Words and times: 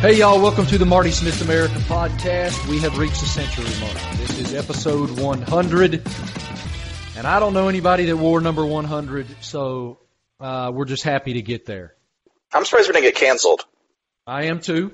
Hey, 0.00 0.18
y'all, 0.18 0.40
welcome 0.40 0.66
to 0.66 0.76
the 0.76 0.84
Marty 0.84 1.10
Smith 1.10 1.40
America 1.40 1.74
podcast. 1.80 2.68
We 2.68 2.78
have 2.80 2.98
reached 2.98 3.18
the 3.18 3.26
century 3.26 3.64
mark. 3.80 3.94
This 4.18 4.38
is 4.38 4.54
episode 4.54 5.18
100. 5.18 5.94
And 7.16 7.26
I 7.26 7.40
don't 7.40 7.54
know 7.54 7.68
anybody 7.68 8.04
that 8.04 8.16
wore 8.16 8.42
number 8.42 8.64
100, 8.64 9.26
so 9.40 9.98
uh, 10.38 10.70
we're 10.72 10.84
just 10.84 11.02
happy 11.02 11.32
to 11.32 11.42
get 11.42 11.64
there. 11.64 11.94
I'm 12.52 12.66
surprised 12.66 12.88
we 12.88 12.92
didn't 12.92 13.06
get 13.06 13.14
canceled. 13.14 13.62
I 14.26 14.44
am 14.44 14.60
too. 14.60 14.92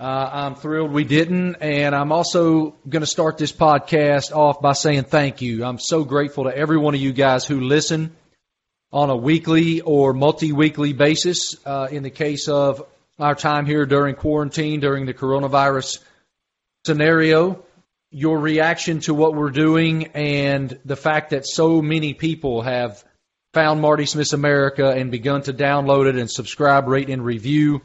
Uh, 0.00 0.30
I'm 0.32 0.54
thrilled 0.54 0.90
we 0.90 1.04
didn't, 1.04 1.56
and 1.56 1.94
I'm 1.94 2.10
also 2.10 2.76
going 2.88 3.02
to 3.02 3.06
start 3.06 3.36
this 3.36 3.52
podcast 3.52 4.34
off 4.34 4.62
by 4.62 4.72
saying 4.72 5.04
thank 5.04 5.42
you. 5.42 5.64
I'm 5.64 5.78
so 5.78 6.02
grateful 6.02 6.44
to 6.44 6.56
every 6.56 6.78
one 6.78 6.94
of 6.94 7.00
you 7.00 7.12
guys 7.12 7.44
who 7.44 7.60
listen 7.60 8.16
on 8.90 9.10
a 9.10 9.16
weekly 9.16 9.82
or 9.82 10.14
multi-weekly 10.14 10.94
basis. 10.94 11.56
Uh, 11.64 11.88
in 11.90 12.02
the 12.02 12.10
case 12.10 12.48
of 12.48 12.84
our 13.18 13.34
time 13.34 13.66
here 13.66 13.86
during 13.86 14.14
quarantine, 14.14 14.80
during 14.80 15.06
the 15.06 15.14
coronavirus 15.14 15.98
scenario, 16.84 17.64
your 18.10 18.38
reaction 18.38 19.00
to 19.00 19.14
what 19.14 19.34
we're 19.34 19.50
doing 19.50 20.06
and 20.08 20.78
the 20.84 20.96
fact 20.96 21.30
that 21.30 21.46
so 21.46 21.82
many 21.82 22.14
people 22.14 22.62
have 22.62 23.04
found 23.52 23.80
Marty 23.80 24.06
Smith's 24.06 24.32
America 24.32 24.90
and 24.90 25.10
begun 25.10 25.42
to 25.42 25.52
download 25.52 26.08
it 26.08 26.16
and 26.16 26.30
subscribe, 26.30 26.86
rate, 26.88 27.10
and 27.10 27.24
review 27.24 27.82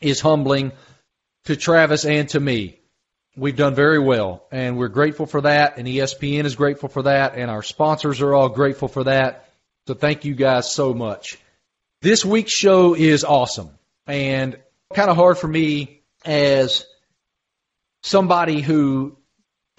is 0.00 0.20
humbling 0.20 0.72
to 1.44 1.56
Travis 1.56 2.04
and 2.04 2.28
to 2.30 2.40
me. 2.40 2.78
We've 3.36 3.56
done 3.56 3.74
very 3.74 4.00
well, 4.00 4.44
and 4.50 4.76
we're 4.76 4.88
grateful 4.88 5.26
for 5.26 5.42
that, 5.42 5.78
and 5.78 5.86
ESPN 5.86 6.44
is 6.44 6.56
grateful 6.56 6.88
for 6.88 7.02
that, 7.02 7.36
and 7.36 7.50
our 7.50 7.62
sponsors 7.62 8.20
are 8.20 8.34
all 8.34 8.48
grateful 8.48 8.88
for 8.88 9.04
that. 9.04 9.48
So 9.86 9.94
thank 9.94 10.24
you 10.24 10.34
guys 10.34 10.72
so 10.72 10.92
much. 10.92 11.38
This 12.02 12.24
week's 12.24 12.52
show 12.52 12.94
is 12.94 13.22
awesome, 13.22 13.70
and 14.08 14.58
kind 14.94 15.10
of 15.10 15.16
hard 15.16 15.38
for 15.38 15.46
me 15.46 16.02
as 16.24 16.84
somebody 18.02 18.60
who, 18.60 19.16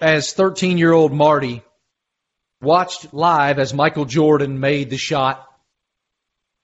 as 0.00 0.32
13 0.32 0.78
year 0.78 0.92
old 0.92 1.12
Marty, 1.12 1.62
watched 2.62 3.12
live 3.12 3.58
as 3.58 3.74
Michael 3.74 4.04
Jordan 4.04 4.60
made 4.60 4.88
the 4.88 4.96
shot 4.96 5.46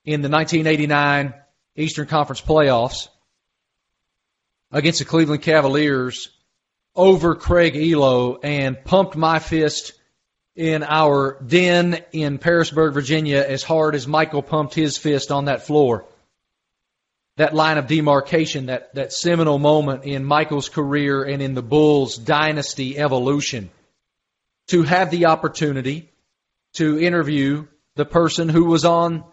in 0.04 0.22
the 0.22 0.28
1989 0.28 1.34
Eastern 1.76 2.06
Conference 2.06 2.40
playoffs 2.40 3.08
against 4.70 5.00
the 5.00 5.04
Cleveland 5.04 5.42
Cavaliers 5.42 6.30
over 6.94 7.34
Craig 7.34 7.74
Ehlo 7.74 8.38
and 8.42 8.82
pumped 8.84 9.16
my 9.16 9.38
fist 9.38 9.92
in 10.54 10.82
our 10.82 11.38
den 11.46 12.02
in 12.12 12.38
Pearisburg, 12.38 12.94
Virginia, 12.94 13.44
as 13.46 13.62
hard 13.62 13.94
as 13.94 14.06
Michael 14.06 14.42
pumped 14.42 14.74
his 14.74 14.96
fist 14.96 15.30
on 15.30 15.46
that 15.46 15.66
floor. 15.66 16.06
That 17.36 17.54
line 17.54 17.78
of 17.78 17.86
demarcation, 17.86 18.66
that, 18.66 18.94
that 18.94 19.12
seminal 19.12 19.58
moment 19.58 20.04
in 20.04 20.24
Michael's 20.24 20.68
career 20.68 21.22
and 21.22 21.42
in 21.42 21.54
the 21.54 21.62
Bulls' 21.62 22.16
dynasty 22.16 22.98
evolution. 22.98 23.70
To 24.68 24.82
have 24.82 25.10
the 25.10 25.26
opportunity 25.26 26.10
to 26.74 26.98
interview 26.98 27.66
the 27.94 28.04
person 28.04 28.48
who 28.48 28.64
was 28.64 28.84
on 28.84 29.24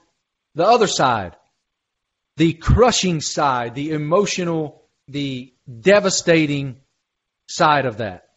the 0.53 0.65
other 0.65 0.87
side, 0.87 1.35
the 2.37 2.53
crushing 2.53 3.21
side, 3.21 3.75
the 3.75 3.91
emotional 3.91 4.83
the 5.07 5.53
devastating 5.81 6.77
side 7.47 7.85
of 7.85 7.97
that. 7.97 8.29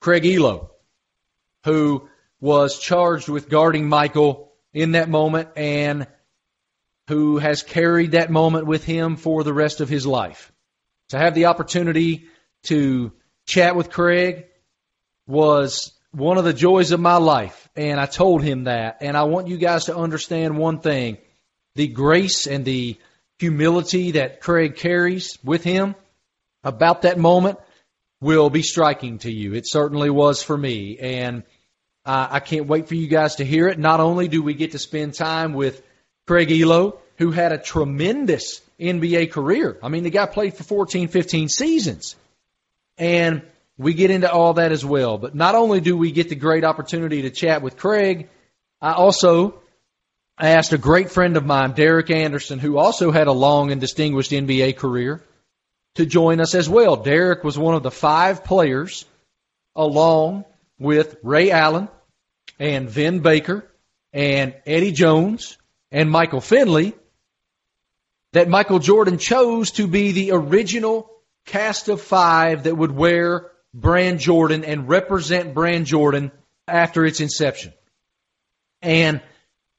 Craig 0.00 0.24
Ehlo, 0.24 0.70
who 1.64 2.08
was 2.40 2.78
charged 2.78 3.28
with 3.28 3.48
guarding 3.48 3.88
Michael 3.88 4.52
in 4.72 4.92
that 4.92 5.08
moment 5.08 5.50
and 5.56 6.06
who 7.12 7.36
has 7.36 7.62
carried 7.62 8.12
that 8.12 8.30
moment 8.30 8.66
with 8.66 8.84
him 8.84 9.16
for 9.16 9.44
the 9.44 9.52
rest 9.52 9.82
of 9.82 9.88
his 9.90 10.06
life. 10.06 10.50
To 11.10 11.18
have 11.18 11.34
the 11.34 11.44
opportunity 11.44 12.24
to 12.64 13.12
chat 13.44 13.76
with 13.76 13.90
Craig 13.90 14.46
was 15.26 15.92
one 16.12 16.38
of 16.38 16.44
the 16.44 16.54
joys 16.54 16.90
of 16.90 17.00
my 17.00 17.16
life. 17.16 17.68
And 17.76 18.00
I 18.00 18.06
told 18.06 18.42
him 18.42 18.64
that. 18.64 18.98
And 19.02 19.14
I 19.14 19.24
want 19.24 19.48
you 19.48 19.58
guys 19.58 19.84
to 19.86 19.96
understand 19.96 20.56
one 20.56 20.80
thing. 20.80 21.18
The 21.74 21.88
grace 21.88 22.46
and 22.46 22.64
the 22.64 22.96
humility 23.38 24.12
that 24.12 24.40
Craig 24.40 24.76
carries 24.76 25.38
with 25.44 25.62
him 25.64 25.94
about 26.64 27.02
that 27.02 27.18
moment 27.18 27.58
will 28.22 28.48
be 28.48 28.62
striking 28.62 29.18
to 29.18 29.30
you. 29.30 29.52
It 29.52 29.68
certainly 29.68 30.08
was 30.08 30.42
for 30.42 30.56
me. 30.56 30.96
And 30.98 31.42
uh, 32.06 32.28
I 32.30 32.40
can't 32.40 32.68
wait 32.68 32.88
for 32.88 32.94
you 32.94 33.06
guys 33.06 33.34
to 33.34 33.44
hear 33.44 33.68
it. 33.68 33.78
Not 33.78 34.00
only 34.00 34.28
do 34.28 34.42
we 34.42 34.54
get 34.54 34.72
to 34.72 34.78
spend 34.78 35.12
time 35.12 35.52
with 35.52 35.82
Craig 36.26 36.48
Ehlo, 36.48 37.01
who 37.18 37.30
had 37.30 37.52
a 37.52 37.58
tremendous 37.58 38.60
NBA 38.80 39.30
career. 39.30 39.78
I 39.82 39.88
mean, 39.88 40.04
the 40.04 40.10
guy 40.10 40.26
played 40.26 40.54
for 40.54 40.64
14, 40.64 41.08
15 41.08 41.48
seasons. 41.48 42.16
And 42.98 43.42
we 43.78 43.94
get 43.94 44.10
into 44.10 44.30
all 44.30 44.54
that 44.54 44.72
as 44.72 44.84
well. 44.84 45.18
But 45.18 45.34
not 45.34 45.54
only 45.54 45.80
do 45.80 45.96
we 45.96 46.12
get 46.12 46.28
the 46.28 46.34
great 46.34 46.64
opportunity 46.64 47.22
to 47.22 47.30
chat 47.30 47.62
with 47.62 47.76
Craig, 47.76 48.28
I 48.80 48.92
also 48.92 49.60
asked 50.38 50.72
a 50.72 50.78
great 50.78 51.10
friend 51.10 51.36
of 51.36 51.46
mine, 51.46 51.72
Derek 51.72 52.10
Anderson, 52.10 52.58
who 52.58 52.78
also 52.78 53.10
had 53.10 53.28
a 53.28 53.32
long 53.32 53.70
and 53.70 53.80
distinguished 53.80 54.30
NBA 54.30 54.76
career, 54.76 55.22
to 55.94 56.06
join 56.06 56.40
us 56.40 56.54
as 56.54 56.68
well. 56.68 56.96
Derek 56.96 57.44
was 57.44 57.58
one 57.58 57.74
of 57.74 57.82
the 57.82 57.90
five 57.90 58.44
players, 58.44 59.04
along 59.76 60.44
with 60.78 61.16
Ray 61.22 61.50
Allen 61.50 61.88
and 62.58 62.88
Vin 62.88 63.20
Baker 63.20 63.64
and 64.12 64.54
Eddie 64.66 64.92
Jones 64.92 65.58
and 65.90 66.10
Michael 66.10 66.40
Finley, 66.40 66.94
that 68.32 68.48
Michael 68.48 68.78
Jordan 68.78 69.18
chose 69.18 69.72
to 69.72 69.86
be 69.86 70.12
the 70.12 70.32
original 70.32 71.10
cast 71.46 71.88
of 71.88 72.00
five 72.00 72.64
that 72.64 72.76
would 72.76 72.92
wear 72.92 73.50
brand 73.74 74.20
Jordan 74.20 74.64
and 74.64 74.88
represent 74.88 75.54
brand 75.54 75.86
Jordan 75.86 76.30
after 76.66 77.04
its 77.04 77.20
inception. 77.20 77.72
And 78.80 79.20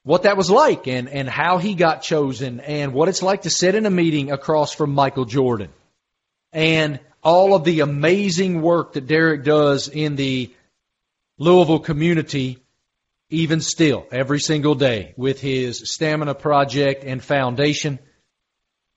what 0.04 0.24
that 0.24 0.38
was 0.38 0.50
like 0.50 0.88
and, 0.88 1.10
and 1.10 1.30
how 1.30 1.58
he 1.58 1.76
got 1.76 2.02
chosen 2.02 2.60
and 2.60 2.94
what 2.94 3.10
it's 3.10 3.24
like 3.24 3.44
to 3.44 3.50
sit 3.50 3.76
in 3.76 3.86
a 3.86 3.90
meeting 3.90 4.32
across 4.32 4.74
from 4.74 4.94
Michael 4.94 5.26
Jordan 5.26 5.70
and 6.52 7.00
all 7.24 7.56
of 7.56 7.64
the 7.64 7.80
amazing 7.80 8.62
work 8.62 8.94
that 8.94 9.08
Derek 9.08 9.44
does 9.44 9.88
in 9.88 10.16
the 10.16 10.54
Louisville 11.38 11.80
community 11.80 12.60
even 13.30 13.62
still 13.62 14.06
every 14.12 14.40
single 14.40 14.76
day 14.76 15.14
with 15.18 15.42
his 15.42 15.92
stamina 15.92 16.36
project 16.36 17.04
and 17.04 17.24
foundation. 17.24 17.98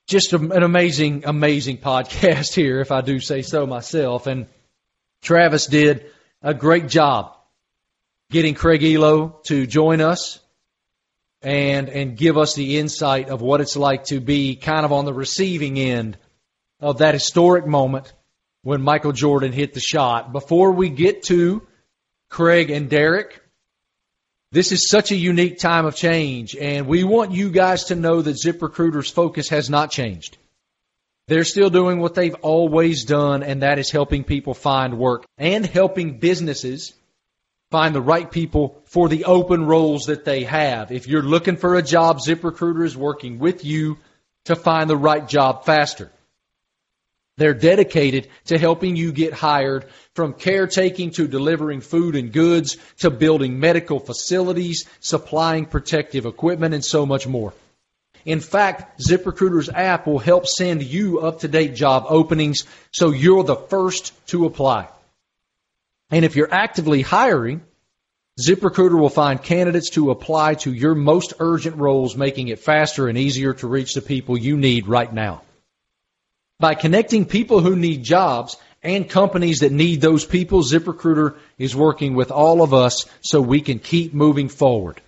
Just 0.07 0.31
an 0.31 0.63
amazing, 0.63 1.25
amazing 1.25 1.79
podcast 1.79 2.53
here, 2.55 2.79
if 2.79 2.91
I 2.91 3.01
do 3.01 3.19
say 3.19 3.41
so 3.41 3.67
myself. 3.67 4.25
And 4.25 4.47
Travis 5.21 5.67
did 5.67 6.05
a 6.41 6.53
great 6.53 6.87
job 6.87 7.35
getting 8.31 8.53
Craig 8.53 8.81
Ehlo 8.81 9.43
to 9.43 9.67
join 9.67 9.99
us 9.99 10.39
and 11.41 11.89
and 11.89 12.17
give 12.17 12.37
us 12.37 12.55
the 12.55 12.77
insight 12.77 13.29
of 13.29 13.41
what 13.41 13.61
it's 13.61 13.75
like 13.75 14.05
to 14.05 14.19
be 14.19 14.55
kind 14.55 14.85
of 14.85 14.91
on 14.91 15.05
the 15.05 15.13
receiving 15.13 15.77
end 15.77 16.17
of 16.79 16.99
that 16.99 17.13
historic 17.13 17.65
moment 17.65 18.13
when 18.63 18.81
Michael 18.81 19.11
Jordan 19.11 19.51
hit 19.51 19.73
the 19.73 19.79
shot. 19.79 20.31
Before 20.31 20.71
we 20.71 20.89
get 20.89 21.23
to 21.23 21.67
Craig 22.29 22.69
and 22.69 22.89
Derek, 22.89 23.41
this 24.57 24.71
is 24.71 24.87
such 24.89 25.11
a 25.11 25.15
unique 25.15 25.59
time 25.59 25.85
of 25.85 25.95
change, 25.95 26.55
and 26.55 26.87
we 26.87 27.03
want 27.03 27.31
you 27.31 27.51
guys 27.51 27.83
to 27.85 27.95
know 27.95 28.23
that 28.23 28.37
ZipRecruiter's 28.43 29.07
focus 29.07 29.49
has 29.49 29.69
not 29.69 29.91
changed. 29.91 30.35
They're 31.27 31.43
still 31.43 31.69
doing 31.69 31.99
what 31.99 32.15
they've 32.15 32.33
always 32.41 33.05
done, 33.05 33.43
and 33.43 33.61
that 33.61 33.77
is 33.77 33.91
helping 33.91 34.23
people 34.23 34.55
find 34.55 34.97
work 34.97 35.25
and 35.37 35.63
helping 35.63 36.17
businesses 36.17 36.95
find 37.69 37.93
the 37.93 38.01
right 38.01 38.31
people 38.31 38.81
for 38.85 39.07
the 39.07 39.25
open 39.25 39.63
roles 39.63 40.05
that 40.05 40.25
they 40.25 40.45
have. 40.45 40.91
If 40.91 41.05
you're 41.05 41.21
looking 41.21 41.57
for 41.57 41.75
a 41.75 41.83
job, 41.83 42.17
ZipRecruiter 42.17 42.83
is 42.83 42.97
working 42.97 43.37
with 43.37 43.63
you 43.63 43.99
to 44.45 44.55
find 44.55 44.89
the 44.89 44.97
right 44.97 45.29
job 45.29 45.65
faster. 45.65 46.09
They're 47.37 47.53
dedicated 47.53 48.27
to 48.45 48.57
helping 48.57 48.95
you 48.95 49.11
get 49.11 49.33
hired 49.33 49.85
from 50.15 50.33
caretaking 50.33 51.11
to 51.11 51.27
delivering 51.27 51.81
food 51.81 52.15
and 52.15 52.33
goods 52.33 52.77
to 52.99 53.11
building 53.11 53.59
medical 53.59 53.99
facilities, 53.99 54.85
supplying 54.99 55.65
protective 55.65 56.25
equipment, 56.25 56.73
and 56.73 56.83
so 56.83 57.05
much 57.05 57.27
more. 57.27 57.53
In 58.25 58.39
fact, 58.39 58.99
ZipRecruiter's 58.99 59.69
app 59.69 60.07
will 60.07 60.19
help 60.19 60.47
send 60.47 60.83
you 60.83 61.19
up 61.19 61.39
to 61.41 61.47
date 61.47 61.75
job 61.75 62.05
openings 62.09 62.65
so 62.91 63.11
you're 63.11 63.43
the 63.43 63.55
first 63.55 64.11
to 64.27 64.45
apply. 64.45 64.89
And 66.09 66.25
if 66.25 66.35
you're 66.35 66.53
actively 66.53 67.03
hiring, 67.03 67.61
ZipRecruiter 68.39 68.99
will 68.99 69.09
find 69.09 69.41
candidates 69.41 69.91
to 69.91 70.11
apply 70.11 70.55
to 70.55 70.73
your 70.73 70.95
most 70.95 71.33
urgent 71.39 71.77
roles, 71.77 72.17
making 72.17 72.49
it 72.49 72.59
faster 72.59 73.07
and 73.07 73.17
easier 73.17 73.53
to 73.53 73.67
reach 73.67 73.93
the 73.93 74.01
people 74.01 74.37
you 74.37 74.57
need 74.57 74.87
right 74.87 75.11
now. 75.11 75.41
By 76.59 76.73
connecting 76.73 77.25
people 77.25 77.59
who 77.59 77.75
need 77.75 78.03
jobs 78.03 78.57
and 78.81 79.07
companies 79.07 79.59
that 79.59 79.71
need 79.71 80.01
those 80.01 80.25
people, 80.25 80.63
ZipRecruiter 80.63 81.37
is 81.59 81.75
working 81.75 82.15
with 82.15 82.31
all 82.31 82.63
of 82.63 82.73
us 82.73 83.05
so 83.21 83.41
we 83.41 83.61
can 83.61 83.77
keep 83.77 84.11
moving 84.11 84.49
forward. 84.49 84.99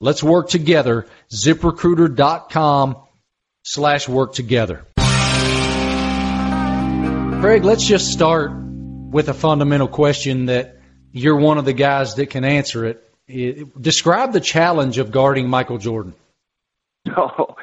Let's 0.00 0.22
work 0.22 0.48
together. 0.48 1.06
ZipRecruiter.com 1.30 2.96
slash 3.64 4.08
work 4.08 4.32
together. 4.32 4.86
Craig, 7.40 7.64
let's 7.64 7.86
just 7.86 8.10
start 8.10 8.52
with 8.54 9.28
a 9.28 9.34
fundamental 9.34 9.88
question 9.88 10.46
that 10.46 10.78
you're 11.12 11.36
one 11.36 11.58
of 11.58 11.66
the 11.66 11.74
guys 11.74 12.14
that 12.14 12.30
can 12.30 12.44
answer 12.44 12.86
it. 12.86 13.80
describe 13.80 14.32
the 14.32 14.40
challenge 14.40 14.96
of 14.96 15.10
guarding 15.10 15.50
Michael 15.50 15.78
Jordan. 15.78 16.14
Oh, 17.16 17.56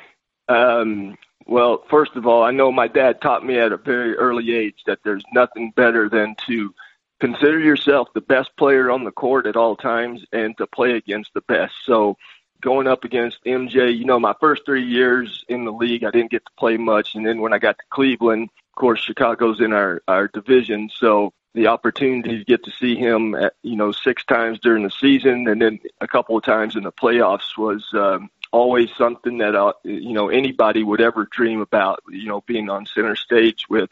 um, 0.47 1.17
well, 1.45 1.83
first 1.89 2.15
of 2.15 2.25
all, 2.25 2.43
I 2.43 2.51
know 2.51 2.71
my 2.71 2.87
dad 2.87 3.21
taught 3.21 3.45
me 3.45 3.59
at 3.59 3.71
a 3.71 3.77
very 3.77 4.15
early 4.15 4.55
age 4.55 4.81
that 4.87 4.99
there's 5.03 5.23
nothing 5.33 5.71
better 5.75 6.09
than 6.09 6.35
to 6.47 6.73
consider 7.19 7.59
yourself 7.59 8.09
the 8.13 8.21
best 8.21 8.55
player 8.57 8.89
on 8.89 9.03
the 9.03 9.11
court 9.11 9.45
at 9.45 9.55
all 9.55 9.75
times 9.75 10.25
and 10.33 10.57
to 10.57 10.67
play 10.67 10.95
against 10.95 11.33
the 11.33 11.41
best. 11.41 11.73
So 11.85 12.17
going 12.61 12.87
up 12.87 13.03
against 13.03 13.43
MJ, 13.45 13.95
you 13.95 14.05
know, 14.05 14.19
my 14.19 14.33
first 14.39 14.63
three 14.65 14.85
years 14.85 15.45
in 15.47 15.65
the 15.65 15.71
league, 15.71 16.03
I 16.03 16.11
didn't 16.11 16.31
get 16.31 16.45
to 16.45 16.51
play 16.57 16.77
much. 16.77 17.15
And 17.15 17.25
then 17.25 17.39
when 17.39 17.53
I 17.53 17.59
got 17.59 17.77
to 17.77 17.83
Cleveland, 17.91 18.49
of 18.75 18.75
course, 18.75 19.01
Chicago's 19.01 19.61
in 19.61 19.71
our, 19.71 20.01
our 20.07 20.27
division. 20.27 20.89
So 20.93 21.31
the 21.53 21.67
opportunity 21.67 22.39
to 22.39 22.43
get 22.43 22.63
to 22.65 22.71
see 22.71 22.95
him 22.95 23.35
at, 23.35 23.53
you 23.61 23.77
know, 23.77 23.91
six 23.91 24.25
times 24.25 24.59
during 24.59 24.83
the 24.83 24.91
season 24.91 25.47
and 25.47 25.61
then 25.61 25.79
a 26.01 26.07
couple 26.07 26.35
of 26.35 26.43
times 26.43 26.75
in 26.75 26.83
the 26.83 26.91
playoffs 26.91 27.57
was 27.57 27.87
um, 27.93 28.29
always 28.51 28.89
something 28.97 29.39
that, 29.39 29.55
uh, 29.55 29.73
you 29.83 30.13
know, 30.13 30.29
anybody 30.29 30.83
would 30.83 31.01
ever 31.01 31.27
dream 31.29 31.61
about, 31.61 32.01
you 32.09 32.27
know, 32.27 32.41
being 32.47 32.69
on 32.69 32.85
center 32.85 33.15
stage 33.15 33.65
with 33.69 33.89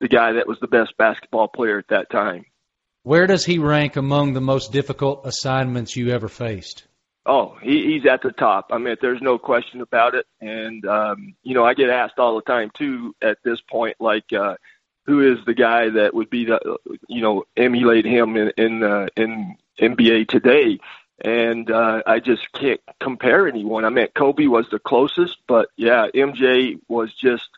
the 0.00 0.08
guy 0.08 0.32
that 0.32 0.48
was 0.48 0.58
the 0.60 0.68
best 0.68 0.96
basketball 0.96 1.48
player 1.48 1.78
at 1.78 1.88
that 1.88 2.10
time. 2.10 2.44
Where 3.02 3.26
does 3.26 3.44
he 3.44 3.58
rank 3.58 3.96
among 3.96 4.34
the 4.34 4.40
most 4.40 4.72
difficult 4.72 5.26
assignments 5.26 5.96
you 5.96 6.10
ever 6.10 6.28
faced? 6.28 6.86
Oh, 7.26 7.56
he, 7.62 7.92
he's 7.92 8.06
at 8.06 8.22
the 8.22 8.32
top. 8.32 8.68
I 8.72 8.78
mean, 8.78 8.96
there's 9.00 9.22
no 9.22 9.38
question 9.38 9.80
about 9.80 10.14
it. 10.14 10.26
And 10.40 10.84
um, 10.86 11.34
you 11.42 11.54
know, 11.54 11.64
I 11.64 11.74
get 11.74 11.90
asked 11.90 12.18
all 12.18 12.36
the 12.36 12.42
time 12.42 12.70
too 12.74 13.14
at 13.22 13.38
this 13.44 13.60
point, 13.60 13.96
like, 14.00 14.32
uh, 14.32 14.56
who 15.06 15.32
is 15.32 15.44
the 15.44 15.54
guy 15.54 15.88
that 15.90 16.14
would 16.14 16.30
be 16.30 16.46
the, 16.46 16.78
you 17.08 17.22
know, 17.22 17.44
emulate 17.56 18.04
him 18.04 18.36
in 18.36 18.52
in, 18.56 18.82
uh, 18.82 19.06
in 19.16 19.56
NBA 19.80 20.28
today? 20.28 20.78
And 21.22 21.70
uh, 21.70 22.02
I 22.06 22.20
just 22.20 22.50
can't 22.52 22.80
compare 22.98 23.46
anyone. 23.46 23.84
I 23.84 23.90
mean, 23.90 24.08
Kobe 24.14 24.46
was 24.46 24.66
the 24.70 24.78
closest, 24.78 25.36
but 25.46 25.68
yeah, 25.76 26.06
MJ 26.14 26.80
was 26.88 27.12
just 27.12 27.48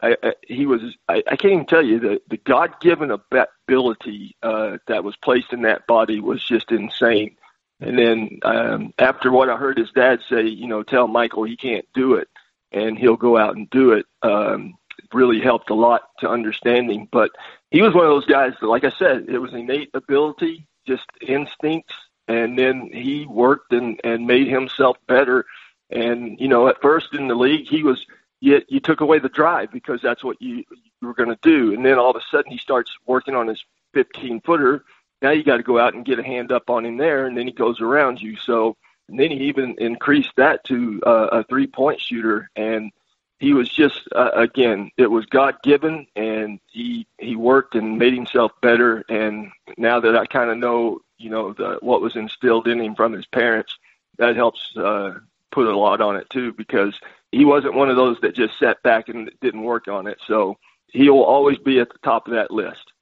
I, 0.00 0.16
I, 0.22 0.34
he 0.46 0.66
was 0.66 0.80
I, 1.08 1.22
I 1.26 1.36
can't 1.36 1.54
even 1.54 1.66
tell 1.66 1.84
you 1.84 1.98
the 1.98 2.22
the 2.28 2.36
God 2.36 2.80
given 2.80 3.10
ability 3.10 4.36
uh, 4.42 4.78
that 4.86 5.04
was 5.04 5.16
placed 5.16 5.52
in 5.52 5.62
that 5.62 5.86
body 5.86 6.20
was 6.20 6.42
just 6.44 6.70
insane. 6.70 7.36
And 7.80 7.98
then 7.98 8.40
um, 8.42 8.94
after 8.98 9.30
what 9.30 9.48
I 9.48 9.56
heard 9.56 9.78
his 9.78 9.90
dad 9.90 10.20
say, 10.28 10.42
you 10.42 10.68
know, 10.68 10.82
tell 10.82 11.08
Michael 11.08 11.44
he 11.44 11.56
can't 11.56 11.86
do 11.94 12.14
it, 12.14 12.28
and 12.72 12.98
he'll 12.98 13.16
go 13.16 13.36
out 13.36 13.56
and 13.56 13.68
do 13.70 13.92
it. 13.92 14.06
Um, 14.22 14.74
really 15.12 15.40
helped 15.40 15.70
a 15.70 15.74
lot 15.74 16.02
to 16.20 16.28
understanding. 16.28 17.08
But 17.10 17.30
he 17.70 17.82
was 17.82 17.94
one 17.94 18.04
of 18.04 18.10
those 18.10 18.26
guys 18.26 18.52
that, 18.60 18.66
like 18.66 18.84
I 18.84 18.92
said, 18.98 19.26
it 19.28 19.38
was 19.38 19.52
innate 19.52 19.90
ability, 19.94 20.66
just 20.86 21.06
instincts, 21.20 21.94
and 22.30 22.58
then 22.58 22.90
he 22.92 23.26
worked 23.26 23.72
and 23.72 24.00
and 24.04 24.26
made 24.26 24.46
himself 24.46 24.96
better. 25.06 25.46
And 25.90 26.38
you 26.40 26.48
know, 26.48 26.68
at 26.68 26.80
first 26.80 27.14
in 27.14 27.28
the 27.28 27.34
league, 27.34 27.66
he 27.66 27.82
was 27.82 28.06
you, 28.40 28.62
you 28.68 28.80
took 28.80 29.00
away 29.00 29.18
the 29.18 29.28
drive 29.28 29.72
because 29.72 30.00
that's 30.00 30.24
what 30.24 30.40
you, 30.40 30.64
you 31.00 31.08
were 31.08 31.14
going 31.14 31.28
to 31.28 31.38
do. 31.42 31.74
And 31.74 31.84
then 31.84 31.98
all 31.98 32.10
of 32.10 32.16
a 32.16 32.24
sudden 32.30 32.52
he 32.52 32.58
starts 32.58 32.90
working 33.06 33.34
on 33.34 33.48
his 33.48 33.62
15 33.94 34.40
footer. 34.42 34.84
Now 35.20 35.30
you 35.30 35.42
got 35.42 35.58
to 35.58 35.62
go 35.62 35.78
out 35.78 35.94
and 35.94 36.04
get 36.04 36.18
a 36.18 36.22
hand 36.22 36.50
up 36.50 36.70
on 36.70 36.86
him 36.86 36.96
there, 36.96 37.26
and 37.26 37.36
then 37.36 37.46
he 37.46 37.52
goes 37.52 37.80
around 37.80 38.22
you. 38.22 38.36
So 38.36 38.76
and 39.08 39.18
then 39.18 39.30
he 39.32 39.38
even 39.48 39.74
increased 39.78 40.32
that 40.36 40.62
to 40.64 41.02
uh, 41.04 41.28
a 41.32 41.44
three 41.44 41.66
point 41.66 42.00
shooter. 42.00 42.48
And 42.54 42.92
he 43.40 43.52
was 43.54 43.68
just 43.68 44.08
uh, 44.14 44.30
again, 44.34 44.90
it 44.96 45.10
was 45.10 45.26
God 45.26 45.56
given, 45.62 46.06
and 46.14 46.60
he 46.66 47.06
he 47.18 47.34
worked 47.34 47.74
and 47.74 47.98
made 47.98 48.14
himself 48.14 48.52
better. 48.62 49.04
And 49.08 49.50
now 49.76 49.98
that 50.00 50.16
I 50.16 50.26
kind 50.26 50.50
of 50.50 50.58
know, 50.58 51.00
you 51.20 51.30
know, 51.30 51.52
the, 51.52 51.78
what 51.80 52.00
was 52.00 52.16
instilled 52.16 52.66
in 52.66 52.80
him 52.80 52.94
from 52.94 53.12
his 53.12 53.26
parents, 53.26 53.76
that 54.18 54.36
helps 54.36 54.76
uh, 54.76 55.14
put 55.52 55.66
a 55.66 55.76
lot 55.76 56.00
on 56.00 56.16
it 56.16 56.28
too 56.30 56.52
because 56.52 56.98
he 57.30 57.44
wasn't 57.44 57.74
one 57.74 57.90
of 57.90 57.96
those 57.96 58.18
that 58.22 58.34
just 58.34 58.58
sat 58.58 58.82
back 58.82 59.08
and 59.08 59.30
didn't 59.40 59.62
work 59.62 59.88
on 59.88 60.06
it. 60.06 60.18
So 60.26 60.56
he'll 60.88 61.20
always 61.20 61.58
be 61.58 61.78
at 61.80 61.90
the 61.90 61.98
top 62.02 62.26
of 62.26 62.34
that 62.34 62.50
list. 62.50 62.92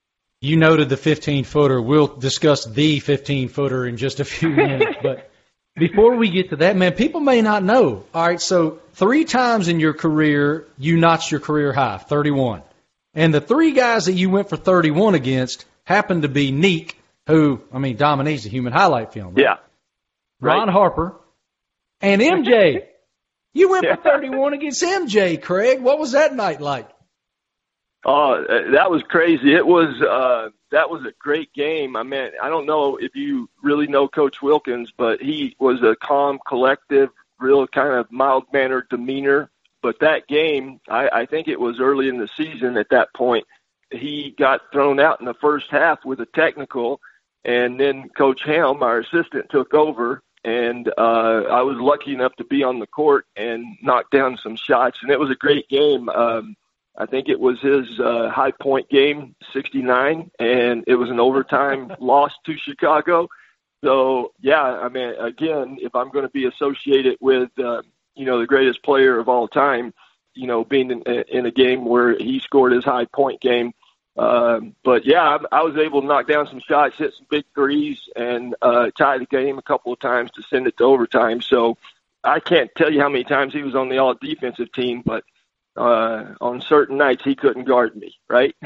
You 0.40 0.56
noted 0.56 0.88
the 0.88 0.96
15 0.96 1.44
footer. 1.44 1.80
We'll 1.80 2.06
discuss 2.06 2.64
the 2.64 3.00
15 3.00 3.48
footer 3.48 3.86
in 3.86 3.96
just 3.96 4.20
a 4.20 4.24
few 4.24 4.50
minutes, 4.50 4.98
but 5.02 5.30
before 5.76 6.16
we 6.16 6.30
get 6.30 6.50
to 6.50 6.56
that, 6.56 6.76
man, 6.76 6.92
people 6.92 7.20
may 7.20 7.42
not 7.42 7.62
know. 7.62 8.04
All 8.14 8.26
right, 8.26 8.40
so 8.40 8.80
three 8.92 9.24
times 9.24 9.68
in 9.68 9.80
your 9.80 9.94
career, 9.94 10.66
you 10.76 10.96
notched 10.96 11.30
your 11.30 11.40
career 11.40 11.72
high, 11.72 11.98
31. 11.98 12.62
And 13.14 13.34
the 13.34 13.40
three 13.40 13.72
guys 13.72 14.06
that 14.06 14.12
you 14.12 14.30
went 14.30 14.48
for 14.48 14.56
31 14.56 15.14
against 15.14 15.64
happened 15.84 16.22
to 16.22 16.28
be 16.28 16.52
Neek, 16.52 16.97
who, 17.28 17.60
I 17.72 17.78
mean, 17.78 17.96
Dominique's 17.96 18.46
a 18.46 18.48
human 18.48 18.72
highlight 18.72 19.12
film. 19.12 19.34
Right? 19.34 19.42
Yeah. 19.42 19.56
Ron 20.40 20.66
right. 20.66 20.72
Harper, 20.72 21.14
and 22.00 22.20
MJ. 22.20 22.86
You 23.52 23.70
went 23.70 23.86
for 23.86 23.96
31 24.02 24.54
against 24.54 24.82
MJ, 24.82 25.40
Craig. 25.40 25.80
What 25.80 25.98
was 25.98 26.12
that 26.12 26.34
night 26.34 26.60
like? 26.60 26.88
Oh, 28.04 28.42
that 28.72 28.90
was 28.90 29.02
crazy. 29.08 29.54
It 29.54 29.66
was 29.66 30.00
uh 30.00 30.50
that 30.70 30.88
was 30.88 31.02
a 31.04 31.12
great 31.18 31.52
game. 31.52 31.96
I 31.96 32.02
mean, 32.04 32.30
I 32.40 32.48
don't 32.48 32.66
know 32.66 32.96
if 32.96 33.16
you 33.16 33.50
really 33.62 33.86
know 33.88 34.06
Coach 34.06 34.36
Wilkens, 34.40 34.92
but 34.96 35.20
he 35.20 35.56
was 35.58 35.82
a 35.82 35.96
calm, 35.96 36.38
collective, 36.46 37.10
real 37.40 37.66
kind 37.66 37.94
of 37.94 38.10
mild 38.12 38.44
mannered 38.52 38.88
demeanor. 38.88 39.50
But 39.82 40.00
that 40.00 40.28
game, 40.28 40.80
I, 40.88 41.08
I 41.08 41.26
think 41.26 41.48
it 41.48 41.58
was 41.58 41.80
early 41.80 42.08
in 42.08 42.18
the 42.18 42.28
season 42.36 42.76
at 42.76 42.90
that 42.90 43.12
point, 43.14 43.46
he 43.90 44.34
got 44.38 44.60
thrown 44.72 45.00
out 45.00 45.20
in 45.20 45.26
the 45.26 45.34
first 45.34 45.66
half 45.70 46.04
with 46.04 46.20
a 46.20 46.26
technical 46.26 47.00
and 47.48 47.80
then 47.80 48.10
Coach 48.10 48.42
Helm, 48.44 48.82
our 48.82 48.98
assistant, 48.98 49.48
took 49.50 49.72
over 49.72 50.22
and 50.44 50.88
uh, 50.98 51.44
I 51.50 51.62
was 51.62 51.78
lucky 51.78 52.12
enough 52.12 52.34
to 52.36 52.44
be 52.44 52.62
on 52.62 52.78
the 52.78 52.86
court 52.86 53.26
and 53.36 53.64
knock 53.82 54.10
down 54.10 54.38
some 54.42 54.54
shots, 54.54 54.98
and 55.02 55.10
it 55.10 55.18
was 55.18 55.30
a 55.30 55.34
great 55.34 55.68
game. 55.68 56.08
Um, 56.10 56.56
I 56.96 57.06
think 57.06 57.28
it 57.28 57.40
was 57.40 57.58
his 57.60 57.98
uh, 57.98 58.28
high 58.30 58.52
point 58.52 58.88
game, 58.88 59.34
69, 59.52 60.30
and 60.38 60.84
it 60.86 60.96
was 60.96 61.10
an 61.10 61.20
overtime 61.20 61.92
loss 62.00 62.32
to 62.46 62.56
Chicago. 62.56 63.28
So 63.82 64.32
yeah, 64.40 64.62
I 64.62 64.88
mean, 64.88 65.14
again, 65.18 65.78
if 65.80 65.94
I'm 65.94 66.10
going 66.10 66.24
to 66.24 66.32
be 66.32 66.46
associated 66.46 67.16
with, 67.20 67.50
uh, 67.58 67.82
you 68.14 68.26
know, 68.26 68.38
the 68.38 68.46
greatest 68.46 68.82
player 68.82 69.18
of 69.18 69.28
all 69.28 69.48
time, 69.48 69.94
you 70.34 70.46
know, 70.46 70.64
being 70.64 70.90
in, 70.90 71.02
in 71.02 71.46
a 71.46 71.50
game 71.50 71.84
where 71.84 72.16
he 72.18 72.40
scored 72.40 72.72
his 72.72 72.84
high 72.84 73.06
point 73.06 73.40
game, 73.40 73.72
um, 74.18 74.74
but 74.84 75.06
yeah, 75.06 75.22
I, 75.22 75.58
I 75.58 75.62
was 75.62 75.76
able 75.76 76.00
to 76.00 76.06
knock 76.06 76.26
down 76.26 76.48
some 76.48 76.60
shots, 76.60 76.96
hit 76.98 77.14
some 77.16 77.26
big 77.30 77.44
threes, 77.54 78.00
and 78.16 78.56
uh, 78.60 78.90
tie 78.98 79.18
the 79.18 79.26
game 79.26 79.58
a 79.58 79.62
couple 79.62 79.92
of 79.92 80.00
times 80.00 80.32
to 80.32 80.42
send 80.42 80.66
it 80.66 80.76
to 80.78 80.84
overtime. 80.84 81.40
So 81.40 81.78
I 82.24 82.40
can't 82.40 82.70
tell 82.76 82.92
you 82.92 83.00
how 83.00 83.08
many 83.08 83.22
times 83.22 83.52
he 83.52 83.62
was 83.62 83.76
on 83.76 83.88
the 83.88 83.98
all 83.98 84.14
defensive 84.14 84.72
team, 84.72 85.02
but 85.06 85.22
uh, 85.76 86.34
on 86.40 86.60
certain 86.62 86.96
nights 86.96 87.22
he 87.24 87.36
couldn't 87.36 87.64
guard 87.64 87.94
me. 87.94 88.16
Right? 88.28 88.56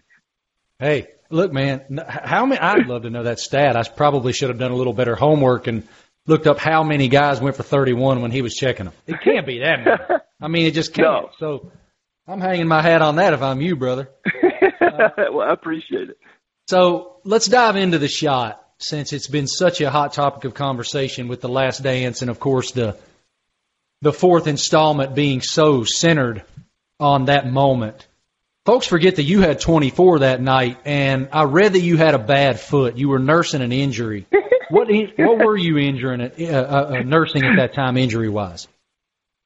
hey, 0.80 1.08
look, 1.30 1.52
man, 1.52 2.00
how 2.08 2.44
many? 2.46 2.60
I'd 2.60 2.88
love 2.88 3.02
to 3.02 3.10
know 3.10 3.22
that 3.22 3.38
stat. 3.38 3.76
I 3.76 3.88
probably 3.88 4.32
should 4.32 4.48
have 4.48 4.58
done 4.58 4.72
a 4.72 4.76
little 4.76 4.92
better 4.92 5.14
homework 5.14 5.68
and 5.68 5.86
looked 6.26 6.48
up 6.48 6.58
how 6.58 6.82
many 6.82 7.06
guys 7.06 7.40
went 7.40 7.54
for 7.54 7.62
31 7.62 8.22
when 8.22 8.32
he 8.32 8.42
was 8.42 8.54
checking 8.54 8.86
them. 8.86 8.94
It 9.06 9.20
can't 9.22 9.46
be 9.46 9.60
that 9.60 9.84
many. 9.84 10.20
I 10.40 10.48
mean, 10.48 10.66
it 10.66 10.74
just 10.74 10.94
can't. 10.94 11.06
No. 11.06 11.30
So 11.38 11.70
I'm 12.26 12.40
hanging 12.40 12.66
my 12.66 12.82
hat 12.82 13.02
on 13.02 13.16
that 13.16 13.34
if 13.34 13.42
I'm 13.42 13.60
you, 13.60 13.76
brother. 13.76 14.10
well, 15.32 15.48
I 15.48 15.52
appreciate 15.52 16.10
it. 16.10 16.18
So 16.68 17.16
let's 17.24 17.46
dive 17.46 17.76
into 17.76 17.98
the 17.98 18.08
shot 18.08 18.64
since 18.78 19.12
it's 19.12 19.28
been 19.28 19.46
such 19.46 19.80
a 19.80 19.90
hot 19.90 20.12
topic 20.12 20.44
of 20.44 20.54
conversation 20.54 21.28
with 21.28 21.40
the 21.40 21.48
last 21.48 21.82
dance 21.82 22.22
and 22.22 22.30
of 22.30 22.40
course 22.40 22.72
the 22.72 22.96
the 24.02 24.12
fourth 24.12 24.46
installment 24.46 25.14
being 25.14 25.42
so 25.42 25.84
centered 25.84 26.42
on 26.98 27.26
that 27.26 27.46
moment. 27.46 28.06
Folks 28.64 28.86
forget 28.86 29.16
that 29.16 29.24
you 29.24 29.40
had 29.40 29.60
24 29.60 30.20
that 30.20 30.40
night, 30.40 30.78
and 30.84 31.28
I 31.32 31.44
read 31.44 31.72
that 31.72 31.80
you 31.80 31.96
had 31.96 32.14
a 32.14 32.18
bad 32.18 32.60
foot. 32.60 32.96
You 32.96 33.08
were 33.08 33.18
nursing 33.18 33.62
an 33.62 33.72
injury. 33.72 34.26
what 34.70 34.88
what 35.16 35.38
were 35.44 35.56
you 35.56 35.78
injuring, 35.78 36.20
uh, 36.20 36.30
uh, 36.38 36.96
uh, 36.98 37.02
nursing 37.02 37.44
at 37.44 37.56
that 37.56 37.74
time, 37.74 37.96
injury 37.96 38.28
wise? 38.28 38.68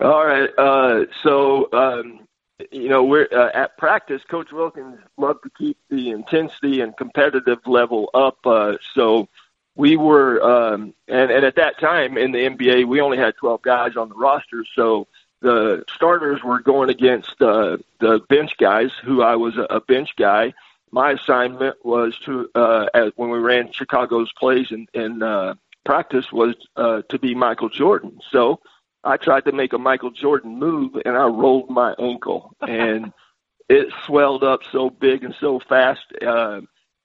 All 0.01 0.25
right. 0.25 0.51
Uh, 0.59 1.07
so 1.23 1.69
um, 1.73 2.24
you 2.71 2.89
know, 2.89 3.05
we're 3.05 3.29
uh, 3.33 3.51
at 3.53 3.77
practice. 3.77 4.23
Coach 4.31 4.53
Wilkens 4.53 4.99
loved 5.17 5.43
to 5.43 5.51
keep 5.51 5.77
the 5.91 6.11
intensity 6.11 6.81
and 6.81 6.97
competitive 6.97 7.59
level 7.67 8.11
up. 8.15 8.39
Uh, 8.45 8.75
so 8.95 9.29
we 9.75 9.97
were, 9.97 10.43
um, 10.43 10.95
and, 11.09 11.31
and 11.31 11.45
at 11.45 11.57
that 11.57 11.81
time 11.81 12.17
in 12.17 12.33
the 12.33 12.39
NBA, 12.39 12.87
we 12.87 13.01
only 13.01 13.19
had 13.19 13.35
12 13.37 13.63
guys 13.63 13.97
on 13.97 14.09
the 14.09 14.15
roster. 14.15 14.65
So 14.75 15.09
the 15.41 15.85
starters 15.93 16.43
were 16.45 16.61
going 16.61 16.91
against 16.91 17.41
uh, 17.43 17.79
the 18.01 18.21
bench 18.29 18.53
guys, 18.59 18.91
who 19.05 19.23
I 19.23 19.37
was 19.37 19.55
a, 19.57 19.81
bench 19.81 20.11
guy. 20.17 20.55
My 20.93 21.13
assignment 21.13 21.85
was 21.85 22.17
to, 22.25 22.49
uh, 22.55 22.87
as, 22.95 23.13
when 23.17 23.31
we 23.31 23.39
ran 23.39 23.73
Chicago's 23.73 24.33
plays 24.39 24.71
in, 24.71 24.87
in 24.95 25.25
uh, 25.25 25.55
practice, 25.85 26.31
was 26.31 26.55
uh, 26.77 27.03
to 27.09 27.19
be 27.19 27.35
Michael 27.35 27.69
Jordan. 27.69 28.21
So 28.31 28.61
I 29.05 29.17
tried 29.17 29.45
to 29.45 29.53
make 29.53 29.73
a 29.73 29.79
Michael 29.79 30.11
Jordan 30.11 30.59
move 30.59 30.93
and 31.05 31.17
I 31.17 31.27
rolled 31.27 31.71
my 31.71 31.95
ankle 31.99 32.55
and 32.61 33.13
it 33.69 33.89
swelled 34.05 34.45
up 34.45 34.61
so 34.71 34.91
big 34.91 35.25
and 35.25 35.35
so 35.41 35.61
fast. 35.61 36.05
Uh, 36.25 36.61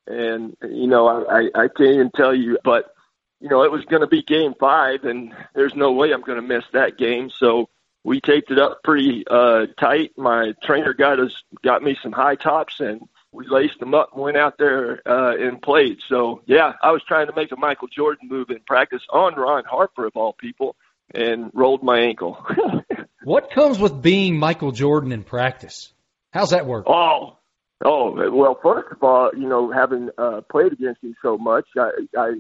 and 0.08 0.56
you 0.64 0.88
know, 0.88 1.08
I, 1.08 1.40
I 1.40 1.64
I 1.64 1.68
can't 1.68 1.92
even 1.92 2.12
tell 2.12 2.34
you, 2.34 2.58
but 2.64 2.94
you 3.40 3.50
know, 3.50 3.64
it 3.64 3.72
was 3.72 3.86
going 3.86 4.02
to 4.02 4.08
be 4.08 4.22
game 4.22 4.54
five, 4.60 5.06
and 5.06 5.34
there's 5.56 5.76
no 5.76 5.94
way 5.94 6.12
I'm 6.12 6.22
going 6.22 6.42
to 6.42 6.48
miss 6.48 6.66
that 6.74 6.98
game. 6.98 7.30
So 7.30 7.70
we 8.04 8.20
taped 8.20 8.52
it 8.52 8.60
up 8.60 8.84
pretty 8.84 9.24
uh, 9.30 9.68
tight. 9.80 10.12
My 10.18 10.54
trainer 10.64 10.94
got 10.94 11.20
us 11.20 11.34
got 11.64 11.84
me 11.84 11.98
some 12.02 12.12
high 12.12 12.36
tops, 12.36 12.80
and 12.80 13.02
we 13.32 13.48
laced 13.48 13.80
them 13.80 13.94
up 13.94 14.10
and 14.14 14.24
went 14.24 14.38
out 14.38 14.58
there 14.58 15.02
uh, 15.08 15.36
and 15.38 15.62
played. 15.62 16.00
So 16.08 16.42
yeah, 16.46 16.74
I 16.82 16.92
was 16.92 17.04
trying 17.04 17.28
to 17.28 17.36
make 17.36 17.52
a 17.52 17.56
Michael 17.56 17.88
Jordan 17.88 18.28
move 18.28 18.50
in 18.50 18.60
practice 18.66 19.04
on 19.12 19.36
Ron 19.36 19.64
Harper 19.66 20.06
of 20.06 20.16
all 20.16 20.34
people, 20.34 20.76
and 21.14 21.52
rolled 21.54 21.84
my 21.84 22.00
ankle. 22.00 22.46
what 23.24 23.52
comes 23.52 23.80
with 23.80 24.02
being 24.02 24.38
Michael 24.38 24.72
Jordan 24.72 25.12
in 25.12 25.24
practice? 25.24 25.92
How's 26.32 26.52
that 26.52 26.66
work? 26.66 26.86
Oh, 26.88 27.38
oh 27.84 28.32
well. 28.32 28.60
First 28.62 28.92
of 28.92 29.04
all, 29.04 29.32
you 29.34 29.48
know, 29.48 29.72
having 29.72 30.10
uh, 30.18 30.42
played 30.52 30.74
against 30.74 31.04
him 31.04 31.16
so 31.22 31.38
much, 31.38 31.66
I, 31.78 31.92
I 32.18 32.32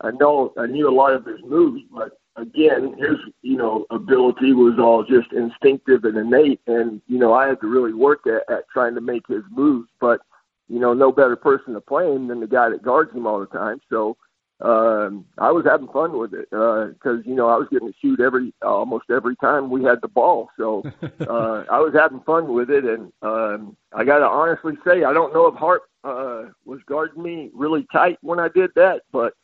I 0.00 0.10
know 0.10 0.52
I 0.58 0.66
knew 0.66 0.88
a 0.88 0.94
lot 0.94 1.14
of 1.14 1.24
his 1.24 1.40
moves, 1.44 1.82
but 1.92 2.18
again, 2.36 2.96
his 2.98 3.16
you 3.42 3.56
know 3.56 3.86
ability 3.90 4.52
was 4.52 4.78
all 4.78 5.04
just 5.04 5.32
instinctive 5.32 6.04
and 6.04 6.16
innate, 6.16 6.60
and 6.66 7.00
you 7.06 7.18
know 7.18 7.32
I 7.32 7.48
had 7.48 7.60
to 7.60 7.68
really 7.68 7.94
work 7.94 8.26
at, 8.26 8.52
at 8.52 8.68
trying 8.72 8.94
to 8.96 9.00
make 9.00 9.26
his 9.28 9.42
moves. 9.50 9.88
But 10.00 10.20
you 10.68 10.80
know, 10.80 10.92
no 10.92 11.12
better 11.12 11.36
person 11.36 11.74
to 11.74 11.80
play 11.80 12.10
him 12.12 12.28
than 12.28 12.40
the 12.40 12.46
guy 12.46 12.68
that 12.68 12.82
guards 12.82 13.12
him 13.12 13.26
all 13.26 13.40
the 13.40 13.46
time. 13.46 13.80
So 13.88 14.16
um, 14.60 15.26
I 15.36 15.50
was 15.50 15.66
having 15.66 15.88
fun 15.88 16.18
with 16.18 16.32
it 16.32 16.48
because 16.48 16.96
uh, 17.04 17.22
you 17.28 17.34
know 17.34 17.48
I 17.48 17.56
was 17.56 17.68
getting 17.70 17.88
to 17.88 17.98
shoot 18.00 18.20
every 18.20 18.54
almost 18.62 19.04
every 19.10 19.36
time 19.36 19.68
we 19.68 19.84
had 19.84 20.00
the 20.00 20.08
ball. 20.08 20.48
So 20.56 20.82
uh, 21.02 21.64
I 21.70 21.80
was 21.80 21.92
having 21.94 22.20
fun 22.20 22.52
with 22.52 22.70
it, 22.70 22.84
and 22.84 23.12
um, 23.20 23.76
I 23.92 24.04
got 24.04 24.18
to 24.18 24.26
honestly 24.26 24.74
say 24.86 25.04
I 25.04 25.12
don't 25.12 25.34
know 25.34 25.46
if 25.48 25.56
Harp 25.56 25.82
uh, 26.04 26.44
was 26.64 26.80
guarding 26.86 27.22
me 27.22 27.50
really 27.52 27.86
tight 27.92 28.18
when 28.22 28.40
I 28.40 28.48
did 28.48 28.70
that, 28.76 29.02
but 29.12 29.34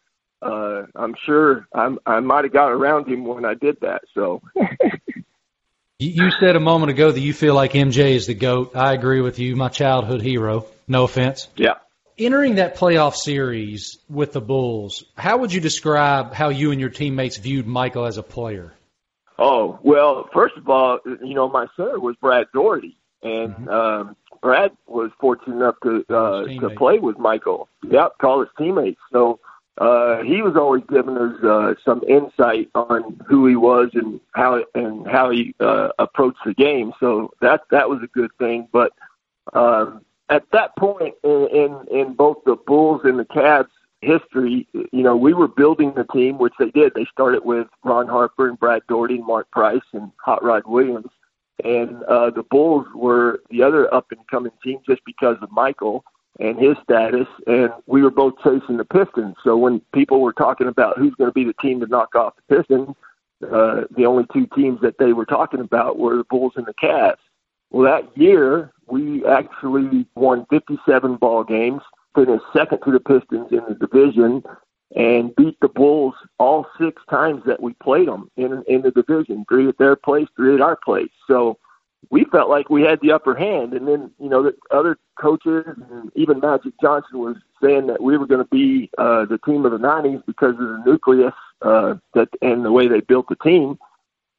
uh, 0.40 0.85
I'm 0.97 1.14
sure 1.26 1.66
I'm, 1.75 1.99
I 2.07 2.21
might 2.21 2.45
have 2.45 2.52
got 2.52 2.73
around 2.73 3.07
him 3.07 3.25
when 3.25 3.45
I 3.45 3.54
did 3.54 3.78
that. 3.83 4.02
So. 4.14 4.42
you 5.99 6.31
said 6.40 6.57
a 6.57 6.61
moment 6.61 6.90
ago 6.90 7.12
that 7.12 7.21
you 7.21 7.35
feel 7.35 7.54
like 7.54 7.73
MJ 7.73 8.14
is 8.14 8.26
the 8.26 8.35
GOAT. 8.35 8.75
I 8.75 8.95
agree 8.95 9.21
with 9.21 9.38
you. 9.38 9.57
My 9.57 9.69
childhood 9.69 10.23
hero. 10.23 10.66
No 10.88 11.04
offense. 11.04 11.49
Yeah. 11.57 11.75
Entering 12.25 12.55
that 12.55 12.76
playoff 12.76 13.17
series 13.17 13.99
with 14.09 14.33
the 14.33 14.41
Bulls, 14.41 15.05
how 15.17 15.38
would 15.38 15.52
you 15.52 15.61
describe 15.61 16.33
how 16.33 16.50
you 16.50 16.71
and 16.71 16.81
your 16.81 16.88
teammates 16.88 17.37
viewed 17.37 17.67
Michael 17.67 18.07
as 18.07 18.17
a 18.17 18.23
player? 18.23 18.73
Oh, 19.41 19.81
well, 19.83 20.29
first 20.33 20.57
of 20.57 20.69
all, 20.69 21.00
you 21.05 21.35
know, 21.35 21.49
my 21.49 21.67
center 21.76 21.99
was 21.99 22.14
Brad 22.21 22.47
Daugherty. 22.55 22.97
And 23.25 23.52
mm-hmm. 23.55 23.69
um, 23.69 24.17
Brad 24.41 24.71
was 24.87 25.11
fortunate 25.19 25.57
enough 25.57 25.75
to 25.83 26.05
uh, 26.14 26.45
to 26.61 26.71
play 26.76 27.00
with 27.00 27.19
Michael. 27.19 27.69
Yep, 27.88 28.19
call 28.19 28.38
his 28.41 28.50
teammates. 28.57 29.00
So 29.12 29.41
uh, 29.79 30.23
he 30.23 30.43
was 30.43 30.55
always 30.57 30.85
giving 30.88 31.17
us 31.17 31.43
uh, 31.43 31.75
some 31.85 32.02
insight 32.09 32.69
on 32.76 33.21
who 33.26 33.49
he 33.49 33.57
was 33.57 33.91
and 33.95 34.21
how 34.33 34.64
and 34.76 35.09
how 35.09 35.31
he 35.31 35.57
uh, 35.59 35.88
approached 35.99 36.41
the 36.47 36.55
game. 36.55 36.93
So 37.00 37.33
that 37.41 37.62
that 37.73 37.88
was 37.88 38.00
a 38.05 38.09
good 38.09 38.31
thing. 38.38 38.69
But 38.73 38.93
um, 39.55 40.05
at 40.32 40.50
that 40.52 40.74
point 40.76 41.14
in, 41.22 41.48
in 41.52 41.86
in 41.90 42.14
both 42.14 42.38
the 42.46 42.56
Bulls 42.66 43.02
and 43.04 43.18
the 43.18 43.26
Cavs 43.26 43.68
history, 44.00 44.66
you 44.72 45.02
know, 45.02 45.14
we 45.14 45.34
were 45.34 45.46
building 45.46 45.92
the 45.94 46.04
team, 46.12 46.38
which 46.38 46.54
they 46.58 46.70
did. 46.70 46.92
They 46.94 47.06
started 47.12 47.44
with 47.44 47.68
Ron 47.84 48.08
Harper 48.08 48.48
and 48.48 48.58
Brad 48.58 48.82
Daugherty 48.88 49.16
and 49.16 49.26
Mark 49.26 49.50
Price 49.50 49.82
and 49.92 50.10
Hot 50.24 50.42
Rod 50.42 50.62
Williams. 50.66 51.10
And 51.62 52.02
uh, 52.04 52.30
the 52.30 52.42
Bulls 52.50 52.86
were 52.94 53.42
the 53.50 53.62
other 53.62 53.92
up 53.94 54.10
and 54.10 54.26
coming 54.28 54.52
team 54.64 54.80
just 54.84 55.02
because 55.04 55.36
of 55.42 55.52
Michael 55.52 56.02
and 56.40 56.58
his 56.58 56.76
status, 56.82 57.28
and 57.46 57.70
we 57.86 58.02
were 58.02 58.10
both 58.10 58.34
chasing 58.42 58.78
the 58.78 58.86
Pistons. 58.86 59.36
So 59.44 59.56
when 59.56 59.80
people 59.94 60.22
were 60.22 60.32
talking 60.32 60.66
about 60.66 60.98
who's 60.98 61.14
going 61.14 61.28
to 61.28 61.34
be 61.34 61.44
the 61.44 61.52
team 61.60 61.78
to 61.80 61.86
knock 61.86 62.14
off 62.14 62.34
the 62.36 62.56
Pistons, 62.56 62.96
uh, 63.44 63.82
the 63.96 64.06
only 64.06 64.24
two 64.32 64.46
teams 64.56 64.80
that 64.80 64.96
they 64.98 65.12
were 65.12 65.26
talking 65.26 65.60
about 65.60 65.98
were 65.98 66.16
the 66.16 66.24
Bulls 66.24 66.54
and 66.56 66.66
the 66.66 66.74
Cavs. 66.74 67.16
Well, 67.73 67.91
that 67.91 68.17
year 68.17 68.71
we 68.87 69.25
actually 69.25 70.07
won 70.14 70.45
57 70.50 71.17
ball 71.17 71.43
games, 71.43 71.81
finished 72.14 72.45
second 72.52 72.81
to 72.85 72.93
the 72.93 73.00
Pistons 73.00 73.50
in 73.50 73.62
the 73.67 73.75
division, 73.75 74.43
and 74.95 75.35
beat 75.37 75.59
the 75.61 75.69
Bulls 75.69 76.14
all 76.38 76.67
six 76.79 77.00
times 77.09 77.43
that 77.47 77.62
we 77.62 77.73
played 77.83 78.09
them 78.09 78.31
in 78.37 78.62
in 78.69 78.83
the 78.83 78.91
division. 78.91 79.47
Three 79.49 79.69
at 79.69 79.79
their 79.79 79.97
place, 79.97 80.29
three 80.37 80.55
at 80.55 80.61
our 80.61 80.76
place. 80.76 81.09
So 81.26 81.59
we 82.11 82.26
felt 82.26 82.50
like 82.50 82.69
we 82.69 82.83
had 82.83 83.00
the 83.00 83.12
upper 83.12 83.35
hand. 83.35 83.73
And 83.73 83.88
then, 83.88 84.11
you 84.19 84.29
know, 84.29 84.43
the 84.43 84.55
other 84.71 84.99
coaches 85.19 85.64
and 85.67 86.12
even 86.14 86.41
Magic 86.41 86.75
Johnson 86.83 87.21
was 87.21 87.37
saying 87.62 87.87
that 87.87 88.02
we 88.02 88.19
were 88.19 88.26
going 88.26 88.45
to 88.45 88.50
be 88.50 88.91
uh, 88.99 89.25
the 89.25 89.38
team 89.38 89.64
of 89.64 89.73
the 89.73 89.79
90s 89.79 90.23
because 90.26 90.52
of 90.52 90.59
the 90.59 90.83
nucleus 90.85 91.33
uh, 91.62 91.95
that 92.12 92.29
and 92.43 92.67
the 92.67 92.73
way 92.73 92.87
they 92.87 93.00
built 93.00 93.31
the 93.31 93.37
team. 93.37 93.79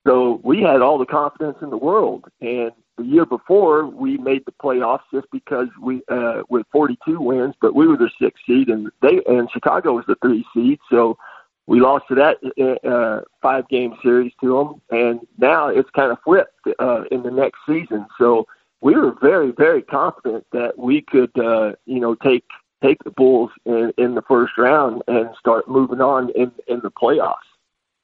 So 0.06 0.40
we 0.44 0.62
had 0.62 0.82
all 0.82 1.00
the 1.00 1.06
confidence 1.08 1.58
in 1.62 1.72
the 1.72 1.78
world. 1.78 2.25
And 2.42 2.74
the 2.97 3.03
year 3.03 3.25
before, 3.25 3.88
we 3.88 4.17
made 4.17 4.45
the 4.45 4.51
playoffs 4.51 5.03
just 5.12 5.27
because 5.31 5.67
we 5.81 6.01
uh, 6.09 6.43
with 6.50 6.65
42 6.71 7.19
wins, 7.19 7.55
but 7.62 7.73
we 7.73 7.88
were 7.88 7.97
the 7.97 8.12
sixth 8.21 8.43
seed, 8.45 8.69
and 8.69 8.91
they 9.01 9.21
and 9.27 9.50
Chicago 9.51 9.93
was 9.93 10.05
the 10.07 10.15
three 10.21 10.45
seed. 10.53 10.79
So 10.89 11.17
we 11.65 11.79
lost 11.79 12.05
to 12.09 12.15
that 12.15 12.38
uh, 12.83 13.21
five 13.41 13.67
game 13.69 13.95
series 14.03 14.33
to 14.41 14.57
them, 14.57 15.00
and 15.00 15.21
now 15.38 15.69
it's 15.69 15.89
kind 15.91 16.12
of 16.12 16.17
flipped 16.23 16.67
uh, 16.79 17.03
in 17.12 17.23
the 17.23 17.31
next 17.31 17.59
season. 17.67 18.05
So 18.17 18.45
we 18.81 18.95
were 18.95 19.15
very, 19.21 19.51
very 19.51 19.81
confident 19.81 20.45
that 20.51 20.77
we 20.77 21.01
could, 21.01 21.31
uh, 21.39 21.73
you 21.85 22.00
know, 22.00 22.15
take 22.15 22.43
take 22.83 23.01
the 23.05 23.12
Bulls 23.12 23.50
in, 23.65 23.93
in 23.97 24.13
the 24.13 24.21
first 24.23 24.57
round 24.57 25.01
and 25.07 25.29
start 25.39 25.69
moving 25.69 26.01
on 26.01 26.29
in, 26.31 26.51
in 26.67 26.81
the 26.81 26.91
playoffs. 26.91 27.35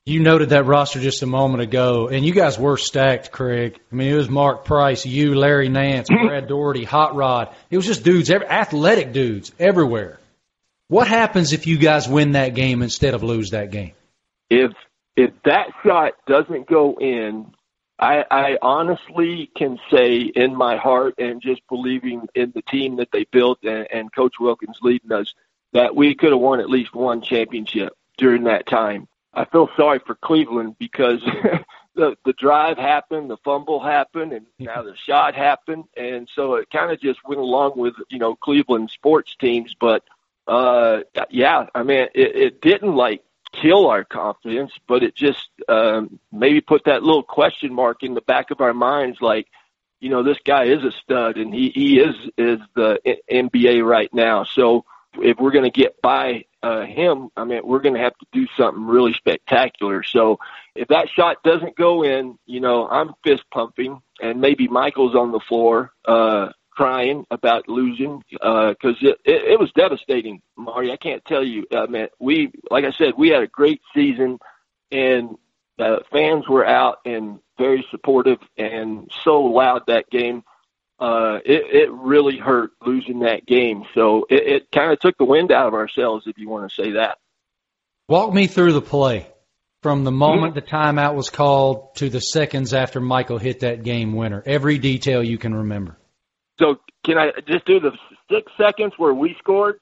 You 0.09 0.19
noted 0.21 0.49
that 0.49 0.65
roster 0.65 0.99
just 0.99 1.21
a 1.21 1.27
moment 1.27 1.61
ago, 1.61 2.07
and 2.07 2.25
you 2.25 2.33
guys 2.33 2.57
were 2.57 2.77
stacked, 2.77 3.31
Craig. 3.31 3.79
I 3.91 3.95
mean, 3.95 4.11
it 4.11 4.15
was 4.15 4.27
Mark 4.27 4.65
Price, 4.65 5.05
you, 5.05 5.35
Larry 5.35 5.69
Nance, 5.69 6.09
Brad 6.09 6.47
Daugherty, 6.47 6.83
Hot 6.83 7.15
Rod. 7.15 7.53
It 7.69 7.77
was 7.77 7.85
just 7.85 8.03
dudes, 8.03 8.31
athletic 8.31 9.13
dudes 9.13 9.51
everywhere. 9.59 10.19
What 10.87 11.07
happens 11.07 11.53
if 11.53 11.67
you 11.67 11.77
guys 11.77 12.09
win 12.09 12.31
that 12.31 12.55
game 12.55 12.81
instead 12.81 13.13
of 13.13 13.21
lose 13.21 13.51
that 13.51 13.69
game? 13.69 13.91
If 14.49 14.71
if 15.15 15.29
that 15.45 15.67
shot 15.83 16.13
doesn't 16.25 16.65
go 16.65 16.97
in, 16.99 17.53
I, 17.99 18.25
I 18.31 18.57
honestly 18.63 19.51
can 19.55 19.77
say 19.91 20.21
in 20.21 20.55
my 20.55 20.77
heart 20.77 21.19
and 21.19 21.39
just 21.39 21.61
believing 21.69 22.27
in 22.33 22.51
the 22.55 22.63
team 22.63 22.95
that 22.95 23.11
they 23.11 23.25
built 23.25 23.59
and, 23.61 23.87
and 23.93 24.11
Coach 24.11 24.39
Wilkens 24.39 24.79
leading 24.81 25.11
us 25.11 25.35
that 25.73 25.95
we 25.95 26.15
could 26.15 26.31
have 26.31 26.41
won 26.41 26.61
at 26.61 26.69
least 26.69 26.95
one 26.95 27.21
championship 27.21 27.93
during 28.17 28.45
that 28.45 28.65
time. 28.65 29.07
I 29.33 29.45
feel 29.45 29.69
sorry 29.77 29.99
for 30.05 30.15
Cleveland 30.15 30.75
because 30.79 31.21
the 31.95 32.15
the 32.25 32.33
drive 32.33 32.77
happened, 32.77 33.29
the 33.29 33.37
fumble 33.37 33.79
happened, 33.79 34.33
and 34.33 34.45
now 34.57 34.81
the 34.83 34.95
shot 34.95 35.35
happened, 35.35 35.85
and 35.95 36.27
so 36.33 36.55
it 36.55 36.69
kind 36.71 36.91
of 36.91 36.99
just 36.99 37.19
went 37.27 37.39
along 37.39 37.73
with 37.75 37.93
you 38.09 38.19
know 38.19 38.35
Cleveland 38.35 38.89
sports 38.89 39.35
teams, 39.39 39.75
but 39.79 40.03
uh, 40.47 41.01
yeah, 41.29 41.67
I 41.75 41.83
mean, 41.83 42.07
it, 42.15 42.35
it 42.35 42.61
didn't 42.61 42.95
like 42.95 43.23
kill 43.51 43.87
our 43.87 44.03
confidence, 44.03 44.71
but 44.87 45.03
it 45.03 45.15
just 45.15 45.49
um, 45.67 46.19
maybe 46.31 46.61
put 46.61 46.85
that 46.85 47.03
little 47.03 47.23
question 47.23 47.73
mark 47.73 48.03
in 48.03 48.15
the 48.15 48.21
back 48.21 48.51
of 48.51 48.61
our 48.61 48.73
minds, 48.73 49.19
like, 49.21 49.47
you 49.99 50.09
know, 50.09 50.23
this 50.23 50.37
guy 50.45 50.65
is 50.65 50.83
a 50.83 50.91
stud, 50.91 51.37
and 51.37 51.53
he 51.53 51.69
he 51.69 51.99
is 51.99 52.15
is 52.37 52.59
the 52.73 52.99
NBA 53.29 53.85
right 53.85 54.11
now. 54.13 54.43
So 54.45 54.85
if 55.15 55.37
we're 55.39 55.51
going 55.51 55.69
to 55.71 55.71
get 55.71 56.01
by 56.01 56.45
uh, 56.61 56.85
him, 56.85 57.29
I 57.35 57.43
mean, 57.45 57.61
we're 57.63 57.79
going 57.79 57.95
to 57.95 58.01
have 58.01 58.17
to 58.17 58.25
do 58.31 58.47
something 58.57 58.85
really 58.85 59.13
spectacular. 59.13 60.03
So 60.03 60.39
if 60.75 60.89
that 60.89 61.09
shot 61.09 61.43
doesn't 61.43 61.75
go 61.75 62.03
in, 62.03 62.37
you 62.45 62.59
know, 62.59 62.87
I'm 62.87 63.13
fist 63.23 63.43
pumping, 63.51 64.01
and 64.21 64.41
maybe 64.41 64.67
Michael's 64.67 65.15
on 65.15 65.31
the 65.31 65.39
floor. 65.47 65.91
Uh, 66.05 66.49
crying 66.71 67.25
about 67.29 67.67
losing 67.67 68.23
because 68.31 68.95
uh, 69.03 69.09
it, 69.09 69.17
it, 69.25 69.43
it 69.51 69.59
was 69.59 69.69
devastating, 69.73 70.41
Marty. 70.55 70.93
I 70.93 70.95
can't 70.95 71.25
tell 71.25 71.43
you. 71.43 71.65
I 71.75 71.87
mean, 71.87 72.07
we 72.21 72.53
like 72.71 72.85
I 72.85 72.93
said, 72.93 73.15
we 73.17 73.27
had 73.27 73.43
a 73.43 73.47
great 73.47 73.81
season, 73.93 74.39
and 74.89 75.37
uh, 75.77 75.97
fans 76.09 76.47
were 76.47 76.65
out 76.65 76.99
and 77.05 77.39
very 77.57 77.85
supportive 77.91 78.39
and 78.57 79.11
so 79.25 79.41
loud 79.41 79.83
that 79.87 80.09
game. 80.09 80.43
Uh, 80.99 81.39
it, 81.45 81.63
it 81.71 81.91
really 81.91 82.37
hurt 82.37 82.71
losing 82.85 83.19
that 83.19 83.45
game. 83.45 83.83
So 83.95 84.25
it, 84.29 84.47
it 84.47 84.71
kind 84.73 84.91
of 84.91 84.99
took 84.99 85.17
the 85.17 85.25
wind 85.25 85.51
out 85.51 85.67
of 85.67 85.73
ourselves, 85.73 86.25
if 86.27 86.37
you 86.37 86.49
want 86.49 86.69
to 86.69 86.83
say 86.83 86.91
that. 86.93 87.17
Walk 88.09 88.33
me 88.33 88.47
through 88.47 88.73
the 88.73 88.81
play 88.81 89.27
from 89.81 90.03
the 90.03 90.11
moment 90.11 90.55
mm-hmm. 90.55 90.65
the 90.65 90.71
timeout 90.71 91.15
was 91.15 91.29
called 91.29 91.95
to 91.95 92.09
the 92.09 92.19
seconds 92.19 92.73
after 92.73 92.99
Michael 92.99 93.37
hit 93.37 93.61
that 93.61 93.83
game 93.83 94.13
winner. 94.13 94.43
Every 94.45 94.77
detail 94.77 95.23
you 95.23 95.37
can 95.37 95.55
remember. 95.55 95.97
So 96.59 96.79
can 97.05 97.17
I 97.17 97.31
just 97.47 97.65
do 97.65 97.79
the 97.79 97.91
six 98.29 98.51
seconds 98.57 98.93
where 98.97 99.13
we 99.13 99.35
scored? 99.39 99.79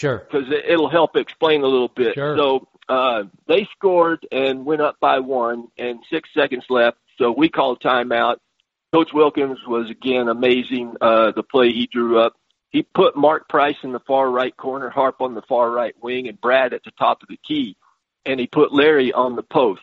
Sure. 0.00 0.18
Because 0.18 0.46
it'll 0.68 0.90
help 0.90 1.16
explain 1.16 1.62
a 1.62 1.66
little 1.66 1.88
bit. 1.88 2.14
Sure. 2.14 2.36
So 2.36 2.68
uh, 2.88 3.24
they 3.48 3.66
scored 3.76 4.26
and 4.30 4.64
went 4.64 4.80
up 4.80 4.96
by 5.00 5.18
one, 5.18 5.68
and 5.76 6.00
six 6.10 6.28
seconds 6.32 6.64
left. 6.70 6.98
So 7.18 7.32
we 7.32 7.48
called 7.48 7.82
timeout, 7.82 8.36
Coach 8.92 9.12
Wilkens 9.12 9.58
was 9.68 9.88
again 9.88 10.28
amazing. 10.28 10.96
Uh, 11.00 11.30
the 11.30 11.44
play 11.44 11.72
he 11.72 11.86
drew 11.86 12.18
up. 12.18 12.34
He 12.70 12.82
put 12.82 13.16
Mark 13.16 13.48
Price 13.48 13.76
in 13.82 13.92
the 13.92 14.00
far 14.00 14.28
right 14.30 14.56
corner, 14.56 14.90
Harp 14.90 15.20
on 15.20 15.34
the 15.34 15.42
far 15.42 15.70
right 15.70 15.94
wing, 16.02 16.28
and 16.28 16.40
Brad 16.40 16.72
at 16.72 16.82
the 16.84 16.90
top 16.92 17.22
of 17.22 17.28
the 17.28 17.36
key. 17.36 17.76
And 18.26 18.40
he 18.40 18.46
put 18.46 18.72
Larry 18.72 19.12
on 19.12 19.36
the 19.36 19.42
post. 19.42 19.82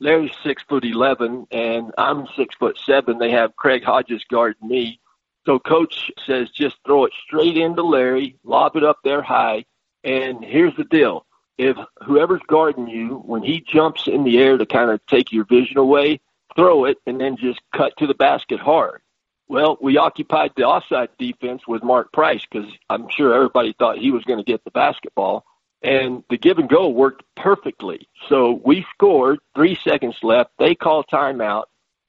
Larry's 0.00 0.34
six 0.42 0.62
foot 0.64 0.84
eleven, 0.84 1.46
and 1.50 1.92
I'm 1.96 2.26
six 2.36 2.54
foot 2.56 2.78
seven. 2.84 3.18
They 3.18 3.30
have 3.30 3.56
Craig 3.56 3.84
Hodges 3.84 4.24
guarding 4.30 4.68
me. 4.68 5.00
So 5.46 5.58
coach 5.58 6.10
says 6.26 6.50
just 6.50 6.76
throw 6.84 7.06
it 7.06 7.12
straight 7.24 7.56
into 7.56 7.82
Larry, 7.82 8.36
lob 8.44 8.76
it 8.76 8.84
up 8.84 8.98
there 9.02 9.22
high, 9.22 9.64
and 10.04 10.44
here's 10.44 10.76
the 10.76 10.84
deal. 10.84 11.26
If 11.58 11.76
whoever's 12.04 12.42
guarding 12.46 12.88
you, 12.88 13.22
when 13.24 13.42
he 13.42 13.60
jumps 13.60 14.08
in 14.08 14.24
the 14.24 14.38
air 14.38 14.56
to 14.56 14.66
kind 14.66 14.90
of 14.90 15.04
take 15.06 15.32
your 15.32 15.44
vision 15.44 15.78
away, 15.78 16.20
throw 16.56 16.84
it 16.84 16.98
and 17.06 17.20
then 17.20 17.36
just 17.36 17.60
cut 17.74 17.92
to 17.98 18.06
the 18.06 18.14
basket 18.14 18.60
hard. 18.60 19.00
Well, 19.48 19.76
we 19.80 19.98
occupied 19.98 20.52
the 20.56 20.64
offside 20.64 21.10
defense 21.18 21.62
with 21.66 21.82
Mark 21.82 22.12
Price 22.12 22.46
because 22.50 22.70
I'm 22.88 23.08
sure 23.10 23.34
everybody 23.34 23.74
thought 23.78 23.98
he 23.98 24.10
was 24.10 24.24
going 24.24 24.38
to 24.38 24.44
get 24.44 24.64
the 24.64 24.70
basketball. 24.70 25.44
And 25.82 26.22
the 26.30 26.38
give 26.38 26.58
and 26.58 26.68
go 26.68 26.88
worked 26.88 27.24
perfectly. 27.36 28.08
So 28.28 28.60
we 28.64 28.86
scored 28.94 29.40
three 29.54 29.76
seconds 29.82 30.16
left. 30.22 30.52
They 30.58 30.76
call 30.76 31.02
timeout 31.02 31.64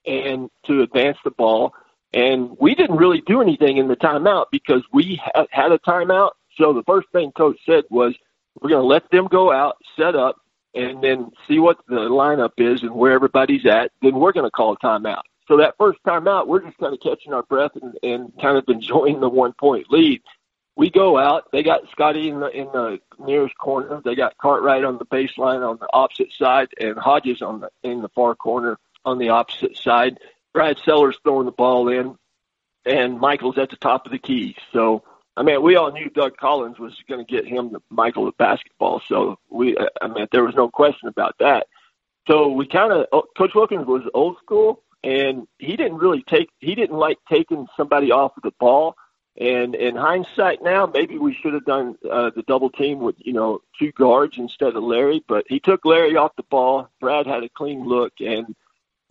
and 0.06 0.50
to 0.68 0.84
advance 0.84 1.18
the 1.24 1.32
ball. 1.32 1.74
And 2.14 2.56
we 2.60 2.76
didn't 2.76 2.98
really 2.98 3.22
do 3.22 3.42
anything 3.42 3.78
in 3.78 3.88
the 3.88 3.96
timeout 3.96 4.46
because 4.52 4.84
we 4.94 5.20
had 5.50 5.72
a 5.72 5.80
timeout. 5.80 6.32
So 6.58 6.74
the 6.74 6.84
first 6.84 7.10
thing 7.12 7.32
coach 7.32 7.58
said 7.66 7.86
was, 7.90 8.14
we're 8.62 8.70
going 8.70 8.84
to 8.84 8.88
let 8.88 9.10
them 9.10 9.26
go 9.26 9.52
out, 9.52 9.78
set 9.98 10.16
up, 10.16 10.38
and 10.76 11.04
then 11.04 11.32
see 11.48 11.60
what 11.60 11.78
the 11.88 11.96
lineup 11.96 12.54
is 12.58 12.82
and 12.84 12.94
where 12.94 13.12
everybody's 13.12 13.66
at. 13.66 13.92
Then 14.02 14.16
we're 14.16 14.32
going 14.32 14.46
to 14.46 14.52
call 14.52 14.74
a 14.74 14.78
timeout. 14.78 15.22
So 15.48 15.58
that 15.58 15.76
first 15.78 16.00
timeout, 16.06 16.48
we're 16.48 16.62
just 16.62 16.78
kind 16.78 16.94
of 16.94 17.00
catching 17.02 17.34
our 17.34 17.44
breath 17.44 17.72
and, 17.82 17.98
and 18.02 18.34
kind 18.42 18.58
of 18.58 18.64
enjoying 18.68 19.20
the 19.20 19.30
one 19.30 19.54
point 19.54 19.92
lead. 19.92 20.22
We 20.76 20.90
go 20.90 21.18
out. 21.20 21.52
They 21.52 21.62
got 21.62 21.90
Scottie 21.92 22.30
in 22.30 22.40
the 22.40 22.50
in 22.50 22.66
the 22.66 23.00
nearest 23.20 23.56
corner. 23.58 24.02
They 24.04 24.16
got 24.16 24.38
Cartwright 24.40 24.84
on 24.84 24.98
the 24.98 25.06
baseline 25.06 25.68
on 25.68 25.78
the 25.80 25.88
opposite 25.94 26.32
side, 26.34 26.70
and 26.80 26.98
Hodges 26.98 27.44
on 27.44 27.60
the 27.60 27.70
in 27.84 28.02
the 28.02 28.10
far 28.10 28.34
corner 28.34 28.80
on 29.06 29.20
the 29.20 29.30
opposite 29.30 29.78
side. 29.78 30.18
Brad 30.52 30.80
Sellers 30.84 31.18
throwing 31.24 31.46
the 31.46 31.52
ball 31.52 31.90
in, 31.90 32.18
and 32.86 33.20
Michael's 33.20 33.60
at 33.60 33.70
the 33.70 33.76
top 33.76 34.08
of 34.08 34.12
the 34.12 34.18
key. 34.18 34.56
So 34.72 35.04
I 35.36 35.44
mean, 35.44 35.62
we 35.64 35.76
all 35.76 35.92
knew 35.92 36.10
Doug 36.10 36.38
Collins 36.38 36.78
was 36.78 36.94
going 37.10 37.26
to 37.26 37.32
get 37.32 37.48
him 37.48 37.76
Michael 37.90 38.26
the 38.26 38.34
basketball. 38.34 39.02
So 39.08 39.40
we, 39.50 39.76
I 40.02 40.08
mean, 40.08 40.28
there 40.32 40.44
was 40.44 40.56
no 40.56 40.70
question 40.70 41.10
about 41.10 41.36
that. 41.40 41.68
So 42.28 42.50
we 42.50 42.68
kind 42.68 42.94
of, 42.94 43.08
Coach 43.38 43.52
Wilkens 43.54 43.86
was 43.86 44.04
old 44.14 44.38
school, 44.38 44.84
and 45.04 45.48
he 45.60 45.76
didn't 45.76 45.98
really 45.98 46.24
take, 46.24 46.50
he 46.60 46.76
didn't 46.76 46.98
like 46.98 47.18
taking 47.28 47.68
somebody 47.76 48.12
off 48.12 48.38
of 48.38 48.44
the 48.44 48.54
ball. 48.60 48.96
And 49.36 49.74
in 49.74 49.96
hindsight 49.96 50.62
now, 50.62 50.86
maybe 50.86 51.18
we 51.18 51.34
should 51.34 51.56
have 51.56 51.66
done 51.66 51.98
uh, 52.10 52.30
the 52.36 52.44
double 52.44 52.70
team 52.70 53.00
with, 53.00 53.16
you 53.18 53.34
know, 53.34 53.62
two 53.80 53.92
guards 53.92 54.38
instead 54.38 54.76
of 54.76 54.84
Larry. 54.84 55.24
But 55.28 55.46
he 55.50 55.60
took 55.60 55.84
Larry 55.84 56.16
off 56.16 56.36
the 56.36 56.44
ball. 56.44 56.90
Brad 57.00 57.26
had 57.26 57.44
a 57.44 57.50
clean 57.50 57.84
look, 57.84 58.14
and 58.20 58.56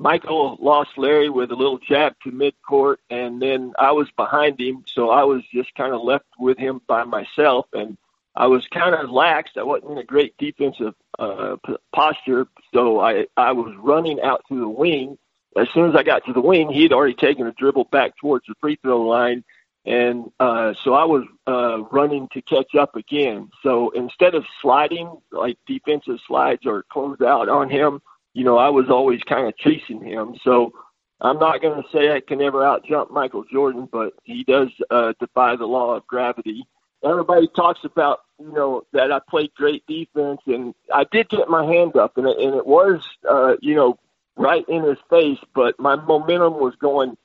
Michael 0.02 0.59
lost 0.61 0.90
Larry 0.97 1.28
with 1.28 1.52
a 1.52 1.54
little 1.54 1.78
jab 1.78 2.14
to 2.25 2.32
midcourt, 2.32 2.97
and 3.09 3.40
then 3.40 3.73
I 3.78 3.92
was 3.92 4.09
behind 4.16 4.61
him, 4.61 4.82
so 4.85 5.11
I 5.11 5.23
was 5.23 5.42
just 5.54 5.73
kind 5.76 5.94
of 5.94 6.02
left 6.02 6.26
with 6.40 6.59
him 6.59 6.80
by 6.88 7.04
myself, 7.04 7.66
and 7.73 7.97
I 8.35 8.49
was 8.49 8.66
kind 8.66 8.97
of 8.97 9.11
lax. 9.11 9.52
I 9.56 9.62
wasn't 9.62 9.92
in 9.92 9.99
a 9.99 10.04
great 10.04 10.37
defensive 10.38 10.94
uh, 11.21 11.54
posture, 11.94 12.49
so 12.75 12.99
I 12.99 13.26
I 13.37 13.52
was 13.52 13.76
running 13.78 14.21
out 14.21 14.42
to 14.49 14.59
the 14.59 14.68
wing. 14.68 15.18
As 15.56 15.68
soon 15.73 15.90
as 15.90 15.94
I 15.94 16.02
got 16.02 16.25
to 16.25 16.32
the 16.32 16.40
wing, 16.40 16.71
he 16.71 16.82
had 16.82 16.92
already 16.92 17.14
taken 17.14 17.47
a 17.47 17.52
dribble 17.52 17.85
back 17.85 18.16
towards 18.16 18.47
the 18.47 18.54
free 18.61 18.78
throw 18.82 19.02
line, 19.02 19.45
and 19.86 20.32
uh, 20.41 20.75
so 20.82 20.95
I 20.95 21.04
was 21.04 21.26
uh, 21.47 21.82
running 21.93 22.26
to 22.32 22.43
catch 22.43 22.75
up 22.75 22.97
again. 22.97 23.50
So 23.62 23.91
instead 23.91 24.34
of 24.34 24.45
sliding 24.62 25.17
like 25.30 25.58
defensive 25.69 26.19
slides 26.26 26.67
or 26.67 26.84
close 26.91 27.21
out 27.21 27.49
on 27.49 27.71
him, 27.71 28.00
you 28.34 28.45
know, 28.45 28.56
I 28.56 28.71
was 28.71 28.88
always 28.88 29.23
kind 29.23 29.47
of 29.47 29.56
chasing 29.56 30.02
him. 30.02 30.36
So 30.42 30.73
I'm 31.21 31.38
not 31.38 31.62
going 31.62 31.82
to 31.82 31.88
say 31.90 32.10
I 32.12 32.21
can 32.21 32.40
ever 32.42 32.64
out 32.64 32.84
jump 32.84 33.10
Michael 33.10 33.45
Jordan, 33.50 33.88
but 33.90 34.14
he 34.25 34.45
does 34.45 34.68
uh, 34.90 35.12
defy 35.21 35.56
the 35.56 35.66
law 35.66 35.95
of 35.95 36.06
gravity. 36.06 36.66
Everybody 37.04 37.49
talks 37.49 37.80
about, 37.84 38.21
you 38.38 38.52
know, 38.52 38.82
that 38.92 39.12
I 39.12 39.21
played 39.28 39.54
great 39.54 39.84
defense, 39.86 40.40
and 40.47 40.75
I 40.92 41.04
did 41.10 41.28
get 41.28 41.49
my 41.49 41.64
hand 41.64 41.97
up, 41.97 42.16
and 42.16 42.26
it, 42.26 42.38
and 42.38 42.54
it 42.54 42.66
was, 42.66 43.02
uh, 43.28 43.54
you 43.60 43.75
know, 43.75 43.99
right 44.36 44.64
in 44.68 44.84
his 44.84 44.99
face, 45.10 45.38
but 45.54 45.78
my 45.78 45.97
momentum 45.97 46.54
was 46.54 46.75
going 46.80 47.16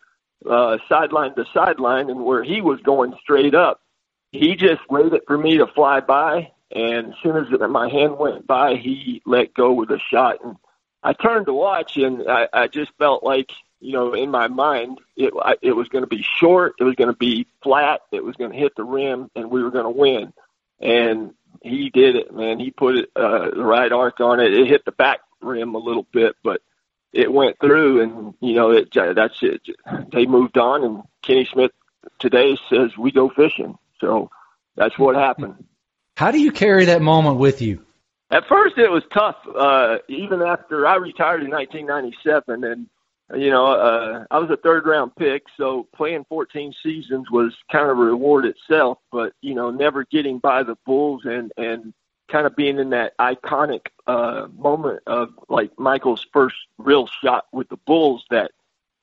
uh, 0.49 0.77
sideline 0.89 1.35
to 1.35 1.45
sideline, 1.53 2.09
and 2.09 2.23
where 2.23 2.43
he 2.43 2.61
was 2.61 2.79
going 2.81 3.15
straight 3.21 3.55
up, 3.55 3.81
he 4.31 4.55
just 4.55 4.81
waited 4.89 5.21
for 5.25 5.37
me 5.37 5.57
to 5.57 5.67
fly 5.67 5.99
by, 5.99 6.51
and 6.71 7.07
as 7.07 7.13
soon 7.23 7.37
as 7.37 7.47
my 7.69 7.89
hand 7.89 8.17
went 8.17 8.45
by, 8.45 8.75
he 8.75 9.21
let 9.25 9.53
go 9.53 9.71
with 9.71 9.89
a 9.89 9.99
shot, 10.11 10.37
and 10.43 10.57
I 11.03 11.13
turned 11.13 11.45
to 11.45 11.53
watch, 11.53 11.97
and 11.97 12.29
I, 12.29 12.47
I 12.51 12.67
just 12.67 12.91
felt 12.97 13.23
like 13.23 13.51
you 13.79 13.93
know 13.93 14.13
in 14.13 14.31
my 14.31 14.47
mind 14.47 14.99
it 15.15 15.33
I, 15.39 15.55
it 15.61 15.73
was 15.73 15.87
going 15.87 16.03
to 16.03 16.07
be 16.07 16.25
short, 16.39 16.75
it 16.79 16.83
was 16.83 16.95
going 16.95 17.11
to 17.11 17.17
be 17.17 17.47
flat, 17.63 18.01
it 18.11 18.23
was 18.23 18.35
going 18.35 18.51
to 18.51 18.57
hit 18.57 18.75
the 18.75 18.83
rim, 18.83 19.29
and 19.35 19.51
we 19.51 19.63
were 19.63 19.71
going 19.71 19.85
to 19.85 19.89
win. 19.89 20.33
And 20.79 21.33
he 21.63 21.89
did 21.89 22.15
it, 22.15 22.33
man. 22.33 22.59
He 22.59 22.71
put 22.71 22.95
it 22.95 23.09
uh, 23.15 23.49
the 23.51 23.63
right 23.63 23.91
arc 23.91 24.19
on 24.19 24.39
it. 24.39 24.53
It 24.53 24.67
hit 24.67 24.85
the 24.85 24.91
back 24.91 25.19
rim 25.41 25.75
a 25.75 25.79
little 25.79 26.05
bit, 26.11 26.35
but 26.43 26.61
it 27.13 27.31
went 27.31 27.59
through, 27.59 28.01
and 28.01 28.33
you 28.41 28.53
know 28.53 28.71
it. 28.71 28.89
That's 28.93 29.41
it. 29.41 29.61
They 30.11 30.25
moved 30.25 30.57
on, 30.57 30.83
and 30.83 31.03
Kenny 31.21 31.45
Smith 31.51 31.71
today 32.19 32.57
says 32.69 32.97
we 32.97 33.11
go 33.11 33.29
fishing. 33.29 33.77
So 33.99 34.29
that's 34.75 34.97
what 34.99 35.15
happened. 35.15 35.65
How 36.15 36.31
do 36.31 36.39
you 36.39 36.51
carry 36.51 36.85
that 36.85 37.01
moment 37.01 37.37
with 37.37 37.61
you? 37.61 37.85
At 38.29 38.47
first, 38.47 38.77
it 38.77 38.91
was 38.91 39.03
tough. 39.13 39.37
Uh, 39.55 39.99
even 40.09 40.41
after 40.41 40.85
I 40.85 40.95
retired 40.95 41.43
in 41.43 41.51
1997, 41.51 42.63
and 42.63 42.87
you 43.35 43.49
know, 43.49 43.67
uh, 43.67 44.25
I 44.29 44.39
was 44.39 44.49
a 44.49 44.57
third 44.57 44.85
round 44.85 45.15
pick, 45.15 45.43
so 45.57 45.87
playing 45.95 46.25
14 46.29 46.73
seasons 46.83 47.29
was 47.31 47.53
kind 47.71 47.89
of 47.89 47.97
a 47.97 48.01
reward 48.01 48.45
itself. 48.45 48.99
But 49.11 49.33
you 49.41 49.53
know, 49.53 49.71
never 49.71 50.03
getting 50.05 50.39
by 50.39 50.63
the 50.63 50.77
Bulls 50.85 51.23
and 51.25 51.51
and 51.57 51.93
kind 52.29 52.45
of 52.45 52.55
being 52.55 52.79
in 52.79 52.89
that 52.89 53.17
iconic 53.17 53.87
uh, 54.05 54.47
moment 54.57 55.01
of 55.07 55.29
like 55.47 55.77
Michael's 55.79 56.25
first 56.33 56.57
real 56.77 57.07
shot 57.21 57.45
with 57.53 57.69
the 57.69 57.77
Bulls 57.77 58.25
that 58.29 58.51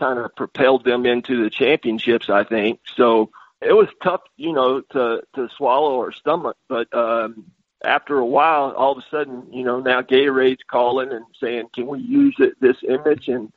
kind 0.00 0.18
of 0.18 0.34
propelled 0.36 0.84
them 0.84 1.06
into 1.06 1.42
the 1.42 1.50
championships. 1.50 2.28
I 2.28 2.44
think 2.44 2.80
so. 2.96 3.30
It 3.62 3.72
was 3.72 3.88
tough, 4.02 4.20
you 4.36 4.52
know, 4.52 4.82
to 4.92 5.22
to 5.34 5.48
swallow 5.56 5.94
or 5.94 6.12
stomach, 6.12 6.56
but 6.68 6.92
um, 6.94 7.50
after 7.84 8.18
a 8.18 8.26
while, 8.26 8.72
all 8.72 8.92
of 8.92 8.98
a 8.98 9.06
sudden, 9.10 9.46
you 9.52 9.64
know, 9.64 9.80
now 9.80 10.02
Gatorade's 10.02 10.62
calling 10.66 11.12
and 11.12 11.24
saying, 11.40 11.68
"Can 11.74 11.86
we 11.86 12.00
use 12.00 12.36
it, 12.38 12.60
this 12.60 12.76
image?" 12.88 13.28
And 13.28 13.52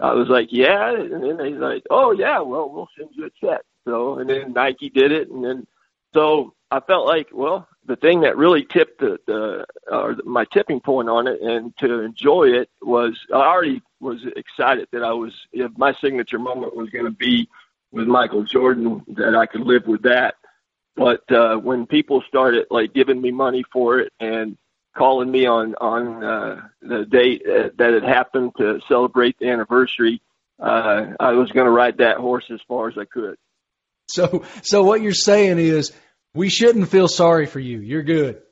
I 0.00 0.14
was 0.14 0.28
like, 0.28 0.48
"Yeah." 0.52 0.94
And 0.94 1.22
then 1.22 1.36
they 1.36 1.50
like, 1.50 1.84
"Oh 1.90 2.12
yeah, 2.12 2.40
well, 2.40 2.68
we'll 2.70 2.88
send 2.98 3.10
you 3.12 3.26
a 3.26 3.30
check." 3.30 3.62
So, 3.84 4.18
and 4.18 4.28
then 4.30 4.52
Nike 4.52 4.90
did 4.90 5.12
it, 5.12 5.30
and 5.30 5.44
then 5.44 5.66
so 6.14 6.54
I 6.70 6.80
felt 6.80 7.06
like, 7.06 7.28
well, 7.32 7.68
the 7.86 7.96
thing 7.96 8.20
that 8.20 8.36
really 8.36 8.64
tipped 8.64 9.00
the, 9.00 9.18
the 9.26 9.66
or 9.90 10.16
my 10.24 10.44
tipping 10.52 10.80
point 10.80 11.08
on 11.08 11.26
it, 11.26 11.40
and 11.40 11.76
to 11.78 12.00
enjoy 12.00 12.44
it 12.44 12.70
was 12.80 13.18
I 13.32 13.38
already 13.38 13.82
was 14.00 14.24
excited 14.36 14.88
that 14.92 15.02
I 15.02 15.12
was 15.12 15.32
if 15.52 15.70
my 15.76 15.94
signature 16.00 16.38
moment 16.38 16.76
was 16.76 16.90
going 16.90 17.04
to 17.04 17.10
be 17.10 17.48
with 17.90 18.06
Michael 18.06 18.44
Jordan, 18.44 19.04
that 19.08 19.34
I 19.34 19.46
could 19.46 19.62
live 19.62 19.86
with 19.86 20.02
that 20.02 20.36
but 20.96 21.30
uh, 21.32 21.56
when 21.56 21.86
people 21.86 22.22
started 22.28 22.66
like 22.70 22.92
giving 22.92 23.20
me 23.20 23.30
money 23.30 23.64
for 23.72 23.98
it 24.00 24.12
and 24.20 24.56
calling 24.96 25.30
me 25.30 25.46
on 25.46 25.74
on 25.76 26.22
uh, 26.22 26.60
the 26.82 27.06
date 27.06 27.42
uh, 27.46 27.68
that 27.78 27.94
it 27.94 28.02
happened 28.02 28.52
to 28.58 28.80
celebrate 28.88 29.38
the 29.38 29.48
anniversary, 29.48 30.20
uh, 30.58 31.06
I 31.18 31.32
was 31.32 31.50
going 31.50 31.66
to 31.66 31.72
ride 31.72 31.98
that 31.98 32.18
horse 32.18 32.44
as 32.52 32.60
far 32.68 32.88
as 32.88 32.98
I 32.98 33.04
could. 33.04 33.36
So, 34.08 34.44
so 34.62 34.82
what 34.82 35.00
you're 35.00 35.12
saying 35.12 35.58
is 35.58 35.92
we 36.34 36.50
shouldn't 36.50 36.88
feel 36.88 37.08
sorry 37.08 37.46
for 37.46 37.60
you. 37.60 37.80
You're 37.80 38.02
good. 38.02 38.42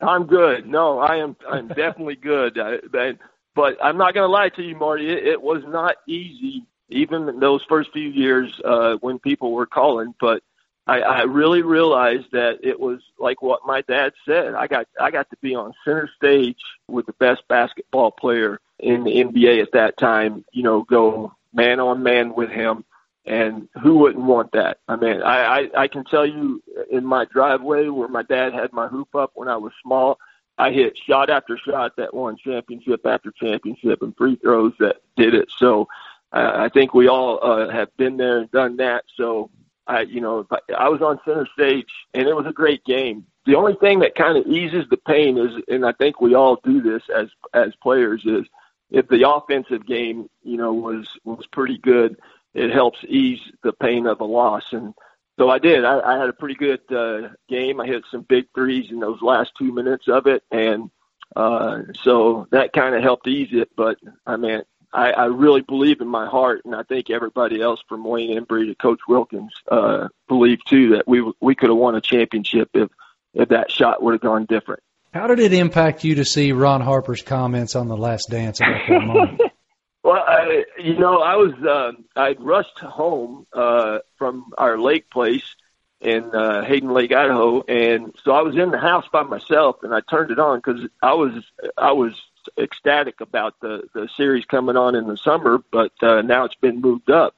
I'm 0.00 0.26
good. 0.26 0.66
No, 0.66 0.98
I 0.98 1.16
am. 1.16 1.36
I'm 1.48 1.68
definitely 1.68 2.16
good. 2.22 2.58
I, 2.58 2.76
but, 2.90 3.18
but 3.54 3.76
I'm 3.82 3.96
not 3.96 4.14
going 4.14 4.28
to 4.28 4.32
lie 4.32 4.50
to 4.50 4.62
you, 4.62 4.76
Marty. 4.76 5.10
It, 5.10 5.26
it 5.26 5.42
was 5.42 5.62
not 5.66 5.96
easy, 6.06 6.66
even 6.88 7.40
those 7.40 7.64
first 7.68 7.90
few 7.92 8.08
years 8.08 8.52
uh, 8.64 8.96
when 9.00 9.18
people 9.18 9.52
were 9.52 9.66
calling. 9.66 10.14
But 10.20 10.42
I, 10.86 11.00
I 11.00 11.22
really 11.22 11.62
realized 11.62 12.26
that 12.32 12.60
it 12.62 12.78
was 12.78 13.00
like 13.18 13.42
what 13.42 13.66
my 13.66 13.82
dad 13.82 14.12
said. 14.24 14.54
I 14.54 14.66
got 14.68 14.86
I 15.00 15.10
got 15.10 15.28
to 15.30 15.36
be 15.40 15.54
on 15.54 15.72
center 15.84 16.08
stage 16.16 16.60
with 16.86 17.06
the 17.06 17.12
best 17.14 17.42
basketball 17.48 18.12
player 18.12 18.60
in 18.78 19.02
the 19.02 19.16
NBA 19.16 19.62
at 19.62 19.72
that 19.72 19.96
time. 19.96 20.44
You 20.52 20.62
know, 20.62 20.82
go 20.82 21.34
man 21.52 21.80
on 21.80 22.04
man 22.04 22.34
with 22.34 22.50
him, 22.50 22.84
and 23.24 23.68
who 23.82 23.98
wouldn't 23.98 24.24
want 24.24 24.52
that? 24.52 24.78
I 24.86 24.94
mean, 24.94 25.22
I, 25.22 25.60
I 25.60 25.70
I 25.76 25.88
can 25.88 26.04
tell 26.04 26.24
you 26.24 26.62
in 26.88 27.04
my 27.04 27.24
driveway 27.24 27.88
where 27.88 28.08
my 28.08 28.22
dad 28.22 28.54
had 28.54 28.72
my 28.72 28.86
hoop 28.86 29.14
up 29.16 29.32
when 29.34 29.48
I 29.48 29.56
was 29.56 29.72
small. 29.82 30.18
I 30.58 30.70
hit 30.70 30.96
shot 31.06 31.30
after 31.30 31.58
shot 31.58 31.96
that 31.96 32.14
won 32.14 32.36
championship 32.36 33.04
after 33.04 33.32
championship 33.32 34.02
and 34.02 34.16
free 34.16 34.36
throws 34.36 34.72
that 34.78 35.02
did 35.16 35.34
it. 35.34 35.50
So 35.58 35.88
I, 36.32 36.66
I 36.66 36.68
think 36.68 36.94
we 36.94 37.08
all 37.08 37.40
uh, 37.42 37.68
have 37.70 37.94
been 37.96 38.16
there 38.16 38.38
and 38.38 38.50
done 38.52 38.76
that. 38.76 39.04
So 39.16 39.50
I, 39.86 40.00
you 40.02 40.20
know, 40.20 40.46
I, 40.76 40.88
was 40.88 41.00
on 41.00 41.20
center 41.24 41.46
stage, 41.52 41.86
and 42.12 42.28
it 42.28 42.34
was 42.34 42.46
a 42.46 42.52
great 42.52 42.84
game. 42.84 43.26
The 43.44 43.54
only 43.54 43.74
thing 43.74 44.00
that 44.00 44.16
kind 44.16 44.36
of 44.36 44.46
eases 44.46 44.84
the 44.90 44.96
pain 44.96 45.38
is, 45.38 45.62
and 45.68 45.86
I 45.86 45.92
think 45.92 46.20
we 46.20 46.34
all 46.34 46.58
do 46.64 46.82
this 46.82 47.02
as 47.14 47.28
as 47.54 47.72
players, 47.82 48.22
is 48.24 48.46
if 48.90 49.08
the 49.08 49.28
offensive 49.28 49.86
game, 49.86 50.28
you 50.42 50.56
know, 50.56 50.72
was 50.72 51.08
was 51.24 51.46
pretty 51.52 51.78
good, 51.78 52.16
it 52.54 52.72
helps 52.72 52.98
ease 53.06 53.40
the 53.62 53.72
pain 53.72 54.06
of 54.06 54.20
a 54.20 54.24
loss. 54.24 54.64
And 54.72 54.94
so 55.38 55.50
I 55.50 55.58
did. 55.58 55.84
I, 55.84 56.00
I 56.00 56.18
had 56.18 56.28
a 56.28 56.34
pretty 56.34 56.54
good 56.54 56.80
uh, 56.92 57.28
game. 57.48 57.80
I 57.80 57.86
hit 57.86 58.04
some 58.10 58.22
big 58.22 58.46
threes 58.54 58.90
in 58.90 59.00
those 59.00 59.22
last 59.22 59.52
two 59.56 59.72
minutes 59.72 60.08
of 60.08 60.26
it, 60.26 60.42
and 60.50 60.90
uh, 61.36 61.82
so 62.02 62.48
that 62.50 62.72
kind 62.72 62.94
of 62.94 63.02
helped 63.02 63.28
ease 63.28 63.50
it. 63.52 63.70
But 63.76 63.98
I 64.26 64.36
mean, 64.36 64.62
I, 64.92 65.10
I 65.10 65.24
really 65.26 65.62
believe 65.62 66.00
in 66.00 66.08
my 66.08 66.26
heart, 66.26 66.62
and 66.64 66.74
I 66.74 66.82
think 66.82 67.10
everybody 67.10 67.60
else 67.60 67.80
from 67.88 68.04
Wayne 68.04 68.38
Embry 68.38 68.66
to 68.66 68.74
Coach 68.74 69.00
Wilkens 69.08 69.52
uh, 69.70 70.08
believe 70.28 70.64
too 70.64 70.90
that 70.90 71.06
we 71.06 71.32
we 71.40 71.54
could 71.54 71.68
have 71.68 71.78
won 71.78 71.94
a 71.94 72.00
championship 72.00 72.70
if 72.74 72.88
if 73.34 73.48
that 73.50 73.70
shot 73.70 74.02
would 74.02 74.12
have 74.12 74.20
gone 74.20 74.46
different. 74.46 74.82
How 75.12 75.26
did 75.26 75.38
it 75.38 75.52
impact 75.52 76.04
you 76.04 76.16
to 76.16 76.24
see 76.24 76.52
Ron 76.52 76.80
Harper's 76.80 77.22
comments 77.22 77.74
on 77.74 77.88
the 77.88 77.96
Last 77.96 78.30
Dance 78.30 78.60
about 78.60 78.80
that 78.88 79.02
moment? 79.02 79.40
well, 80.04 80.22
I, 80.26 80.64
you 80.78 80.98
know, 80.98 81.20
I 81.20 81.36
was 81.36 81.54
uh, 81.62 81.92
I'd 82.20 82.40
rushed 82.40 82.78
home 82.78 83.46
uh, 83.52 83.98
from 84.18 84.52
our 84.58 84.78
lake 84.78 85.10
place 85.10 85.54
in 86.00 86.34
uh, 86.34 86.64
Hayden 86.64 86.92
Lake, 86.92 87.12
Idaho, 87.12 87.62
and 87.62 88.14
so 88.22 88.32
I 88.32 88.42
was 88.42 88.56
in 88.56 88.70
the 88.70 88.78
house 88.78 89.06
by 89.12 89.22
myself, 89.22 89.76
and 89.82 89.94
I 89.94 90.00
turned 90.00 90.30
it 90.30 90.38
on 90.38 90.58
because 90.58 90.86
I 91.02 91.14
was 91.14 91.42
I 91.76 91.92
was 91.92 92.12
ecstatic 92.58 93.20
about 93.20 93.54
the 93.60 93.88
the 93.94 94.08
series 94.16 94.44
coming 94.44 94.76
on 94.76 94.94
in 94.94 95.06
the 95.06 95.16
summer, 95.16 95.62
but 95.70 95.92
uh, 96.02 96.22
now 96.22 96.44
it's 96.44 96.54
been 96.56 96.80
moved 96.80 97.10
up. 97.10 97.34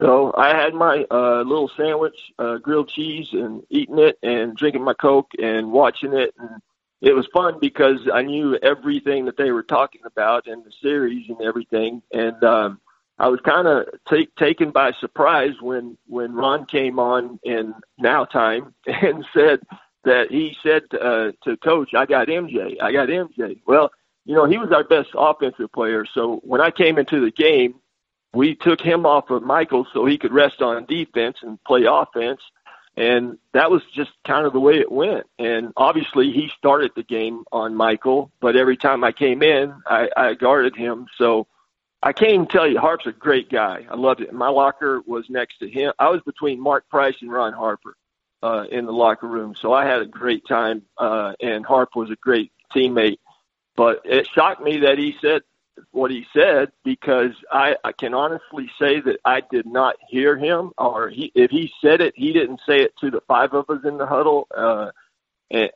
So 0.00 0.34
I 0.36 0.48
had 0.48 0.74
my 0.74 1.06
uh, 1.10 1.42
little 1.42 1.70
sandwich, 1.76 2.16
uh, 2.38 2.58
grilled 2.58 2.90
cheese, 2.90 3.28
and 3.32 3.62
eating 3.70 3.98
it, 3.98 4.18
and 4.22 4.56
drinking 4.56 4.84
my 4.84 4.94
coke, 4.94 5.30
and 5.38 5.72
watching 5.72 6.12
it, 6.12 6.34
and 6.38 6.60
it 7.00 7.14
was 7.14 7.26
fun 7.32 7.58
because 7.60 8.00
I 8.12 8.22
knew 8.22 8.56
everything 8.56 9.26
that 9.26 9.36
they 9.36 9.50
were 9.50 9.62
talking 9.62 10.02
about 10.04 10.46
in 10.46 10.62
the 10.64 10.72
series 10.82 11.28
and 11.28 11.40
everything, 11.40 12.02
and 12.12 12.42
um, 12.44 12.80
I 13.18 13.28
was 13.28 13.40
kind 13.40 13.66
of 13.66 13.86
take, 14.08 14.34
taken 14.36 14.70
by 14.70 14.92
surprise 14.92 15.54
when 15.60 15.96
when 16.06 16.34
Ron 16.34 16.66
came 16.66 16.98
on 16.98 17.38
in 17.42 17.74
Now 17.98 18.24
Time 18.24 18.74
and 18.86 19.24
said 19.32 19.60
that 20.04 20.30
he 20.30 20.56
said 20.62 20.82
uh, 20.92 21.32
to 21.44 21.56
Coach, 21.58 21.94
"I 21.94 22.06
got 22.06 22.28
MJ, 22.28 22.76
I 22.82 22.92
got 22.92 23.08
MJ." 23.08 23.60
Well, 23.66 23.90
you 24.26 24.34
know, 24.34 24.44
he 24.44 24.58
was 24.58 24.72
our 24.72 24.84
best 24.84 25.10
offensive 25.14 25.72
player. 25.72 26.04
So 26.12 26.40
when 26.42 26.60
I 26.60 26.70
came 26.70 26.98
into 26.98 27.24
the 27.24 27.30
game, 27.30 27.76
we 28.34 28.56
took 28.56 28.80
him 28.80 29.06
off 29.06 29.30
of 29.30 29.42
Michael 29.42 29.86
so 29.92 30.04
he 30.04 30.18
could 30.18 30.32
rest 30.32 30.60
on 30.60 30.84
defense 30.84 31.38
and 31.42 31.62
play 31.64 31.84
offense. 31.88 32.40
And 32.96 33.38
that 33.52 33.70
was 33.70 33.82
just 33.94 34.10
kind 34.26 34.46
of 34.46 34.52
the 34.52 34.60
way 34.60 34.78
it 34.78 34.90
went. 34.90 35.26
And 35.38 35.72
obviously 35.76 36.32
he 36.32 36.50
started 36.58 36.92
the 36.96 37.02
game 37.02 37.44
on 37.52 37.74
Michael, 37.74 38.32
but 38.40 38.56
every 38.56 38.76
time 38.76 39.04
I 39.04 39.12
came 39.12 39.42
in, 39.42 39.74
I, 39.86 40.08
I 40.16 40.34
guarded 40.34 40.74
him. 40.76 41.06
So 41.16 41.46
I 42.02 42.12
can't 42.12 42.32
even 42.32 42.46
tell 42.46 42.66
you, 42.66 42.78
Harp's 42.78 43.06
a 43.06 43.12
great 43.12 43.50
guy. 43.50 43.86
I 43.88 43.96
loved 43.96 44.22
it. 44.22 44.32
My 44.32 44.48
locker 44.48 45.02
was 45.06 45.24
next 45.28 45.58
to 45.58 45.68
him. 45.68 45.92
I 45.98 46.08
was 46.08 46.20
between 46.22 46.60
Mark 46.60 46.88
Price 46.88 47.16
and 47.20 47.30
Ron 47.30 47.52
Harper 47.52 47.96
uh, 48.42 48.64
in 48.70 48.86
the 48.86 48.92
locker 48.92 49.26
room. 49.26 49.54
So 49.54 49.72
I 49.72 49.84
had 49.84 50.02
a 50.02 50.06
great 50.06 50.46
time. 50.46 50.82
Uh, 50.98 51.34
and 51.40 51.64
Harp 51.64 51.90
was 51.96 52.10
a 52.10 52.16
great 52.16 52.50
teammate. 52.74 53.18
But 53.76 54.02
it 54.04 54.26
shocked 54.26 54.62
me 54.62 54.78
that 54.80 54.98
he 54.98 55.16
said 55.20 55.42
what 55.90 56.10
he 56.10 56.26
said 56.32 56.72
because 56.84 57.32
I, 57.50 57.76
I 57.84 57.92
can 57.92 58.14
honestly 58.14 58.70
say 58.80 59.00
that 59.00 59.18
I 59.24 59.42
did 59.42 59.66
not 59.66 59.96
hear 60.08 60.36
him, 60.36 60.72
or 60.78 61.10
he, 61.10 61.30
if 61.34 61.50
he 61.50 61.70
said 61.82 62.00
it, 62.00 62.14
he 62.16 62.32
didn't 62.32 62.60
say 62.66 62.80
it 62.80 62.94
to 63.00 63.10
the 63.10 63.20
five 63.28 63.52
of 63.52 63.68
us 63.68 63.84
in 63.84 63.98
the 63.98 64.06
huddle 64.06 64.48
uh, 64.56 64.90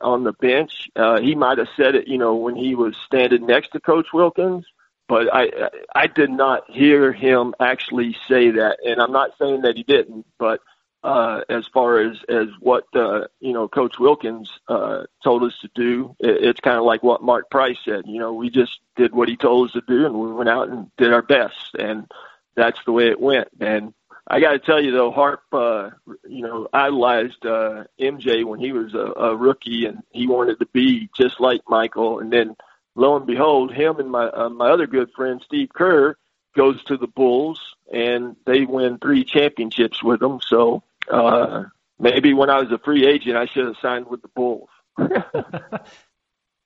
on 0.01 0.23
the 0.23 0.33
bench. 0.33 0.89
Uh, 0.95 1.19
he 1.19 1.35
might 1.35 1.59
have 1.59 1.67
said 1.77 1.95
it, 1.95 2.07
you 2.07 2.17
know, 2.17 2.35
when 2.35 2.55
he 2.55 2.75
was 2.75 2.95
standing 3.05 3.45
next 3.45 3.71
to 3.73 3.79
Coach 3.79 4.07
Wilkens. 4.13 4.65
But 5.07 5.27
I 5.33 5.69
I 5.93 6.07
did 6.07 6.29
not 6.29 6.69
hear 6.69 7.11
him 7.11 7.53
actually 7.59 8.15
say 8.29 8.51
that, 8.51 8.77
and 8.85 9.01
I'm 9.01 9.11
not 9.11 9.31
saying 9.37 9.63
that 9.63 9.75
he 9.75 9.83
didn't, 9.83 10.25
but 10.39 10.61
uh, 11.03 11.41
as 11.49 11.67
far 11.67 11.99
as 11.99 12.17
as 12.29 12.47
what 12.59 12.85
uh, 12.95 13.27
you 13.39 13.53
know 13.53 13.67
Coach 13.67 13.97
Wilkens 13.99 14.49
uh, 14.67 15.03
told 15.23 15.43
us 15.43 15.57
to 15.61 15.69
do. 15.73 16.15
It, 16.19 16.43
it's 16.43 16.59
kind 16.59 16.77
of 16.77 16.83
like 16.83 17.03
what 17.03 17.23
Mark 17.23 17.49
Price 17.49 17.77
said. 17.83 18.03
You 18.05 18.19
know, 18.19 18.33
we 18.33 18.49
just 18.49 18.79
did 18.95 19.13
what 19.13 19.29
he 19.29 19.35
told 19.35 19.69
us 19.69 19.73
to 19.73 19.81
do, 19.87 20.05
and 20.05 20.15
we 20.15 20.31
went 20.31 20.49
out 20.49 20.69
and 20.69 20.91
did 20.97 21.13
our 21.13 21.23
best, 21.23 21.75
and 21.77 22.09
that's 22.55 22.79
the 22.85 22.91
way 22.91 23.07
it 23.07 23.19
went. 23.19 23.47
And 23.59 23.93
I 24.27 24.39
got 24.39 24.51
to 24.51 24.59
tell 24.59 24.81
you 24.81 24.91
though, 24.91 25.11
Harp, 25.11 25.41
uh, 25.51 25.89
you 26.27 26.43
know, 26.43 26.67
idolized 26.71 27.45
uh, 27.45 27.85
MJ 27.99 28.45
when 28.45 28.59
he 28.59 28.71
was 28.71 28.93
a, 28.93 29.13
a 29.19 29.35
rookie, 29.35 29.85
and 29.85 30.03
he 30.11 30.27
wanted 30.27 30.59
to 30.59 30.67
be 30.67 31.09
just 31.17 31.39
like 31.39 31.61
Michael. 31.67 32.19
And 32.19 32.31
then, 32.31 32.55
lo 32.95 33.15
and 33.15 33.25
behold, 33.25 33.73
him 33.73 33.99
and 33.99 34.11
my 34.11 34.27
uh, 34.27 34.49
my 34.49 34.69
other 34.69 34.85
good 34.85 35.11
friend 35.15 35.41
Steve 35.43 35.69
Kerr 35.73 36.15
goes 36.55 36.83
to 36.83 36.97
the 36.97 37.07
Bulls, 37.07 37.59
and 37.91 38.35
they 38.45 38.65
win 38.65 38.99
three 38.99 39.23
championships 39.23 40.03
with 40.03 40.19
them. 40.19 40.39
So 40.45 40.83
uh, 41.09 41.63
maybe 41.99 42.33
when 42.33 42.49
I 42.49 42.59
was 42.61 42.71
a 42.71 42.79
free 42.79 43.07
agent, 43.07 43.37
I 43.37 43.45
should 43.53 43.65
have 43.65 43.75
signed 43.81 44.07
with 44.07 44.21
the 44.21 44.27
Bulls. 44.29 44.69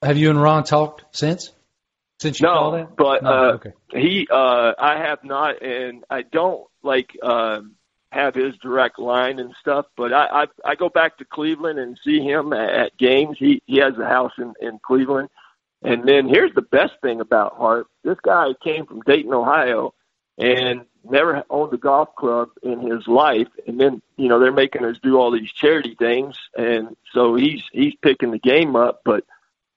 have 0.01 0.17
you 0.17 0.29
and 0.29 0.41
Ron 0.41 0.63
talked 0.63 1.03
since? 1.11 1.51
Since 2.19 2.39
you 2.39 2.47
no, 2.47 2.71
that? 2.71 2.95
but 2.95 3.23
no, 3.23 3.29
uh, 3.29 3.51
okay. 3.55 3.73
he, 3.91 4.27
uh, 4.31 4.73
I 4.79 4.97
have 4.99 5.23
not, 5.23 5.61
and 5.61 6.05
I 6.09 6.21
don't 6.21 6.65
like 6.81 7.11
um, 7.21 7.75
have 8.15 8.33
his 8.33 8.55
direct 8.61 8.97
line 8.97 9.39
and 9.39 9.53
stuff. 9.59 9.85
But 9.97 10.13
I, 10.13 10.43
I, 10.43 10.45
I 10.63 10.75
go 10.75 10.89
back 10.89 11.17
to 11.17 11.25
Cleveland 11.25 11.77
and 11.77 11.99
see 12.03 12.19
him 12.19 12.53
at, 12.53 12.69
at 12.69 12.97
games. 12.97 13.35
He, 13.37 13.61
he 13.65 13.79
has 13.79 13.97
a 13.97 14.07
house 14.07 14.31
in, 14.37 14.53
in 14.61 14.79
Cleveland. 14.79 15.29
And 15.83 16.07
then 16.07 16.27
here's 16.27 16.53
the 16.55 16.61
best 16.61 16.93
thing 17.01 17.19
about 17.19 17.57
Harp. 17.57 17.87
This 18.03 18.17
guy 18.23 18.47
came 18.63 18.85
from 18.85 19.01
Dayton, 19.01 19.33
Ohio, 19.33 19.93
and 20.37 20.85
never 21.09 21.43
owned 21.49 21.73
a 21.73 21.77
golf 21.77 22.15
club 22.15 22.49
in 22.63 22.79
his 22.79 23.07
life. 23.07 23.47
And 23.67 23.79
then 23.79 24.01
you 24.17 24.27
know 24.27 24.39
they're 24.39 24.51
making 24.51 24.85
us 24.85 24.97
do 25.01 25.17
all 25.17 25.31
these 25.31 25.51
charity 25.51 25.95
things. 25.97 26.37
And 26.57 26.95
so 27.13 27.35
he's 27.35 27.63
he's 27.71 27.95
picking 28.01 28.31
the 28.31 28.39
game 28.39 28.75
up 28.75 29.01
but 29.03 29.23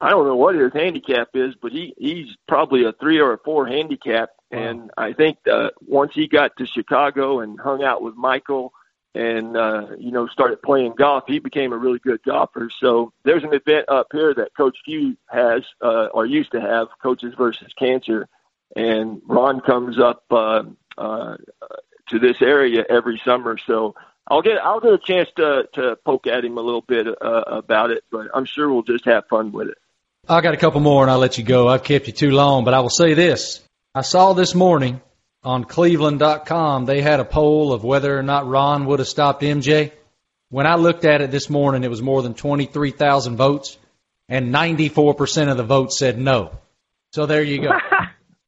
I 0.01 0.11
don't 0.11 0.27
know 0.27 0.37
what 0.37 0.55
his 0.55 0.73
handicap 0.73 1.31
is 1.35 1.55
but 1.61 1.73
he 1.73 1.95
he's 1.99 2.37
probably 2.47 2.85
a 2.85 2.93
3 2.93 3.21
or 3.21 3.35
a 3.35 3.39
4 3.39 3.67
handicap. 3.67 4.31
And 4.51 4.91
I 4.97 5.13
think 5.13 5.39
uh 5.51 5.71
once 5.87 6.13
he 6.15 6.29
got 6.29 6.57
to 6.59 6.67
Chicago 6.67 7.41
and 7.41 7.61
hung 7.61 7.83
out 7.83 8.03
with 8.03 8.15
Michael 8.15 8.73
and 9.15 9.57
uh 9.57 9.89
you 9.99 10.13
know 10.13 10.27
started 10.29 10.63
playing 10.63 10.95
golf 10.97 11.25
he 11.27 11.39
became 11.39 11.73
a 11.73 11.79
really 11.79 11.99
good 11.99 12.23
golfer. 12.23 12.71
So 12.81 13.13
there's 13.25 13.45
an 13.45 13.55
event 13.55 13.89
up 13.89 14.09
here 14.13 14.35
that 14.35 14.57
coach 14.57 14.77
Few 14.85 15.17
has 15.29 15.63
uh 15.83 16.07
or 16.13 16.27
used 16.27 16.53
to 16.53 16.61
have 16.61 16.89
coaches 17.03 17.35
versus 17.37 17.73
cancer. 17.79 18.29
And 18.77 19.23
Ron 19.27 19.61
comes 19.61 19.99
up 19.99 20.25
uh, 20.31 20.63
uh, 20.99 21.37
to 22.11 22.19
this 22.19 22.37
area 22.41 22.85
every 22.89 23.21
summer. 23.25 23.57
So 23.67 23.95
I'll 24.27 24.43
get 24.43 24.59
I'll 24.63 24.81
get 24.81 24.93
a 24.93 24.99
chance 24.99 25.29
to 25.37 25.69
to 25.75 25.97
poke 26.05 26.27
at 26.27 26.45
him 26.45 26.59
a 26.59 26.63
little 26.63 26.83
bit 26.83 27.07
uh, 27.07 27.43
about 27.47 27.91
it, 27.91 28.05
but 28.11 28.29
I'm 28.35 28.45
sure 28.45 28.73
we'll 28.73 28.83
just 28.83 29.05
have 29.07 29.27
fun 29.29 29.53
with 29.53 29.69
it. 29.69 29.79
I 30.29 30.41
got 30.41 30.55
a 30.55 30.59
couple 30.59 30.81
more 30.81 31.03
and 31.03 31.11
I'll 31.11 31.19
let 31.19 31.39
you 31.39 31.45
go. 31.45 31.69
I've 31.69 31.85
kept 31.85 32.07
you 32.07 32.13
too 32.13 32.31
long, 32.31 32.65
but 32.65 32.75
I 32.75 32.81
will 32.81 32.91
say 32.91 33.15
this. 33.15 33.63
I 33.95 34.03
saw 34.03 34.35
this 34.35 34.55
morning 34.55 35.01
on 35.43 35.65
cleveland.com 35.65 36.85
they 36.85 37.01
had 37.01 37.21
a 37.21 37.25
poll 37.25 37.73
of 37.73 37.85
whether 37.85 38.19
or 38.19 38.23
not 38.23 38.47
Ron 38.47 38.87
would 38.87 38.99
have 38.99 39.09
stopped 39.09 39.43
MJ. 39.43 39.93
When 40.51 40.67
I 40.67 40.77
looked 40.77 41.05
at 41.05 41.21
it 41.21 41.31
this 41.31 41.49
morning, 41.49 41.85
it 41.85 41.91
was 41.91 42.03
more 42.03 42.23
than 42.23 42.35
23,000 42.35 43.37
votes 43.37 43.79
and 44.29 44.53
94% 44.53 45.51
of 45.51 45.57
the 45.57 45.63
votes 45.63 45.99
said 45.99 46.19
no. 46.19 46.59
So 47.13 47.27
there 47.27 47.43
you 47.43 47.63
go. 47.63 47.71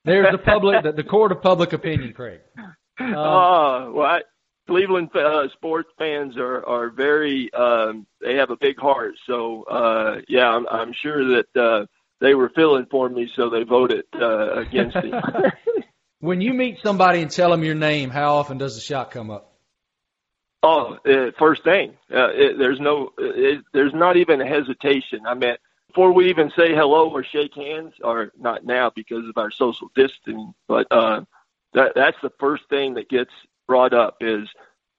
There's 0.04 0.32
the 0.32 0.38
public, 0.38 0.82
the, 0.82 0.92
the 0.92 1.04
court 1.04 1.32
of 1.32 1.42
public 1.42 1.72
opinion, 1.72 2.12
Craig. 2.12 2.40
Um, 2.56 2.74
oh, 3.00 3.92
well, 3.94 4.06
I, 4.06 4.20
Cleveland 4.66 5.10
uh, 5.14 5.48
sports 5.54 5.90
fans 5.98 6.36
are 6.36 6.64
are 6.64 6.90
very 6.90 7.52
um, 7.54 8.06
they 8.20 8.36
have 8.36 8.50
a 8.50 8.56
big 8.56 8.78
heart. 8.78 9.14
So 9.26 9.64
uh, 9.64 10.20
yeah, 10.28 10.48
I'm, 10.48 10.66
I'm 10.68 10.92
sure 11.02 11.36
that 11.36 11.60
uh, 11.60 11.86
they 12.20 12.34
were 12.34 12.50
feeling 12.54 12.86
for 12.90 13.08
me, 13.08 13.28
so 13.34 13.50
they 13.50 13.64
voted 13.64 14.04
uh, 14.14 14.60
against 14.60 14.96
me. 14.96 15.12
when 16.20 16.40
you 16.40 16.54
meet 16.54 16.78
somebody 16.82 17.20
and 17.20 17.30
tell 17.30 17.50
them 17.50 17.64
your 17.64 17.74
name, 17.74 18.10
how 18.10 18.36
often 18.36 18.58
does 18.58 18.76
the 18.76 18.80
shot 18.80 19.10
come 19.10 19.30
up? 19.30 19.52
Oh, 20.62 20.98
uh, 21.06 21.30
first 21.38 21.64
thing. 21.64 21.96
Uh, 22.12 22.28
it, 22.32 22.58
there's 22.58 22.78
no, 22.80 23.10
it, 23.18 23.64
there's 23.72 23.94
not 23.94 24.18
even 24.18 24.40
a 24.42 24.46
hesitation. 24.46 25.20
I 25.26 25.34
mean, 25.34 25.56
before 25.90 26.12
we 26.12 26.31
even 26.31 26.53
say 26.57 26.72
hello 26.72 27.11
or 27.11 27.24
shake 27.24 27.55
hands, 27.55 27.94
or 28.03 28.31
not 28.38 28.64
now 28.64 28.92
because 28.94 29.29
of 29.29 29.37
our 29.37 29.50
social 29.50 29.90
distancing, 29.96 30.55
but 30.68 30.87
uh, 30.92 31.22
that 31.74 31.92
that's 31.96 32.16
the 32.22 32.33
first 32.38 32.62
thing 32.70 32.94
that 32.94 33.09
gets 33.09 33.33
brought 33.66 33.92
up 33.92 34.18
is 34.20 34.48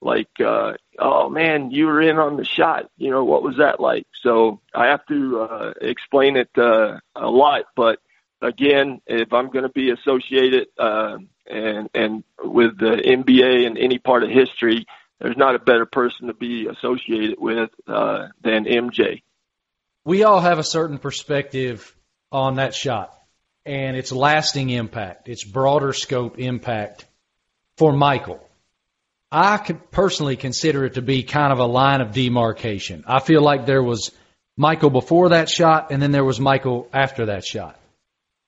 like, 0.01 0.29
uh, 0.43 0.73
oh 0.99 1.29
man, 1.29 1.71
you 1.71 1.85
were 1.85 2.01
in 2.01 2.17
on 2.17 2.35
the 2.35 2.43
shot. 2.43 2.89
You 2.97 3.09
know, 3.09 3.23
what 3.23 3.41
was 3.41 3.57
that 3.57 3.79
like? 3.79 4.05
So 4.21 4.59
I 4.75 4.87
have 4.87 5.05
to 5.05 5.41
uh, 5.41 5.73
explain 5.79 6.35
it 6.35 6.49
uh, 6.57 6.99
a 7.15 7.29
lot, 7.29 7.65
but 7.75 7.99
again, 8.41 9.01
if 9.07 9.31
I'm 9.31 9.49
going 9.49 9.63
to 9.63 9.69
be 9.69 9.91
associated 9.91 10.67
uh, 10.77 11.19
and 11.49 11.89
and 11.93 12.23
with 12.43 12.77
the 12.77 12.97
NBA 12.97 13.65
and 13.65 13.77
any 13.77 13.97
part 13.97 14.23
of 14.23 14.29
history, 14.29 14.85
there's 15.19 15.37
not 15.37 15.55
a 15.55 15.59
better 15.59 15.85
person 15.85 16.27
to 16.27 16.33
be 16.33 16.67
associated 16.67 17.39
with 17.39 17.69
uh, 17.87 18.27
than 18.43 18.65
MJ. 18.65 19.21
We 20.03 20.23
all 20.23 20.39
have 20.39 20.59
a 20.59 20.63
certain 20.63 20.97
perspective 20.97 21.95
on 22.31 22.55
that 22.55 22.73
shot 22.73 23.17
and 23.65 23.95
its 23.95 24.11
lasting 24.11 24.69
impact, 24.69 25.29
its 25.29 25.43
broader 25.43 25.93
scope 25.93 26.39
impact 26.39 27.05
for 27.77 27.93
Michael. 27.93 28.41
I 29.31 29.57
could 29.57 29.91
personally 29.91 30.35
consider 30.35 30.85
it 30.85 30.95
to 30.95 31.01
be 31.01 31.23
kind 31.23 31.53
of 31.53 31.59
a 31.59 31.65
line 31.65 32.01
of 32.01 32.11
demarcation. 32.11 33.03
I 33.07 33.19
feel 33.19 33.41
like 33.41 33.65
there 33.65 33.83
was 33.83 34.11
Michael 34.57 34.89
before 34.89 35.29
that 35.29 35.49
shot 35.49 35.91
and 35.91 36.01
then 36.01 36.11
there 36.11 36.25
was 36.25 36.39
Michael 36.39 36.89
after 36.91 37.27
that 37.27 37.45
shot. 37.45 37.79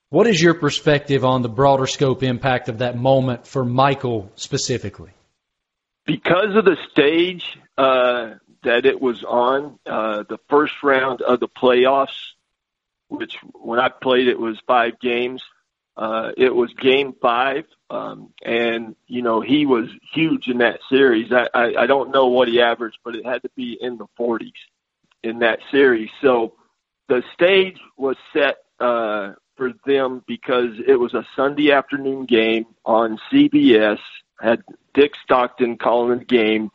What 0.10 0.28
is 0.28 0.42
your 0.42 0.54
perspective 0.56 1.24
on 1.24 1.42
the 1.42 1.50
broader 1.50 1.88
scope 1.88 2.22
impact 2.22 2.70
of 2.70 2.80
that 2.80 2.98
moment 2.98 3.48
for 3.48 3.64
Michael 3.64 4.32
specifically? 4.36 5.12
Because 6.06 6.56
of 6.56 6.66
the 6.66 6.78
stage 6.92 7.46
uh, 7.78 8.36
that 8.64 8.86
it 8.86 9.02
was 9.02 9.24
on, 9.24 9.80
uh, 9.86 10.24
the 10.28 10.40
first 10.50 10.84
round 10.84 11.22
of 11.22 11.40
the 11.40 11.48
playoffs, 11.48 12.32
which 13.08 13.38
when 13.54 13.80
I 13.80 13.90
played 13.90 14.28
it 14.28 14.40
was 14.40 14.58
five 14.68 15.00
games. 15.00 15.44
Uh, 15.96 16.32
it 16.38 16.54
was 16.54 16.74
game 16.74 17.14
five, 17.22 17.66
um, 17.92 18.34
and 18.44 18.96
you 19.06 19.22
know 19.22 19.42
he 19.42 19.68
was 19.68 19.90
huge 20.12 20.48
in 20.48 20.58
that 20.58 20.80
series. 20.90 21.32
I, 21.32 21.48
I, 21.54 21.84
I 21.84 21.86
don't 21.86 22.10
know 22.10 22.28
what 22.28 22.48
he 22.48 22.62
averaged, 22.62 22.98
but 23.06 23.16
it 23.16 23.24
had 23.24 23.44
to 23.44 23.50
be 23.56 23.78
in 23.80 24.00
the 24.00 24.08
40s 24.20 24.54
in 25.22 25.40
that 25.40 25.60
series. 25.70 26.10
So 26.20 26.54
the 27.10 27.24
stage 27.34 27.80
was 27.96 28.18
set 28.34 28.58
uh, 28.80 29.34
for 29.56 29.74
them 29.86 30.24
because 30.28 30.72
it 30.86 30.96
was 30.96 31.14
a 31.14 31.26
Sunday 31.36 31.72
afternoon 31.72 32.26
game 32.26 32.66
on 32.86 33.20
CBS. 33.32 34.00
Had 34.42 34.64
Dick 34.94 35.14
Stockton 35.24 35.78
calling 35.78 36.20
the 36.20 36.26
game, 36.26 36.72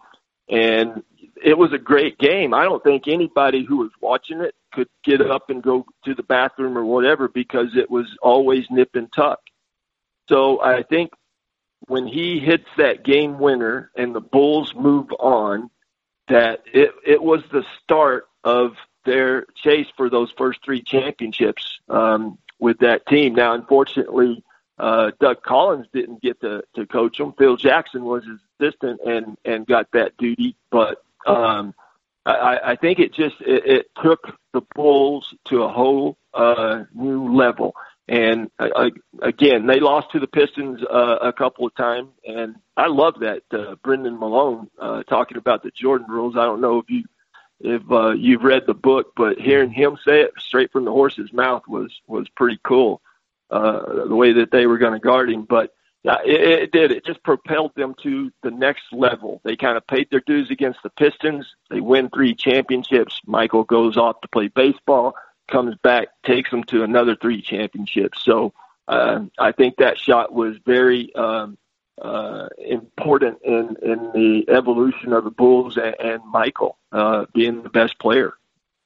and 0.49 1.03
it 1.43 1.57
was 1.57 1.73
a 1.73 1.79
great 1.79 2.19
game. 2.19 2.55
I 2.55 2.65
don't 2.65 2.83
think 2.83 3.09
anybody 3.09 3.65
who 3.65 3.79
was 3.79 3.91
watching 4.01 4.41
it 4.41 4.55
could 4.73 4.89
get 5.05 5.21
up 5.21 5.51
and 5.51 5.63
go 5.63 5.87
to 6.05 6.15
the 6.15 6.23
bathroom 6.23 6.77
or 6.77 6.85
whatever 6.85 7.29
because 7.29 7.77
it 7.77 7.91
was 7.91 8.07
always 8.23 8.67
nip 8.71 8.91
and 8.95 9.13
tuck. 9.13 9.41
So 10.29 10.61
I 10.61 10.83
think 10.83 11.11
when 11.87 12.07
he 12.07 12.39
hits 12.39 12.69
that 12.77 13.05
game 13.05 13.39
winner 13.39 13.91
and 13.97 14.15
the 14.15 14.21
Bulls 14.21 14.75
move 14.75 15.11
on, 15.19 15.71
that 16.29 16.63
it 16.73 16.91
it 17.07 17.23
was 17.23 17.43
the 17.51 17.65
start 17.83 18.27
of 18.45 18.73
their 19.05 19.47
chase 19.57 19.87
for 19.97 20.11
those 20.11 20.31
first 20.37 20.61
three 20.65 20.83
championships 20.83 21.81
um, 21.89 22.39
with 22.59 22.79
that 22.81 23.07
team. 23.07 23.35
Now, 23.35 23.55
unfortunately, 23.55 24.45
uh, 24.79 25.13
Doug 25.19 25.43
Collins 25.43 25.87
didn't 25.93 26.21
get 26.21 26.41
to, 26.43 26.63
to 26.77 26.87
coach 26.87 27.17
them. 27.19 27.33
Phil 27.39 27.57
Jackson 27.57 28.05
was 28.05 28.25
his 28.25 28.39
assistant 28.61 29.01
and 29.05 29.37
and 29.45 29.67
got 29.67 29.91
that 29.93 30.17
duty, 30.19 30.57
but 30.71 31.03
um, 31.29 31.75
I, 32.27 32.59
I 32.65 32.77
think 32.77 32.99
it 32.99 33.13
just 33.13 33.37
it, 33.41 33.67
it 33.67 33.91
took 34.03 34.21
the 34.53 34.63
Bulls 34.75 35.35
to 35.47 35.63
a 35.63 35.69
whole 35.69 36.19
uh, 36.35 36.85
new 36.95 37.35
level. 37.35 37.75
And 38.09 38.51
uh, 38.59 38.91
again, 39.21 39.67
they 39.67 39.81
lost 39.81 40.13
to 40.13 40.21
the 40.21 40.27
Pistons 40.27 40.81
uh, 40.83 41.19
a 41.21 41.33
couple 41.33 41.67
of 41.67 41.75
times, 41.75 42.09
and 42.27 42.57
I 42.75 42.87
love 42.87 43.21
that 43.21 43.43
uh, 43.53 43.75
Brendan 43.83 44.19
Malone 44.19 44.71
uh, 44.79 45.03
talking 45.03 45.37
about 45.37 45.63
the 45.63 45.71
Jordan 45.71 46.07
rules. 46.09 46.35
I 46.35 46.45
don't 46.45 46.63
know 46.63 46.79
if 46.79 46.89
you 46.89 47.05
if 47.61 47.83
uh, 47.91 48.13
you've 48.13 48.45
read 48.45 48.63
the 48.67 48.75
book, 48.75 49.13
but 49.17 49.39
hearing 49.39 49.71
him 49.71 49.99
say 50.07 50.23
it 50.23 50.31
straight 50.39 50.73
from 50.73 50.85
the 50.85 50.93
horse's 50.93 51.33
mouth 51.33 51.65
was 51.69 51.93
was 52.07 52.29
pretty 52.31 52.59
cool. 52.63 53.03
Uh, 53.51 54.07
the 54.07 54.17
way 54.17 54.33
that 54.33 54.51
they 54.51 54.67
were 54.67 54.79
going 54.79 54.93
to 54.93 54.99
guard 54.99 55.31
him, 55.31 55.43
but 55.43 55.75
it, 56.05 56.63
it 56.63 56.73
did. 56.73 56.93
It 56.93 57.05
just 57.05 57.23
propelled 57.23 57.73
them 57.75 57.95
to 58.03 58.31
the 58.43 58.51
next 58.51 58.85
level. 58.93 59.41
They 59.45 59.57
kind 59.57 59.77
of 59.77 59.87
paid 59.87 60.09
their 60.11 60.23
dues 60.27 60.51
against 60.51 60.83
the 60.83 60.91
Pistons. 60.91 61.47
They 61.71 61.81
win 61.81 62.11
three 62.11 62.35
championships. 62.35 63.21
Michael 63.27 63.65
goes 63.65 63.97
off 63.97 64.21
to 64.21 64.29
play 64.29 64.49
baseball, 64.49 65.15
comes 65.51 65.77
back, 65.83 66.09
takes 66.25 66.51
them 66.51 66.65
to 66.65 66.83
another 66.83 67.17
three 67.17 67.43
championships. 67.43 68.23
So 68.25 68.53
uh, 68.87 69.21
I 69.39 69.53
think 69.53 69.77
that 69.77 69.99
shot 69.99 70.33
was 70.33 70.57
very 70.65 71.15
um, 71.15 71.59
uh, 72.01 72.49
important 72.59 73.39
in 73.43 73.77
in 73.83 74.11
the 74.15 74.45
evolution 74.49 75.13
of 75.13 75.25
the 75.25 75.31
Bulls 75.31 75.77
and, 75.77 75.97
and 75.99 76.25
Michael 76.25 76.79
uh, 76.93 77.27
being 77.35 77.63
the 77.63 77.71
best 77.71 77.99
player. 77.99 78.35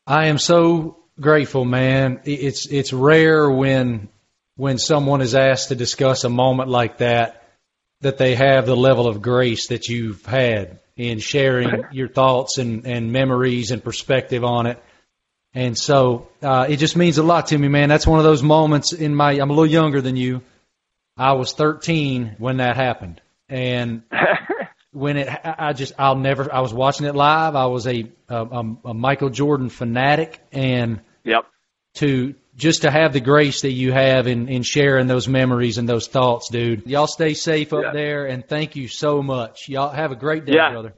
I 0.06 0.26
am 0.26 0.38
so 0.38 0.98
grateful, 1.20 1.64
man. 1.64 2.20
It's 2.24 2.66
it's 2.66 2.92
rare 2.92 3.50
when 3.50 4.08
when 4.62 4.78
someone 4.78 5.20
is 5.20 5.34
asked 5.34 5.70
to 5.70 5.74
discuss 5.74 6.22
a 6.22 6.28
moment 6.28 6.68
like 6.68 6.98
that, 6.98 7.42
that 8.00 8.16
they 8.16 8.36
have 8.36 8.64
the 8.64 8.76
level 8.76 9.08
of 9.08 9.20
grace 9.20 9.66
that 9.66 9.88
you've 9.88 10.24
had 10.24 10.78
in 10.96 11.18
sharing 11.18 11.82
your 11.90 12.06
thoughts 12.06 12.58
and, 12.58 12.86
and 12.86 13.10
memories 13.10 13.72
and 13.72 13.82
perspective 13.82 14.44
on 14.44 14.66
it. 14.66 14.80
And 15.52 15.76
so 15.76 16.28
uh, 16.42 16.66
it 16.68 16.76
just 16.76 16.94
means 16.94 17.18
a 17.18 17.24
lot 17.24 17.48
to 17.48 17.58
me, 17.58 17.66
man. 17.66 17.88
That's 17.88 18.06
one 18.06 18.20
of 18.20 18.24
those 18.24 18.44
moments 18.44 18.92
in 18.92 19.16
my. 19.16 19.32
I'm 19.32 19.50
a 19.50 19.52
little 19.52 19.66
younger 19.66 20.00
than 20.00 20.14
you. 20.14 20.42
I 21.16 21.32
was 21.32 21.52
13 21.54 22.36
when 22.38 22.58
that 22.58 22.76
happened, 22.76 23.20
and 23.48 24.04
when 24.92 25.16
it, 25.16 25.40
I 25.44 25.72
just, 25.72 25.94
I'll 25.98 26.14
never. 26.14 26.54
I 26.54 26.60
was 26.60 26.72
watching 26.72 27.08
it 27.08 27.16
live. 27.16 27.56
I 27.56 27.66
was 27.66 27.88
a 27.88 28.08
a, 28.28 28.64
a 28.84 28.94
Michael 28.94 29.28
Jordan 29.28 29.70
fanatic, 29.70 30.38
and 30.52 31.00
yep. 31.24 31.46
To 31.96 32.34
just 32.62 32.82
to 32.82 32.90
have 32.92 33.12
the 33.12 33.20
grace 33.20 33.62
that 33.62 33.72
you 33.72 33.90
have 33.90 34.28
in, 34.28 34.48
in 34.48 34.62
sharing 34.62 35.08
those 35.08 35.26
memories 35.26 35.78
and 35.78 35.88
those 35.88 36.06
thoughts, 36.06 36.48
dude. 36.48 36.86
Y'all 36.86 37.08
stay 37.08 37.34
safe 37.34 37.72
up 37.72 37.82
yeah. 37.86 37.92
there, 37.92 38.26
and 38.26 38.46
thank 38.46 38.76
you 38.76 38.86
so 38.86 39.20
much. 39.20 39.68
Y'all 39.68 39.90
have 39.90 40.12
a 40.12 40.14
great 40.14 40.44
day, 40.44 40.54
yeah. 40.54 40.70
brother. 40.70 40.94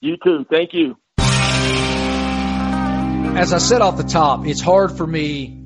You 0.00 0.16
too. 0.16 0.46
Thank 0.50 0.72
you. 0.72 0.96
As 3.36 3.52
I 3.52 3.58
said 3.58 3.82
off 3.82 3.98
the 3.98 4.02
top, 4.02 4.46
it's 4.46 4.62
hard 4.62 4.92
for 4.92 5.06
me 5.06 5.62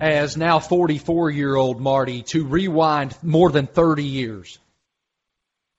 as 0.00 0.38
now 0.38 0.60
44 0.60 1.30
year 1.30 1.54
old 1.54 1.78
Marty 1.78 2.22
to 2.22 2.46
rewind 2.46 3.14
more 3.22 3.50
than 3.50 3.66
30 3.66 4.02
years 4.02 4.58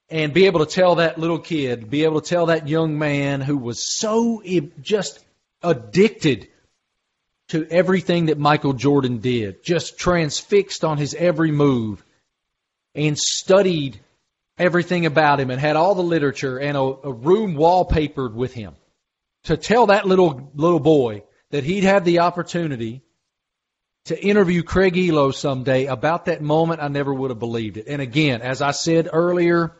and 0.09 0.31
be 0.31 0.45
able 0.45 0.63
to 0.63 0.71
tell 0.71 0.95
that 0.95 1.17
little 1.17 1.39
kid, 1.39 1.89
be 1.89 2.03
able 2.03 2.21
to 2.21 2.29
tell 2.29 2.45
that 2.45 2.67
young 2.67 2.99
man 2.99 3.41
who 3.41 3.57
was 3.57 3.97
so 3.97 4.43
just 4.79 5.25
addicted 5.63 6.49
to 7.49 7.67
everything 7.69 8.27
that 8.27 8.39
Michael 8.39 8.73
Jordan 8.73 9.19
did, 9.19 9.63
just 9.63 9.97
transfixed 9.97 10.83
on 10.83 10.97
his 10.97 11.13
every 11.13 11.51
move 11.51 12.03
and 12.95 13.17
studied 13.17 13.99
everything 14.57 15.05
about 15.05 15.39
him 15.39 15.51
and 15.51 15.59
had 15.59 15.75
all 15.75 15.95
the 15.95 16.01
literature 16.01 16.57
and 16.57 16.77
a, 16.77 16.81
a 16.81 17.11
room 17.11 17.55
wallpapered 17.55 18.33
with 18.33 18.53
him. 18.53 18.75
To 19.43 19.57
tell 19.57 19.87
that 19.87 20.07
little 20.07 20.51
little 20.55 20.79
boy 20.79 21.23
that 21.51 21.63
he'd 21.63 21.83
have 21.83 22.03
the 22.03 22.19
opportunity 22.19 23.03
to 24.05 24.23
interview 24.23 24.63
Craig 24.63 24.95
Ehlo 24.95 25.33
someday 25.33 25.85
about 25.85 26.25
that 26.25 26.41
moment, 26.41 26.81
I 26.81 26.87
never 26.87 27.13
would 27.13 27.29
have 27.29 27.39
believed 27.39 27.77
it. 27.77 27.87
And 27.87 28.01
again, 28.01 28.41
as 28.41 28.61
I 28.61 28.71
said 28.71 29.09
earlier, 29.11 29.75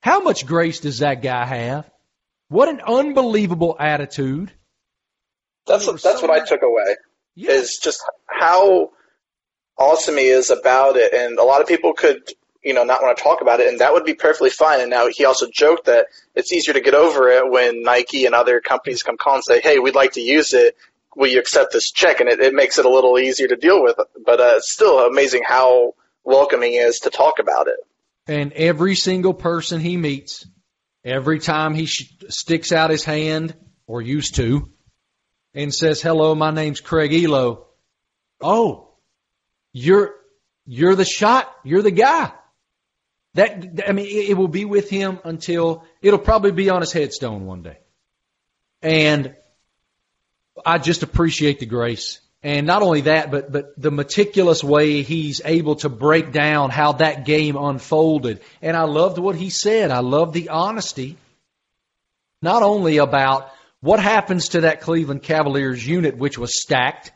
how 0.00 0.20
much 0.20 0.46
grace 0.46 0.80
does 0.80 0.98
that 0.98 1.22
guy 1.22 1.44
have? 1.44 1.90
What 2.48 2.68
an 2.68 2.80
unbelievable 2.80 3.76
attitude. 3.78 4.52
That's 5.66 5.86
what, 5.86 6.02
that's 6.02 6.22
what 6.22 6.30
I 6.30 6.44
took 6.44 6.62
away. 6.62 6.96
Yeah. 7.34 7.52
Is 7.52 7.78
just 7.82 8.02
how 8.26 8.90
awesome 9.78 10.16
he 10.16 10.26
is 10.26 10.50
about 10.50 10.96
it, 10.96 11.12
and 11.12 11.38
a 11.38 11.44
lot 11.44 11.60
of 11.60 11.66
people 11.66 11.92
could 11.92 12.22
you 12.62 12.74
know 12.74 12.84
not 12.84 13.02
want 13.02 13.16
to 13.16 13.22
talk 13.22 13.40
about 13.42 13.60
it, 13.60 13.68
and 13.68 13.80
that 13.80 13.92
would 13.92 14.04
be 14.04 14.14
perfectly 14.14 14.50
fine. 14.50 14.80
And 14.80 14.90
now 14.90 15.08
he 15.08 15.24
also 15.24 15.46
joked 15.52 15.86
that 15.86 16.06
it's 16.34 16.52
easier 16.52 16.74
to 16.74 16.80
get 16.80 16.94
over 16.94 17.28
it 17.28 17.50
when 17.50 17.82
Nike 17.82 18.26
and 18.26 18.34
other 18.34 18.60
companies 18.60 19.02
come 19.02 19.16
call 19.16 19.34
and 19.34 19.44
say, 19.44 19.60
"Hey, 19.60 19.78
we'd 19.78 19.94
like 19.94 20.12
to 20.12 20.20
use 20.20 20.52
it. 20.52 20.76
Will 21.14 21.28
you 21.28 21.38
accept 21.38 21.72
this 21.72 21.90
check?" 21.90 22.20
And 22.20 22.28
it, 22.28 22.40
it 22.40 22.54
makes 22.54 22.78
it 22.78 22.84
a 22.84 22.90
little 22.90 23.18
easier 23.18 23.48
to 23.48 23.56
deal 23.56 23.82
with. 23.82 23.96
But 24.24 24.40
uh, 24.40 24.54
it's 24.56 24.72
still 24.72 25.06
amazing 25.06 25.42
how 25.46 25.94
welcoming 26.24 26.74
is 26.74 27.00
to 27.00 27.10
talk 27.10 27.38
about 27.38 27.68
it. 27.68 27.76
And 28.26 28.52
every 28.54 28.96
single 28.96 29.34
person 29.34 29.80
he 29.80 29.96
meets, 29.96 30.46
every 31.04 31.38
time 31.38 31.74
he 31.74 31.86
sh- 31.86 32.12
sticks 32.28 32.72
out 32.72 32.90
his 32.90 33.04
hand 33.04 33.54
or 33.86 34.02
used 34.02 34.34
to, 34.36 34.68
and 35.56 35.74
says, 35.74 36.00
"Hello, 36.00 36.36
my 36.36 36.52
name's 36.52 36.80
Craig 36.80 37.10
Ehlo." 37.10 37.64
Oh, 38.40 38.90
you're 39.72 40.14
you're 40.66 40.94
the 40.94 41.04
shot. 41.04 41.52
You're 41.64 41.82
the 41.82 41.90
guy. 41.90 42.32
That 43.34 43.82
I 43.88 43.92
mean, 43.92 44.06
it, 44.06 44.30
it 44.30 44.36
will 44.36 44.48
be 44.48 44.64
with 44.64 44.88
him 44.88 45.18
until 45.24 45.84
it'll 46.00 46.20
probably 46.20 46.52
be 46.52 46.70
on 46.70 46.82
his 46.82 46.92
headstone 46.92 47.46
one 47.46 47.62
day. 47.62 47.78
And 48.82 49.34
I 50.64 50.78
just 50.78 51.02
appreciate 51.02 51.58
the 51.58 51.66
grace. 51.66 52.20
And 52.42 52.66
not 52.66 52.82
only 52.82 53.02
that, 53.02 53.30
but, 53.30 53.50
but 53.50 53.80
the 53.80 53.90
meticulous 53.90 54.62
way 54.62 55.02
he's 55.02 55.40
able 55.44 55.76
to 55.76 55.88
break 55.88 56.32
down 56.32 56.70
how 56.70 56.92
that 56.92 57.24
game 57.24 57.56
unfolded. 57.56 58.40
And 58.62 58.76
I 58.76 58.82
loved 58.82 59.18
what 59.18 59.34
he 59.34 59.50
said. 59.50 59.90
I 59.90 59.98
loved 59.98 60.32
the 60.32 60.50
honesty, 60.50 61.16
not 62.40 62.62
only 62.62 62.98
about 62.98 63.50
what 63.86 64.00
happens 64.00 64.50
to 64.50 64.62
that 64.62 64.80
Cleveland 64.82 65.22
Cavaliers 65.22 65.86
unit, 65.86 66.16
which 66.16 66.36
was 66.36 66.60
stacked, 66.60 67.12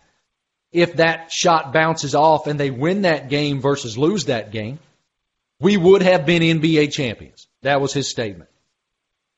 if 0.72 0.96
that 0.96 1.30
shot 1.30 1.72
bounces 1.72 2.14
off 2.14 2.46
and 2.46 2.58
they 2.58 2.70
win 2.70 3.02
that 3.02 3.28
game 3.28 3.60
versus 3.60 3.98
lose 3.98 4.26
that 4.26 4.52
game? 4.52 4.78
we 5.60 5.76
would 5.76 6.02
have 6.02 6.26
been 6.26 6.42
NBA 6.42 6.92
champions. 6.92 7.46
That 7.62 7.80
was 7.80 7.92
his 7.92 8.10
statement. 8.10 8.48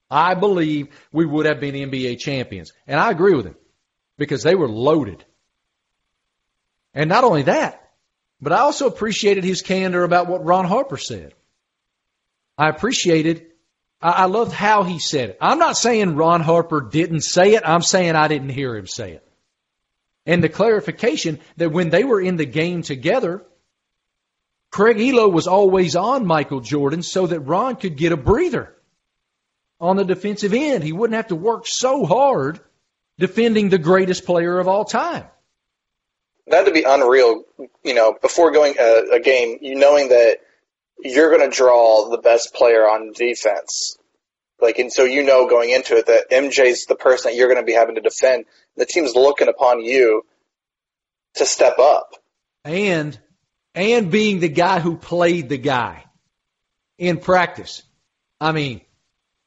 I 0.08 0.34
believe 0.34 0.88
we 1.10 1.26
would 1.26 1.46
have 1.46 1.60
been 1.60 1.74
NBA 1.74 2.20
champions. 2.20 2.72
And 2.86 3.00
I 3.00 3.10
agree 3.10 3.34
with 3.34 3.46
him 3.46 3.56
because 4.16 4.42
they 4.42 4.54
were 4.54 4.68
loaded. 4.68 5.24
And 6.94 7.08
not 7.08 7.24
only 7.24 7.42
that, 7.42 7.90
but 8.40 8.52
I 8.52 8.58
also 8.58 8.86
appreciated 8.86 9.44
his 9.44 9.62
candor 9.62 10.04
about 10.04 10.28
what 10.28 10.44
Ron 10.44 10.66
Harper 10.66 10.98
said. 10.98 11.34
I 12.56 12.68
appreciated, 12.68 13.46
I, 14.02 14.24
loved 14.26 14.52
how 14.52 14.82
he 14.82 14.98
said 14.98 15.30
it. 15.30 15.38
I'm 15.40 15.58
not 15.58 15.76
saying 15.76 16.16
Ron 16.16 16.40
Harper 16.40 16.80
didn't 16.80 17.22
say 17.22 17.54
it. 17.54 17.62
I'm 17.64 17.82
saying 17.82 18.16
I 18.16 18.28
didn't 18.28 18.48
hear 18.48 18.76
him 18.76 18.86
say 18.86 19.12
it. 19.12 19.26
And 20.26 20.42
the 20.42 20.48
clarification 20.48 21.40
that 21.56 21.72
when 21.72 21.90
they 21.90 22.04
were 22.04 22.20
in 22.20 22.36
the 22.36 22.44
game 22.44 22.82
together, 22.82 23.44
Craig 24.70 24.96
Ehlo 24.96 25.30
was 25.32 25.46
always 25.46 25.96
on 25.96 26.26
Michael 26.26 26.60
Jordan 26.60 27.02
so 27.02 27.26
that 27.26 27.40
Ron 27.40 27.76
could 27.76 27.96
get 27.96 28.12
a 28.12 28.16
breather 28.16 28.74
on 29.80 29.96
the 29.96 30.04
defensive 30.04 30.54
end. 30.54 30.82
He 30.82 30.92
wouldn't 30.92 31.16
have 31.16 31.28
to 31.28 31.36
work 31.36 31.64
so 31.66 32.04
hard 32.04 32.60
defending 33.18 33.68
the 33.68 33.78
greatest 33.78 34.24
player 34.24 34.58
of 34.58 34.68
all 34.68 34.84
time 34.84 35.26
that 36.46 36.64
would 36.64 36.74
be 36.74 36.84
unreal. 36.84 37.44
You 37.84 37.94
know, 37.94 38.16
before 38.20 38.50
going 38.50 38.74
a, 38.78 39.14
a 39.14 39.20
game, 39.20 39.58
you 39.60 39.74
knowing 39.74 40.08
that 40.08 40.40
you're 41.04 41.36
going 41.36 41.48
to 41.48 41.54
draw 41.54 42.08
the 42.10 42.18
best 42.18 42.54
player 42.54 42.88
on 42.88 43.12
defense. 43.12 43.96
Like, 44.60 44.78
and 44.78 44.92
so 44.92 45.04
you 45.04 45.24
know 45.24 45.48
going 45.48 45.70
into 45.70 45.96
it 45.96 46.06
that 46.06 46.30
MJ's 46.30 46.86
the 46.86 46.94
person 46.94 47.30
that 47.30 47.36
you're 47.36 47.48
going 47.48 47.60
to 47.60 47.66
be 47.66 47.72
having 47.72 47.96
to 47.96 48.00
defend. 48.00 48.44
The 48.76 48.86
team's 48.86 49.14
looking 49.14 49.48
upon 49.48 49.80
you 49.80 50.22
to 51.34 51.46
step 51.46 51.78
up. 51.78 52.14
And, 52.64 53.18
and 53.74 54.10
being 54.10 54.38
the 54.38 54.48
guy 54.48 54.78
who 54.78 54.96
played 54.96 55.48
the 55.48 55.58
guy 55.58 56.04
in 56.96 57.18
practice. 57.18 57.82
I 58.40 58.52
mean, 58.52 58.82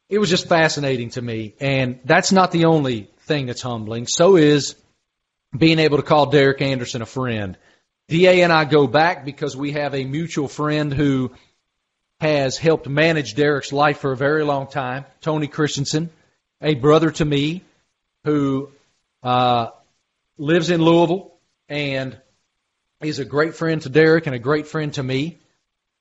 it 0.10 0.20
was 0.20 0.30
just 0.30 0.50
fascinating 0.50 1.12
to 1.12 1.22
me. 1.22 1.56
And 1.62 2.00
that's 2.04 2.34
not 2.34 2.52
the 2.52 2.66
only 2.66 3.10
thing 3.20 3.46
that's 3.46 3.62
humbling. 3.62 4.08
So 4.08 4.36
is 4.36 4.76
being 5.58 5.80
able 5.80 5.98
to 5.98 6.04
call 6.04 6.26
Derek 6.26 6.62
Anderson 6.62 7.02
a 7.02 7.06
friend. 7.06 7.58
DA 8.08 8.42
and 8.42 8.54
I 8.54 8.66
go 8.66 8.86
back 8.86 9.26
because 9.26 9.56
we 9.56 9.72
have 9.72 9.96
a 9.96 10.04
mutual 10.04 10.48
friend 10.48 10.94
who 10.94 11.32
has 12.20 12.58
helped 12.58 12.88
manage 12.88 13.36
Derek's 13.36 13.74
life 13.74 14.00
for 14.00 14.12
a 14.12 14.18
very 14.18 14.44
long 14.44 14.68
time, 14.68 15.06
Tony 15.22 15.48
Christensen, 15.48 16.10
a 16.62 16.76
brother 16.76 17.12
to 17.12 17.26
me 17.26 17.64
who 18.24 18.70
uh, 19.24 19.70
lives 20.38 20.70
in 20.70 20.82
Louisville 20.82 21.34
and 21.70 22.18
is 23.02 23.20
a 23.20 23.26
great 23.26 23.56
friend 23.56 23.82
to 23.82 23.90
Derek 23.90 24.26
and 24.28 24.36
a 24.36 24.40
great 24.40 24.68
friend 24.68 24.94
to 24.94 25.04
me, 25.04 25.38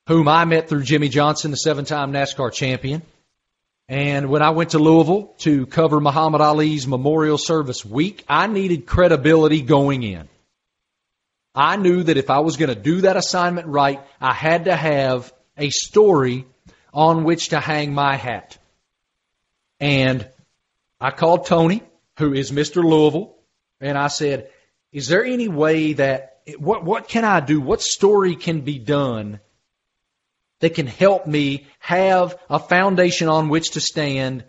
whom 0.07 0.27
I 0.27 0.45
met 0.45 0.69
through 0.69 0.83
Jimmie 0.83 1.09
Johnson, 1.09 1.51
the 1.51 1.57
seven 1.57 1.85
time 1.85 2.11
NASCAR 2.11 2.51
champion. 2.51 3.01
And 3.87 4.29
when 4.29 4.41
I 4.41 4.49
went 4.49 4.71
to 4.71 4.79
Louisville 4.79 5.35
to 5.39 5.67
cover 5.67 5.99
Muhammad 5.99 6.41
Ali's 6.41 6.87
memorial 6.87 7.37
service 7.37 7.85
week, 7.85 8.23
I 8.27 8.47
needed 8.47 8.87
credibility 8.87 9.61
going 9.61 10.01
in. 10.01 10.27
I 11.53 11.77
knew 11.77 12.03
that 12.03 12.17
if 12.17 12.29
I 12.29 12.39
was 12.39 12.57
going 12.57 12.73
to 12.73 12.75
do 12.75 13.01
that 13.01 13.15
assignment 13.15 13.67
right, 13.67 14.01
I 14.19 14.33
had 14.33 14.65
to 14.65 14.75
have 14.75 15.31
a 15.57 15.69
story 15.69 16.45
on 16.93 17.23
which 17.23 17.49
to 17.49 17.59
hang 17.59 17.93
my 17.93 18.15
hat. 18.15 18.57
And 19.79 20.27
I 20.99 21.11
called 21.11 21.45
Tony, 21.45 21.83
who 22.17 22.33
is 22.33 22.51
Mr. 22.51 22.83
Louisville, 22.83 23.35
and 23.81 23.97
I 23.97 24.07
said, 24.07 24.49
is 24.91 25.07
there 25.07 25.25
any 25.25 25.49
way 25.49 25.93
that, 25.93 26.39
what, 26.57 26.83
what 26.83 27.07
can 27.07 27.25
I 27.25 27.41
do? 27.41 27.59
What 27.59 27.81
story 27.81 28.35
can 28.35 28.61
be 28.61 28.79
done 28.79 29.39
that 30.59 30.73
can 30.73 30.87
help 30.87 31.27
me 31.27 31.67
have 31.79 32.37
a 32.49 32.59
foundation 32.59 33.27
on 33.27 33.49
which 33.49 33.71
to 33.71 33.81
stand 33.81 34.45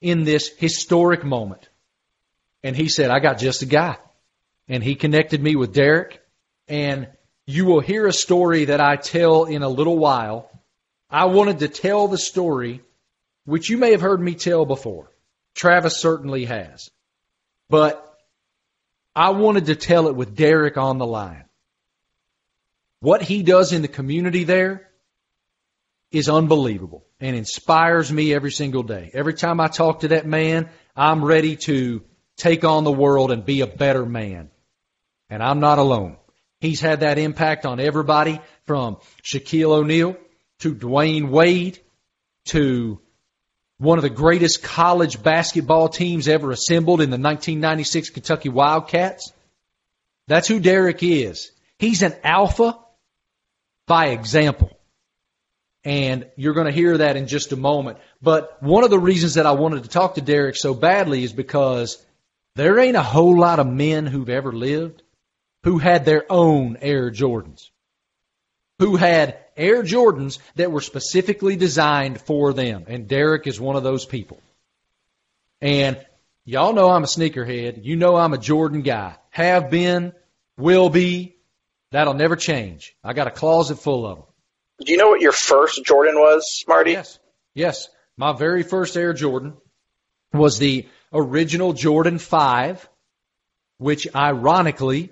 in 0.00 0.24
this 0.24 0.48
historic 0.56 1.24
moment. 1.24 1.68
And 2.62 2.76
he 2.76 2.88
said, 2.88 3.10
I 3.10 3.20
got 3.20 3.38
just 3.38 3.62
a 3.62 3.66
guy. 3.66 3.96
And 4.68 4.82
he 4.82 4.96
connected 4.96 5.42
me 5.42 5.56
with 5.56 5.72
Derek. 5.72 6.20
And 6.68 7.08
you 7.46 7.64
will 7.64 7.80
hear 7.80 8.06
a 8.06 8.12
story 8.12 8.66
that 8.66 8.80
I 8.80 8.96
tell 8.96 9.44
in 9.44 9.62
a 9.62 9.68
little 9.68 9.98
while. 9.98 10.50
I 11.08 11.26
wanted 11.26 11.60
to 11.60 11.68
tell 11.68 12.08
the 12.08 12.18
story, 12.18 12.82
which 13.44 13.70
you 13.70 13.78
may 13.78 13.92
have 13.92 14.00
heard 14.00 14.20
me 14.20 14.34
tell 14.34 14.64
before. 14.66 15.12
Travis 15.54 15.96
certainly 15.98 16.44
has. 16.46 16.90
But 17.68 18.02
I 19.14 19.30
wanted 19.30 19.66
to 19.66 19.76
tell 19.76 20.08
it 20.08 20.16
with 20.16 20.36
Derek 20.36 20.76
on 20.76 20.98
the 20.98 21.06
line. 21.06 21.44
What 23.00 23.22
he 23.22 23.42
does 23.42 23.72
in 23.72 23.82
the 23.82 23.88
community 23.88 24.44
there 24.44 24.90
is 26.10 26.28
unbelievable 26.28 27.04
and 27.20 27.36
inspires 27.36 28.12
me 28.12 28.34
every 28.34 28.50
single 28.50 28.82
day. 28.82 29.10
Every 29.14 29.34
time 29.34 29.60
I 29.60 29.68
talk 29.68 30.00
to 30.00 30.08
that 30.08 30.26
man, 30.26 30.68
I'm 30.96 31.24
ready 31.24 31.56
to 31.56 32.02
take 32.36 32.64
on 32.64 32.84
the 32.84 32.92
world 32.92 33.30
and 33.30 33.44
be 33.44 33.60
a 33.60 33.66
better 33.66 34.04
man. 34.04 34.50
And 35.30 35.42
I'm 35.42 35.60
not 35.60 35.78
alone. 35.78 36.16
He's 36.66 36.80
had 36.80 37.00
that 37.00 37.16
impact 37.16 37.64
on 37.64 37.78
everybody 37.78 38.40
from 38.64 38.96
Shaquille 39.22 39.70
O'Neal 39.70 40.16
to 40.58 40.74
Dwyane 40.74 41.30
Wade 41.30 41.78
to 42.46 43.00
one 43.78 43.98
of 43.98 44.02
the 44.02 44.10
greatest 44.10 44.64
college 44.64 45.22
basketball 45.22 45.88
teams 45.88 46.26
ever 46.26 46.50
assembled 46.50 47.00
in 47.00 47.10
the 47.10 47.18
1996 47.18 48.10
Kentucky 48.10 48.48
Wildcats. 48.48 49.32
That's 50.26 50.48
who 50.48 50.58
Derek 50.58 51.04
is. 51.04 51.52
He's 51.78 52.02
an 52.02 52.16
alpha 52.24 52.76
by 53.86 54.06
example. 54.08 54.76
And 55.84 56.26
you're 56.34 56.54
going 56.54 56.66
to 56.66 56.72
hear 56.72 56.98
that 56.98 57.16
in 57.16 57.28
just 57.28 57.52
a 57.52 57.56
moment. 57.56 57.98
But 58.20 58.60
one 58.60 58.82
of 58.82 58.90
the 58.90 58.98
reasons 58.98 59.34
that 59.34 59.46
I 59.46 59.52
wanted 59.52 59.84
to 59.84 59.88
talk 59.88 60.16
to 60.16 60.20
Derek 60.20 60.56
so 60.56 60.74
badly 60.74 61.22
is 61.22 61.32
because 61.32 62.04
there 62.56 62.80
ain't 62.80 62.96
a 62.96 63.02
whole 63.02 63.38
lot 63.38 63.60
of 63.60 63.68
men 63.68 64.06
who've 64.06 64.28
ever 64.28 64.50
lived 64.50 65.04
who 65.66 65.78
had 65.78 66.04
their 66.04 66.24
own 66.30 66.78
Air 66.80 67.10
Jordans, 67.10 67.70
who 68.78 68.94
had 68.94 69.36
Air 69.56 69.82
Jordans 69.82 70.38
that 70.54 70.70
were 70.70 70.80
specifically 70.80 71.56
designed 71.56 72.20
for 72.20 72.52
them. 72.52 72.84
And 72.86 73.08
Derek 73.08 73.48
is 73.48 73.60
one 73.60 73.74
of 73.74 73.82
those 73.82 74.04
people. 74.04 74.40
And 75.60 75.98
y'all 76.44 76.72
know 76.72 76.88
I'm 76.88 77.02
a 77.02 77.08
sneakerhead. 77.08 77.84
You 77.84 77.96
know 77.96 78.14
I'm 78.14 78.32
a 78.32 78.38
Jordan 78.38 78.82
guy. 78.82 79.16
Have 79.30 79.68
been, 79.68 80.12
will 80.56 80.88
be. 80.88 81.34
That'll 81.90 82.14
never 82.14 82.36
change. 82.36 82.94
I 83.02 83.12
got 83.12 83.26
a 83.26 83.32
closet 83.32 83.80
full 83.80 84.06
of 84.06 84.18
them. 84.18 84.26
Do 84.84 84.92
you 84.92 84.98
know 84.98 85.08
what 85.08 85.20
your 85.20 85.32
first 85.32 85.84
Jordan 85.84 86.14
was, 86.14 86.64
Marty? 86.68 86.92
Yes. 86.92 87.18
Yes. 87.54 87.88
My 88.16 88.32
very 88.32 88.62
first 88.62 88.96
Air 88.96 89.14
Jordan 89.14 89.54
was 90.32 90.60
the 90.60 90.86
original 91.12 91.72
Jordan 91.72 92.18
5, 92.18 92.88
which 93.78 94.06
ironically 94.14 95.10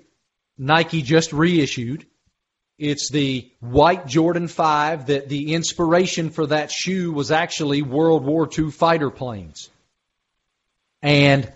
Nike 0.57 1.01
just 1.01 1.33
reissued. 1.33 2.05
It's 2.77 3.09
the 3.09 3.49
white 3.61 4.05
Jordan 4.05 4.47
5 4.47 5.07
that 5.07 5.29
the 5.29 5.53
inspiration 5.53 6.29
for 6.29 6.47
that 6.47 6.71
shoe 6.71 7.11
was 7.11 7.31
actually 7.31 7.81
World 7.81 8.25
War 8.25 8.49
II 8.57 8.71
fighter 8.71 9.09
planes. 9.09 9.69
And 11.01 11.51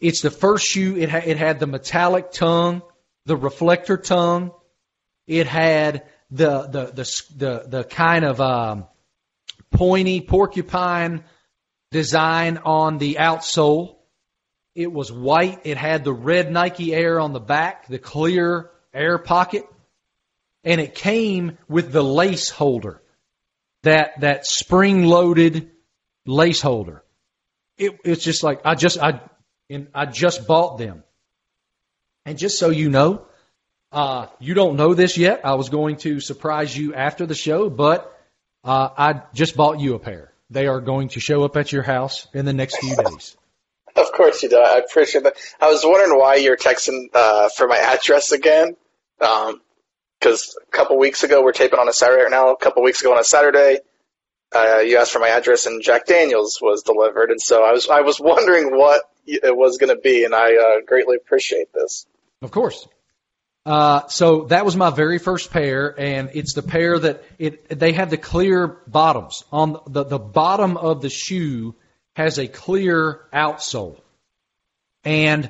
it's 0.00 0.20
the 0.20 0.30
first 0.30 0.66
shoe, 0.66 0.96
it, 0.96 1.08
ha- 1.08 1.22
it 1.24 1.38
had 1.38 1.58
the 1.58 1.66
metallic 1.66 2.32
tongue, 2.32 2.82
the 3.24 3.36
reflector 3.36 3.96
tongue. 3.96 4.52
It 5.26 5.46
had 5.46 6.04
the 6.30 6.62
the 6.62 6.84
the 6.86 7.22
the, 7.36 7.64
the 7.68 7.84
kind 7.84 8.24
of 8.24 8.40
um, 8.40 8.86
pointy 9.70 10.20
porcupine 10.20 11.24
design 11.90 12.58
on 12.58 12.98
the 12.98 13.16
outsole. 13.20 13.96
It 14.78 14.92
was 14.92 15.10
white. 15.10 15.62
It 15.64 15.76
had 15.76 16.04
the 16.04 16.12
red 16.12 16.52
Nike 16.52 16.94
Air 16.94 17.18
on 17.18 17.32
the 17.32 17.40
back, 17.40 17.88
the 17.88 17.98
clear 17.98 18.70
air 18.94 19.18
pocket, 19.18 19.66
and 20.62 20.80
it 20.80 20.94
came 20.94 21.58
with 21.68 21.90
the 21.90 22.04
lace 22.04 22.48
holder, 22.48 23.02
that 23.82 24.20
that 24.20 24.46
spring 24.46 25.02
loaded 25.02 25.72
lace 26.26 26.60
holder. 26.60 27.02
It, 27.76 27.98
it's 28.04 28.22
just 28.22 28.44
like 28.44 28.60
I 28.64 28.76
just 28.76 28.98
I 29.00 29.20
and 29.68 29.88
I 29.92 30.06
just 30.06 30.46
bought 30.46 30.78
them. 30.78 31.02
And 32.24 32.38
just 32.38 32.56
so 32.56 32.70
you 32.70 32.88
know, 32.88 33.26
uh, 33.90 34.26
you 34.38 34.54
don't 34.54 34.76
know 34.76 34.94
this 34.94 35.18
yet. 35.18 35.40
I 35.42 35.54
was 35.54 35.70
going 35.70 35.96
to 36.06 36.20
surprise 36.20 36.76
you 36.76 36.94
after 36.94 37.26
the 37.26 37.34
show, 37.34 37.68
but 37.68 38.16
uh, 38.62 38.90
I 38.96 39.22
just 39.34 39.56
bought 39.56 39.80
you 39.80 39.96
a 39.96 39.98
pair. 39.98 40.32
They 40.50 40.68
are 40.68 40.80
going 40.80 41.08
to 41.08 41.20
show 41.20 41.42
up 41.42 41.56
at 41.56 41.72
your 41.72 41.82
house 41.82 42.28
in 42.32 42.44
the 42.44 42.52
next 42.52 42.78
few 42.78 42.94
days. 42.94 43.36
Of 44.08 44.12
course 44.12 44.42
you 44.42 44.48
do. 44.48 44.58
I 44.58 44.78
appreciate 44.78 45.24
that. 45.24 45.34
I 45.60 45.70
was 45.70 45.82
wondering 45.84 46.18
why 46.18 46.36
you're 46.36 46.56
texting 46.56 47.06
uh, 47.14 47.48
for 47.56 47.66
my 47.66 47.78
address 47.78 48.32
again. 48.32 48.76
Because 49.18 49.50
um, 50.56 50.62
a 50.66 50.70
couple 50.70 50.98
weeks 50.98 51.24
ago, 51.24 51.42
we're 51.42 51.52
taping 51.52 51.78
on 51.78 51.88
a 51.88 51.92
Saturday 51.92 52.22
right 52.22 52.30
now. 52.30 52.50
A 52.52 52.56
couple 52.56 52.82
weeks 52.82 53.00
ago 53.00 53.12
on 53.12 53.18
a 53.18 53.24
Saturday, 53.24 53.80
uh, 54.54 54.78
you 54.78 54.98
asked 54.98 55.12
for 55.12 55.18
my 55.18 55.28
address, 55.28 55.66
and 55.66 55.82
Jack 55.82 56.06
Daniels 56.06 56.60
was 56.62 56.82
delivered. 56.82 57.30
And 57.30 57.40
so 57.40 57.64
I 57.64 57.72
was 57.72 57.88
I 57.88 58.02
was 58.02 58.20
wondering 58.20 58.76
what 58.76 59.02
it 59.26 59.56
was 59.56 59.78
going 59.78 59.94
to 59.94 60.00
be, 60.00 60.24
and 60.24 60.34
I 60.34 60.56
uh, 60.56 60.80
greatly 60.86 61.16
appreciate 61.16 61.72
this. 61.72 62.06
Of 62.40 62.50
course. 62.50 62.86
Uh, 63.66 64.06
so 64.06 64.44
that 64.44 64.64
was 64.64 64.76
my 64.76 64.90
very 64.90 65.18
first 65.18 65.50
pair, 65.50 65.94
and 65.98 66.30
it's 66.34 66.54
the 66.54 66.62
pair 66.62 66.98
that 66.98 67.24
it 67.38 67.68
they 67.68 67.92
have 67.92 68.10
the 68.10 68.16
clear 68.16 68.68
bottoms 68.86 69.44
on 69.52 69.78
the 69.88 70.04
the 70.04 70.18
bottom 70.18 70.76
of 70.76 71.02
the 71.02 71.10
shoe 71.10 71.74
has 72.18 72.38
a 72.38 72.48
clear 72.48 73.20
outsole, 73.32 74.00
and 75.04 75.48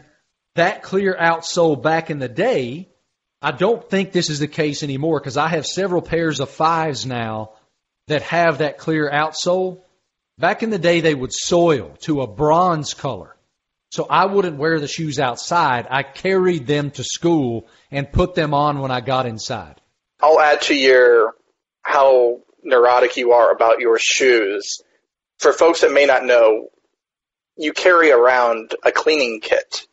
that 0.54 0.82
clear 0.82 1.16
outsole 1.18 1.82
back 1.82 2.10
in 2.10 2.18
the 2.18 2.28
day, 2.28 2.90
I 3.40 3.52
don't 3.52 3.88
think 3.88 4.12
this 4.12 4.28
is 4.28 4.38
the 4.38 4.48
case 4.48 4.82
anymore 4.82 5.18
because 5.18 5.38
I 5.38 5.48
have 5.48 5.64
several 5.64 6.02
pairs 6.02 6.40
of 6.40 6.50
fives 6.50 7.06
now 7.06 7.52
that 8.08 8.20
have 8.20 8.58
that 8.58 8.76
clear 8.76 9.10
outsole. 9.10 9.80
Back 10.36 10.62
in 10.62 10.68
the 10.68 10.78
day, 10.78 11.00
they 11.00 11.14
would 11.14 11.32
soil 11.32 11.96
to 12.00 12.20
a 12.20 12.26
bronze 12.26 12.92
color. 12.92 13.34
So 13.90 14.06
I 14.10 14.26
wouldn't 14.26 14.58
wear 14.58 14.78
the 14.78 14.88
shoes 14.88 15.18
outside. 15.18 15.86
I 15.88 16.02
carried 16.02 16.66
them 16.66 16.90
to 16.90 17.02
school 17.02 17.66
and 17.90 18.12
put 18.12 18.34
them 18.34 18.52
on 18.52 18.80
when 18.80 18.90
I 18.90 19.00
got 19.00 19.24
inside. 19.24 19.80
I'll 20.20 20.38
add 20.38 20.60
to 20.62 20.74
your 20.74 21.34
how 21.80 22.40
neurotic 22.62 23.16
you 23.16 23.32
are 23.32 23.52
about 23.52 23.80
your 23.80 23.98
shoes. 23.98 24.82
For 25.38 25.52
folks 25.52 25.82
that 25.82 25.92
may 25.92 26.06
not 26.06 26.24
know, 26.24 26.68
you 27.56 27.72
carry 27.72 28.10
around 28.10 28.74
a 28.84 28.92
cleaning 28.92 29.40
kit. 29.40 29.86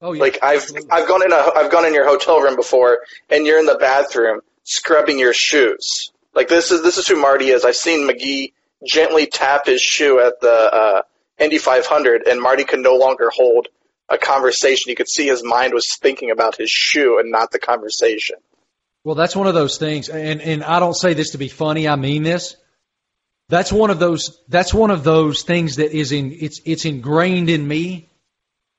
Oh, 0.00 0.12
yeah, 0.12 0.20
like 0.20 0.38
I've 0.42 0.62
absolutely. 0.62 0.90
I've 0.90 1.08
gone 1.08 1.24
in 1.24 1.32
a 1.32 1.50
I've 1.56 1.70
gone 1.70 1.86
in 1.86 1.94
your 1.94 2.06
hotel 2.06 2.40
room 2.40 2.56
before, 2.56 3.00
and 3.30 3.46
you're 3.46 3.58
in 3.58 3.66
the 3.66 3.76
bathroom 3.76 4.40
scrubbing 4.64 5.18
your 5.18 5.32
shoes. 5.32 6.12
Like 6.34 6.48
this 6.48 6.70
is 6.70 6.82
this 6.82 6.98
is 6.98 7.06
who 7.06 7.16
Marty 7.16 7.48
is. 7.48 7.64
I've 7.64 7.76
seen 7.76 8.08
McGee 8.08 8.52
gently 8.86 9.26
tap 9.26 9.66
his 9.66 9.80
shoe 9.80 10.20
at 10.20 10.40
the 10.40 10.52
uh, 10.52 11.02
Indy 11.38 11.58
500, 11.58 12.26
and 12.26 12.40
Marty 12.40 12.64
could 12.64 12.80
no 12.80 12.96
longer 12.96 13.30
hold 13.30 13.68
a 14.08 14.18
conversation. 14.18 14.90
You 14.90 14.96
could 14.96 15.08
see 15.08 15.26
his 15.26 15.42
mind 15.42 15.72
was 15.72 15.86
thinking 16.00 16.30
about 16.30 16.56
his 16.56 16.70
shoe 16.70 17.18
and 17.18 17.30
not 17.30 17.50
the 17.50 17.58
conversation. 17.58 18.36
Well, 19.04 19.14
that's 19.14 19.36
one 19.36 19.46
of 19.46 19.54
those 19.54 19.78
things, 19.78 20.08
and 20.08 20.40
and 20.40 20.64
I 20.64 20.80
don't 20.80 20.94
say 20.94 21.14
this 21.14 21.30
to 21.30 21.38
be 21.38 21.48
funny. 21.48 21.88
I 21.88 21.96
mean 21.96 22.22
this. 22.22 22.56
That's 23.48 23.72
one 23.72 23.90
of 23.90 23.98
those. 23.98 24.40
That's 24.48 24.72
one 24.72 24.90
of 24.90 25.04
those 25.04 25.42
things 25.42 25.76
that 25.76 25.92
is 25.92 26.12
in. 26.12 26.36
It's 26.40 26.60
it's 26.64 26.84
ingrained 26.84 27.50
in 27.50 27.66
me 27.66 28.08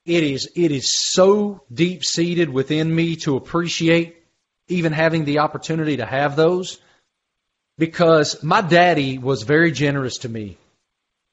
it 0.05 0.24
is, 0.24 0.49
it 0.55 0.72
is 0.72 0.91
so 1.13 1.63
deep 1.74 2.05
seated 2.05 2.49
within 2.49 2.93
me 2.93 3.16
to 3.18 3.38
appreciate 3.38 4.24
even 4.68 4.93
having 4.93 5.26
the 5.26 5.39
opportunity 5.39 5.97
to 5.97 6.05
have 6.05 6.36
those 6.36 6.80
because 7.78 8.43
my 8.43 8.61
daddy 8.61 9.18
was 9.18 9.43
very 9.43 9.72
generous 9.72 10.20
to 10.20 10.30
me, 10.30 10.57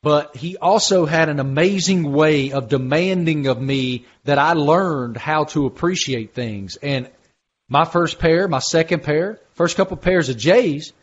but 0.02 0.36
he 0.36 0.56
also 0.56 1.04
had 1.04 1.28
an 1.28 1.38
amazing 1.38 2.12
way 2.12 2.52
of 2.52 2.68
demanding 2.68 3.46
of 3.46 3.60
me 3.60 4.06
that 4.24 4.38
I 4.38 4.54
learned 4.54 5.18
how 5.18 5.44
to 5.44 5.66
appreciate 5.66 6.34
things. 6.34 6.76
And 6.76 7.10
my 7.68 7.84
first 7.84 8.18
pair, 8.18 8.48
my 8.48 8.58
second 8.58 9.02
pair, 9.02 9.38
first 9.52 9.76
couple 9.76 9.98
pairs 9.98 10.30
of 10.30 10.38
J's, 10.38 10.94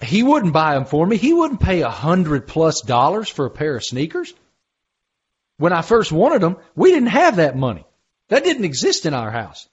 he 0.00 0.22
wouldn't 0.22 0.52
buy 0.52 0.74
them 0.74 0.84
for 0.84 1.06
me. 1.06 1.16
He 1.16 1.32
wouldn't 1.32 1.60
pay 1.60 1.82
a 1.82 1.90
hundred 1.90 2.46
plus 2.46 2.82
dollars 2.82 3.28
for 3.28 3.46
a 3.46 3.50
pair 3.50 3.76
of 3.76 3.84
sneakers. 3.84 4.32
When 5.56 5.72
I 5.72 5.82
first 5.82 6.12
wanted 6.12 6.40
them, 6.40 6.56
we 6.76 6.92
didn't 6.92 7.08
have 7.08 7.36
that 7.36 7.56
money. 7.56 7.84
That 8.28 8.44
didn't 8.44 8.64
exist 8.64 9.06
in 9.06 9.14
our 9.14 9.30
house. 9.30 9.68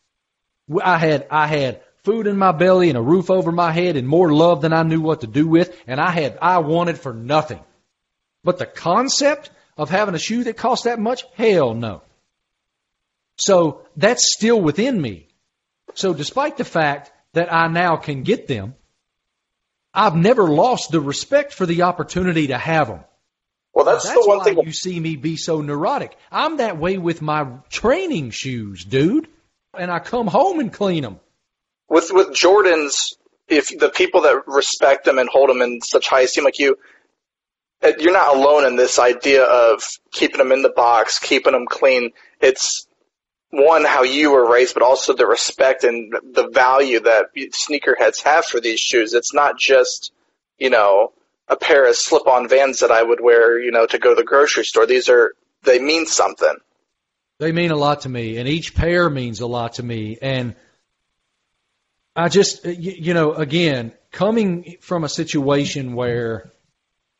I 0.83 0.97
had, 0.97 1.27
I 1.29 1.45
had 1.45 1.81
food 2.03 2.25
in 2.25 2.37
my 2.37 2.51
belly 2.51 2.89
and 2.89 2.97
a 2.97 3.01
roof 3.01 3.29
over 3.29 3.51
my 3.51 3.71
head 3.71 3.97
and 3.97 4.07
more 4.07 4.33
love 4.33 4.61
than 4.61 4.73
I 4.73 4.81
knew 4.81 5.01
what 5.01 5.21
to 5.21 5.27
do 5.27 5.47
with. 5.47 5.79
And 5.85 5.99
I 5.99 6.09
had, 6.09 6.39
I 6.41 6.57
wanted 6.59 6.97
for 6.97 7.13
nothing. 7.13 7.63
But 8.43 8.57
the 8.57 8.65
concept 8.65 9.51
of 9.77 9.89
having 9.91 10.15
a 10.15 10.19
shoe 10.19 10.43
that 10.45 10.57
cost 10.57 10.85
that 10.85 10.99
much, 10.99 11.23
hell 11.35 11.75
no. 11.75 12.01
So 13.37 13.85
that's 13.95 14.33
still 14.33 14.59
within 14.59 14.99
me. 14.99 15.27
So 15.93 16.13
despite 16.13 16.57
the 16.57 16.63
fact 16.63 17.11
that 17.33 17.53
I 17.53 17.67
now 17.67 17.97
can 17.97 18.23
get 18.23 18.47
them, 18.47 18.75
I've 19.95 20.15
never 20.15 20.43
lost 20.43 20.91
the 20.91 20.99
respect 20.99 21.53
for 21.53 21.65
the 21.65 21.83
opportunity 21.83 22.47
to 22.47 22.57
have 22.57 22.87
them. 22.87 23.03
Well, 23.73 23.85
that's, 23.85 24.05
that's 24.05 24.15
the 24.15 24.27
one 24.27 24.39
why 24.39 24.43
thing 24.43 24.59
you 24.59 24.71
see 24.71 24.99
me 24.99 25.15
be 25.15 25.35
so 25.35 25.61
neurotic. 25.61 26.17
I'm 26.31 26.57
that 26.57 26.77
way 26.77 26.97
with 26.97 27.21
my 27.21 27.47
training 27.69 28.31
shoes, 28.31 28.85
dude, 28.85 29.27
and 29.77 29.91
I 29.91 29.99
come 29.99 30.27
home 30.27 30.59
and 30.59 30.71
clean 30.71 31.03
them. 31.03 31.19
With 31.89 32.09
with 32.11 32.29
Jordans, 32.29 32.93
if 33.47 33.67
the 33.67 33.89
people 33.89 34.21
that 34.21 34.47
respect 34.47 35.05
them 35.05 35.19
and 35.19 35.29
hold 35.29 35.49
them 35.49 35.61
in 35.61 35.81
such 35.81 36.07
high 36.07 36.21
esteem, 36.21 36.45
like 36.45 36.57
you, 36.57 36.77
uh, 37.83 37.91
you're 37.99 38.13
not 38.13 38.35
alone 38.35 38.65
in 38.65 38.75
this 38.75 38.97
idea 38.97 39.43
of 39.43 39.83
keeping 40.11 40.37
them 40.37 40.51
in 40.51 40.61
the 40.61 40.69
box, 40.69 41.19
keeping 41.19 41.53
them 41.53 41.65
clean. 41.67 42.11
It's 42.41 42.87
one 43.55 43.85
how 43.85 44.03
you 44.03 44.31
were 44.31 44.51
raised, 44.51 44.73
but 44.73 44.83
also 44.83 45.13
the 45.13 45.27
respect 45.27 45.83
and 45.83 46.13
the 46.33 46.49
value 46.49 46.99
that 47.01 47.27
sneakerheads 47.35 48.21
have 48.23 48.45
for 48.45 48.59
these 48.59 48.79
shoes. 48.79 49.13
It's 49.13 49.33
not 49.33 49.57
just 49.57 50.11
you 50.57 50.69
know 50.69 51.13
a 51.47 51.55
pair 51.55 51.87
of 51.87 51.95
slip-on 51.95 52.47
Vans 52.47 52.79
that 52.79 52.91
I 52.91 53.03
would 53.03 53.21
wear, 53.21 53.59
you 53.59 53.71
know, 53.71 53.85
to 53.85 53.99
go 53.99 54.09
to 54.09 54.15
the 54.15 54.23
grocery 54.23 54.63
store. 54.63 54.85
These 54.85 55.09
are 55.09 55.33
they 55.63 55.79
mean 55.79 56.05
something. 56.05 56.55
They 57.39 57.51
mean 57.51 57.71
a 57.71 57.75
lot 57.75 58.01
to 58.01 58.09
me, 58.09 58.37
and 58.37 58.47
each 58.47 58.75
pair 58.75 59.09
means 59.09 59.41
a 59.41 59.47
lot 59.47 59.73
to 59.73 59.83
me. 59.83 60.17
And 60.21 60.55
I 62.15 62.29
just, 62.29 62.65
you 62.65 63.13
know, 63.13 63.33
again, 63.33 63.91
coming 64.11 64.77
from 64.79 65.03
a 65.03 65.09
situation 65.09 65.95
where, 65.95 66.51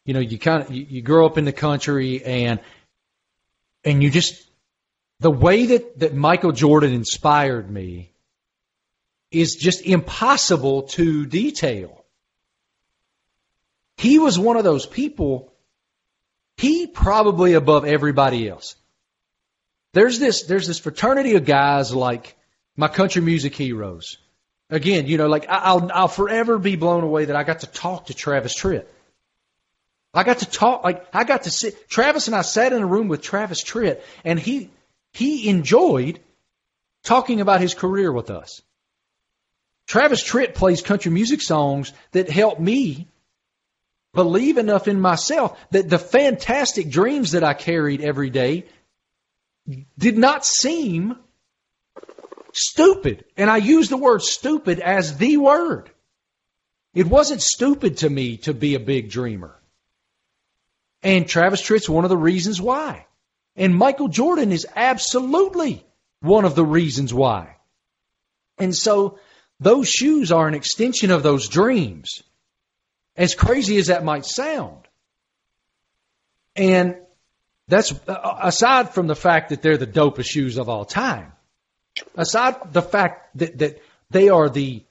you 0.06 0.14
know, 0.14 0.22
you 0.22 0.40
kind 0.40 0.64
of 0.64 0.72
you, 0.72 0.86
you 0.88 1.02
grow 1.02 1.26
up 1.26 1.38
in 1.38 1.44
the 1.44 1.52
country 1.52 2.24
and 2.24 2.62
and 3.84 4.02
you 4.02 4.10
just 4.10 4.42
the 5.20 5.32
way 5.32 5.68
that 5.68 6.00
that 6.00 6.14
Michael 6.14 6.52
Jordan 6.52 6.94
inspired 6.94 7.70
me 7.70 8.12
is 9.32 9.56
just 9.56 9.82
impossible 9.82 10.84
to 10.84 11.26
detail. 11.26 12.06
He 13.98 14.20
was 14.20 14.38
one 14.38 14.58
of 14.58 14.64
those 14.64 14.86
people, 14.86 15.54
he 16.58 16.88
probably 16.88 17.54
above 17.54 17.86
everybody 17.86 18.48
else. 18.48 18.76
There's 19.94 20.20
this, 20.20 20.44
there's 20.44 20.68
this 20.68 20.80
fraternity 20.80 21.36
of 21.36 21.46
guys 21.46 21.94
like 21.94 22.36
my 22.76 22.88
country 22.88 23.22
music 23.22 23.56
heroes. 23.56 24.18
Again, 24.70 25.08
you 25.08 25.18
know, 25.18 25.28
like 25.28 25.46
I'll, 25.48 25.90
I'll 25.94 26.08
forever 26.08 26.58
be 26.58 26.76
blown 26.76 27.04
away 27.04 27.26
that 27.26 27.36
I 27.36 27.44
got 27.44 27.62
to 27.62 27.68
talk 27.68 28.08
to 28.08 28.14
Travis 28.14 28.54
Tritt. 28.54 28.86
I 30.14 30.24
got 30.24 30.40
to 30.40 30.46
talk, 30.46 30.84
like, 30.84 31.06
I 31.14 31.24
got 31.24 31.44
to 31.44 31.52
sit, 31.52 31.90
Travis 31.90 32.28
and 32.28 32.36
I 32.36 32.42
sat 32.42 32.74
in 32.74 32.82
a 32.82 32.86
room 32.86 33.10
with 33.10 33.22
Travis 33.22 33.64
Tritt 33.64 34.02
and 34.24 34.40
he, 34.40 34.70
he 35.16 35.48
enjoyed 35.48 36.20
talking 37.04 37.40
about 37.40 37.62
his 37.62 37.74
career 37.74 38.12
with 38.12 38.30
us. 38.30 38.62
Travis 39.88 40.22
Tritt 40.22 40.56
plays 40.56 40.82
country 40.82 41.10
music 41.10 41.42
songs 41.42 41.94
that 42.12 42.30
help 42.30 42.60
me 42.60 43.08
believe 44.14 44.58
enough 44.58 44.90
in 44.90 45.00
myself 45.00 45.58
that 45.72 45.90
the 45.90 46.00
fantastic 46.00 46.90
dreams 46.90 47.32
that 47.32 47.46
I 47.46 47.54
carried 47.54 48.02
every 48.02 48.30
day 48.30 48.66
did 49.98 50.18
not 50.18 50.46
seem 50.46 51.16
stupid. 52.52 53.24
And 53.38 53.50
I 53.50 53.58
use 53.58 53.88
the 53.88 53.98
word 53.98 54.22
stupid 54.22 54.82
as 54.82 55.18
the 55.18 55.38
word. 55.38 55.92
It 56.94 57.08
wasn't 57.08 57.42
stupid 57.42 58.00
to 58.00 58.10
me 58.10 58.38
to 58.38 58.54
be 58.54 58.76
a 58.76 58.80
big 58.82 59.10
dreamer. 59.12 59.56
And 61.02 61.26
Travis 61.26 61.62
Tritt's 61.62 61.88
one 61.88 62.04
of 62.04 62.10
the 62.10 62.18
reasons 62.18 62.60
why. 62.60 63.06
And 63.56 63.76
Michael 63.76 64.08
Jordan 64.08 64.52
is 64.52 64.68
absolutely 64.76 65.86
one 66.22 66.46
of 66.46 66.56
the 66.56 66.66
reasons 66.66 67.14
why. 67.14 67.56
And 68.58 68.76
so 68.76 69.20
those 69.60 69.90
shoes 69.90 70.32
are 70.32 70.48
an 70.48 70.54
extension 70.54 71.12
of 71.12 71.24
those 71.24 71.48
dreams. 71.48 72.22
As 73.16 73.34
crazy 73.34 73.78
as 73.78 73.88
that 73.88 74.04
might 74.04 74.26
sound. 74.26 74.88
And 76.56 76.98
that's 77.68 77.94
uh, 78.08 78.38
aside 78.42 78.94
from 78.94 79.08
the 79.08 79.16
fact 79.16 79.50
that 79.50 79.62
they're 79.62 79.78
the 79.78 79.88
dopest 79.88 80.30
shoes 80.30 80.58
of 80.58 80.70
all 80.70 80.86
time. 80.86 81.32
Aside 82.16 82.74
the 82.74 82.82
fact 82.82 83.38
that, 83.38 83.58
that 83.60 83.82
they 84.10 84.30
are 84.30 84.50
the 84.50 84.84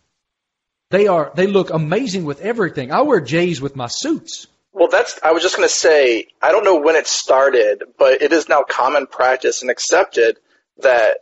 they 0.90 1.06
are 1.06 1.32
they 1.34 1.46
look 1.46 1.70
amazing 1.70 2.24
with 2.24 2.40
everything. 2.40 2.92
I 2.92 3.02
wear 3.02 3.20
J's 3.20 3.60
with 3.60 3.76
my 3.76 3.88
suits. 3.88 4.46
Well, 4.74 4.88
that's 4.88 5.20
I 5.22 5.30
was 5.30 5.42
just 5.42 5.56
going 5.56 5.68
to 5.68 5.74
say 5.74 6.26
I 6.42 6.50
don't 6.50 6.64
know 6.64 6.80
when 6.80 6.96
it 6.96 7.06
started, 7.06 7.84
but 7.96 8.22
it 8.22 8.32
is 8.32 8.48
now 8.48 8.64
common 8.68 9.06
practice 9.06 9.62
and 9.62 9.70
accepted 9.70 10.38
that 10.82 11.18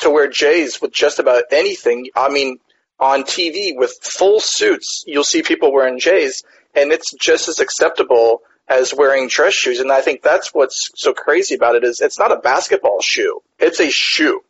to 0.00 0.10
wear 0.10 0.28
J's 0.28 0.82
with 0.82 0.92
just 0.92 1.18
about 1.18 1.44
anything. 1.50 2.08
I 2.14 2.28
mean, 2.28 2.58
on 2.98 3.22
TV 3.22 3.72
with 3.74 3.94
full 4.02 4.38
suits, 4.38 5.02
you'll 5.06 5.24
see 5.24 5.42
people 5.42 5.72
wearing 5.72 5.98
J's, 5.98 6.42
and 6.74 6.92
it's 6.92 7.10
just 7.14 7.48
as 7.48 7.58
acceptable 7.58 8.42
as 8.68 8.92
wearing 8.94 9.28
dress 9.28 9.54
shoes. 9.54 9.80
And 9.80 9.90
I 9.90 10.02
think 10.02 10.22
that's 10.22 10.52
what's 10.52 10.90
so 10.94 11.14
crazy 11.14 11.54
about 11.54 11.76
it 11.76 11.84
is 11.84 12.00
it's 12.02 12.18
not 12.18 12.32
a 12.32 12.36
basketball 12.36 13.00
shoe; 13.02 13.40
it's 13.58 13.80
a 13.80 13.90
shoe. 13.90 14.42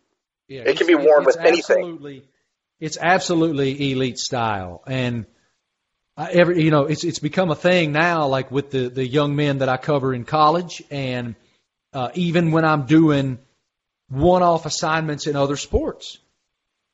Yeah, 0.48 0.62
it 0.62 0.76
can 0.76 0.88
be 0.88 0.96
worn 0.96 1.24
with 1.24 1.36
anything. 1.36 2.22
It's 2.80 2.98
absolutely 3.00 3.92
elite 3.92 4.18
style, 4.18 4.82
and 4.88 5.26
I, 6.20 6.30
every 6.32 6.62
you 6.62 6.70
know 6.70 6.84
it's 6.84 7.04
it's 7.04 7.18
become 7.18 7.50
a 7.50 7.56
thing 7.56 7.92
now. 7.92 8.26
Like 8.26 8.50
with 8.50 8.70
the 8.70 8.88
the 8.88 9.06
young 9.06 9.36
men 9.36 9.58
that 9.58 9.68
I 9.68 9.76
cover 9.76 10.14
in 10.14 10.24
college, 10.24 10.82
and 10.90 11.34
uh, 11.92 12.10
even 12.14 12.52
when 12.52 12.64
I'm 12.64 12.86
doing 12.86 13.38
one-off 14.08 14.66
assignments 14.66 15.26
in 15.26 15.36
other 15.36 15.56
sports 15.56 16.18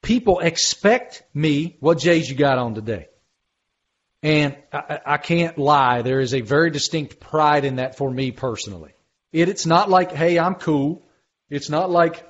people 0.07 0.39
expect 0.39 1.24
me, 1.35 1.77
what 1.81 1.99
Jays 1.99 2.31
you 2.31 2.37
got 2.37 2.59
on 2.59 2.74
today? 2.74 3.09
And 4.22 4.57
I, 4.72 5.01
I 5.05 5.16
can't 5.16 5.59
lie, 5.59 6.03
there 6.03 6.20
is 6.20 6.33
a 6.33 6.41
very 6.41 6.70
distinct 6.70 7.18
pride 7.18 7.64
in 7.64 7.77
that 7.77 7.97
for 7.97 8.11
me 8.11 8.31
personally. 8.31 8.93
It, 9.33 9.49
it's 9.49 9.66
not 9.66 9.91
like, 9.91 10.12
hey, 10.12 10.39
I'm 10.39 10.55
cool. 10.55 11.03
It's 11.51 11.68
not 11.68 11.91
like 11.91 12.24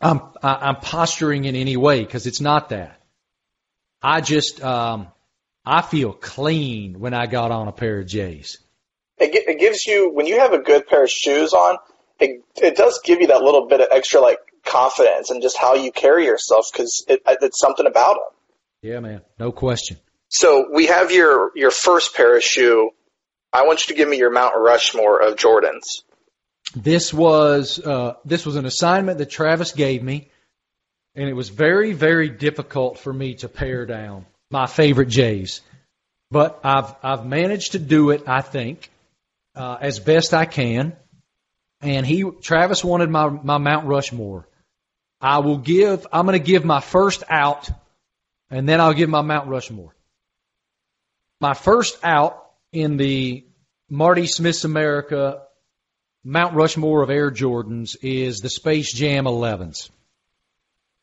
I'm, 0.00 0.20
I, 0.40 0.68
I'm 0.68 0.76
posturing 0.76 1.44
in 1.44 1.56
any 1.56 1.76
way 1.76 2.04
because 2.04 2.26
it's 2.26 2.40
not 2.40 2.68
that. 2.68 3.00
I 4.00 4.20
just, 4.20 4.62
um, 4.62 5.08
I 5.68 5.82
feel 5.82 6.14
clean 6.14 6.98
when 6.98 7.12
I 7.12 7.26
got 7.26 7.50
on 7.50 7.68
a 7.68 7.72
pair 7.72 7.98
of 7.98 8.06
J's. 8.06 8.56
It, 9.18 9.34
it 9.34 9.60
gives 9.60 9.84
you, 9.84 10.10
when 10.10 10.24
you 10.24 10.38
have 10.38 10.54
a 10.54 10.58
good 10.58 10.86
pair 10.86 11.04
of 11.04 11.10
shoes 11.10 11.52
on, 11.52 11.76
it, 12.18 12.42
it 12.56 12.74
does 12.74 13.00
give 13.04 13.20
you 13.20 13.26
that 13.26 13.42
little 13.42 13.68
bit 13.68 13.82
of 13.82 13.88
extra 13.90 14.22
like 14.22 14.38
confidence 14.64 15.28
and 15.28 15.42
just 15.42 15.58
how 15.58 15.74
you 15.74 15.92
carry 15.92 16.24
yourself 16.24 16.70
because 16.72 17.04
it, 17.06 17.20
it's 17.26 17.60
something 17.60 17.86
about 17.86 18.14
them. 18.14 18.90
Yeah, 18.90 19.00
man, 19.00 19.20
no 19.38 19.52
question. 19.52 19.98
So 20.30 20.70
we 20.72 20.86
have 20.86 21.12
your 21.12 21.52
your 21.54 21.70
first 21.70 22.14
pair 22.14 22.34
of 22.34 22.42
shoe. 22.42 22.90
I 23.52 23.66
want 23.66 23.86
you 23.86 23.94
to 23.94 23.98
give 23.98 24.08
me 24.08 24.16
your 24.16 24.30
Mount 24.30 24.54
Rushmore 24.56 25.20
of 25.20 25.36
Jordans. 25.36 26.02
This 26.74 27.12
was 27.12 27.78
uh, 27.78 28.14
this 28.24 28.46
was 28.46 28.56
an 28.56 28.64
assignment 28.64 29.18
that 29.18 29.30
Travis 29.30 29.72
gave 29.72 30.02
me, 30.02 30.30
and 31.14 31.28
it 31.28 31.34
was 31.34 31.50
very 31.50 31.92
very 31.92 32.30
difficult 32.30 32.98
for 32.98 33.12
me 33.12 33.34
to 33.36 33.48
pare 33.50 33.84
down 33.84 34.24
my 34.50 34.66
favorite 34.66 35.08
Jays. 35.08 35.60
But 36.30 36.60
I've 36.64 36.94
I've 37.02 37.26
managed 37.26 37.72
to 37.72 37.78
do 37.78 38.10
it. 38.10 38.24
I 38.26 38.42
think 38.42 38.90
uh, 39.54 39.78
as 39.80 39.98
best 39.98 40.34
I 40.34 40.44
can. 40.44 40.94
And 41.80 42.06
he 42.06 42.24
Travis 42.42 42.84
wanted 42.84 43.08
my 43.08 43.28
my 43.28 43.58
Mount 43.58 43.86
Rushmore. 43.86 44.46
I 45.20 45.38
will 45.38 45.58
give. 45.58 46.06
I'm 46.12 46.26
going 46.26 46.38
to 46.38 46.44
give 46.44 46.64
my 46.64 46.80
first 46.80 47.24
out, 47.28 47.68
and 48.50 48.68
then 48.68 48.80
I'll 48.80 48.94
give 48.94 49.08
my 49.08 49.22
Mount 49.22 49.48
Rushmore. 49.48 49.94
My 51.40 51.54
first 51.54 51.98
out 52.04 52.50
in 52.72 52.96
the 52.96 53.44
Marty 53.88 54.26
Smith's 54.26 54.64
America 54.64 55.42
Mount 56.24 56.54
Rushmore 56.54 57.02
of 57.02 57.10
Air 57.10 57.30
Jordans 57.30 57.96
is 58.02 58.40
the 58.40 58.50
Space 58.50 58.92
Jam 58.92 59.24
11s. 59.24 59.88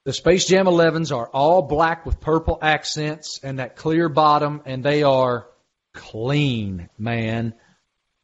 The 0.06 0.14
Space 0.14 0.46
Jam 0.46 0.68
11s 0.68 1.12
are 1.16 1.28
all 1.28 1.64
black 1.64 2.06
with 2.06 2.22
purple 2.22 2.60
accents 2.62 3.40
and 3.42 3.58
that 3.58 3.76
clear 3.76 4.08
bottom, 4.08 4.62
and 4.66 4.84
they 4.84 5.02
are 5.02 5.48
clean, 5.96 6.90
man. 6.96 7.56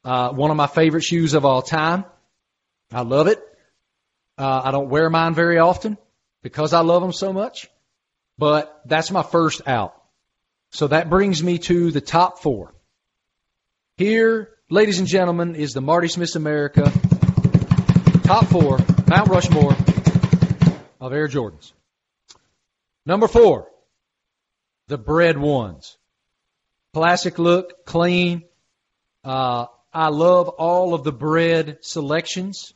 Uh, 0.04 0.30
one 0.30 0.52
of 0.52 0.58
my 0.58 0.68
favorite 0.68 1.02
shoes 1.02 1.34
of 1.34 1.44
all 1.44 1.64
time. 1.64 2.06
I 2.94 3.02
love 3.02 3.26
it. 3.26 3.42
Uh, 4.38 4.62
I 4.66 4.70
don't 4.70 4.90
wear 4.90 5.10
mine 5.10 5.34
very 5.34 5.58
often 5.58 5.98
because 6.44 6.72
I 6.74 6.82
love 6.82 7.02
them 7.02 7.14
so 7.14 7.34
much, 7.34 7.68
but 8.38 8.82
that's 8.86 9.10
my 9.10 9.24
first 9.24 9.68
out. 9.68 10.00
So 10.70 10.88
that 10.88 11.10
brings 11.10 11.44
me 11.44 11.58
to 11.58 11.90
the 11.90 12.02
top 12.02 12.44
four. 12.44 12.76
Here, 13.98 14.50
ladies 14.70 15.00
and 15.00 15.08
gentlemen, 15.08 15.56
is 15.56 15.74
the 15.74 15.82
Marty 15.82 16.10
Smith 16.10 16.36
America 16.36 16.92
top 18.24 18.46
four, 18.46 18.78
Mount 19.08 19.30
Rushmore 19.30 19.76
of 21.02 21.12
Air 21.12 21.28
Jordans. 21.28 21.74
Number 23.06 23.28
four, 23.28 23.68
the 24.88 24.98
Bred 24.98 25.38
ones. 25.38 25.98
Classic 26.94 27.38
look, 27.38 27.86
clean. 27.86 28.44
Uh, 29.24 29.66
I 29.94 30.08
love 30.08 30.48
all 30.48 30.94
of 30.94 31.04
the 31.04 31.12
Bred 31.12 31.80
selections 31.82 32.74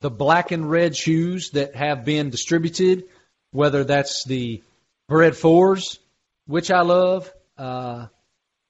the 0.00 0.10
black 0.10 0.52
and 0.52 0.70
red 0.70 0.96
shoes 0.96 1.50
that 1.50 1.74
have 1.74 2.04
been 2.04 2.30
distributed, 2.30 3.04
whether 3.50 3.84
that's 3.84 4.24
the 4.24 4.62
Bred 5.08 5.36
fours, 5.36 5.98
which 6.46 6.70
I 6.70 6.82
love 6.82 7.32
uh, 7.56 8.06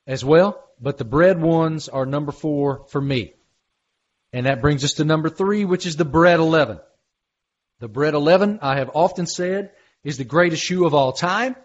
as 0.07 0.24
well, 0.24 0.62
but 0.80 0.98
the 0.98 1.04
Bred 1.04 1.40
ones 1.40 1.88
are 1.88 2.07
number 2.07 2.32
four 2.32 2.84
for 2.88 3.00
me. 3.00 3.34
And 4.32 4.46
that 4.46 4.61
brings 4.61 4.84
us 4.84 4.94
to 4.94 5.04
number 5.04 5.28
three, 5.28 5.64
which 5.64 5.86
is 5.86 5.96
the 5.96 6.04
Bred 6.04 6.40
11. 6.40 6.78
The 7.79 7.89
Bred 7.89 8.14
11, 8.14 8.61
I 8.62 8.79
have 8.79 8.91
often 8.95 9.27
said, 9.27 9.70
is 10.03 10.16
the 10.16 10.24
greatest 10.24 10.62
shoe 10.62 10.87
of 10.87 10.95
all 10.95 11.12
time. 11.12 11.57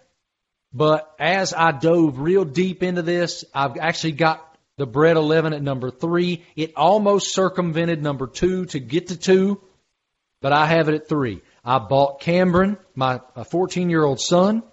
But 0.74 1.14
as 1.20 1.54
I 1.54 1.72
dove 1.72 2.20
real 2.20 2.44
deep 2.44 2.84
into 2.84 3.02
this, 3.02 3.46
I've 3.54 3.78
actually 3.78 4.14
got 4.14 4.46
the 4.78 4.86
Bred 4.86 5.16
11 5.16 5.54
at 5.54 5.62
number 5.62 5.90
three. 5.90 6.44
It 6.56 6.74
almost 6.76 7.34
circumvented 7.34 8.02
number 8.02 8.28
two 8.28 8.66
to 8.68 8.80
get 8.80 9.08
to 9.08 9.18
two, 9.18 9.62
but 10.42 10.52
I 10.54 10.66
have 10.66 10.90
it 10.90 10.96
at 10.96 11.10
three. 11.10 11.42
I 11.64 11.80
bought 11.80 12.20
Cameron, 12.22 12.78
my 12.96 13.22
14 13.50 13.90
year 13.90 14.04
old 14.04 14.20
son, 14.20 14.64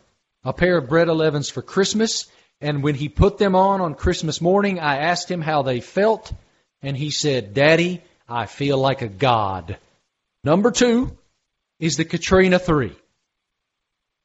a 0.43 0.53
pair 0.53 0.79
of 0.79 0.89
Bred 0.89 1.09
11s 1.09 1.53
for 1.53 1.63
Christmas. 1.63 2.27
And 2.61 2.83
when 2.83 2.97
he 2.97 3.09
put 3.09 3.39
them 3.39 3.55
on 3.55 3.81
on 3.81 3.95
Christmas 3.95 4.41
morning, 4.41 4.81
I 4.81 4.99
asked 4.99 5.31
him 5.31 5.41
how 5.41 5.63
they 5.63 5.81
felt. 5.81 6.33
And 6.83 6.97
he 6.97 7.11
said, 7.11 7.55
Daddy, 7.55 8.03
I 8.29 8.47
feel 8.47 8.79
like 8.79 9.03
a 9.03 9.09
god. 9.09 9.79
Number 10.43 10.71
two 10.71 11.17
is 11.79 11.97
the 11.97 12.05
Katrina 12.05 12.59
3. 12.59 12.97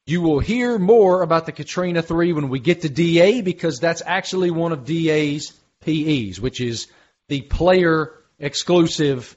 You 0.06 0.22
will 0.22 0.40
hear 0.40 0.78
more 0.78 1.22
about 1.22 1.46
the 1.46 1.52
Katrina 1.52 2.02
3 2.02 2.34
when 2.34 2.50
we 2.50 2.60
get 2.60 2.82
to 2.82 2.90
DA 2.90 3.42
because 3.42 3.80
that's 3.80 4.02
actually 4.06 4.52
one 4.52 4.74
of 4.74 4.86
DA's 4.86 5.54
PEs, 5.82 6.42
which 6.42 6.60
is 6.60 6.88
the 7.30 7.42
player 7.42 8.12
exclusive. 8.38 9.36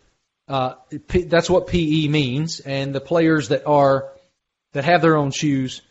Uh, 0.49 0.75
P, 1.09 1.23
that's 1.23 1.49
what 1.49 1.69
PE 1.69 2.09
means, 2.09 2.61
and 2.61 2.95
the 2.95 3.01
players 3.01 3.49
that 3.49 3.67
are 3.67 4.13
that 4.73 4.85
have 4.85 5.03
their 5.03 5.17
own 5.17 5.31
shoes, 5.31 5.83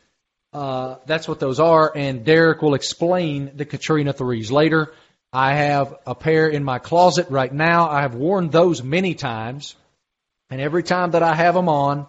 uh, 0.53 0.97
that's 1.05 1.27
what 1.27 1.39
those 1.39 1.59
are. 1.59 1.91
And 1.95 2.23
Derek 2.23 2.61
will 2.61 2.73
explain 2.73 3.51
the 3.55 3.65
Katrina 3.65 4.13
threes 4.13 4.51
later. 4.51 4.93
I 5.31 5.53
have 5.55 5.95
a 6.05 6.15
pair 6.15 6.47
in 6.47 6.63
my 6.63 6.79
closet 6.79 7.29
right 7.29 7.51
now. 7.51 7.89
I 7.89 8.01
have 8.01 8.15
worn 8.15 8.49
those 8.49 8.83
many 8.83 9.15
times, 9.15 9.75
and 10.49 10.61
every 10.61 10.83
time 10.83 11.11
that 11.11 11.23
I 11.23 11.33
have 11.33 11.55
them 11.55 11.67
on, 11.67 12.07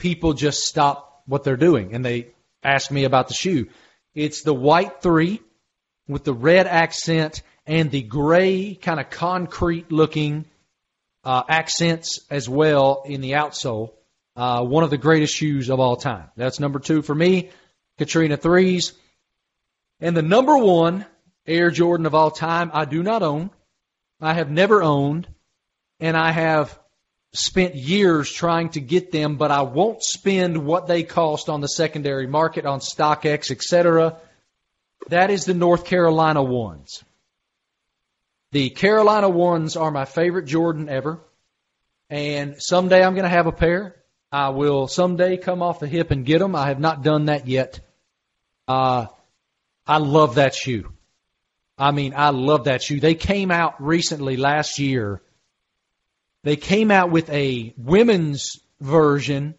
people 0.00 0.32
just 0.32 0.64
stop 0.64 1.22
what 1.26 1.44
they're 1.44 1.56
doing 1.56 1.94
and 1.94 2.04
they 2.04 2.32
ask 2.64 2.90
me 2.90 3.04
about 3.04 3.28
the 3.28 3.34
shoe. 3.34 3.68
It's 4.14 4.42
the 4.42 4.54
white 4.54 5.02
three 5.02 5.40
with 6.08 6.24
the 6.24 6.34
red 6.34 6.66
accent 6.66 7.42
and 7.66 7.90
the 7.90 8.02
gray 8.02 8.74
kind 8.74 8.98
of 8.98 9.10
concrete 9.10 9.92
looking 9.92 10.46
uh, 11.22 11.42
accents 11.48 12.20
as 12.30 12.48
well 12.48 13.04
in 13.06 13.20
the 13.20 13.32
outsole. 13.32 13.92
Uh, 14.34 14.64
one 14.64 14.82
of 14.82 14.90
the 14.90 14.98
greatest 14.98 15.34
shoes 15.34 15.68
of 15.70 15.78
all 15.78 15.96
time. 15.96 16.30
That's 16.36 16.58
number 16.58 16.78
two 16.78 17.02
for 17.02 17.14
me. 17.14 17.50
Katrina 17.98 18.36
threes. 18.36 18.94
And 20.00 20.16
the 20.16 20.22
number 20.22 20.56
one 20.56 21.04
Air 21.46 21.70
Jordan 21.70 22.06
of 22.06 22.14
all 22.14 22.30
time, 22.30 22.70
I 22.72 22.86
do 22.86 23.02
not 23.02 23.22
own. 23.22 23.50
I 24.20 24.34
have 24.34 24.50
never 24.50 24.82
owned. 24.82 25.28
And 26.00 26.16
I 26.16 26.32
have 26.32 26.76
spent 27.32 27.74
years 27.74 28.30
trying 28.30 28.70
to 28.70 28.80
get 28.80 29.12
them, 29.12 29.36
but 29.36 29.50
I 29.50 29.62
won't 29.62 30.02
spend 30.02 30.64
what 30.64 30.86
they 30.86 31.02
cost 31.02 31.48
on 31.48 31.60
the 31.60 31.68
secondary 31.68 32.26
market, 32.26 32.66
on 32.66 32.80
StockX, 32.80 33.50
etc. 33.50 34.16
That 35.08 35.30
is 35.30 35.44
the 35.44 35.54
North 35.54 35.84
Carolina 35.84 36.42
ones. 36.42 37.04
The 38.52 38.70
Carolina 38.70 39.28
ones 39.28 39.76
are 39.76 39.90
my 39.90 40.04
favorite 40.04 40.46
Jordan 40.46 40.88
ever. 40.88 41.20
And 42.08 42.56
someday 42.58 43.04
I'm 43.04 43.14
going 43.14 43.24
to 43.24 43.28
have 43.28 43.46
a 43.46 43.52
pair. 43.52 43.94
I 44.32 44.48
will 44.48 44.88
someday 44.88 45.36
come 45.36 45.62
off 45.62 45.80
the 45.80 45.86
hip 45.86 46.10
and 46.10 46.26
get 46.26 46.40
them. 46.40 46.56
I 46.56 46.68
have 46.68 46.80
not 46.80 47.02
done 47.02 47.26
that 47.26 47.46
yet. 47.46 47.80
Uh, 48.66 49.06
I 49.86 49.98
love 49.98 50.36
that 50.36 50.54
shoe. 50.54 50.92
I 51.78 51.92
mean, 51.92 52.12
I 52.16 52.30
love 52.30 52.64
that 52.64 52.82
shoe. 52.82 53.00
They 53.00 53.14
came 53.14 53.50
out 53.50 53.82
recently 53.82 54.36
last 54.36 54.78
year. 54.78 55.22
They 56.42 56.56
came 56.56 56.90
out 56.90 57.10
with 57.10 57.28
a 57.30 57.74
women's 57.76 58.60
version 58.80 59.54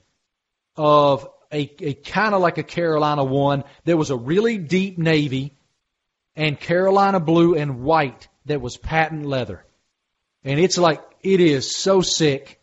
of 0.75 1.27
a, 1.51 1.71
a 1.79 1.93
kind 1.93 2.33
of 2.33 2.41
like 2.41 2.57
a 2.57 2.63
Carolina 2.63 3.23
one. 3.23 3.63
There 3.83 3.97
was 3.97 4.09
a 4.09 4.15
really 4.15 4.57
deep 4.57 4.97
navy 4.97 5.53
and 6.35 6.59
Carolina 6.59 7.19
blue 7.19 7.55
and 7.55 7.81
white 7.81 8.27
that 8.45 8.61
was 8.61 8.77
patent 8.77 9.25
leather. 9.25 9.63
And 10.43 10.59
it's 10.59 10.77
like, 10.77 11.01
it 11.21 11.39
is 11.39 11.75
so 11.75 12.01
sick. 12.01 12.59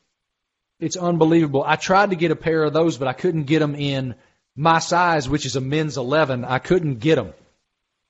It's 0.80 0.96
unbelievable. 0.96 1.62
I 1.64 1.76
tried 1.76 2.10
to 2.10 2.16
get 2.16 2.30
a 2.30 2.36
pair 2.36 2.64
of 2.64 2.72
those, 2.72 2.98
but 2.98 3.08
I 3.08 3.12
couldn't 3.12 3.44
get 3.44 3.60
them 3.60 3.74
in 3.74 4.14
my 4.56 4.80
size, 4.80 5.28
which 5.28 5.46
is 5.46 5.54
a 5.54 5.60
men's 5.60 5.96
11. 5.96 6.44
I 6.44 6.58
couldn't 6.58 6.96
get 6.96 7.16
them. 7.16 7.32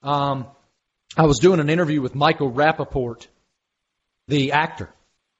Um, 0.02 0.46
I 1.16 1.26
was 1.26 1.38
doing 1.38 1.60
an 1.60 1.68
interview 1.68 2.00
with 2.00 2.14
Michael 2.14 2.50
Rapaport, 2.50 3.26
the 4.28 4.52
actor, 4.52 4.90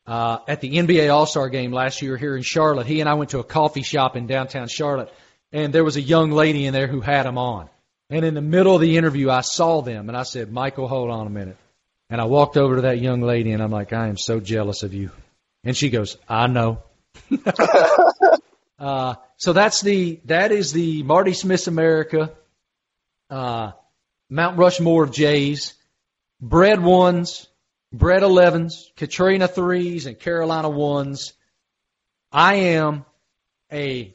uh, 0.08 0.38
at 0.48 0.62
the 0.62 0.72
NBA 0.72 1.12
All-Star 1.12 1.50
game 1.50 1.70
last 1.70 2.00
year 2.00 2.16
here 2.16 2.34
in 2.34 2.42
Charlotte. 2.42 2.86
He 2.86 3.00
and 3.00 3.08
I 3.08 3.14
went 3.14 3.30
to 3.30 3.40
a 3.40 3.44
coffee 3.44 3.82
shop 3.82 4.16
in 4.16 4.26
downtown 4.26 4.66
Charlotte, 4.66 5.12
and 5.52 5.72
there 5.72 5.84
was 5.84 5.96
a 5.96 6.00
young 6.00 6.30
lady 6.30 6.64
in 6.64 6.72
there 6.72 6.86
who 6.86 7.02
had 7.02 7.26
him 7.26 7.36
on. 7.36 7.68
And 8.08 8.24
in 8.24 8.32
the 8.32 8.40
middle 8.40 8.74
of 8.74 8.80
the 8.80 8.96
interview, 8.96 9.28
I 9.28 9.42
saw 9.42 9.82
them, 9.82 10.08
and 10.08 10.16
I 10.16 10.22
said, 10.22 10.50
Michael, 10.50 10.88
hold 10.88 11.10
on 11.10 11.26
a 11.26 11.30
minute. 11.30 11.58
And 12.08 12.22
I 12.22 12.24
walked 12.24 12.56
over 12.56 12.76
to 12.76 12.82
that 12.82 13.00
young 13.00 13.20
lady 13.20 13.52
and 13.52 13.62
I'm 13.62 13.70
like, 13.70 13.92
I 13.92 14.08
am 14.08 14.16
so 14.16 14.40
jealous 14.40 14.82
of 14.82 14.94
you. 14.94 15.10
And 15.62 15.76
she 15.76 15.90
goes, 15.90 16.16
I 16.26 16.46
know. 16.46 16.82
Uh, 18.78 19.16
so 19.38 19.52
that's 19.52 19.80
the 19.80 20.20
that 20.26 20.52
is 20.52 20.72
the 20.72 21.02
Marty 21.02 21.32
Smith 21.32 21.66
America, 21.66 22.30
uh, 23.28 23.72
Mount 24.30 24.56
Rushmore 24.56 25.02
of 25.02 25.10
Jays, 25.10 25.74
Bred 26.40 26.80
ones, 26.80 27.48
Bred 27.92 28.22
elevens, 28.22 28.92
Katrina 28.96 29.48
threes, 29.48 30.06
and 30.06 30.18
Carolina 30.18 30.68
ones. 30.68 31.32
I 32.30 32.54
am 32.54 33.06
a 33.72 34.14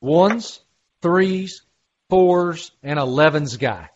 ones, 0.00 0.60
threes, 1.02 1.62
fours, 2.08 2.70
and 2.82 2.98
elevens 2.98 3.56
guy. 3.56 3.90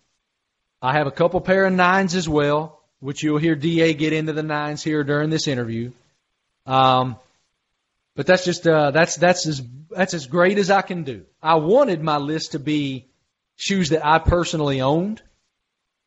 I 0.82 0.92
have 0.94 1.06
a 1.06 1.12
couple 1.12 1.40
pair 1.40 1.66
of 1.66 1.72
nines 1.72 2.14
as 2.14 2.28
well, 2.28 2.80
which 3.00 3.22
you'll 3.22 3.38
hear 3.38 3.54
Da 3.54 3.94
get 3.94 4.12
into 4.12 4.32
the 4.32 4.42
nines 4.42 4.82
here 4.82 5.04
during 5.04 5.30
this 5.30 5.48
interview. 5.48 5.92
Um, 6.66 7.16
but 8.16 8.26
that's 8.26 8.44
just 8.44 8.66
uh, 8.66 8.90
that's 8.90 9.16
that's 9.16 9.46
as 9.46 9.62
that's 9.90 10.14
as 10.14 10.26
great 10.26 10.58
as 10.58 10.70
I 10.70 10.82
can 10.82 11.04
do. 11.04 11.24
I 11.42 11.56
wanted 11.56 12.02
my 12.02 12.18
list 12.18 12.52
to 12.52 12.58
be 12.58 13.06
shoes 13.56 13.90
that 13.90 14.06
I 14.06 14.18
personally 14.18 14.80
owned, 14.80 15.22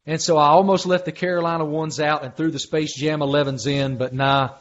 and 0.07 0.21
so 0.21 0.37
I 0.37 0.47
almost 0.47 0.85
left 0.85 1.03
the 1.03 1.11
Carolina 1.11 1.65
ones 1.65 1.99
out 1.99 2.23
and 2.23 2.33
threw 2.33 2.49
the 2.49 2.59
Space 2.59 2.95
Jam 2.95 3.19
11s 3.19 3.67
in. 3.67 3.97
But 3.97 4.13
nah, 4.13 4.51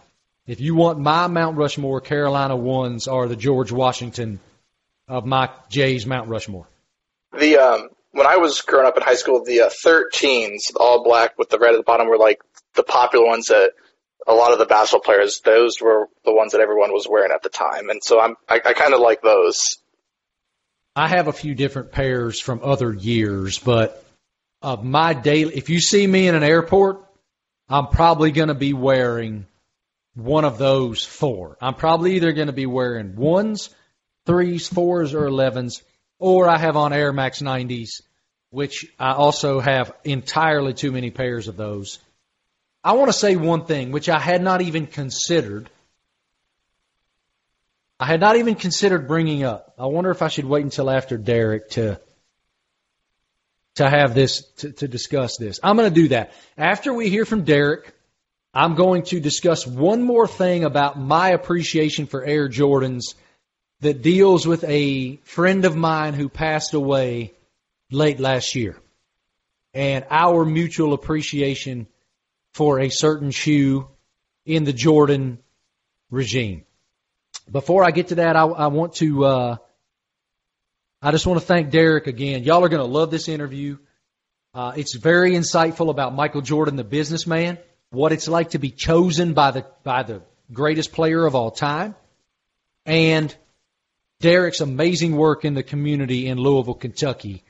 if 0.44 0.60
you 0.60 0.74
want 0.74 0.98
my 0.98 1.28
Mount 1.28 1.56
Rushmore, 1.56 2.00
Carolina 2.00 2.56
ones 2.56 3.06
are 3.06 3.28
the 3.28 3.36
George 3.36 3.70
Washington 3.70 4.40
of 5.06 5.24
my 5.24 5.50
Jays 5.68 6.04
Mount 6.04 6.28
Rushmore. 6.28 6.66
The 7.38 7.58
um, 7.58 7.88
when 8.10 8.26
I 8.26 8.38
was 8.38 8.60
growing 8.62 8.88
up 8.88 8.96
in 8.96 9.04
high 9.04 9.14
school, 9.14 9.44
the 9.44 9.60
uh, 9.60 9.70
13s, 9.70 10.74
all 10.74 11.04
black 11.04 11.38
with 11.38 11.48
the 11.48 11.58
red 11.58 11.74
at 11.74 11.76
the 11.76 11.84
bottom, 11.84 12.08
were 12.08 12.18
like 12.18 12.42
the 12.74 12.82
popular 12.82 13.24
ones 13.24 13.46
that 13.46 13.70
a 14.26 14.34
lot 14.34 14.52
of 14.52 14.58
the 14.58 14.66
basketball 14.66 15.00
players, 15.02 15.40
those 15.44 15.80
were 15.80 16.08
the 16.24 16.34
ones 16.34 16.52
that 16.52 16.60
everyone 16.60 16.92
was 16.92 17.06
wearing 17.08 17.30
at 17.30 17.42
the 17.42 17.48
time, 17.48 17.88
and 17.88 18.02
so 18.02 18.20
I'm 18.20 18.34
I, 18.48 18.56
I 18.64 18.72
kind 18.72 18.94
of 18.94 19.00
like 19.00 19.22
those. 19.22 19.78
I 20.96 21.08
have 21.08 21.28
a 21.28 21.32
few 21.32 21.54
different 21.54 21.92
pairs 21.92 22.40
from 22.40 22.62
other 22.64 22.92
years, 22.92 23.58
but 23.58 24.02
of 24.66 24.82
my 24.82 25.14
daily, 25.14 25.56
if 25.56 25.70
you 25.70 25.80
see 25.80 26.04
me 26.04 26.26
in 26.26 26.34
an 26.34 26.42
airport, 26.42 27.00
I'm 27.68 27.86
probably 27.86 28.32
going 28.32 28.48
to 28.48 28.54
be 28.54 28.72
wearing 28.72 29.46
one 30.14 30.44
of 30.44 30.58
those 30.58 31.04
four. 31.04 31.56
I'm 31.60 31.74
probably 31.74 32.16
either 32.16 32.32
going 32.32 32.48
to 32.48 32.52
be 32.52 32.66
wearing 32.66 33.14
ones, 33.14 33.70
threes, 34.24 34.66
fours, 34.66 35.14
or 35.14 35.26
elevens, 35.26 35.84
or 36.18 36.48
I 36.48 36.58
have 36.58 36.76
on 36.76 36.92
Air 36.92 37.12
Max 37.12 37.40
90s, 37.42 38.02
which 38.50 38.86
I 38.98 39.12
also 39.12 39.60
have 39.60 39.92
entirely 40.02 40.74
too 40.74 40.90
many 40.90 41.12
pairs 41.12 41.46
of 41.46 41.56
those. 41.56 42.00
I 42.82 42.94
want 42.94 43.08
to 43.08 43.16
say 43.16 43.36
one 43.36 43.66
thing, 43.66 43.92
which 43.92 44.08
I 44.08 44.18
had 44.18 44.42
not 44.42 44.62
even 44.62 44.88
considered. 44.88 45.70
I 48.00 48.06
had 48.06 48.18
not 48.18 48.34
even 48.34 48.56
considered 48.56 49.06
bringing 49.06 49.44
up. 49.44 49.74
I 49.78 49.86
wonder 49.86 50.10
if 50.10 50.22
I 50.22 50.28
should 50.28 50.44
wait 50.44 50.64
until 50.64 50.90
after 50.90 51.16
Derek 51.16 51.70
to 51.70 52.00
to 53.76 53.88
have 53.88 54.14
this 54.14 54.42
to, 54.58 54.72
to 54.72 54.88
discuss 54.88 55.36
this. 55.36 55.60
I'm 55.62 55.76
going 55.76 55.92
to 55.92 56.02
do 56.02 56.08
that 56.08 56.32
after 56.58 56.92
we 56.92 57.08
hear 57.08 57.24
from 57.24 57.44
Derek. 57.44 57.92
I'm 58.52 58.74
going 58.74 59.02
to 59.04 59.20
discuss 59.20 59.66
one 59.66 60.02
more 60.02 60.26
thing 60.26 60.64
about 60.64 60.98
my 60.98 61.30
appreciation 61.30 62.06
for 62.06 62.24
Air 62.24 62.48
Jordans 62.48 63.14
that 63.80 64.00
deals 64.00 64.46
with 64.46 64.64
a 64.64 65.16
friend 65.24 65.66
of 65.66 65.76
mine 65.76 66.14
who 66.14 66.30
passed 66.30 66.72
away 66.72 67.34
late 67.90 68.18
last 68.18 68.54
year 68.54 68.76
and 69.74 70.06
our 70.10 70.46
mutual 70.46 70.94
appreciation 70.94 71.86
for 72.54 72.80
a 72.80 72.88
certain 72.88 73.30
shoe 73.30 73.86
in 74.46 74.64
the 74.64 74.72
Jordan 74.72 75.38
regime. 76.10 76.64
Before 77.50 77.84
I 77.84 77.90
get 77.90 78.08
to 78.08 78.14
that, 78.16 78.36
I, 78.36 78.44
I 78.44 78.66
want 78.68 78.94
to, 78.94 79.24
uh, 79.26 79.56
I 81.02 81.10
just 81.10 81.26
want 81.26 81.40
to 81.40 81.46
thank 81.46 81.70
Derek 81.70 82.06
again. 82.06 82.42
Y'all 82.44 82.64
are 82.64 82.68
going 82.68 82.82
to 82.82 82.90
love 82.90 83.10
this 83.10 83.28
interview. 83.28 83.78
Uh, 84.54 84.72
it's 84.76 84.94
very 84.94 85.32
insightful 85.32 85.90
about 85.90 86.14
Michael 86.14 86.40
Jordan, 86.40 86.76
the 86.76 86.84
businessman, 86.84 87.58
what 87.90 88.12
it's 88.12 88.26
like 88.26 88.50
to 88.50 88.58
be 88.58 88.70
chosen 88.70 89.34
by 89.34 89.50
the 89.50 89.66
by 89.84 90.02
the 90.02 90.22
greatest 90.52 90.92
player 90.92 91.26
of 91.26 91.34
all 91.34 91.50
time, 91.50 91.94
and 92.86 93.34
Derek's 94.20 94.60
amazing 94.60 95.14
work 95.16 95.44
in 95.44 95.52
the 95.52 95.62
community 95.62 96.26
in 96.26 96.38
Louisville, 96.38 96.74
Kentucky. 96.74 97.44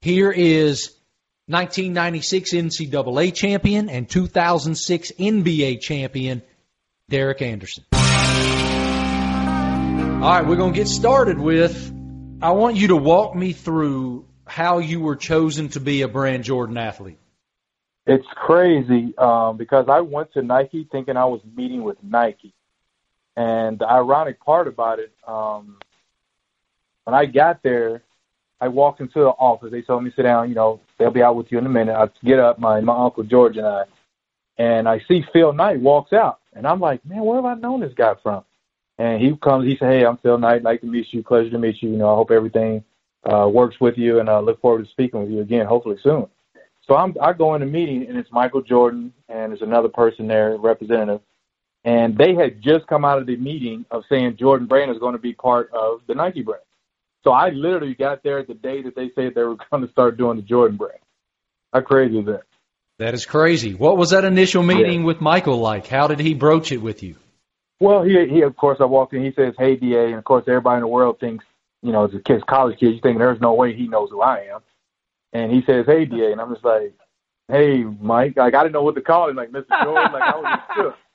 Here 0.00 0.32
is 0.32 0.92
1996 1.48 2.52
NCAA 2.52 3.34
champion 3.34 3.90
and 3.90 4.08
2006 4.08 5.12
NBA 5.12 5.80
champion, 5.80 6.42
Derek 7.10 7.42
Anderson. 7.42 7.84
All 7.92 8.00
right, 10.32 10.46
we're 10.46 10.56
going 10.56 10.72
to 10.72 10.78
get 10.78 10.88
started 10.88 11.38
with. 11.38 11.95
I 12.46 12.52
want 12.52 12.76
you 12.76 12.86
to 12.88 12.96
walk 12.96 13.34
me 13.34 13.52
through 13.52 14.24
how 14.44 14.78
you 14.78 15.00
were 15.00 15.16
chosen 15.16 15.68
to 15.70 15.80
be 15.80 16.02
a 16.02 16.08
Brand 16.08 16.44
Jordan 16.44 16.76
athlete. 16.76 17.18
It's 18.06 18.26
crazy 18.36 19.18
um, 19.18 19.56
because 19.56 19.86
I 19.88 19.98
went 20.02 20.32
to 20.34 20.42
Nike 20.42 20.86
thinking 20.92 21.16
I 21.16 21.24
was 21.24 21.40
meeting 21.56 21.82
with 21.82 21.96
Nike. 22.04 22.54
And 23.36 23.80
the 23.80 23.88
ironic 23.90 24.38
part 24.38 24.68
about 24.68 25.00
it, 25.00 25.12
um, 25.26 25.78
when 27.02 27.14
I 27.14 27.26
got 27.26 27.64
there, 27.64 28.02
I 28.60 28.68
walked 28.68 29.00
into 29.00 29.18
the 29.18 29.30
office. 29.30 29.72
They 29.72 29.82
told 29.82 30.04
me 30.04 30.12
sit 30.14 30.22
down. 30.22 30.48
You 30.48 30.54
know, 30.54 30.80
they'll 30.98 31.10
be 31.10 31.24
out 31.24 31.34
with 31.34 31.50
you 31.50 31.58
in 31.58 31.66
a 31.66 31.68
minute. 31.68 31.96
I 31.96 32.08
get 32.24 32.38
up, 32.38 32.60
my 32.60 32.80
my 32.80 32.96
uncle 32.96 33.24
George 33.24 33.56
and 33.56 33.66
I, 33.66 33.82
and 34.56 34.88
I 34.88 35.00
see 35.08 35.24
Phil 35.32 35.52
Knight 35.52 35.80
walks 35.80 36.12
out, 36.12 36.38
and 36.52 36.64
I'm 36.64 36.78
like, 36.78 37.04
man, 37.04 37.24
where 37.24 37.42
have 37.42 37.44
I 37.44 37.54
known 37.54 37.80
this 37.80 37.94
guy 37.94 38.14
from? 38.22 38.44
And 38.98 39.20
he 39.20 39.36
comes. 39.36 39.66
He 39.66 39.76
said, 39.76 39.92
hey, 39.92 40.06
I'm 40.06 40.16
Phil 40.18 40.38
Knight. 40.38 40.62
Like 40.62 40.80
to 40.80 40.86
meet 40.86 41.06
you. 41.10 41.22
Pleasure 41.22 41.50
to 41.50 41.58
meet 41.58 41.82
you. 41.82 41.90
You 41.90 41.96
know, 41.96 42.12
I 42.12 42.14
hope 42.14 42.30
everything 42.30 42.82
uh, 43.30 43.48
works 43.48 43.76
with 43.80 43.98
you, 43.98 44.20
and 44.20 44.28
I 44.28 44.36
uh, 44.36 44.40
look 44.40 44.60
forward 44.60 44.84
to 44.84 44.90
speaking 44.90 45.20
with 45.20 45.30
you 45.30 45.40
again, 45.40 45.66
hopefully 45.66 45.96
soon. 46.02 46.26
So 46.86 46.94
I'm 46.94 47.14
I 47.20 47.32
go 47.32 47.54
in 47.54 47.60
the 47.60 47.66
meeting, 47.66 48.06
and 48.08 48.16
it's 48.16 48.30
Michael 48.30 48.62
Jordan, 48.62 49.12
and 49.28 49.50
there's 49.50 49.62
another 49.62 49.88
person 49.88 50.28
there, 50.28 50.56
representative, 50.56 51.20
and 51.84 52.16
they 52.16 52.34
had 52.34 52.62
just 52.62 52.86
come 52.86 53.04
out 53.04 53.18
of 53.18 53.26
the 53.26 53.36
meeting 53.36 53.84
of 53.90 54.04
saying 54.08 54.36
Jordan 54.38 54.66
Brand 54.66 54.90
is 54.90 54.98
going 54.98 55.14
to 55.14 55.20
be 55.20 55.32
part 55.32 55.70
of 55.72 56.00
the 56.06 56.14
Nike 56.14 56.42
brand. 56.42 56.62
So 57.24 57.32
I 57.32 57.50
literally 57.50 57.94
got 57.94 58.22
there 58.22 58.44
the 58.44 58.54
day 58.54 58.82
that 58.82 58.94
they 58.94 59.10
said 59.14 59.34
they 59.34 59.42
were 59.42 59.56
going 59.70 59.84
to 59.84 59.90
start 59.90 60.16
doing 60.16 60.36
the 60.36 60.42
Jordan 60.42 60.76
brand. 60.76 61.00
How 61.72 61.80
crazy 61.80 62.18
is 62.18 62.26
that? 62.26 62.42
That 62.98 63.14
is 63.14 63.26
crazy. 63.26 63.74
What 63.74 63.98
was 63.98 64.10
that 64.10 64.24
initial 64.24 64.62
meeting 64.62 65.00
yeah. 65.00 65.06
with 65.06 65.20
Michael 65.20 65.58
like? 65.58 65.86
How 65.86 66.06
did 66.06 66.20
he 66.20 66.34
broach 66.34 66.72
it 66.72 66.78
with 66.78 67.02
you? 67.02 67.16
Well, 67.80 68.02
he 68.02 68.26
he 68.28 68.42
of 68.42 68.56
course 68.56 68.78
I 68.80 68.84
walked 68.84 69.12
in. 69.12 69.24
He 69.24 69.32
says, 69.32 69.54
"Hey, 69.58 69.76
Da," 69.76 70.06
and 70.06 70.14
of 70.16 70.24
course 70.24 70.44
everybody 70.46 70.76
in 70.76 70.82
the 70.82 70.88
world 70.88 71.20
thinks, 71.20 71.44
you 71.82 71.92
know, 71.92 72.04
as 72.06 72.14
a 72.14 72.20
kid, 72.20 72.46
college 72.46 72.78
kid, 72.78 72.94
you 72.94 73.00
think 73.00 73.18
there's 73.18 73.40
no 73.40 73.54
way 73.54 73.74
he 73.74 73.86
knows 73.88 74.10
who 74.10 74.22
I 74.22 74.40
am. 74.52 74.60
And 75.32 75.52
he 75.52 75.62
says, 75.66 75.84
"Hey, 75.86 76.06
Da," 76.06 76.32
and 76.32 76.40
I'm 76.40 76.52
just 76.52 76.64
like, 76.64 76.94
"Hey, 77.48 77.84
Mike." 77.84 78.36
Like 78.36 78.54
I 78.54 78.62
didn't 78.62 78.72
know 78.72 78.82
what 78.82 78.94
to 78.94 79.02
call 79.02 79.28
him, 79.28 79.36
like 79.36 79.50
Mr. 79.50 79.84
Jordan. 79.84 80.12
like 80.12 80.22
I 80.22 80.36
was 80.36 80.58
just 80.58 80.76
shook. 80.76 80.96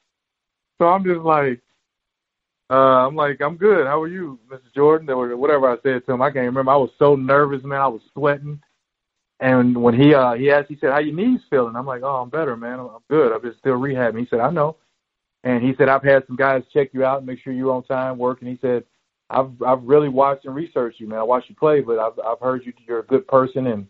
So 0.80 0.88
I'm 0.88 1.04
just 1.04 1.20
like, 1.22 1.62
uh, 2.72 3.06
I'm 3.06 3.16
like, 3.16 3.40
I'm 3.40 3.56
good. 3.56 3.86
How 3.86 4.02
are 4.02 4.08
you, 4.08 4.40
Mr. 4.50 4.74
Jordan? 4.74 5.12
Or 5.12 5.38
whatever 5.38 5.70
I 5.70 5.76
said 5.84 6.04
to 6.08 6.14
him. 6.14 6.24
I 6.24 6.32
can't 6.32 6.48
remember. 6.48 6.72
I 6.72 6.76
was 6.76 6.90
so 6.98 7.16
nervous, 7.16 7.64
man. 7.64 7.80
I 7.80 7.88
was 7.88 8.02
sweating. 8.14 8.60
And 9.42 9.76
when 9.76 9.94
he 9.94 10.14
uh 10.14 10.34
he 10.34 10.50
asked, 10.52 10.70
he 10.70 10.78
said, 10.78 10.92
"How 10.92 11.00
your 11.00 11.16
knees 11.16 11.42
feeling?" 11.50 11.76
I'm 11.76 11.86
like, 11.86 12.04
"Oh, 12.04 12.22
I'm 12.22 12.30
better, 12.30 12.56
man. 12.56 12.80
I'm 12.80 12.90
good. 13.10 13.34
I've 13.34 13.42
been 13.42 13.56
still 13.60 13.74
rehabbing." 13.74 14.20
He 14.20 14.28
said, 14.28 14.40
"I 14.40 14.52
know." 14.52 14.78
And 15.44 15.64
he 15.64 15.74
said, 15.78 15.90
"I've 15.90 16.04
had 16.04 16.26
some 16.28 16.36
guys 16.36 16.64
check 16.72 16.90
you 16.94 17.04
out, 17.04 17.20
and 17.20 17.28
make 17.28 17.40
sure 17.40 17.54
you're 17.54 17.74
on 17.74 17.84
time, 17.84 18.18
working." 18.18 18.48
He 18.48 18.60
said, 18.62 18.84
"I've 19.30 19.50
I've 19.64 19.84
really 19.84 20.10
watched 20.10 20.46
and 20.46 20.56
researched 20.56 21.00
you, 21.00 21.08
man. 21.08 21.20
I 21.20 21.24
watched 21.24 21.50
you 21.50 21.56
play, 21.56 21.82
but 21.82 22.00
I've 22.00 22.20
I've 22.26 22.40
heard 22.40 22.66
you. 22.66 22.74
You're 22.88 23.00
a 23.00 23.06
good 23.06 23.28
person, 23.28 23.68
and 23.68 23.88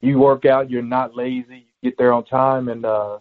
you 0.00 0.18
work 0.18 0.44
out. 0.44 0.70
You're 0.70 0.82
not 0.82 1.16
lazy. 1.16 1.66
You 1.80 1.90
get 1.90 1.98
there 1.98 2.12
on 2.12 2.24
time, 2.24 2.68
and 2.68 2.84
uh, 2.84 3.18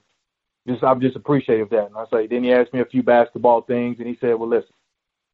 just 0.67 0.83
I'm 0.83 1.01
just 1.01 1.15
appreciative 1.15 1.67
of 1.67 1.69
that." 1.71 1.87
And 1.87 1.97
I 1.97 2.05
say, 2.11 2.27
then 2.27 2.43
he 2.43 2.53
asked 2.53 2.73
me 2.73 2.81
a 2.81 2.85
few 2.85 3.01
basketball 3.03 3.61
things, 3.61 3.97
and 3.99 4.07
he 4.07 4.17
said, 4.21 4.35
"Well, 4.35 4.49
listen." 4.49 4.73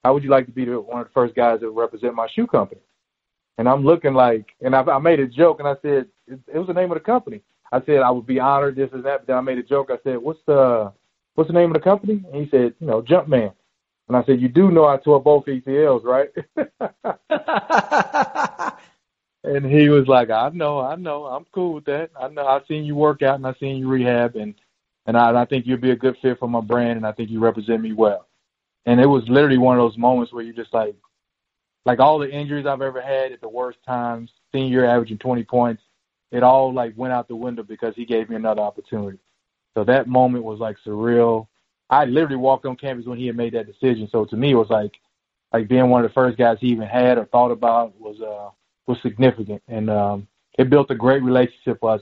how 0.04 0.14
would 0.14 0.24
you 0.24 0.30
like 0.30 0.46
to 0.46 0.52
be 0.52 0.66
one 0.66 1.02
of 1.02 1.08
the 1.08 1.14
first 1.14 1.36
guys 1.36 1.60
that 1.60 1.70
represent 1.70 2.16
my 2.16 2.28
shoe 2.34 2.48
company? 2.48 2.82
And 3.58 3.68
I'm 3.68 3.84
looking 3.84 4.14
like, 4.14 4.48
and 4.62 4.76
I, 4.76 4.82
I 4.84 5.00
made 5.00 5.20
a 5.20 5.28
joke 5.28 5.60
and 5.60 5.68
I 5.68 5.76
said, 5.82 6.08
it, 6.28 6.40
it 6.54 6.58
was 6.58 6.68
the 6.68 6.74
name 6.74 6.92
of 6.92 6.98
the 6.98 7.04
company. 7.04 7.42
I 7.72 7.82
said 7.86 7.98
I 7.98 8.10
would 8.10 8.26
be 8.26 8.40
honored, 8.40 8.78
this 8.78 8.90
and 8.94 9.04
that. 9.04 9.22
But 9.22 9.28
then 9.28 9.36
I 9.36 9.42
made 9.42 9.58
a 9.58 9.64
joke. 9.64 9.90
I 9.92 9.98
said, 10.04 10.18
what's 10.18 10.40
the, 10.48 10.94
what's 11.36 11.49
the 11.49 11.53
name 11.53 11.69
of 11.69 11.73
the 11.73 11.80
company? 11.80 12.23
And 12.32 12.43
he 12.43 12.49
said, 12.49 12.73
you 12.80 12.88
know, 12.88 13.01
Jumpman. 13.01 13.53
And 14.07 14.17
I 14.17 14.23
said, 14.23 14.41
you 14.41 14.49
do 14.49 14.71
know 14.71 14.86
I 14.86 14.97
tore 14.97 15.21
both 15.21 15.45
ACLs, 15.45 16.03
right? 16.03 16.30
and 19.43 19.65
he 19.65 19.89
was 19.89 20.07
like, 20.07 20.32
I 20.32 20.49
know, 20.49 20.80
I 20.80 20.95
know, 20.95 21.25
I'm 21.25 21.45
cool 21.51 21.75
with 21.75 21.86
that. 21.86 22.09
I 22.19 22.27
know, 22.27 22.47
I've 22.47 22.65
seen 22.67 22.84
you 22.84 22.95
work 22.95 23.21
out 23.21 23.36
and 23.36 23.45
I've 23.45 23.57
seen 23.59 23.77
you 23.77 23.88
rehab, 23.88 24.36
and 24.36 24.55
and 25.05 25.17
I, 25.17 25.30
and 25.30 25.38
I 25.38 25.45
think 25.45 25.65
you'd 25.65 25.82
be 25.82 25.91
a 25.91 25.95
good 25.95 26.17
fit 26.21 26.39
for 26.39 26.47
my 26.47 26.61
brand, 26.61 26.97
and 26.97 27.05
I 27.05 27.11
think 27.11 27.30
you 27.30 27.39
represent 27.39 27.82
me 27.82 27.93
well. 27.93 28.27
And 28.86 28.99
it 28.99 29.05
was 29.05 29.23
literally 29.27 29.57
one 29.57 29.77
of 29.77 29.84
those 29.84 29.97
moments 29.97 30.34
where 30.34 30.43
you 30.43 30.53
just 30.53 30.73
like, 30.73 30.95
like 31.86 31.99
all 31.99 32.19
the 32.19 32.30
injuries 32.30 32.65
I've 32.65 32.82
ever 32.82 33.01
had 33.01 33.32
at 33.32 33.41
the 33.41 33.49
worst 33.49 33.80
times, 33.86 34.32
senior 34.51 34.86
averaging 34.86 35.17
20 35.17 35.43
points, 35.43 35.82
it 36.32 36.43
all 36.43 36.73
like 36.73 36.93
went 36.95 37.13
out 37.13 37.27
the 37.27 37.36
window 37.36 37.63
because 37.63 37.93
he 37.95 38.05
gave 38.05 38.30
me 38.30 38.36
another 38.36 38.61
opportunity. 38.61 39.19
So 39.80 39.86
that 39.86 40.07
moment 40.09 40.43
was 40.43 40.59
like 40.59 40.75
surreal. 40.86 41.47
I 41.89 42.03
literally 42.03 42.36
walked 42.36 42.65
on 42.65 42.75
campus 42.75 43.05
when 43.05 43.17
he 43.17 43.27
had 43.27 43.38
made 43.38 43.53
that 43.53 43.65
decision. 43.65 44.09
So 44.11 44.25
to 44.25 44.36
me, 44.36 44.51
it 44.51 44.55
was 44.55 44.69
like, 44.69 44.91
like 45.53 45.69
being 45.69 45.89
one 45.89 46.03
of 46.03 46.11
the 46.11 46.13
first 46.13 46.38
guys 46.38 46.57
he 46.59 46.67
even 46.67 46.86
had 46.86 47.17
or 47.17 47.23
thought 47.23 47.51
about 47.51 47.97
was 47.97 48.19
uh 48.19 48.49
was 48.88 49.01
significant, 49.01 49.63
and 49.69 49.89
um, 49.89 50.27
it 50.57 50.69
built 50.69 50.91
a 50.91 50.95
great 50.95 51.23
relationship 51.23 51.77
with 51.82 52.01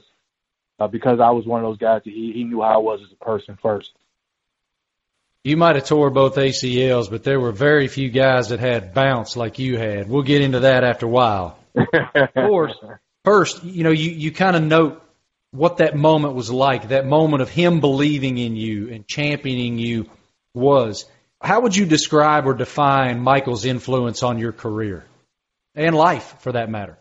uh, 0.80 0.88
because 0.88 1.20
I 1.20 1.30
was 1.30 1.46
one 1.46 1.62
of 1.62 1.70
those 1.70 1.78
guys 1.78 2.02
that 2.04 2.12
he 2.12 2.32
he 2.32 2.42
knew 2.42 2.62
how 2.62 2.74
I 2.74 2.76
was 2.78 3.00
as 3.00 3.12
a 3.12 3.24
person 3.24 3.56
first. 3.62 3.92
You 5.44 5.56
might 5.56 5.76
have 5.76 5.86
tore 5.86 6.10
both 6.10 6.34
ACLs, 6.34 7.08
but 7.08 7.22
there 7.22 7.38
were 7.38 7.52
very 7.52 7.86
few 7.86 8.10
guys 8.10 8.48
that 8.48 8.58
had 8.58 8.92
bounce 8.92 9.36
like 9.36 9.60
you 9.60 9.78
had. 9.78 10.08
We'll 10.08 10.24
get 10.24 10.42
into 10.42 10.60
that 10.60 10.82
after 10.82 11.06
a 11.06 11.10
while. 11.10 11.60
of 11.76 12.34
course, 12.34 12.74
first, 13.24 13.62
you 13.62 13.84
know, 13.84 13.92
you, 13.92 14.10
you 14.10 14.32
kind 14.32 14.56
of 14.56 14.64
note 14.64 15.07
what 15.50 15.78
that 15.78 15.96
moment 15.96 16.34
was 16.34 16.50
like, 16.50 16.88
that 16.88 17.06
moment 17.06 17.42
of 17.42 17.48
him 17.48 17.80
believing 17.80 18.38
in 18.38 18.56
you 18.56 18.90
and 18.90 19.06
championing 19.06 19.78
you 19.78 20.10
was. 20.54 21.06
How 21.40 21.60
would 21.60 21.76
you 21.76 21.86
describe 21.86 22.46
or 22.46 22.54
define 22.54 23.20
Michael's 23.20 23.64
influence 23.64 24.22
on 24.22 24.38
your 24.38 24.52
career 24.52 25.04
and 25.74 25.94
life, 25.94 26.34
for 26.40 26.52
that 26.52 26.68
matter? 26.68 26.98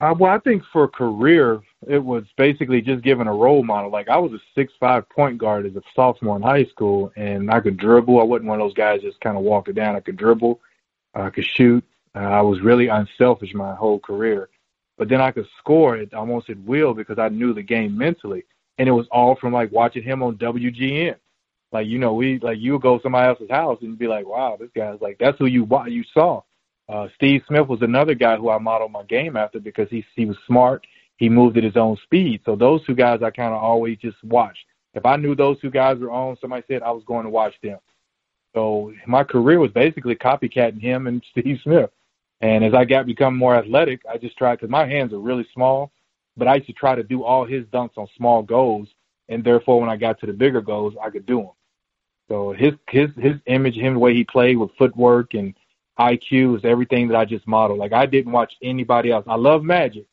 Uh, 0.00 0.14
well, 0.16 0.32
I 0.32 0.38
think 0.38 0.62
for 0.72 0.86
career, 0.86 1.60
it 1.86 1.98
was 1.98 2.24
basically 2.36 2.80
just 2.82 3.02
giving 3.02 3.26
a 3.26 3.32
role 3.32 3.64
model. 3.64 3.90
Like 3.90 4.08
I 4.08 4.18
was 4.18 4.32
a 4.32 4.38
six 4.54 4.72
five 4.78 5.08
point 5.08 5.38
guard 5.38 5.66
as 5.66 5.74
a 5.74 5.82
sophomore 5.94 6.36
in 6.36 6.42
high 6.42 6.64
school, 6.66 7.12
and 7.16 7.50
I 7.50 7.60
could 7.60 7.76
dribble. 7.76 8.20
I 8.20 8.24
wasn't 8.24 8.48
one 8.48 8.60
of 8.60 8.66
those 8.66 8.74
guys 8.74 9.02
just 9.02 9.20
kind 9.20 9.36
of 9.36 9.42
walk 9.42 9.68
it 9.68 9.74
down. 9.74 9.96
I 9.96 10.00
could 10.00 10.16
dribble, 10.16 10.60
I 11.14 11.30
could 11.30 11.44
shoot. 11.44 11.84
Uh, 12.14 12.18
I 12.18 12.42
was 12.42 12.60
really 12.60 12.88
unselfish 12.88 13.54
my 13.54 13.74
whole 13.74 13.98
career, 13.98 14.48
but 14.98 15.08
then 15.08 15.20
I 15.20 15.30
could 15.30 15.46
score 15.58 15.96
it 15.96 16.12
almost 16.12 16.50
at 16.50 16.58
will 16.58 16.92
because 16.92 17.18
I 17.18 17.28
knew 17.28 17.54
the 17.54 17.62
game 17.62 17.96
mentally, 17.96 18.44
and 18.78 18.88
it 18.88 18.92
was 18.92 19.06
all 19.10 19.36
from 19.36 19.52
like 19.52 19.72
watching 19.72 20.02
him 20.02 20.22
on 20.22 20.36
WGN. 20.36 21.16
Like 21.72 21.86
you 21.86 21.98
know, 21.98 22.14
we 22.14 22.38
like 22.40 22.58
you 22.58 22.72
would 22.72 22.82
go 22.82 22.98
to 22.98 23.02
somebody 23.02 23.28
else's 23.28 23.50
house 23.50 23.78
and 23.82 23.98
be 23.98 24.08
like, 24.08 24.26
"Wow, 24.26 24.56
this 24.58 24.70
guy's 24.74 25.00
like 25.00 25.18
that's 25.18 25.38
who 25.38 25.46
you 25.46 25.66
you 25.86 26.04
saw." 26.12 26.42
Uh, 26.88 27.08
Steve 27.14 27.42
Smith 27.46 27.68
was 27.68 27.82
another 27.82 28.14
guy 28.14 28.36
who 28.36 28.50
I 28.50 28.58
modeled 28.58 28.92
my 28.92 29.04
game 29.04 29.36
after 29.36 29.60
because 29.60 29.88
he 29.90 30.04
he 30.14 30.24
was 30.26 30.36
smart 30.46 30.86
he 31.18 31.28
moved 31.28 31.58
at 31.58 31.64
his 31.64 31.76
own 31.76 31.96
speed. 32.04 32.40
So 32.44 32.56
those 32.56 32.84
two 32.86 32.94
guys 32.94 33.22
I 33.22 33.30
kind 33.30 33.52
of 33.52 33.62
always 33.62 33.98
just 33.98 34.22
watched. 34.24 34.64
If 34.94 35.04
I 35.04 35.16
knew 35.16 35.34
those 35.34 35.60
two 35.60 35.70
guys 35.70 35.98
were 35.98 36.10
on, 36.10 36.36
somebody 36.40 36.64
said 36.66 36.82
I 36.82 36.92
was 36.92 37.04
going 37.06 37.24
to 37.24 37.30
watch 37.30 37.54
them. 37.62 37.78
So 38.54 38.92
my 39.06 39.24
career 39.24 39.58
was 39.58 39.70
basically 39.72 40.14
copycatting 40.14 40.80
him 40.80 41.06
and 41.06 41.22
Steve 41.30 41.58
Smith. 41.62 41.90
And 42.40 42.64
as 42.64 42.74
I 42.74 42.84
got 42.84 43.06
become 43.06 43.36
more 43.36 43.56
athletic, 43.56 44.02
I 44.08 44.16
just 44.16 44.36
tried 44.36 44.56
because 44.56 44.70
my 44.70 44.86
hands 44.86 45.12
are 45.12 45.18
really 45.18 45.46
small, 45.52 45.90
but 46.36 46.46
I 46.46 46.56
used 46.56 46.68
to 46.68 46.72
try 46.72 46.94
to 46.94 47.02
do 47.02 47.24
all 47.24 47.44
his 47.44 47.64
dunks 47.66 47.98
on 47.98 48.06
small 48.16 48.42
goals, 48.42 48.88
and 49.28 49.42
therefore 49.42 49.80
when 49.80 49.90
I 49.90 49.96
got 49.96 50.20
to 50.20 50.26
the 50.26 50.32
bigger 50.32 50.60
goals, 50.60 50.94
I 51.02 51.10
could 51.10 51.26
do 51.26 51.38
them. 51.38 51.50
So 52.28 52.52
his 52.52 52.74
his 52.90 53.10
his 53.16 53.36
image, 53.46 53.74
him 53.74 53.94
the 53.94 53.98
way 53.98 54.14
he 54.14 54.24
played 54.24 54.58
with 54.58 54.70
footwork 54.78 55.34
and 55.34 55.54
IQ 55.98 56.58
is 56.58 56.64
everything 56.64 57.08
that 57.08 57.16
I 57.16 57.24
just 57.24 57.46
modeled. 57.48 57.78
Like 57.78 57.92
I 57.92 58.06
didn't 58.06 58.32
watch 58.32 58.52
anybody 58.62 59.10
else. 59.10 59.24
I 59.26 59.34
love 59.34 59.64
Magic, 59.64 60.06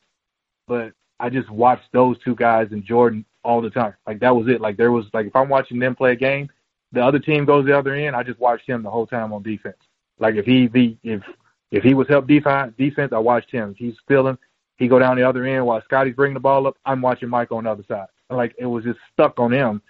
but 0.66 0.92
I 1.20 1.30
just 1.30 1.48
watched 1.50 1.92
those 1.92 2.18
two 2.24 2.34
guys 2.34 2.68
and 2.72 2.84
Jordan 2.84 3.24
all 3.44 3.60
the 3.60 3.70
time. 3.70 3.94
Like 4.06 4.18
that 4.20 4.34
was 4.34 4.48
it. 4.48 4.60
Like 4.60 4.76
there 4.76 4.92
was 4.92 5.06
like 5.12 5.26
if 5.26 5.36
I'm 5.36 5.48
watching 5.48 5.78
them 5.78 5.94
play 5.94 6.12
a 6.12 6.16
game, 6.16 6.48
the 6.92 7.04
other 7.04 7.18
team 7.18 7.44
goes 7.44 7.66
the 7.66 7.78
other 7.78 7.94
end. 7.94 8.16
I 8.16 8.22
just 8.22 8.40
watched 8.40 8.68
him 8.68 8.82
the 8.82 8.90
whole 8.90 9.06
time 9.06 9.32
on 9.32 9.42
defense. 9.42 9.76
Like 10.18 10.34
if 10.34 10.46
he 10.46 10.66
be 10.66 10.98
if 11.04 11.22
if 11.70 11.82
he 11.82 11.94
was 11.94 12.08
help 12.08 12.26
defense 12.26 12.72
defense, 12.78 13.12
I 13.12 13.18
watched 13.18 13.50
him. 13.50 13.74
He's 13.76 13.94
stealing, 14.04 14.38
he 14.76 14.88
go 14.88 14.98
down 14.98 15.16
the 15.16 15.28
other 15.28 15.44
end 15.44 15.66
while 15.66 15.82
Scottie's 15.82 16.14
bringing 16.14 16.34
the 16.34 16.40
ball 16.40 16.66
up. 16.66 16.76
I'm 16.84 17.02
watching 17.02 17.28
Mike 17.28 17.52
on 17.52 17.64
the 17.64 17.70
other 17.70 17.84
side. 17.88 18.06
Like 18.30 18.54
it 18.58 18.66
was 18.66 18.84
just 18.84 18.98
stuck 19.12 19.38
on 19.38 19.52
him 19.52 19.80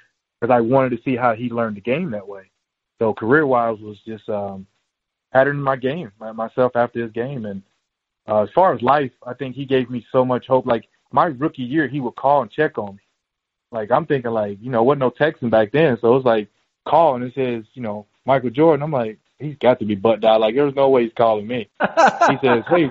because 0.41 0.53
I 0.53 0.61
wanted 0.61 0.91
to 0.97 1.03
see 1.03 1.17
how 1.17 1.35
he 1.35 1.49
learned 1.49 1.77
the 1.77 1.81
game 1.81 2.11
that 2.11 2.27
way. 2.27 2.51
So 2.99 3.15
career 3.15 3.47
wise 3.47 3.79
was 3.81 3.99
just 4.07 4.29
um 4.29 4.67
patterning 5.33 5.63
my 5.63 5.77
game 5.77 6.13
myself 6.35 6.77
after 6.77 7.03
his 7.03 7.13
game 7.13 7.47
and 7.47 7.63
uh, 8.29 8.43
as 8.43 8.49
far 8.55 8.75
as 8.75 8.83
life, 8.83 9.13
I 9.25 9.35
think 9.35 9.55
he 9.55 9.65
gave 9.65 9.89
me 9.89 10.05
so 10.11 10.25
much 10.25 10.47
hope. 10.47 10.67
Like 10.67 10.89
my 11.13 11.27
rookie 11.27 11.63
year, 11.63 11.87
he 11.87 12.01
would 12.01 12.17
call 12.17 12.43
and 12.43 12.51
check 12.51 12.77
on 12.77 12.97
me. 12.97 13.03
Like 13.71 13.91
I'm 13.91 14.07
thinking, 14.07 14.33
like 14.33 14.59
you 14.61 14.71
know, 14.71 14.83
wasn't 14.83 15.01
no 15.01 15.11
texting 15.11 15.51
back 15.51 15.73
then, 15.73 15.97
so 16.01 16.09
it 16.09 16.17
was 16.17 16.25
like 16.25 16.49
call 16.87 17.17
and 17.17 17.25
it 17.25 17.35
says, 17.35 17.65
you 17.75 17.83
know, 17.83 18.07
Michael 18.25 18.51
Jordan. 18.51 18.83
I'm 18.83 18.93
like, 18.93 19.19
he's 19.39 19.57
got 19.57 19.79
to 19.81 19.85
be 19.85 19.95
butt 19.95 20.21
dialed. 20.21 20.41
Like 20.41 20.55
there's 20.55 20.75
no 20.75 20.89
way 20.89 21.05
he's 21.05 21.13
calling 21.17 21.47
me. 21.47 21.69
he 21.81 22.37
says, 22.43 22.65
hey, 22.69 22.91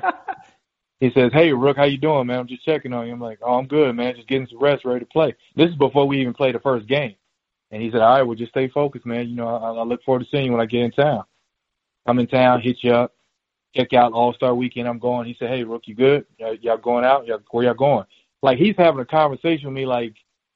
he 0.99 1.11
says, 1.11 1.31
hey 1.33 1.53
Rook, 1.53 1.77
how 1.77 1.85
you 1.85 1.97
doing, 1.97 2.27
man? 2.27 2.39
I'm 2.39 2.47
just 2.47 2.65
checking 2.65 2.93
on 2.93 3.07
you. 3.07 3.13
I'm 3.13 3.21
like, 3.21 3.39
oh, 3.41 3.57
I'm 3.57 3.67
good, 3.67 3.95
man. 3.95 4.15
Just 4.15 4.27
getting 4.27 4.47
some 4.47 4.59
rest, 4.59 4.85
ready 4.85 5.01
to 5.01 5.05
play. 5.05 5.35
This 5.55 5.69
is 5.69 5.75
before 5.75 6.07
we 6.07 6.21
even 6.21 6.33
play 6.33 6.51
the 6.51 6.59
first 6.59 6.87
game. 6.87 7.15
And 7.71 7.81
he 7.81 7.91
said, 7.91 8.01
all 8.01 8.15
right, 8.15 8.23
well, 8.23 8.35
just 8.35 8.51
stay 8.51 8.69
focused, 8.69 9.05
man. 9.05 9.27
You 9.27 9.35
know, 9.35 9.47
I, 9.47 9.71
I 9.71 9.83
look 9.83 10.03
forward 10.03 10.23
to 10.23 10.29
seeing 10.29 10.45
you 10.45 10.51
when 10.51 10.61
I 10.61 10.65
get 10.65 10.81
in 10.81 10.91
town. 10.91 11.23
Come 12.05 12.19
in 12.19 12.27
town, 12.27 12.61
hit 12.61 12.77
you 12.83 12.93
up 12.93 13.15
check 13.75 13.93
out 13.93 14.13
All 14.13 14.33
Star 14.33 14.55
Weekend. 14.55 14.87
I'm 14.87 14.99
going. 14.99 15.27
He 15.27 15.35
said, 15.37 15.49
"Hey, 15.49 15.63
Rook, 15.63 15.83
you 15.85 15.95
good? 15.95 16.25
Y'all, 16.37 16.55
y'all 16.55 16.77
going 16.77 17.05
out? 17.05 17.27
Y'all, 17.27 17.41
where 17.51 17.65
y'all 17.65 17.73
going?" 17.73 18.05
Like 18.41 18.57
he's 18.57 18.75
having 18.77 19.01
a 19.01 19.05
conversation 19.05 19.67
with 19.67 19.75
me, 19.75 19.85
like 19.85 20.13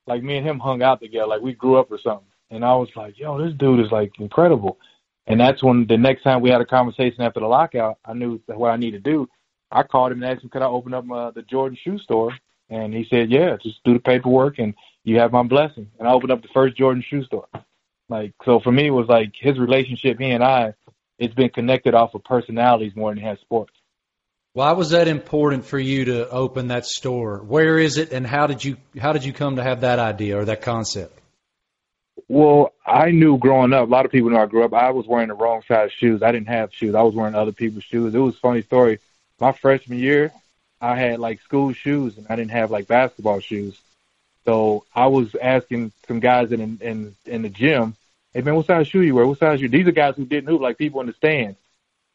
like 0.07 0.23
me 0.23 0.37
and 0.37 0.47
him 0.47 0.59
hung 0.59 0.81
out 0.81 1.01
together, 1.01 1.27
like 1.27 1.41
we 1.41 1.53
grew 1.53 1.77
up 1.77 1.91
or 1.91 1.99
something. 1.99 2.27
And 2.49 2.63
I 2.63 2.73
was 2.75 2.89
like, 2.95 3.19
"Yo, 3.19 3.37
this 3.37 3.53
dude 3.55 3.85
is 3.85 3.91
like 3.91 4.11
incredible." 4.19 4.77
And 5.29 5.39
that's 5.39 5.63
when 5.63 5.85
the 5.87 5.97
next 5.97 6.23
time 6.23 6.41
we 6.41 6.49
had 6.49 6.59
a 6.59 6.65
conversation 6.65 7.21
after 7.21 7.39
the 7.39 7.45
lockout, 7.45 7.99
I 8.03 8.13
knew 8.13 8.41
what 8.47 8.71
I 8.71 8.77
needed 8.77 9.03
to 9.03 9.11
do. 9.11 9.29
I 9.71 9.83
called 9.83 10.11
him 10.11 10.23
and 10.23 10.31
asked 10.31 10.43
him, 10.43 10.49
"Could 10.49 10.63
I 10.63 10.65
open 10.65 10.93
up 10.95 11.09
uh, 11.09 11.31
the 11.31 11.43
Jordan 11.43 11.77
shoe 11.81 11.99
store?" 11.99 12.33
And 12.69 12.93
he 12.93 13.05
said, 13.09 13.29
"Yeah, 13.29 13.55
just 13.61 13.83
do 13.83 13.93
the 13.93 13.99
paperwork 13.99 14.57
and 14.57 14.73
you 15.03 15.19
have 15.19 15.31
my 15.31 15.43
blessing." 15.43 15.89
And 15.99 16.07
I 16.07 16.11
opened 16.11 16.31
up 16.31 16.41
the 16.41 16.47
first 16.53 16.75
Jordan 16.75 17.03
shoe 17.07 17.23
store. 17.23 17.47
Like 18.09 18.33
so, 18.43 18.59
for 18.59 18.71
me, 18.71 18.87
it 18.87 18.91
was 18.91 19.07
like 19.07 19.33
his 19.39 19.59
relationship. 19.59 20.19
He 20.19 20.31
and 20.31 20.43
I 20.43 20.73
it's 21.19 21.35
been 21.35 21.49
connected 21.49 21.93
off 21.93 22.15
of 22.15 22.23
personalities 22.23 22.95
more 22.95 23.13
than 23.13 23.23
it 23.23 23.27
has 23.27 23.39
sports. 23.39 23.73
Why 24.53 24.71
was 24.71 24.91
that 24.91 25.07
important 25.07 25.65
for 25.65 25.77
you 25.77 26.05
to 26.05 26.27
open 26.29 26.69
that 26.69 26.85
store? 26.85 27.37
Where 27.37 27.77
is 27.77 27.97
it, 27.97 28.11
and 28.11 28.25
how 28.25 28.47
did 28.47 28.63
you 28.63 28.77
how 28.99 29.13
did 29.13 29.23
you 29.23 29.33
come 29.33 29.57
to 29.57 29.63
have 29.63 29.81
that 29.81 29.99
idea 29.99 30.39
or 30.39 30.45
that 30.45 30.63
concept? 30.63 31.18
Well, 32.27 32.73
I 32.85 33.11
knew 33.11 33.37
growing 33.37 33.73
up. 33.73 33.87
A 33.87 33.91
lot 33.91 34.05
of 34.05 34.11
people 34.11 34.29
know 34.29 34.41
I 34.41 34.45
grew 34.45 34.63
up. 34.63 34.73
I 34.73 34.91
was 34.91 35.07
wearing 35.07 35.29
the 35.29 35.33
wrong 35.33 35.61
size 35.67 35.91
shoes. 35.91 36.21
I 36.21 36.31
didn't 36.31 36.47
have 36.47 36.73
shoes. 36.73 36.95
I 36.95 37.01
was 37.01 37.15
wearing 37.15 37.35
other 37.35 37.51
people's 37.51 37.83
shoes. 37.83 38.13
It 38.13 38.19
was 38.19 38.35
a 38.35 38.39
funny 38.39 38.61
story. 38.61 38.99
My 39.39 39.51
freshman 39.51 39.99
year, 39.99 40.31
I 40.81 40.95
had 40.95 41.19
like 41.19 41.41
school 41.41 41.73
shoes, 41.73 42.17
and 42.17 42.25
I 42.29 42.35
didn't 42.35 42.51
have 42.51 42.71
like 42.71 42.87
basketball 42.87 43.39
shoes. 43.39 43.79
So 44.45 44.85
I 44.95 45.07
was 45.07 45.35
asking 45.35 45.91
some 46.07 46.19
guys 46.19 46.51
in 46.51 46.79
in 46.81 47.15
in 47.25 47.41
the 47.41 47.49
gym 47.49 47.95
hey 48.33 48.41
man, 48.41 48.55
what 48.55 48.65
size 48.65 48.87
shoe 48.87 49.01
you 49.01 49.15
wear? 49.15 49.25
What 49.25 49.39
size 49.39 49.61
you? 49.61 49.69
These 49.69 49.87
are 49.87 49.91
guys 49.91 50.15
who 50.15 50.25
didn't 50.25 50.49
hoop, 50.49 50.61
like 50.61 50.77
people 50.77 51.01
in 51.01 51.07
the 51.07 51.13
stands. 51.13 51.57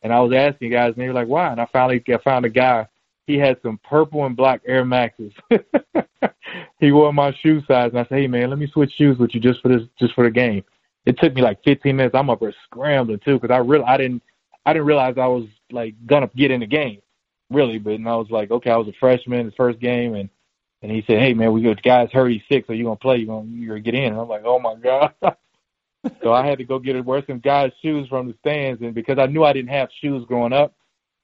And 0.02 0.12
I 0.12 0.20
was 0.20 0.32
asking 0.32 0.70
guys, 0.70 0.94
and 0.94 0.96
they 0.96 1.08
were 1.08 1.14
like, 1.14 1.28
why? 1.28 1.50
And 1.50 1.60
I 1.60 1.64
finally 1.66 2.02
I 2.08 2.16
found 2.18 2.44
a 2.44 2.50
guy. 2.50 2.88
He 3.26 3.38
had 3.38 3.58
some 3.62 3.78
purple 3.88 4.26
and 4.26 4.36
black 4.36 4.60
Air 4.66 4.84
Maxes. 4.84 5.32
he 6.78 6.92
wore 6.92 7.12
my 7.12 7.32
shoe 7.40 7.62
size, 7.66 7.90
and 7.90 7.98
I 7.98 8.04
said, 8.04 8.18
hey 8.18 8.26
man, 8.26 8.50
let 8.50 8.58
me 8.58 8.66
switch 8.66 8.92
shoes 8.92 9.18
with 9.18 9.34
you 9.34 9.40
just 9.40 9.60
for 9.60 9.68
this, 9.68 9.82
just 9.98 10.14
for 10.14 10.24
the 10.24 10.30
game. 10.30 10.62
It 11.06 11.18
took 11.18 11.34
me 11.34 11.42
like 11.42 11.62
15 11.64 11.96
minutes. 11.96 12.14
I'm 12.14 12.30
up 12.30 12.40
there 12.40 12.54
scrambling 12.64 13.20
too, 13.24 13.38
because 13.38 13.54
I 13.54 13.58
really, 13.58 13.84
I 13.84 13.96
didn't, 13.96 14.22
I 14.66 14.72
didn't 14.72 14.86
realize 14.86 15.14
I 15.18 15.26
was 15.26 15.46
like 15.70 15.94
gonna 16.06 16.30
get 16.36 16.50
in 16.50 16.60
the 16.60 16.66
game, 16.66 17.00
really. 17.50 17.78
But 17.78 17.94
and 17.94 18.08
I 18.08 18.16
was 18.16 18.30
like, 18.30 18.50
okay, 18.50 18.70
I 18.70 18.76
was 18.76 18.88
a 18.88 18.92
freshman, 18.98 19.40
in 19.40 19.46
his 19.46 19.54
first 19.54 19.80
game, 19.80 20.14
and 20.14 20.28
and 20.82 20.92
he 20.92 21.02
said, 21.06 21.18
hey 21.18 21.32
man, 21.32 21.52
we 21.52 21.62
got 21.62 21.82
guys 21.82 22.10
he's 22.12 22.42
sick, 22.50 22.64
so 22.66 22.74
you 22.74 22.84
gonna 22.84 22.96
play? 22.96 23.16
You 23.16 23.26
gonna 23.26 23.46
you 23.48 23.68
gonna 23.68 23.80
get 23.80 23.94
in? 23.94 24.12
And 24.12 24.20
I'm 24.20 24.28
like, 24.28 24.42
oh 24.44 24.58
my 24.58 24.74
god. 24.76 25.14
so 26.22 26.32
I 26.32 26.46
had 26.46 26.58
to 26.58 26.64
go 26.64 26.78
get 26.78 26.96
it, 26.96 27.04
wear 27.04 27.22
some 27.26 27.38
guys' 27.38 27.72
shoes 27.80 28.06
from 28.08 28.28
the 28.28 28.34
stands, 28.40 28.82
and 28.82 28.94
because 28.94 29.18
I 29.18 29.26
knew 29.26 29.44
I 29.44 29.52
didn't 29.52 29.70
have 29.70 29.88
shoes 30.00 30.24
growing 30.26 30.52
up, 30.52 30.74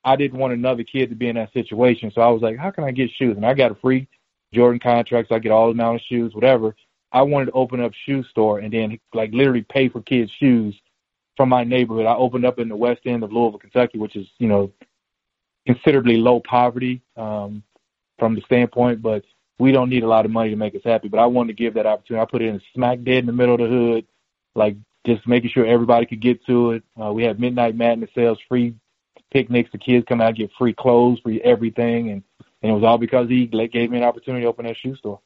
I 0.04 0.16
didn't 0.16 0.38
want 0.38 0.52
another 0.52 0.82
kid 0.82 1.10
to 1.10 1.16
be 1.16 1.28
in 1.28 1.36
that 1.36 1.52
situation. 1.52 2.10
So 2.14 2.20
I 2.20 2.28
was 2.28 2.42
like, 2.42 2.56
how 2.56 2.70
can 2.70 2.84
I 2.84 2.90
get 2.90 3.10
shoes? 3.10 3.36
And 3.36 3.44
I 3.44 3.54
got 3.54 3.72
a 3.72 3.76
free 3.76 4.08
Jordan 4.52 4.80
contract, 4.80 5.28
so 5.28 5.34
I 5.34 5.38
get 5.38 5.52
all 5.52 5.70
amount 5.70 5.96
of 5.96 6.02
shoes, 6.08 6.34
whatever. 6.34 6.74
I 7.12 7.22
wanted 7.22 7.46
to 7.46 7.52
open 7.52 7.80
up 7.80 7.92
shoe 8.06 8.22
store 8.24 8.60
and 8.60 8.72
then 8.72 8.98
like 9.14 9.32
literally 9.32 9.64
pay 9.68 9.88
for 9.88 10.00
kids' 10.02 10.30
shoes 10.38 10.74
from 11.36 11.48
my 11.48 11.64
neighborhood. 11.64 12.06
I 12.06 12.14
opened 12.14 12.44
up 12.44 12.58
in 12.58 12.68
the 12.68 12.76
west 12.76 13.00
end 13.04 13.22
of 13.22 13.32
Louisville, 13.32 13.58
Kentucky, 13.58 13.98
which 13.98 14.16
is, 14.16 14.26
you 14.38 14.48
know, 14.48 14.72
considerably 15.66 16.16
low 16.16 16.40
poverty 16.40 17.02
um, 17.16 17.62
from 18.18 18.34
the 18.34 18.42
standpoint, 18.42 19.02
but 19.02 19.24
we 19.58 19.72
don't 19.72 19.90
need 19.90 20.04
a 20.04 20.08
lot 20.08 20.24
of 20.24 20.30
money 20.30 20.50
to 20.50 20.56
make 20.56 20.74
us 20.74 20.80
happy. 20.84 21.08
But 21.08 21.20
I 21.20 21.26
wanted 21.26 21.56
to 21.56 21.62
give 21.62 21.74
that 21.74 21.86
opportunity. 21.86 22.22
I 22.22 22.30
put 22.30 22.42
it 22.42 22.48
in 22.48 22.62
smack 22.74 23.02
dead 23.02 23.18
in 23.18 23.26
the 23.26 23.32
middle 23.32 23.54
of 23.54 23.60
the 23.60 23.66
hood 23.66 24.06
like 24.54 24.76
just 25.06 25.26
making 25.26 25.50
sure 25.50 25.66
everybody 25.66 26.06
could 26.06 26.20
get 26.20 26.44
to 26.46 26.72
it. 26.72 26.82
Uh, 27.00 27.12
we 27.12 27.22
had 27.22 27.40
midnight 27.40 27.76
madness 27.76 28.10
sales, 28.14 28.38
free 28.48 28.74
picnics. 29.30 29.70
The 29.72 29.78
kids 29.78 30.04
come 30.08 30.20
out 30.20 30.34
get 30.34 30.50
free 30.58 30.74
clothes, 30.74 31.20
free 31.20 31.40
everything, 31.42 32.10
and 32.10 32.22
and 32.62 32.72
it 32.72 32.74
was 32.74 32.84
all 32.84 32.98
because 32.98 33.28
he 33.28 33.46
gave 33.46 33.90
me 33.90 33.98
an 33.98 34.04
opportunity 34.04 34.44
to 34.44 34.48
open 34.48 34.66
that 34.66 34.76
shoe 34.76 34.94
store. 34.96 35.20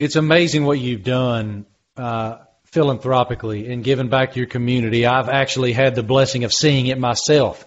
It's 0.00 0.16
amazing 0.16 0.64
what 0.64 0.80
you've 0.80 1.04
done 1.04 1.66
uh, 1.96 2.38
philanthropically 2.64 3.72
and 3.72 3.84
giving 3.84 4.08
back 4.08 4.32
to 4.32 4.40
your 4.40 4.48
community. 4.48 5.06
I've 5.06 5.28
actually 5.28 5.72
had 5.72 5.94
the 5.94 6.02
blessing 6.02 6.42
of 6.42 6.52
seeing 6.52 6.88
it 6.88 6.98
myself 6.98 7.64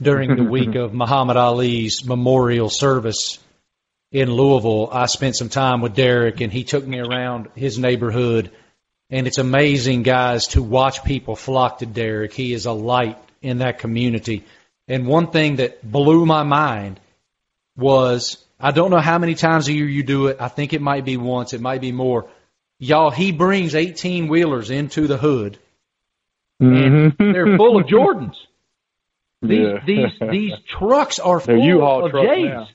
during 0.00 0.36
the 0.36 0.44
week 0.44 0.74
of 0.76 0.94
Muhammad 0.94 1.36
Ali's 1.36 2.04
memorial 2.04 2.70
service 2.70 3.40
in 4.12 4.30
Louisville. 4.30 4.88
I 4.92 5.06
spent 5.06 5.34
some 5.34 5.48
time 5.48 5.80
with 5.80 5.96
Derek, 5.96 6.40
and 6.40 6.52
he 6.52 6.62
took 6.62 6.86
me 6.86 7.00
around 7.00 7.48
his 7.56 7.80
neighborhood 7.80 8.52
and 9.10 9.26
it's 9.26 9.38
amazing, 9.38 10.02
guys, 10.02 10.48
to 10.48 10.62
watch 10.62 11.02
people 11.02 11.34
flock 11.34 11.78
to 11.78 11.86
Derek. 11.86 12.34
He 12.34 12.52
is 12.52 12.66
a 12.66 12.72
light 12.72 13.16
in 13.40 13.58
that 13.58 13.78
community. 13.78 14.44
And 14.88 15.06
one 15.06 15.30
thing 15.30 15.56
that 15.56 15.88
blew 15.88 16.24
my 16.24 16.42
mind 16.42 16.98
was 17.76 18.42
I 18.58 18.72
don't 18.72 18.90
know 18.90 19.00
how 19.00 19.18
many 19.18 19.34
times 19.34 19.68
a 19.68 19.72
year 19.72 19.86
you 19.86 20.02
do 20.02 20.28
it. 20.28 20.38
I 20.40 20.48
think 20.48 20.72
it 20.72 20.80
might 20.80 21.04
be 21.04 21.16
once, 21.16 21.52
it 21.52 21.60
might 21.60 21.80
be 21.80 21.92
more. 21.92 22.28
Y'all, 22.78 23.10
he 23.10 23.32
brings 23.32 23.74
18 23.74 24.28
wheelers 24.28 24.70
into 24.70 25.06
the 25.06 25.16
hood, 25.16 25.58
and 26.60 27.12
mm-hmm. 27.12 27.32
they're 27.32 27.56
full 27.56 27.78
of 27.78 27.86
Jordans. 27.86 28.34
These 29.40 29.60
yeah. 29.60 29.78
these 29.86 30.30
these 30.32 30.52
trucks 30.66 31.20
are 31.20 31.38
full 31.38 31.64
U-Haul 31.64 32.06
of 32.06 32.12
J's. 32.12 32.44
Now. 32.46 32.68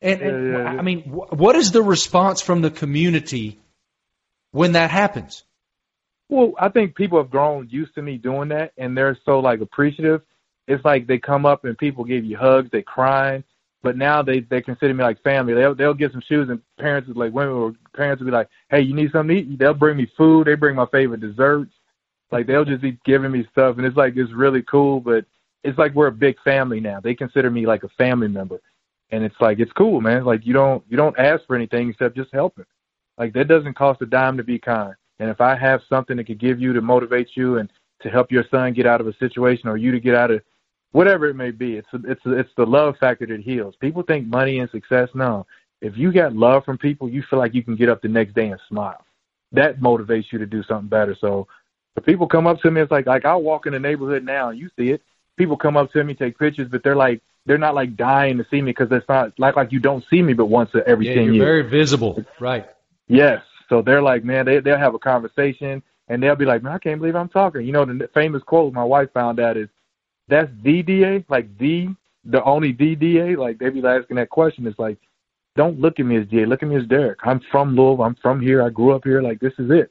And, 0.00 0.20
and 0.22 0.52
yeah, 0.52 0.58
yeah, 0.58 0.78
I 0.78 0.82
mean, 0.82 1.00
what 1.00 1.56
is 1.56 1.72
the 1.72 1.82
response 1.82 2.40
from 2.40 2.62
the 2.62 2.70
community 2.70 3.58
when 4.52 4.72
that 4.72 4.92
happens? 4.92 5.42
Well, 6.28 6.52
I 6.56 6.68
think 6.68 6.94
people 6.94 7.18
have 7.18 7.30
grown 7.30 7.68
used 7.68 7.96
to 7.96 8.02
me 8.02 8.18
doing 8.18 8.50
that, 8.50 8.74
and 8.78 8.96
they're 8.96 9.18
so 9.24 9.40
like 9.40 9.60
appreciative. 9.60 10.22
It's 10.66 10.84
like 10.84 11.06
they 11.06 11.18
come 11.18 11.44
up 11.44 11.64
and 11.64 11.76
people 11.76 12.04
give 12.04 12.24
you 12.24 12.36
hugs, 12.36 12.70
they 12.72 12.82
crying, 12.82 13.44
but 13.82 13.98
now 13.98 14.22
they 14.22 14.40
they 14.40 14.62
consider 14.62 14.94
me 14.94 15.04
like 15.04 15.22
family. 15.22 15.52
They'll 15.52 15.74
they'll 15.74 15.94
get 15.94 16.12
some 16.12 16.22
shoes, 16.22 16.48
and 16.48 16.60
parents 16.78 17.08
is 17.08 17.16
like 17.16 17.34
women 17.34 17.54
or 17.54 17.74
parents 17.94 18.20
will 18.20 18.26
be 18.26 18.32
like, 18.32 18.48
"Hey, 18.70 18.80
you 18.80 18.94
need 18.94 19.12
something 19.12 19.36
to 19.36 19.42
eat?" 19.42 19.58
They'll 19.58 19.74
bring 19.74 19.98
me 19.98 20.10
food. 20.16 20.46
They 20.46 20.54
bring 20.54 20.74
my 20.74 20.86
favorite 20.86 21.20
desserts. 21.20 21.72
Like 22.32 22.46
they'll 22.46 22.64
just 22.64 22.80
be 22.80 22.98
giving 23.04 23.30
me 23.30 23.46
stuff, 23.52 23.76
and 23.76 23.86
it's 23.86 23.96
like 23.96 24.16
it's 24.16 24.32
really 24.32 24.62
cool. 24.62 25.00
But 25.00 25.26
it's 25.64 25.78
like 25.78 25.94
we're 25.94 26.06
a 26.06 26.12
big 26.12 26.36
family 26.42 26.80
now. 26.80 26.98
They 26.98 27.14
consider 27.14 27.50
me 27.50 27.66
like 27.66 27.84
a 27.84 27.88
family 27.90 28.28
member, 28.28 28.60
and 29.10 29.22
it's 29.22 29.36
like 29.40 29.58
it's 29.58 29.72
cool, 29.72 30.00
man. 30.00 30.24
Like 30.24 30.46
you 30.46 30.54
don't 30.54 30.82
you 30.88 30.96
don't 30.96 31.18
ask 31.18 31.46
for 31.46 31.54
anything 31.54 31.90
except 31.90 32.16
just 32.16 32.32
helping. 32.32 32.64
Like 33.18 33.34
that 33.34 33.48
doesn't 33.48 33.76
cost 33.76 34.00
a 34.00 34.06
dime 34.06 34.38
to 34.38 34.44
be 34.44 34.58
kind. 34.58 34.94
And 35.18 35.28
if 35.28 35.40
I 35.40 35.56
have 35.56 35.82
something 35.88 36.16
that 36.16 36.24
could 36.24 36.40
give 36.40 36.60
you 36.60 36.72
to 36.72 36.80
motivate 36.80 37.30
you 37.34 37.58
and 37.58 37.70
to 38.00 38.10
help 38.10 38.32
your 38.32 38.44
son 38.50 38.72
get 38.72 38.86
out 38.86 39.00
of 39.00 39.06
a 39.06 39.16
situation 39.18 39.68
or 39.68 39.76
you 39.76 39.92
to 39.92 40.00
get 40.00 40.14
out 40.14 40.30
of 40.30 40.42
whatever 40.94 41.26
it 41.26 41.34
may 41.34 41.50
be. 41.50 41.76
It's 41.76 41.88
it's 41.92 42.20
it's 42.24 42.50
the 42.56 42.64
love 42.64 42.96
factor 42.98 43.26
that 43.26 43.40
heals. 43.40 43.74
People 43.80 44.02
think 44.02 44.26
money 44.26 44.60
and 44.60 44.70
success. 44.70 45.08
No, 45.12 45.46
if 45.82 45.98
you 45.98 46.12
got 46.12 46.34
love 46.34 46.64
from 46.64 46.78
people, 46.78 47.08
you 47.10 47.22
feel 47.28 47.38
like 47.38 47.52
you 47.52 47.62
can 47.62 47.76
get 47.76 47.88
up 47.88 48.00
the 48.00 48.08
next 48.08 48.34
day 48.34 48.48
and 48.48 48.60
smile. 48.68 49.04
That 49.52 49.80
motivates 49.80 50.32
you 50.32 50.38
to 50.38 50.46
do 50.46 50.62
something 50.62 50.88
better. 50.88 51.16
So, 51.20 51.48
if 51.96 52.04
people 52.04 52.26
come 52.28 52.46
up 52.46 52.60
to 52.60 52.70
me, 52.70 52.80
it's 52.80 52.90
like 52.90 53.06
like 53.06 53.24
I'll 53.24 53.42
walk 53.42 53.66
in 53.66 53.72
the 53.72 53.78
neighborhood 53.78 54.24
now, 54.24 54.50
and 54.50 54.58
you 54.58 54.70
see 54.78 54.90
it. 54.90 55.02
People 55.36 55.56
come 55.56 55.76
up 55.76 55.90
to 55.92 56.04
me, 56.04 56.14
take 56.14 56.38
pictures, 56.38 56.68
but 56.70 56.84
they're 56.84 56.96
like 56.96 57.20
they're 57.44 57.58
not 57.58 57.74
like 57.74 57.96
dying 57.96 58.38
to 58.38 58.46
see 58.50 58.62
me 58.62 58.70
because 58.70 58.88
it's 58.92 59.08
not 59.08 59.32
like 59.38 59.56
like 59.56 59.72
you 59.72 59.80
don't 59.80 60.04
see 60.08 60.22
me 60.22 60.32
but 60.32 60.46
once 60.46 60.70
every 60.86 61.08
yeah, 61.08 61.14
ten 61.14 61.24
you're 61.24 61.34
years. 61.34 61.44
Very 61.44 61.68
visible, 61.68 62.24
right? 62.40 62.68
Yes. 63.08 63.42
So 63.68 63.82
they're 63.82 64.02
like, 64.02 64.24
man, 64.24 64.46
they 64.46 64.60
they'll 64.60 64.78
have 64.78 64.94
a 64.94 64.98
conversation 64.98 65.82
and 66.08 66.22
they'll 66.22 66.36
be 66.36 66.44
like, 66.44 66.62
man, 66.62 66.72
I 66.72 66.78
can't 66.78 67.00
believe 67.00 67.16
I'm 67.16 67.28
talking. 67.28 67.66
You 67.66 67.72
know, 67.72 67.84
the 67.84 68.08
famous 68.14 68.42
quote 68.44 68.72
my 68.72 68.84
wife 68.84 69.12
found 69.12 69.40
out 69.40 69.56
is, 69.56 69.68
that's 70.28 70.50
the 70.62 70.82
DA, 70.82 71.24
like 71.28 71.56
the 71.58 71.94
the 72.24 72.42
only 72.44 72.72
DDA. 72.72 73.36
Like 73.36 73.58
they 73.58 73.68
be 73.70 73.84
asking 73.84 74.16
that 74.16 74.30
question. 74.30 74.66
It's 74.66 74.78
like, 74.78 74.98
don't 75.56 75.80
look 75.80 76.00
at 76.00 76.06
me 76.06 76.16
as 76.18 76.26
DA. 76.28 76.46
Look 76.46 76.62
at 76.62 76.68
me 76.68 76.76
as 76.76 76.86
Derek. 76.86 77.18
I'm 77.24 77.40
from 77.50 77.76
Louisville. 77.76 78.04
I'm 78.04 78.16
from 78.22 78.40
here. 78.40 78.62
I 78.62 78.70
grew 78.70 78.94
up 78.94 79.04
here. 79.04 79.22
Like 79.22 79.40
this 79.40 79.52
is 79.58 79.70
it. 79.70 79.90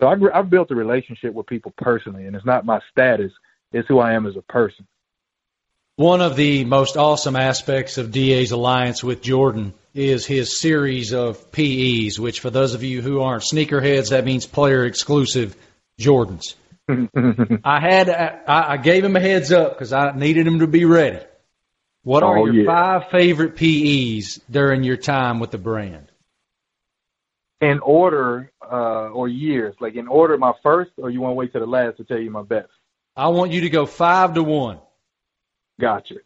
So 0.00 0.08
I, 0.08 0.38
I've 0.38 0.50
built 0.50 0.70
a 0.70 0.74
relationship 0.74 1.34
with 1.34 1.46
people 1.46 1.72
personally, 1.76 2.26
and 2.26 2.34
it's 2.36 2.46
not 2.46 2.66
my 2.66 2.80
status. 2.90 3.32
It's 3.72 3.88
who 3.88 3.98
I 3.98 4.12
am 4.12 4.26
as 4.26 4.36
a 4.36 4.42
person. 4.42 4.86
One 5.96 6.20
of 6.20 6.34
the 6.34 6.64
most 6.64 6.96
awesome 6.96 7.36
aspects 7.36 7.98
of 7.98 8.10
DA's 8.10 8.50
alliance 8.50 9.04
with 9.04 9.22
Jordan 9.22 9.74
is 9.94 10.26
his 10.26 10.60
series 10.60 11.12
of 11.12 11.52
PEs, 11.52 12.18
which 12.18 12.40
for 12.40 12.50
those 12.50 12.74
of 12.74 12.82
you 12.82 13.00
who 13.00 13.20
aren't 13.20 13.44
sneakerheads, 13.44 14.10
that 14.10 14.24
means 14.24 14.44
player 14.44 14.84
exclusive 14.84 15.56
Jordans. 16.00 16.56
I 17.64 17.80
had 17.80 18.10
I, 18.10 18.72
I 18.72 18.76
gave 18.76 19.04
him 19.04 19.16
a 19.16 19.20
heads 19.20 19.52
up 19.52 19.72
because 19.74 19.92
I 19.92 20.12
needed 20.12 20.46
him 20.46 20.58
to 20.60 20.66
be 20.66 20.84
ready. 20.84 21.20
What 22.02 22.22
are 22.22 22.38
oh, 22.38 22.44
your 22.44 22.54
yeah. 22.54 22.66
five 22.66 23.10
favorite 23.10 23.56
PEs 23.56 24.40
during 24.50 24.84
your 24.84 24.98
time 24.98 25.40
with 25.40 25.50
the 25.50 25.58
brand? 25.58 26.10
In 27.62 27.80
order 27.80 28.52
uh, 28.60 29.08
or 29.08 29.26
years, 29.28 29.74
like 29.80 29.94
in 29.94 30.06
order, 30.06 30.36
my 30.36 30.52
first, 30.62 30.90
or 30.98 31.08
you 31.08 31.22
want 31.22 31.32
to 31.32 31.36
wait 31.36 31.52
to 31.54 31.60
the 31.60 31.66
last 31.66 31.96
to 31.96 32.04
tell 32.04 32.18
you 32.18 32.30
my 32.30 32.42
best? 32.42 32.68
I 33.16 33.28
want 33.28 33.52
you 33.52 33.62
to 33.62 33.70
go 33.70 33.86
five 33.86 34.34
to 34.34 34.42
one. 34.42 34.80
Gotcha. 35.80 36.16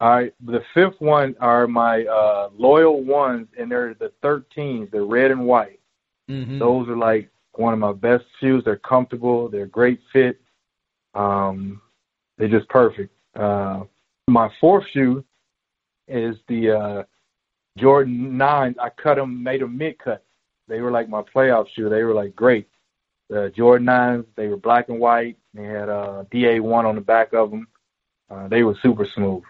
All 0.00 0.10
right. 0.10 0.34
The 0.44 0.60
fifth 0.72 1.00
one 1.00 1.34
are 1.40 1.66
my 1.66 2.04
uh, 2.04 2.50
loyal 2.56 3.02
ones, 3.02 3.48
and 3.58 3.70
they're 3.70 3.94
the 3.94 4.12
13s. 4.22 4.90
They're 4.92 5.04
red 5.04 5.32
and 5.32 5.46
white. 5.46 5.80
Mm-hmm. 6.30 6.58
Those 6.58 6.88
are 6.88 6.96
like 6.96 7.30
one 7.58 7.72
of 7.72 7.78
my 7.78 7.92
best 7.92 8.24
shoes. 8.40 8.62
They're 8.64 8.76
comfortable. 8.76 9.48
They're 9.48 9.66
great 9.66 10.00
fit. 10.12 10.40
Um, 11.14 11.80
they're 12.38 12.48
just 12.48 12.68
perfect. 12.68 13.14
Uh, 13.34 13.84
my 14.28 14.50
fourth 14.60 14.84
shoe 14.92 15.24
is 16.08 16.36
the 16.48 16.70
uh, 16.70 17.02
Jordan 17.78 18.36
nines. 18.36 18.76
I 18.80 18.90
cut 18.90 19.16
them, 19.16 19.42
made 19.42 19.60
them 19.60 19.76
mid 19.76 19.98
cut. 19.98 20.24
They 20.68 20.80
were 20.80 20.90
like 20.90 21.08
my 21.08 21.22
playoff 21.22 21.66
shoe. 21.74 21.88
They 21.88 22.02
were 22.02 22.14
like 22.14 22.34
great. 22.34 22.68
The 23.28 23.52
Jordan 23.56 23.86
nines. 23.86 24.24
They 24.36 24.48
were 24.48 24.56
black 24.56 24.88
and 24.88 24.98
white. 24.98 25.36
They 25.52 25.64
had 25.64 25.88
uh, 25.88 26.24
DA 26.30 26.60
one 26.60 26.86
on 26.86 26.94
the 26.94 27.00
back 27.00 27.32
of 27.32 27.50
them. 27.50 27.68
Uh, 28.30 28.48
they 28.48 28.62
were 28.62 28.76
super 28.82 29.06
smooth. 29.14 29.42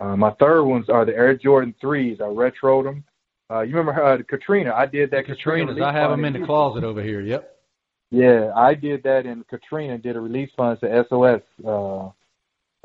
Uh, 0.00 0.16
my 0.16 0.30
third 0.38 0.62
ones 0.62 0.88
are 0.88 1.04
the 1.04 1.14
Air 1.14 1.34
Jordan 1.34 1.74
threes. 1.80 2.18
I 2.20 2.24
retroed 2.24 2.84
them. 2.84 3.04
Uh, 3.50 3.60
you 3.60 3.74
remember 3.76 4.02
uh, 4.02 4.18
Katrina? 4.28 4.74
I 4.74 4.86
did 4.86 5.10
that. 5.12 5.26
Katrina's. 5.26 5.74
Katrina 5.74 5.86
I 5.86 5.92
have 5.92 6.10
them 6.10 6.24
in 6.24 6.34
the 6.34 6.44
closet 6.44 6.84
over 6.84 7.02
here. 7.02 7.20
Yep. 7.20 7.56
Yeah, 8.10 8.52
I 8.54 8.74
did 8.74 9.02
that 9.04 9.26
in 9.26 9.44
Katrina. 9.44 9.98
Did 9.98 10.16
a 10.16 10.20
release 10.20 10.50
fund 10.56 10.78
to 10.80 11.06
SOS, 11.08 11.42
uh, 11.66 12.10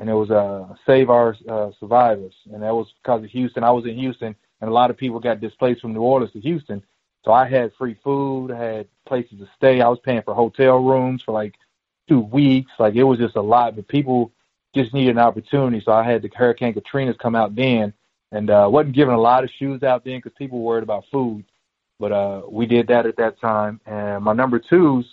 and 0.00 0.10
it 0.10 0.14
was 0.14 0.30
uh, 0.30 0.74
Save 0.86 1.10
Our 1.10 1.36
uh, 1.48 1.70
Survivors, 1.80 2.34
and 2.52 2.62
that 2.62 2.74
was 2.74 2.88
because 3.02 3.24
of 3.24 3.30
Houston. 3.30 3.64
I 3.64 3.70
was 3.70 3.86
in 3.86 3.96
Houston, 3.96 4.34
and 4.60 4.70
a 4.70 4.72
lot 4.72 4.90
of 4.90 4.96
people 4.96 5.20
got 5.20 5.40
displaced 5.40 5.80
from 5.80 5.94
New 5.94 6.02
Orleans 6.02 6.32
to 6.32 6.40
Houston. 6.40 6.82
So 7.24 7.32
I 7.32 7.48
had 7.48 7.72
free 7.78 7.96
food, 8.04 8.50
I 8.50 8.62
had 8.62 8.88
places 9.06 9.38
to 9.38 9.48
stay. 9.56 9.80
I 9.80 9.88
was 9.88 9.98
paying 10.04 10.20
for 10.22 10.34
hotel 10.34 10.76
rooms 10.78 11.22
for 11.22 11.32
like 11.32 11.54
two 12.06 12.20
weeks. 12.20 12.70
Like 12.78 12.94
it 12.94 13.04
was 13.04 13.18
just 13.18 13.36
a 13.36 13.40
lot, 13.40 13.76
but 13.76 13.88
people 13.88 14.30
just 14.74 14.92
needed 14.92 15.12
an 15.12 15.18
opportunity. 15.18 15.82
So 15.82 15.92
I 15.92 16.04
had 16.04 16.20
the 16.20 16.30
Hurricane 16.34 16.74
Katrina's 16.74 17.16
come 17.18 17.34
out 17.34 17.54
then 17.54 17.94
and 18.34 18.50
uh, 18.50 18.68
wasn't 18.70 18.96
giving 18.96 19.14
a 19.14 19.20
lot 19.20 19.44
of 19.44 19.50
shoes 19.58 19.82
out 19.84 20.04
then 20.04 20.18
because 20.18 20.32
people 20.36 20.58
were 20.58 20.64
worried 20.64 20.82
about 20.82 21.04
food. 21.10 21.44
But 22.00 22.10
uh, 22.10 22.42
we 22.50 22.66
did 22.66 22.88
that 22.88 23.06
at 23.06 23.16
that 23.16 23.40
time. 23.40 23.80
And 23.86 24.24
my 24.24 24.32
number 24.32 24.58
two's 24.58 25.06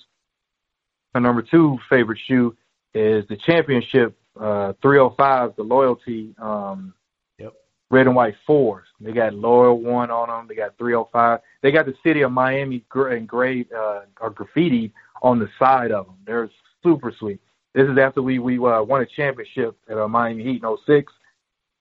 my 1.13 1.19
number 1.19 1.43
two 1.43 1.77
favorite 1.89 2.19
shoe 2.27 2.55
is 2.93 3.25
the 3.27 3.37
Championship 3.45 4.17
uh, 4.39 4.73
305, 4.81 5.55
the 5.55 5.63
Loyalty 5.63 6.33
um, 6.41 6.93
yep. 7.37 7.53
red 7.91 8.07
and 8.07 8.15
white 8.15 8.35
fours. 8.47 8.87
They 8.99 9.11
got 9.11 9.33
Loyal 9.33 9.79
one 9.79 10.09
on 10.09 10.29
them. 10.29 10.47
They 10.47 10.55
got 10.55 10.77
305. 10.77 11.39
They 11.61 11.71
got 11.71 11.85
the 11.85 11.93
city 12.03 12.21
of 12.21 12.31
Miami 12.31 12.83
engraved 13.11 13.71
uh, 13.71 14.01
or 14.19 14.31
graffiti 14.31 14.93
on 15.21 15.37
the 15.37 15.49
side 15.59 15.91
of 15.91 16.07
them. 16.07 16.15
They're 16.25 16.49
super 16.81 17.13
sweet. 17.19 17.39
This 17.75 17.87
is 17.87 17.97
after 17.99 18.23
we 18.23 18.39
we 18.39 18.57
uh, 18.57 18.81
won 18.81 19.01
a 19.01 19.05
championship 19.05 19.77
at 19.89 19.97
uh, 19.97 20.07
Miami 20.07 20.43
Heat 20.43 20.63
in 20.63 20.77
06. 20.87 21.13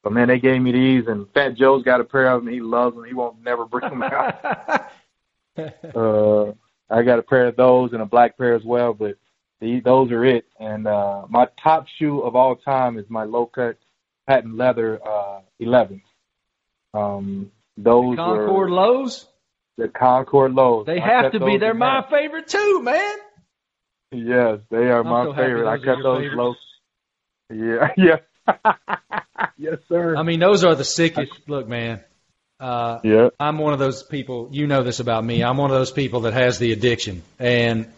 But 0.02 0.12
man, 0.12 0.28
they 0.28 0.38
gave 0.38 0.62
me 0.62 0.72
these, 0.72 1.06
and 1.08 1.26
Fat 1.34 1.56
Joe's 1.56 1.82
got 1.82 2.00
a 2.00 2.04
pair 2.04 2.30
of 2.30 2.42
them. 2.42 2.52
He 2.52 2.60
loves 2.60 2.96
them. 2.96 3.04
He 3.04 3.14
won't 3.14 3.42
never 3.42 3.66
bring 3.66 3.90
them 3.90 4.02
out. 4.02 4.90
uh, 5.58 6.52
I 6.90 7.02
got 7.02 7.18
a 7.18 7.22
pair 7.22 7.48
of 7.48 7.56
those 7.56 7.92
and 7.92 8.00
a 8.00 8.06
black 8.06 8.38
pair 8.38 8.54
as 8.54 8.64
well. 8.64 8.94
But 8.94 9.16
the, 9.60 9.80
those 9.80 10.10
are 10.10 10.24
it. 10.24 10.46
And 10.58 10.86
uh, 10.86 11.26
my 11.28 11.48
top 11.62 11.86
shoe 11.98 12.20
of 12.20 12.34
all 12.34 12.56
time 12.56 12.98
is 12.98 13.04
my 13.08 13.24
low 13.24 13.46
cut 13.46 13.76
patent 14.26 14.56
leather 14.56 15.00
uh, 15.06 15.40
11s. 15.60 16.02
Um, 16.94 17.52
those 17.76 18.16
the 18.16 18.22
Concord 18.22 18.56
were, 18.56 18.70
lows. 18.70 19.26
The 19.76 19.88
Concord 19.88 20.54
lows. 20.54 20.86
They 20.86 21.00
have 21.00 21.32
to 21.32 21.40
be. 21.40 21.58
They're 21.58 21.74
my 21.74 22.04
favorite 22.10 22.48
too, 22.48 22.82
man. 22.82 23.18
Yes, 24.12 24.58
they 24.70 24.88
are 24.90 25.00
I'm 25.00 25.06
my 25.06 25.24
so 25.26 25.34
favorite. 25.34 25.68
I 25.70 25.76
cut 25.76 26.02
those 26.02 26.22
favorites. 26.22 26.36
low. 26.36 26.54
Yeah, 27.50 27.88
yeah. 27.96 28.16
yes, 29.58 29.78
sir. 29.88 30.16
I 30.16 30.22
mean, 30.22 30.40
those 30.40 30.64
are 30.64 30.74
the 30.74 30.84
sickest. 30.84 31.32
Look, 31.48 31.68
man. 31.68 32.00
Uh, 32.58 33.00
yeah. 33.04 33.28
I'm 33.38 33.58
one 33.58 33.72
of 33.72 33.78
those 33.78 34.02
people. 34.02 34.48
You 34.52 34.66
know 34.66 34.82
this 34.82 35.00
about 35.00 35.24
me. 35.24 35.42
I'm 35.42 35.56
one 35.56 35.70
of 35.70 35.76
those 35.76 35.92
people 35.92 36.20
that 36.20 36.34
has 36.34 36.58
the 36.58 36.72
addiction, 36.72 37.22
and 37.38 37.90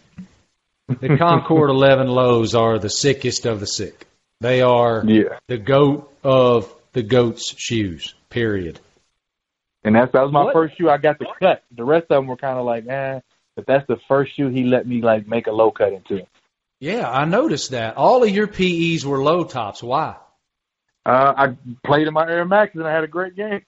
the 0.87 1.17
Concord 1.19 1.69
11 1.69 2.07
lows 2.07 2.55
are 2.55 2.79
the 2.79 2.89
sickest 2.89 3.45
of 3.45 3.59
the 3.59 3.67
sick. 3.67 4.07
They 4.39 4.61
are 4.61 5.03
yeah. 5.05 5.39
the 5.47 5.57
goat 5.57 6.13
of 6.23 6.73
the 6.93 7.03
goat's 7.03 7.53
shoes. 7.57 8.13
Period. 8.29 8.79
And 9.83 9.95
that's 9.95 10.11
that 10.13 10.21
was 10.23 10.31
my 10.31 10.45
what? 10.45 10.53
first 10.53 10.77
shoe 10.77 10.89
I 10.89 10.97
got 10.97 11.19
the 11.19 11.27
cut. 11.39 11.63
The 11.75 11.83
rest 11.83 12.05
of 12.09 12.17
them 12.17 12.27
were 12.27 12.37
kind 12.37 12.57
of 12.57 12.65
like, 12.65 12.87
eh. 12.87 13.19
But 13.55 13.67
that's 13.67 13.85
the 13.87 13.97
first 14.07 14.35
shoe 14.35 14.49
he 14.49 14.63
let 14.63 14.87
me 14.87 15.01
like 15.01 15.27
make 15.27 15.47
a 15.47 15.51
low 15.51 15.71
cut 15.71 15.93
into. 15.93 16.25
Yeah, 16.79 17.09
I 17.09 17.25
noticed 17.25 17.71
that. 17.71 17.97
All 17.97 18.23
of 18.23 18.29
your 18.29 18.47
PEs 18.47 19.05
were 19.05 19.21
low 19.21 19.43
tops. 19.43 19.83
Why? 19.83 20.15
Uh, 21.05 21.33
I 21.35 21.57
played 21.85 22.07
in 22.07 22.13
my 22.13 22.29
Air 22.29 22.45
Max 22.45 22.75
and 22.75 22.87
I 22.87 22.91
had 22.93 23.03
a 23.03 23.07
great 23.07 23.35
game. 23.35 23.61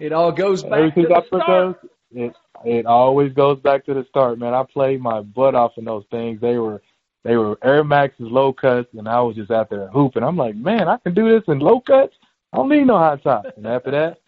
it 0.00 0.12
all 0.12 0.32
goes 0.32 0.62
back 0.62 0.94
to 0.94 1.02
the 1.02 1.24
start. 1.26 1.46
Those, 1.82 1.90
it 2.14 2.34
it 2.64 2.86
always 2.86 3.32
goes 3.32 3.60
back 3.60 3.84
to 3.86 3.94
the 3.94 4.06
start, 4.08 4.38
man. 4.38 4.54
I 4.54 4.62
played 4.64 5.00
my 5.00 5.20
butt 5.20 5.54
off 5.54 5.76
in 5.76 5.84
those 5.84 6.04
things. 6.10 6.40
They 6.40 6.56
were 6.58 6.80
They 7.22 7.36
were 7.36 7.58
Air 7.62 7.84
Maxes, 7.84 8.30
low 8.30 8.52
cuts, 8.52 8.88
and 8.96 9.08
I 9.08 9.20
was 9.20 9.36
just 9.36 9.50
out 9.50 9.68
there 9.68 9.88
hooping. 9.88 10.22
I'm 10.22 10.36
like, 10.36 10.56
man, 10.56 10.88
I 10.88 10.96
can 10.96 11.12
do 11.12 11.28
this 11.28 11.46
in 11.48 11.58
low 11.58 11.80
cuts. 11.80 12.14
I 12.52 12.56
don't 12.56 12.70
need 12.70 12.86
no 12.86 12.96
high 12.96 13.16
tops. 13.16 13.50
And 13.56 13.66
after 13.66 13.90
that, 13.90 14.20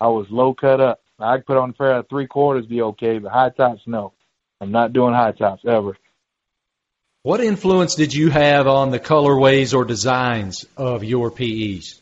I 0.00 0.08
was 0.08 0.26
low 0.30 0.54
cut 0.54 0.80
up. 0.80 1.00
I 1.18 1.36
could 1.36 1.46
put 1.46 1.56
on 1.58 1.70
a 1.70 1.72
pair 1.74 1.92
of 1.98 2.08
three 2.08 2.26
quarters, 2.26 2.64
be 2.64 2.80
okay, 2.80 3.18
but 3.18 3.30
high 3.30 3.50
tops, 3.50 3.82
no. 3.86 4.14
I'm 4.62 4.72
not 4.72 4.94
doing 4.94 5.12
high 5.12 5.32
tops 5.32 5.64
ever. 5.66 5.96
What 7.22 7.42
influence 7.42 7.96
did 7.96 8.14
you 8.14 8.30
have 8.30 8.66
on 8.66 8.90
the 8.90 8.98
colorways 8.98 9.74
or 9.74 9.84
designs 9.84 10.64
of 10.74 11.04
your 11.04 11.30
PEs? 11.30 12.00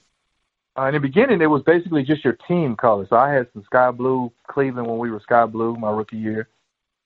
Uh, 0.78 0.86
in 0.86 0.94
the 0.94 1.00
beginning, 1.00 1.42
it 1.42 1.46
was 1.46 1.64
basically 1.64 2.04
just 2.04 2.22
your 2.24 2.38
team 2.46 2.76
color. 2.76 3.04
So 3.10 3.16
I 3.16 3.32
had 3.32 3.48
some 3.52 3.64
sky 3.64 3.90
blue 3.90 4.30
Cleveland 4.46 4.86
when 4.86 4.98
we 4.98 5.10
were 5.10 5.18
sky 5.18 5.44
blue 5.46 5.74
my 5.74 5.90
rookie 5.90 6.18
year. 6.18 6.46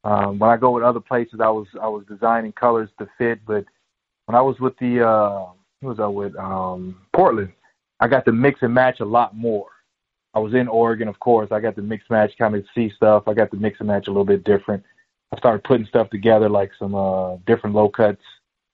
Um, 0.05 0.39
when 0.39 0.51
I 0.51 0.59
go 0.59 0.73
with 0.73 0.83
other 0.83 1.01
places, 1.01 1.41
I 1.41 1.49
was 1.49 1.67
I 1.81 1.89
was 1.89 2.05
designing 2.07 2.53
colors 2.53 2.91
to 2.99 3.09
fit. 3.17 3.41
But 3.47 3.65
when 4.27 4.35
I 4.35 4.43
was 4.43 4.61
with 4.61 4.77
the 4.77 5.09
uh, 5.09 5.47
who 5.81 5.87
was 5.87 5.99
I 5.99 6.07
with 6.07 6.37
um, 6.37 7.01
Portland, 7.17 7.53
I 7.99 8.09
got 8.09 8.27
to 8.27 8.33
mix 8.33 8.61
and 8.61 8.75
match 8.75 9.01
a 9.01 9.07
lot 9.07 9.35
more. 9.35 9.71
I 10.35 10.39
was 10.39 10.53
in 10.53 10.69
Oregon, 10.69 11.09
of 11.09 11.19
course. 11.19 11.51
I 11.51 11.61
got 11.61 11.77
to 11.77 11.83
mix 11.83 12.05
match, 12.11 12.33
kind 12.37 12.55
of 12.57 12.65
see 12.75 12.93
stuff. 12.95 13.27
I 13.27 13.33
got 13.33 13.51
to 13.53 13.57
mix 13.57 13.81
and 13.81 13.89
match 13.89 14.07
a 14.07 14.11
little 14.11 14.27
bit 14.27 14.45
different. 14.45 14.85
I 15.33 15.39
started 15.39 15.65
putting 15.65 15.87
stuff 15.87 16.11
together, 16.11 16.49
like 16.49 16.71
some 16.79 16.95
uh, 16.95 17.37
different 17.47 17.75
low 17.75 17.89
cuts 17.89 18.23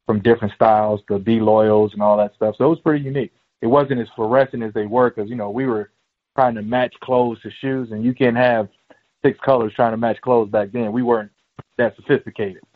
from 0.06 0.20
different 0.20 0.54
styles, 0.54 1.00
the 1.08 1.18
B 1.18 1.38
loyals 1.38 1.92
and 1.92 2.02
all 2.02 2.16
that 2.16 2.34
stuff. 2.34 2.56
So 2.58 2.64
it 2.64 2.68
was 2.68 2.80
pretty 2.80 3.04
unique 3.04 3.32
it 3.60 3.66
wasn't 3.66 4.00
as 4.00 4.08
fluorescent 4.14 4.62
as 4.62 4.72
they 4.72 4.86
were 4.86 5.10
because 5.10 5.28
you 5.28 5.36
know 5.36 5.50
we 5.50 5.66
were 5.66 5.90
trying 6.36 6.54
to 6.54 6.62
match 6.62 6.94
clothes 7.00 7.40
to 7.42 7.50
shoes, 7.60 7.90
and 7.90 8.04
you 8.04 8.14
can't 8.14 8.36
have 8.36 8.68
six 9.24 9.38
colors 9.40 9.72
trying 9.74 9.92
to 9.92 9.96
match 9.96 10.20
clothes 10.20 10.50
back 10.50 10.70
then. 10.72 10.92
We 10.92 11.02
weren't 11.02 11.30
that 11.76 11.96
sophisticated. 11.96 12.62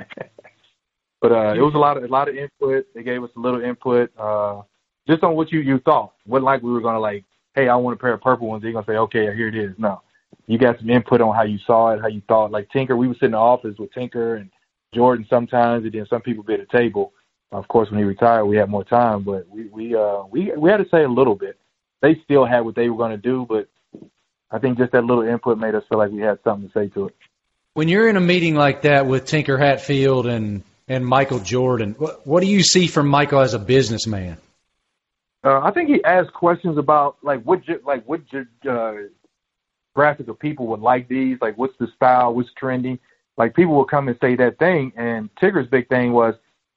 but 1.21 1.33
uh, 1.33 1.55
it 1.55 1.61
was 1.61 1.75
a 1.75 1.79
lot 1.79 1.97
of 1.97 2.05
a 2.05 2.09
lot 2.09 2.29
of 2.29 2.37
input. 2.37 2.87
They 2.95 3.03
gave 3.03 3.23
us 3.23 3.31
a 3.37 3.41
little 3.41 3.63
input 3.63 4.11
uh, 4.19 4.63
just 5.07 5.23
on 5.23 5.35
what 5.37 5.53
you 5.53 5.61
you 5.61 5.79
thought. 5.81 6.15
What 6.27 6.43
like 6.43 6.63
we 6.63 6.73
were 6.73 6.81
gonna 6.81 7.01
like, 7.01 7.25
hey, 7.55 7.69
I 7.69 7.77
want 7.77 7.97
a 7.97 8.01
pair 8.01 8.15
of 8.15 8.21
purple 8.21 8.49
ones. 8.49 8.63
They're 8.63 8.73
gonna 8.73 8.87
say, 8.87 8.97
okay, 8.97 9.35
here 9.37 9.49
it 9.49 9.57
is. 9.57 9.75
No, 9.79 10.03
you 10.47 10.59
got 10.59 10.79
some 10.79 10.91
input 10.91 11.21
on 11.21 11.35
how 11.35 11.43
you 11.43 11.59
saw 11.67 11.91
it, 11.91 12.01
how 12.01 12.09
you 12.09 12.23
thought. 12.29 12.51
Like 12.51 12.71
Tinker, 12.71 12.97
we 12.97 13.09
would 13.09 13.19
sit 13.19 13.27
in 13.27 13.33
the 13.33 13.39
office 13.39 13.77
with 13.79 13.93
Tinker 13.93 14.37
and 14.37 14.51
Jordan 14.95 15.27
sometimes, 15.29 15.85
and 15.85 15.93
then 15.93 16.07
some 16.09 16.23
people 16.23 16.45
be 16.45 16.55
at 16.55 16.61
the 16.61 16.79
table 16.79 17.13
of 17.53 17.69
course, 17.69 17.91
when 17.91 17.99
he 17.99 18.05
retired, 18.05 18.47
we 18.47 18.57
had 18.57 18.71
more 18.71 18.85
time, 18.85 19.23
but 19.23 19.47
we 19.49 19.67
we 19.67 19.95
uh 19.95 20.23
we 20.31 20.53
we 20.57 20.71
had 20.71 20.79
to 20.79 20.89
say 20.91 21.05
a 21.05 21.09
little 21.09 21.35
bit. 21.35 21.59
They 22.01 22.19
still 22.25 22.47
had 22.47 22.61
what 22.61 22.75
they 22.75 22.89
were 22.89 22.97
going 22.97 23.13
to 23.13 23.17
do, 23.17 23.47
but 23.49 23.69
I 24.51 24.59
think 24.59 24.79
just 24.79 24.93
that 24.93 25.05
little 25.05 25.23
input 25.23 25.59
made 25.59 25.75
us 25.75 25.85
feel 25.89 25.99
like 25.99 26.11
we 26.11 26.21
had 26.21 26.39
something 26.43 26.69
to 26.69 26.73
say 26.73 26.89
to 26.95 27.07
it. 27.07 27.17
When 27.75 27.89
you're 27.89 28.09
in 28.09 28.17
a 28.17 28.21
meeting 28.21 28.55
like 28.55 28.83
that 28.83 29.07
with 29.07 29.27
Tinker 29.27 29.59
Hatfield 29.59 30.27
and 30.27 30.63
and 30.89 31.05
Michael 31.05 31.41
Jordan, 31.41 31.95
what 31.99 32.27
what 32.27 32.41
do 32.41 32.47
you 32.47 32.63
see 32.63 32.87
from 32.87 33.07
Michael 33.07 33.41
as 33.41 33.53
a 33.53 33.59
businessman? 33.59 34.39
Uh, 35.45 35.61
I 35.61 35.73
think 35.73 35.91
he 35.91 36.03
asked 36.05 36.33
questions 36.33 36.79
about 36.79 37.17
like 37.23 37.43
what 37.43 37.61
like 37.85 38.05
what 38.07 38.23
uh, 38.67 38.93
graphic 39.95 40.29
of 40.29 40.39
people 40.39 40.67
would 40.69 40.81
like 40.81 41.09
these, 41.09 41.39
like 41.41 41.57
what's 41.59 41.77
the 41.79 41.89
style, 41.95 42.35
what's 42.35 42.53
trending. 42.57 42.99
Like 43.37 43.55
people 43.55 43.77
would 43.77 43.89
come 43.89 44.09
and 44.09 44.19
say 44.21 44.37
that 44.37 44.59
thing, 44.59 44.93
and 44.97 45.31
Tinker's 45.41 45.69
big 45.69 45.89
thing 45.89 46.13
was 46.13 46.35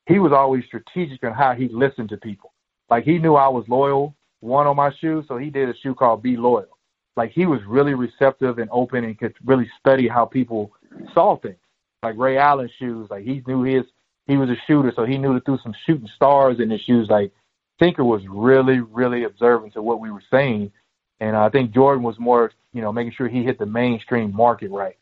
he 0.08 0.20
was 0.20 0.32
always 0.32 0.64
strategic 0.66 1.24
in 1.24 1.34
how 1.34 1.54
he 1.54 1.68
listened 1.68 2.10
to 2.10 2.18
people. 2.18 2.54
Like 2.90 3.04
he 3.04 3.18
knew 3.18 3.36
I 3.36 3.48
was 3.48 3.66
loyal, 3.68 4.16
one 4.40 4.68
on 4.68 4.76
my 4.76 4.94
shoes, 5.00 5.26
so 5.28 5.38
he 5.38 5.50
did 5.50 5.70
a 5.70 5.78
shoe 5.78 5.96
called 5.96 6.24
Be 6.24 6.38
Loyal. 6.38 6.78
Like 7.18 7.32
he 7.32 7.46
was 7.46 7.60
really 7.66 7.94
receptive 7.94 8.60
and 8.60 8.70
open 8.72 9.04
and 9.04 9.18
could 9.18 9.36
really 9.46 9.70
study 9.80 10.08
how 10.08 10.26
people 10.26 10.72
saw 11.14 11.38
things. 11.38 11.58
Like 12.04 12.18
Ray 12.18 12.38
Allen 12.38 12.70
shoes, 12.78 13.08
like 13.10 13.24
he 13.24 13.42
knew 13.48 13.64
his 13.64 13.86
he 14.28 14.38
was 14.38 14.50
a 14.50 14.56
shooter, 14.66 14.92
so 14.96 15.06
he 15.06 15.18
knew 15.18 15.34
to 15.34 15.40
throw 15.42 15.58
some 15.58 15.76
shooting 15.86 16.10
stars 16.16 16.60
in 16.60 16.70
his 16.70 16.82
shoes. 16.82 17.08
Like 17.10 17.32
Tinker 17.80 18.04
was 18.04 18.22
really, 18.28 18.80
really 18.80 19.24
observant 19.24 19.74
to 19.74 19.82
what 19.82 20.00
we 20.00 20.12
were 20.12 20.24
saying. 20.32 20.72
And 21.20 21.36
I 21.36 21.50
think 21.50 21.72
Jordan 21.72 22.04
was 22.04 22.20
more, 22.20 22.52
you 22.76 22.82
know, 22.82 22.92
making 22.92 23.14
sure 23.14 23.30
he 23.30 23.42
hit 23.42 23.58
the 23.58 23.66
mainstream 23.66 24.36
market 24.36 24.70
right. 24.70 24.98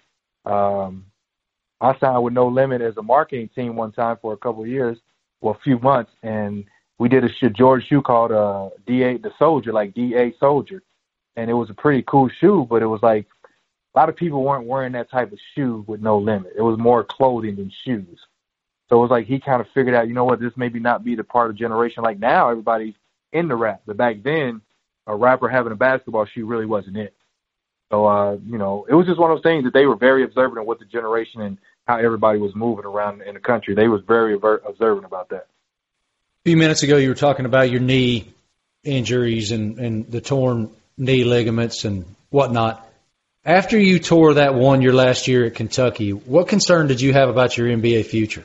Um, 0.46 1.08
I 1.82 1.98
signed 1.98 2.24
with 2.24 2.34
No 2.34 2.48
Limit 2.48 2.82
as 2.82 2.96
a 2.98 3.02
marketing 3.02 3.50
team 3.56 3.76
one 3.76 3.92
time 3.92 4.18
for 4.22 4.32
a 4.32 4.38
couple 4.38 4.62
of 4.62 4.70
years, 4.70 5.00
well, 5.42 5.56
a 5.56 5.64
few 5.64 5.80
months, 5.80 6.12
and 6.22 6.66
we 7.00 7.10
did 7.10 7.24
a 7.24 7.34
shoe, 7.34 7.50
George 7.50 7.88
shoe 7.88 8.04
called 8.04 8.32
uh, 8.32 8.70
DA 8.86 9.18
the 9.18 9.34
Soldier, 9.40 9.74
like 9.74 9.96
DA 9.96 10.36
Soldier, 10.40 10.84
and 11.36 11.50
it 11.50 11.54
was 11.54 11.72
a 11.72 11.74
pretty 11.74 12.04
cool 12.04 12.30
shoe, 12.30 12.68
but 12.70 12.84
it 12.84 12.86
was 12.86 13.02
like 13.02 13.26
a 13.96 14.00
lot 14.00 14.08
of 14.08 14.16
people 14.16 14.44
weren't 14.44 14.68
wearing 14.68 14.94
that 14.94 15.10
type 15.10 15.32
of 15.32 15.40
shoe 15.56 15.84
with 15.88 16.00
No 16.00 16.20
Limit. 16.20 16.54
It 16.56 16.62
was 16.62 16.78
more 16.78 17.04
clothing 17.04 17.56
than 17.56 17.72
shoes. 17.84 18.20
So 18.88 19.00
it 19.00 19.02
was 19.02 19.10
like 19.10 19.26
he 19.26 19.40
kind 19.40 19.62
of 19.62 19.68
figured 19.74 19.96
out, 19.96 20.08
you 20.08 20.14
know 20.14 20.26
what, 20.26 20.40
this 20.40 20.54
maybe 20.56 20.80
not 20.80 21.04
be 21.04 21.16
the 21.16 21.24
part 21.24 21.50
of 21.50 21.56
generation. 21.56 22.04
Like 22.04 22.20
now, 22.20 22.50
everybody's 22.50 22.94
in 23.32 23.48
the 23.48 23.56
rap, 23.56 23.82
but 23.88 23.98
back 23.98 24.22
then, 24.22 24.62
a 25.08 25.16
rapper 25.16 25.50
having 25.50 25.72
a 25.72 25.76
basketball 25.76 26.26
shoe 26.26 26.46
really 26.46 26.68
wasn't 26.68 26.98
it. 26.98 27.16
So, 27.94 28.08
uh, 28.08 28.38
you 28.50 28.58
know, 28.58 28.88
it 28.90 28.96
was 28.96 29.06
just 29.06 29.20
one 29.20 29.30
of 29.30 29.38
those 29.38 29.44
things 29.44 29.66
that 29.66 29.74
they 29.74 29.86
were 29.86 29.96
very 29.96 30.24
observant 30.24 30.58
of 30.58 30.66
what 30.66 30.80
the 30.80 30.86
generation 30.86 31.42
and 31.42 31.60
how 31.86 31.98
everybody 31.98 32.40
was 32.40 32.56
moving 32.56 32.86
around 32.86 33.22
in 33.22 33.36
the 33.36 33.40
country. 33.40 33.76
They 33.76 33.88
was 33.88 34.02
very 34.08 34.34
observant 34.34 35.06
about 35.06 35.30
that. 35.30 35.46
A 35.46 36.44
few 36.44 36.58
minutes 36.58 36.82
ago, 36.82 36.98
you 36.98 37.10
were 37.10 37.14
talking 37.14 37.46
about 37.46 37.70
your 37.70 37.82
knee 37.82 38.34
injuries 38.84 39.52
and, 39.52 39.78
and 39.78 40.10
the 40.10 40.22
torn 40.22 40.72
knee 40.98 41.24
ligaments 41.24 41.86
and 41.86 42.06
whatnot. 42.32 42.84
After 43.46 43.78
you 43.78 44.00
tore 44.00 44.34
that 44.36 44.56
one 44.56 44.82
your 44.82 44.94
last 44.94 45.28
year 45.28 45.46
at 45.46 45.54
Kentucky, 45.54 46.14
what 46.14 46.48
concern 46.48 46.88
did 46.88 47.00
you 47.00 47.14
have 47.14 47.30
about 47.30 47.56
your 47.56 47.68
NBA 47.68 48.08
future? 48.08 48.44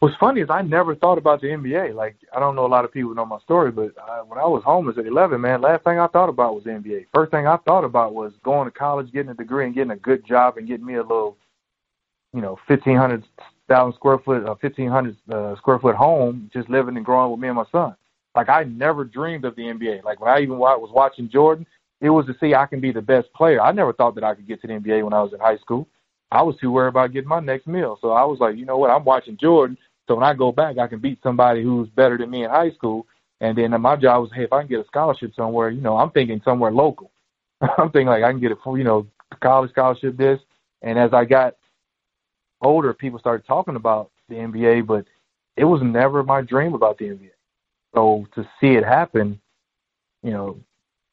What's 0.00 0.14
funny 0.16 0.40
is 0.40 0.48
I 0.48 0.62
never 0.62 0.94
thought 0.94 1.18
about 1.18 1.40
the 1.40 1.48
NBA. 1.48 1.94
Like 1.94 2.16
I 2.34 2.38
don't 2.38 2.54
know 2.54 2.66
a 2.66 2.68
lot 2.68 2.84
of 2.84 2.92
people 2.92 3.14
know 3.14 3.26
my 3.26 3.40
story, 3.40 3.72
but 3.72 3.92
I, 4.00 4.22
when 4.22 4.38
I 4.38 4.46
was 4.46 4.62
homeless 4.64 4.96
at 4.96 5.06
11, 5.06 5.40
man, 5.40 5.60
last 5.60 5.82
thing 5.82 5.98
I 5.98 6.06
thought 6.06 6.28
about 6.28 6.54
was 6.54 6.64
the 6.64 6.70
NBA. 6.70 7.06
First 7.12 7.32
thing 7.32 7.48
I 7.48 7.56
thought 7.58 7.84
about 7.84 8.14
was 8.14 8.32
going 8.44 8.70
to 8.70 8.78
college, 8.78 9.12
getting 9.12 9.30
a 9.30 9.34
degree, 9.34 9.66
and 9.66 9.74
getting 9.74 9.90
a 9.90 9.96
good 9.96 10.24
job, 10.24 10.56
and 10.56 10.68
getting 10.68 10.86
me 10.86 10.94
a 10.94 11.02
little 11.02 11.36
you 12.32 12.40
know, 12.40 12.58
fifteen 12.66 12.96
hundred 12.96 13.24
thousand 13.68 13.94
square 13.94 14.18
foot, 14.18 14.44
uh, 14.46 14.54
fifteen 14.56 14.90
hundred 14.90 15.16
uh, 15.30 15.56
square 15.56 15.78
foot 15.78 15.96
home, 15.96 16.50
just 16.52 16.68
living 16.68 16.96
and 16.96 17.04
growing 17.04 17.30
with 17.30 17.40
me 17.40 17.48
and 17.48 17.56
my 17.56 17.64
son. 17.72 17.94
Like 18.34 18.48
I 18.48 18.64
never 18.64 19.04
dreamed 19.04 19.44
of 19.44 19.56
the 19.56 19.62
NBA. 19.62 20.04
Like 20.04 20.20
when 20.20 20.30
I 20.30 20.40
even 20.40 20.58
was 20.58 20.90
watching 20.92 21.30
Jordan, 21.30 21.66
it 22.00 22.10
was 22.10 22.26
to 22.26 22.36
see 22.40 22.54
I 22.54 22.66
can 22.66 22.80
be 22.80 22.92
the 22.92 23.02
best 23.02 23.32
player. 23.32 23.60
I 23.60 23.72
never 23.72 23.92
thought 23.92 24.14
that 24.16 24.24
I 24.24 24.34
could 24.34 24.46
get 24.46 24.60
to 24.62 24.66
the 24.66 24.74
NBA 24.74 25.02
when 25.02 25.12
I 25.12 25.22
was 25.22 25.32
in 25.32 25.40
high 25.40 25.58
school. 25.58 25.88
I 26.30 26.42
was 26.42 26.56
too 26.60 26.70
worried 26.70 26.90
about 26.90 27.12
getting 27.12 27.28
my 27.28 27.40
next 27.40 27.66
meal. 27.66 27.98
So 28.02 28.12
I 28.12 28.22
was 28.24 28.38
like, 28.38 28.56
you 28.56 28.66
know 28.66 28.76
what? 28.76 28.90
I'm 28.90 29.04
watching 29.04 29.38
Jordan. 29.40 29.78
So 30.08 30.14
when 30.14 30.24
I 30.24 30.34
go 30.34 30.50
back, 30.50 30.78
I 30.78 30.88
can 30.88 30.98
beat 30.98 31.22
somebody 31.22 31.62
who's 31.62 31.88
better 31.90 32.16
than 32.16 32.30
me 32.30 32.44
in 32.44 32.50
high 32.50 32.70
school. 32.72 33.06
And 33.40 33.56
then 33.56 33.78
my 33.80 33.94
job 33.94 34.22
was, 34.22 34.30
hey, 34.34 34.44
if 34.44 34.52
I 34.52 34.62
can 34.62 34.68
get 34.68 34.80
a 34.80 34.86
scholarship 34.86 35.32
somewhere, 35.36 35.68
you 35.68 35.82
know, 35.82 35.96
I'm 35.96 36.10
thinking 36.10 36.40
somewhere 36.44 36.72
local. 36.72 37.12
I'm 37.60 37.90
thinking 37.90 38.08
like 38.08 38.24
I 38.24 38.32
can 38.32 38.40
get 38.40 38.50
a, 38.50 38.56
full, 38.56 38.78
you 38.78 38.84
know, 38.84 39.06
college 39.40 39.70
scholarship 39.70 40.16
this. 40.16 40.40
And 40.82 40.98
as 40.98 41.12
I 41.12 41.24
got 41.24 41.56
older, 42.62 42.92
people 42.94 43.18
started 43.18 43.46
talking 43.46 43.76
about 43.76 44.10
the 44.28 44.36
NBA, 44.36 44.86
but 44.86 45.04
it 45.56 45.64
was 45.64 45.82
never 45.82 46.22
my 46.24 46.40
dream 46.40 46.74
about 46.74 46.98
the 46.98 47.06
NBA. 47.06 47.30
So 47.94 48.26
to 48.34 48.48
see 48.60 48.74
it 48.74 48.84
happen, 48.84 49.40
you 50.22 50.30
know, 50.30 50.58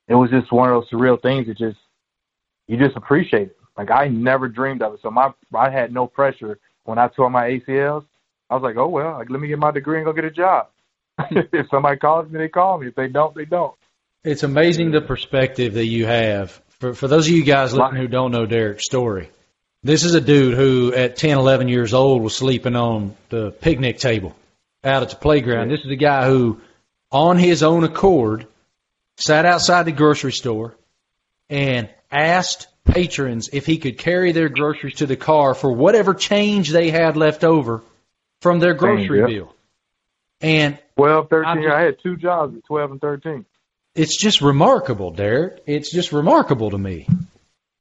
it 0.07 0.15
was 0.15 0.29
just 0.29 0.51
one 0.51 0.69
of 0.69 0.75
those 0.75 0.89
surreal 0.89 1.21
things 1.21 1.47
that 1.47 1.57
just 1.57 1.77
you 2.67 2.77
just 2.77 2.95
appreciate 2.95 3.47
it. 3.49 3.57
Like 3.77 3.91
I 3.91 4.07
never 4.07 4.47
dreamed 4.47 4.81
of 4.81 4.93
it. 4.93 4.99
So 5.01 5.11
my 5.11 5.31
I 5.53 5.69
had 5.69 5.93
no 5.93 6.07
pressure 6.07 6.59
when 6.83 6.97
I 6.97 7.07
tore 7.07 7.29
my 7.29 7.49
ACLs. 7.49 8.05
I 8.49 8.55
was 8.55 8.63
like, 8.63 8.77
oh 8.77 8.87
well, 8.87 9.13
like 9.13 9.29
let 9.29 9.39
me 9.39 9.47
get 9.47 9.59
my 9.59 9.71
degree 9.71 9.97
and 9.97 10.05
go 10.05 10.13
get 10.13 10.25
a 10.25 10.31
job. 10.31 10.67
Hmm. 11.19 11.39
if 11.53 11.67
somebody 11.69 11.97
calls 11.97 12.29
me, 12.29 12.39
they 12.39 12.49
call 12.49 12.77
me. 12.77 12.87
If 12.87 12.95
they 12.95 13.07
don't, 13.07 13.35
they 13.35 13.45
don't. 13.45 13.73
It's 14.23 14.43
amazing 14.43 14.91
the 14.91 15.01
perspective 15.01 15.75
that 15.75 15.85
you 15.85 16.05
have. 16.05 16.61
For 16.79 16.93
for 16.93 17.07
those 17.07 17.27
of 17.27 17.33
you 17.33 17.43
guys 17.43 17.73
listening 17.73 18.01
who 18.01 18.07
don't 18.07 18.31
know 18.31 18.45
Derek's 18.45 18.85
story, 18.85 19.29
this 19.83 20.03
is 20.03 20.15
a 20.15 20.21
dude 20.21 20.55
who, 20.55 20.93
at 20.93 21.15
10, 21.15 21.37
11 21.37 21.67
years 21.67 21.93
old, 21.93 22.23
was 22.23 22.35
sleeping 22.35 22.75
on 22.75 23.15
the 23.29 23.51
picnic 23.51 23.99
table 23.99 24.35
out 24.83 25.03
at 25.03 25.11
the 25.11 25.15
playground. 25.15 25.69
This 25.69 25.81
is 25.85 25.91
a 25.91 25.95
guy 25.95 26.27
who, 26.27 26.59
on 27.11 27.37
his 27.37 27.63
own 27.63 27.83
accord, 27.83 28.47
sat 29.17 29.45
outside 29.45 29.83
the 29.83 29.91
grocery 29.91 30.31
store 30.31 30.75
and 31.49 31.87
asked 32.11 32.67
patrons 32.83 33.49
if 33.53 33.65
he 33.65 33.77
could 33.77 33.97
carry 33.97 34.31
their 34.31 34.49
groceries 34.49 34.95
to 34.95 35.05
the 35.05 35.15
car 35.15 35.53
for 35.53 35.71
whatever 35.71 36.13
change 36.13 36.69
they 36.69 36.89
had 36.89 37.15
left 37.15 37.43
over 37.43 37.83
from 38.45 38.59
their 38.59 38.75
grocery 38.75 39.21
yep. 39.21 39.27
bill. 39.27 39.55
And 40.39 40.77
12, 40.97 41.29
13, 41.31 41.63
just, 41.63 41.73
I 41.73 41.81
had 41.81 41.95
two 42.03 42.15
jobs 42.15 42.55
at 42.55 42.63
12 42.65 42.91
and 42.91 43.01
13. 43.01 43.43
It's 43.95 44.21
just 44.21 44.39
remarkable, 44.41 45.09
Derek. 45.09 45.63
It's 45.65 45.91
just 45.91 46.11
remarkable 46.11 46.69
to 46.69 46.77
me. 46.77 47.07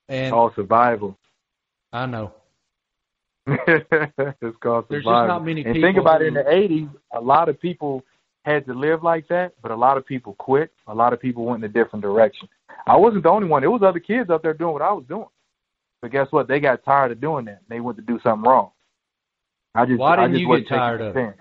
And 0.08 0.32
all 0.32 0.54
survival. 0.54 1.18
I 1.92 2.06
know. 2.06 2.32
it's 3.46 3.58
called 4.58 4.86
survival. 4.86 4.86
There's 4.88 5.04
just 5.04 5.04
not 5.04 5.44
many 5.44 5.64
and 5.66 5.74
people. 5.74 5.86
think 5.86 5.98
about 5.98 6.22
it 6.22 6.28
in 6.28 6.34
the 6.34 6.44
80s, 6.44 6.88
a 7.12 7.20
lot 7.20 7.50
of 7.50 7.60
people 7.60 8.02
had 8.46 8.64
to 8.64 8.72
live 8.72 9.02
like 9.02 9.28
that, 9.28 9.52
but 9.60 9.70
a 9.70 9.76
lot 9.76 9.98
of 9.98 10.06
people 10.06 10.32
quit. 10.38 10.72
A 10.86 10.94
lot 10.94 11.12
of 11.12 11.20
people 11.20 11.44
went 11.44 11.62
in 11.62 11.68
a 11.68 11.72
different 11.74 12.02
direction. 12.02 12.48
I 12.86 12.96
wasn't 12.96 13.24
the 13.24 13.28
only 13.28 13.48
one. 13.48 13.60
There 13.60 13.70
was 13.70 13.82
other 13.82 14.00
kids 14.00 14.30
out 14.30 14.42
there 14.42 14.54
doing 14.54 14.72
what 14.72 14.80
I 14.82 14.92
was 14.92 15.04
doing. 15.06 15.28
But 16.00 16.10
guess 16.10 16.28
what? 16.30 16.48
They 16.48 16.58
got 16.58 16.84
tired 16.84 17.12
of 17.12 17.20
doing 17.20 17.44
that. 17.44 17.60
They 17.68 17.80
went 17.80 17.98
to 17.98 18.02
do 18.02 18.18
something 18.22 18.48
wrong. 18.50 18.70
I 19.74 19.86
just 19.86 19.98
why 19.98 20.16
didn't 20.16 20.30
I 20.30 20.34
just 20.34 20.40
you 20.40 20.56
get 20.56 20.68
tired 20.68 21.00
of 21.00 21.16
it? 21.16 21.34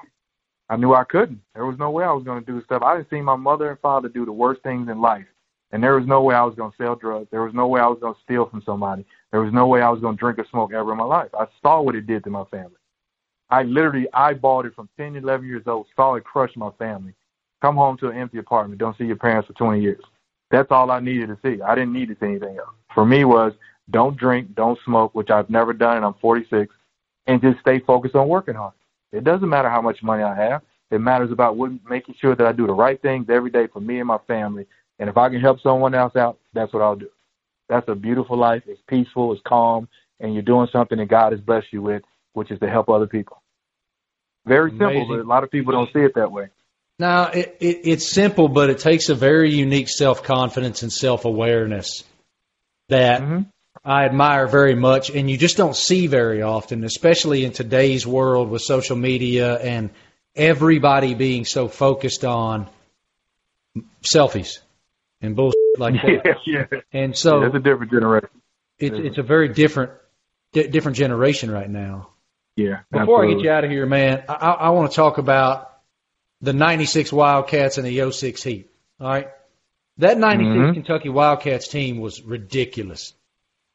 I 0.70 0.76
knew 0.78 0.94
I 0.94 1.04
couldn't. 1.04 1.42
There 1.54 1.66
was 1.66 1.78
no 1.78 1.92
way 1.92 2.04
I 2.04 2.12
was 2.12 2.24
going 2.24 2.44
to 2.44 2.52
do 2.52 2.64
stuff. 2.64 2.82
I 2.82 2.98
didn't 2.98 3.10
see 3.10 3.22
my 3.22 3.36
mother 3.36 3.70
and 3.70 3.80
father 3.80 4.10
do 4.10 4.26
the 4.26 4.32
worst 4.32 4.64
things 4.64 4.90
in 4.90 5.02
life, 5.02 5.26
and 5.72 5.84
there 5.84 5.96
was 5.96 6.08
no 6.08 6.22
way 6.24 6.34
I 6.36 6.44
was 6.44 6.56
going 6.56 6.72
to 6.72 6.78
sell 6.78 6.96
drugs. 6.96 7.28
There 7.32 7.44
was 7.44 7.54
no 7.54 7.68
way 7.68 7.82
I 7.82 7.88
was 7.88 8.00
going 8.02 8.16
to 8.16 8.20
steal 8.24 8.48
from 8.48 8.64
somebody. 8.66 9.06
There 9.32 9.42
was 9.42 9.54
no 9.54 9.68
way 9.68 9.82
I 9.82 9.90
was 9.90 10.02
going 10.02 10.16
to 10.16 10.20
drink 10.20 10.40
or 10.40 10.46
smoke 10.50 10.74
ever 10.74 10.92
in 10.92 10.98
my 10.98 11.04
life. 11.04 11.30
I 11.38 11.46
saw 11.62 11.82
what 11.82 11.96
it 11.96 12.08
did 12.08 12.24
to 12.24 12.30
my 12.30 12.46
family. 12.46 12.78
I 13.50 13.64
literally 13.64 14.08
eyeballed 14.16 14.66
it 14.66 14.74
from 14.74 14.90
10, 14.98 15.16
11 15.16 15.46
years 15.46 15.64
old, 15.68 15.86
saw 15.96 16.16
it 16.16 16.24
crush 16.24 16.56
my 16.56 16.72
family. 16.80 17.14
Come 17.62 17.76
home 17.76 17.98
to 17.98 18.10
an 18.10 18.18
empty 18.18 18.40
apartment, 18.40 18.80
don't 18.80 18.98
see 18.98 19.06
your 19.06 19.16
parents 19.16 19.48
for 19.48 19.54
20 19.54 19.80
years. 19.80 20.04
That's 20.50 20.72
all 20.72 20.90
I 20.92 21.00
needed 21.00 21.28
to 21.28 21.38
see. 21.44 21.62
I 21.62 21.76
didn't 21.76 21.94
need 21.94 22.08
to 22.10 22.16
see 22.20 22.28
anything 22.28 22.58
else. 22.58 22.76
For 22.94 23.06
me 23.06 23.26
was 23.26 23.54
don't 23.92 24.18
drink, 24.18 24.56
don't 24.56 24.80
smoke, 24.86 25.14
which 25.14 25.30
I've 25.30 25.50
never 25.50 25.74
done, 25.74 25.98
and 25.98 26.06
I'm 26.06 26.16
46, 26.16 26.74
and 27.28 27.42
just 27.42 27.60
stay 27.60 27.80
focused 27.80 28.16
on 28.16 28.28
working 28.28 28.56
hard. 28.56 28.74
It 29.12 29.24
doesn't 29.24 29.48
matter 29.48 29.70
how 29.70 29.82
much 29.82 30.02
money 30.04 30.24
I 30.24 30.36
have. 30.36 30.62
It 30.92 31.00
matters 31.00 31.32
about 31.32 31.56
what, 31.56 31.72
making 31.90 32.16
sure 32.20 32.36
that 32.36 32.46
I 32.46 32.52
do 32.52 32.68
the 32.68 32.74
right 32.74 33.02
things 33.02 33.28
every 33.30 33.50
day 33.50 33.68
for 33.68 33.80
me 33.80 34.00
and 34.00 34.08
my 34.08 34.20
family. 34.28 34.68
And 35.00 35.10
if 35.10 35.18
I 35.18 35.30
can 35.30 35.40
help 35.42 35.60
someone 35.62 35.96
else 35.96 36.16
out, 36.16 36.38
that's 36.54 36.74
what 36.74 36.84
I'll 36.84 36.96
do. 36.96 37.10
That's 37.70 37.88
a 37.88 37.96
beautiful 37.96 38.38
life. 38.38 38.64
It's 38.68 38.82
peaceful, 38.88 39.34
it's 39.34 39.42
calm, 39.46 39.88
and 40.20 40.34
you're 40.34 40.44
doing 40.44 40.68
something 40.72 40.98
that 40.98 41.08
God 41.08 41.32
has 41.32 41.42
blessed 41.42 41.68
you 41.72 41.82
with, 41.82 42.04
which 42.34 42.52
is 42.52 42.60
to 42.60 42.70
help 42.70 42.90
other 42.90 43.08
people. 43.08 43.42
Very 44.46 44.72
simple, 44.72 44.88
Amazing. 44.88 45.08
but 45.08 45.20
a 45.20 45.28
lot 45.28 45.44
of 45.44 45.52
people 45.52 45.72
don't 45.72 45.92
see 45.94 46.02
it 46.02 46.16
that 46.16 46.32
way. 46.32 46.50
Now, 47.00 47.30
it, 47.30 47.58
it, 47.60 47.82
it's 47.86 48.08
simple, 48.08 48.48
but 48.48 48.70
it 48.70 48.80
takes 48.80 49.10
a 49.10 49.16
very 49.16 49.52
unique 49.52 49.90
self 49.90 50.24
confidence 50.24 50.84
and 50.84 50.92
self 50.92 51.26
awareness 51.26 52.04
that 52.90 53.22
mm-hmm. 53.22 53.42
I 53.84 54.06
admire 54.06 54.48
very 54.48 54.76
much, 54.76 55.10
and 55.10 55.30
you 55.30 55.38
just 55.38 55.58
don't 55.58 55.76
see 55.76 56.08
very 56.08 56.42
often, 56.42 56.84
especially 56.84 57.44
in 57.44 57.52
today's 57.52 58.06
world 58.08 58.50
with 58.50 58.62
social 58.62 58.96
media 58.96 59.58
and 59.58 59.90
everybody 60.36 61.14
being 61.14 61.46
so 61.46 61.68
focused 61.68 62.24
on 62.24 62.68
selfies 64.04 64.60
and 65.22 65.36
bullshit 65.36 65.60
like 65.78 65.96
that. 65.96 66.38
Yeah, 66.46 66.66
yeah. 66.72 66.80
And 66.92 67.18
so 67.18 67.42
yeah, 67.42 67.48
it's 67.48 67.56
a 67.56 67.60
different 67.60 67.92
generation. 67.92 68.30
It's 68.80 68.96
it's 68.98 69.18
a 69.18 69.24
very 69.24 69.50
different 69.50 69.92
di- 70.52 70.68
different 70.68 70.98
generation 70.98 71.52
right 71.52 71.70
now. 71.70 72.10
Yeah. 72.56 72.82
Before 72.92 73.24
absolutely. 73.24 73.28
I 73.28 73.36
get 73.36 73.44
you 73.44 73.52
out 73.52 73.64
of 73.64 73.72
here, 73.72 73.86
man, 73.86 74.24
I, 74.30 74.52
I 74.52 74.70
want 74.70 74.92
to 74.92 74.96
talk 74.96 75.18
about 75.18 75.72
the 76.42 76.54
'96 76.54 77.12
Wildcats 77.12 77.78
and 77.78 77.88
the 77.88 78.12
06 78.12 78.44
Heat. 78.44 78.70
All 79.00 79.08
right, 79.08 79.30
that 79.98 80.18
'96 80.18 80.54
mm-hmm. 80.54 80.74
Kentucky 80.74 81.10
Wildcats 81.10 81.68
team 81.68 82.00
was 82.00 82.22
ridiculous. 82.22 83.14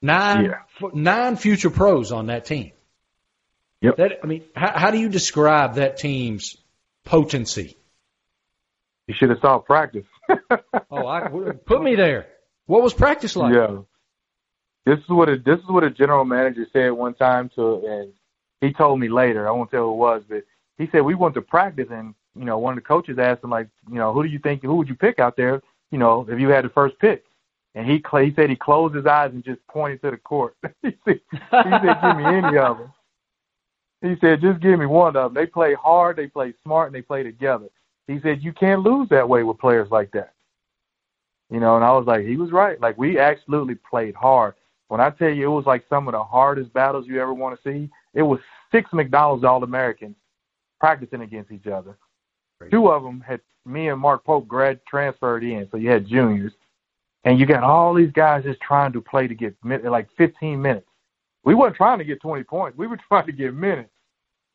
Nine 0.00 0.44
yeah. 0.44 0.88
nine 0.94 1.36
future 1.36 1.70
pros 1.70 2.12
on 2.12 2.26
that 2.26 2.44
team. 2.44 2.72
Yep. 3.80 3.96
That 3.96 4.12
I 4.22 4.26
mean, 4.26 4.44
how, 4.54 4.72
how 4.78 4.90
do 4.90 4.98
you 4.98 5.08
describe 5.08 5.74
that 5.74 5.96
team's 5.96 6.56
potency? 7.04 7.76
You 9.06 9.14
should 9.18 9.30
have 9.30 9.38
saw 9.40 9.58
practice. 9.58 10.04
oh, 10.90 11.06
I, 11.06 11.28
put 11.64 11.82
me 11.82 11.96
there. 11.96 12.26
What 12.66 12.82
was 12.82 12.92
practice 12.92 13.34
like? 13.34 13.54
Yeah. 13.54 13.78
This 14.84 14.98
is 14.98 15.08
what 15.08 15.28
a 15.28 15.36
this 15.36 15.58
is 15.58 15.68
what 15.68 15.84
a 15.84 15.90
general 15.90 16.24
manager 16.24 16.66
said 16.72 16.90
one 16.90 17.14
time 17.14 17.50
to, 17.56 17.82
and 17.86 18.12
he 18.60 18.72
told 18.72 19.00
me 19.00 19.08
later. 19.08 19.48
I 19.48 19.52
won't 19.52 19.70
tell 19.70 19.84
who 19.84 19.92
it 19.92 19.96
was, 19.96 20.22
but 20.28 20.44
he 20.76 20.88
said 20.92 21.00
we 21.00 21.14
went 21.14 21.34
to 21.34 21.42
practice, 21.42 21.88
and 21.90 22.14
you 22.38 22.44
know, 22.44 22.58
one 22.58 22.76
of 22.76 22.82
the 22.82 22.86
coaches 22.86 23.18
asked 23.18 23.42
him 23.42 23.50
like, 23.50 23.68
you 23.90 23.96
know, 23.96 24.12
who 24.12 24.22
do 24.22 24.28
you 24.28 24.38
think, 24.38 24.62
who 24.62 24.76
would 24.76 24.88
you 24.88 24.94
pick 24.94 25.18
out 25.18 25.36
there, 25.36 25.60
you 25.90 25.98
know, 25.98 26.26
if 26.28 26.38
you 26.38 26.48
had 26.48 26.64
the 26.64 26.68
first 26.68 26.98
pick? 26.98 27.24
And 27.78 27.86
he 27.86 28.02
he 28.24 28.34
said 28.34 28.50
he 28.50 28.56
closed 28.56 28.96
his 28.96 29.06
eyes 29.06 29.30
and 29.32 29.44
just 29.44 29.64
pointed 29.68 30.02
to 30.02 30.10
the 30.10 30.16
court. 30.16 30.56
he 30.82 30.96
said, 31.04 31.20
he 31.30 31.38
said, 31.52 32.02
give 32.02 32.16
me 32.16 32.24
any 32.24 32.58
of 32.58 32.78
them. 32.78 32.92
He 34.02 34.16
said, 34.20 34.40
just 34.40 34.60
give 34.60 34.80
me 34.80 34.86
one 34.86 35.14
of 35.14 35.32
them. 35.32 35.34
They 35.34 35.46
play 35.46 35.74
hard, 35.74 36.16
they 36.16 36.26
play 36.26 36.54
smart, 36.64 36.88
and 36.88 36.94
they 36.96 37.02
play 37.02 37.22
together. 37.22 37.66
He 38.08 38.18
said, 38.20 38.42
you 38.42 38.52
can't 38.52 38.82
lose 38.82 39.08
that 39.10 39.28
way 39.28 39.44
with 39.44 39.58
players 39.58 39.92
like 39.92 40.10
that. 40.10 40.34
You 41.50 41.60
know, 41.60 41.76
and 41.76 41.84
I 41.84 41.92
was 41.92 42.04
like, 42.04 42.26
he 42.26 42.36
was 42.36 42.50
right. 42.50 42.80
Like 42.80 42.98
we 42.98 43.20
absolutely 43.20 43.76
played 43.88 44.16
hard. 44.16 44.54
When 44.88 45.00
I 45.00 45.10
tell 45.10 45.30
you 45.30 45.46
it 45.46 45.54
was 45.54 45.66
like 45.66 45.84
some 45.88 46.08
of 46.08 46.12
the 46.12 46.24
hardest 46.24 46.72
battles 46.72 47.06
you 47.06 47.22
ever 47.22 47.32
want 47.32 47.60
to 47.62 47.70
see, 47.70 47.88
it 48.12 48.22
was 48.22 48.40
six 48.72 48.90
McDonald's 48.92 49.44
All 49.44 49.62
Americans 49.62 50.16
practicing 50.80 51.20
against 51.20 51.52
each 51.52 51.68
other. 51.68 51.96
Great. 52.58 52.72
Two 52.72 52.90
of 52.90 53.04
them 53.04 53.20
had 53.20 53.40
me 53.64 53.88
and 53.88 54.00
Mark 54.00 54.24
Pope 54.24 54.48
grad 54.48 54.80
transferred 54.84 55.44
in, 55.44 55.68
so 55.70 55.76
you 55.76 55.90
had 55.90 56.08
juniors, 56.08 56.54
and 57.24 57.38
you 57.38 57.46
got 57.46 57.62
all 57.62 57.94
these 57.94 58.12
guys 58.12 58.44
just 58.44 58.60
trying 58.60 58.92
to 58.92 59.00
play 59.00 59.26
to 59.26 59.34
get 59.34 59.56
like 59.64 60.08
15 60.16 60.60
minutes. 60.60 60.86
We 61.44 61.54
weren't 61.54 61.76
trying 61.76 61.98
to 61.98 62.04
get 62.04 62.20
20 62.20 62.44
points. 62.44 62.78
We 62.78 62.86
were 62.86 62.98
trying 63.08 63.26
to 63.26 63.32
get 63.32 63.54
minutes. 63.54 63.90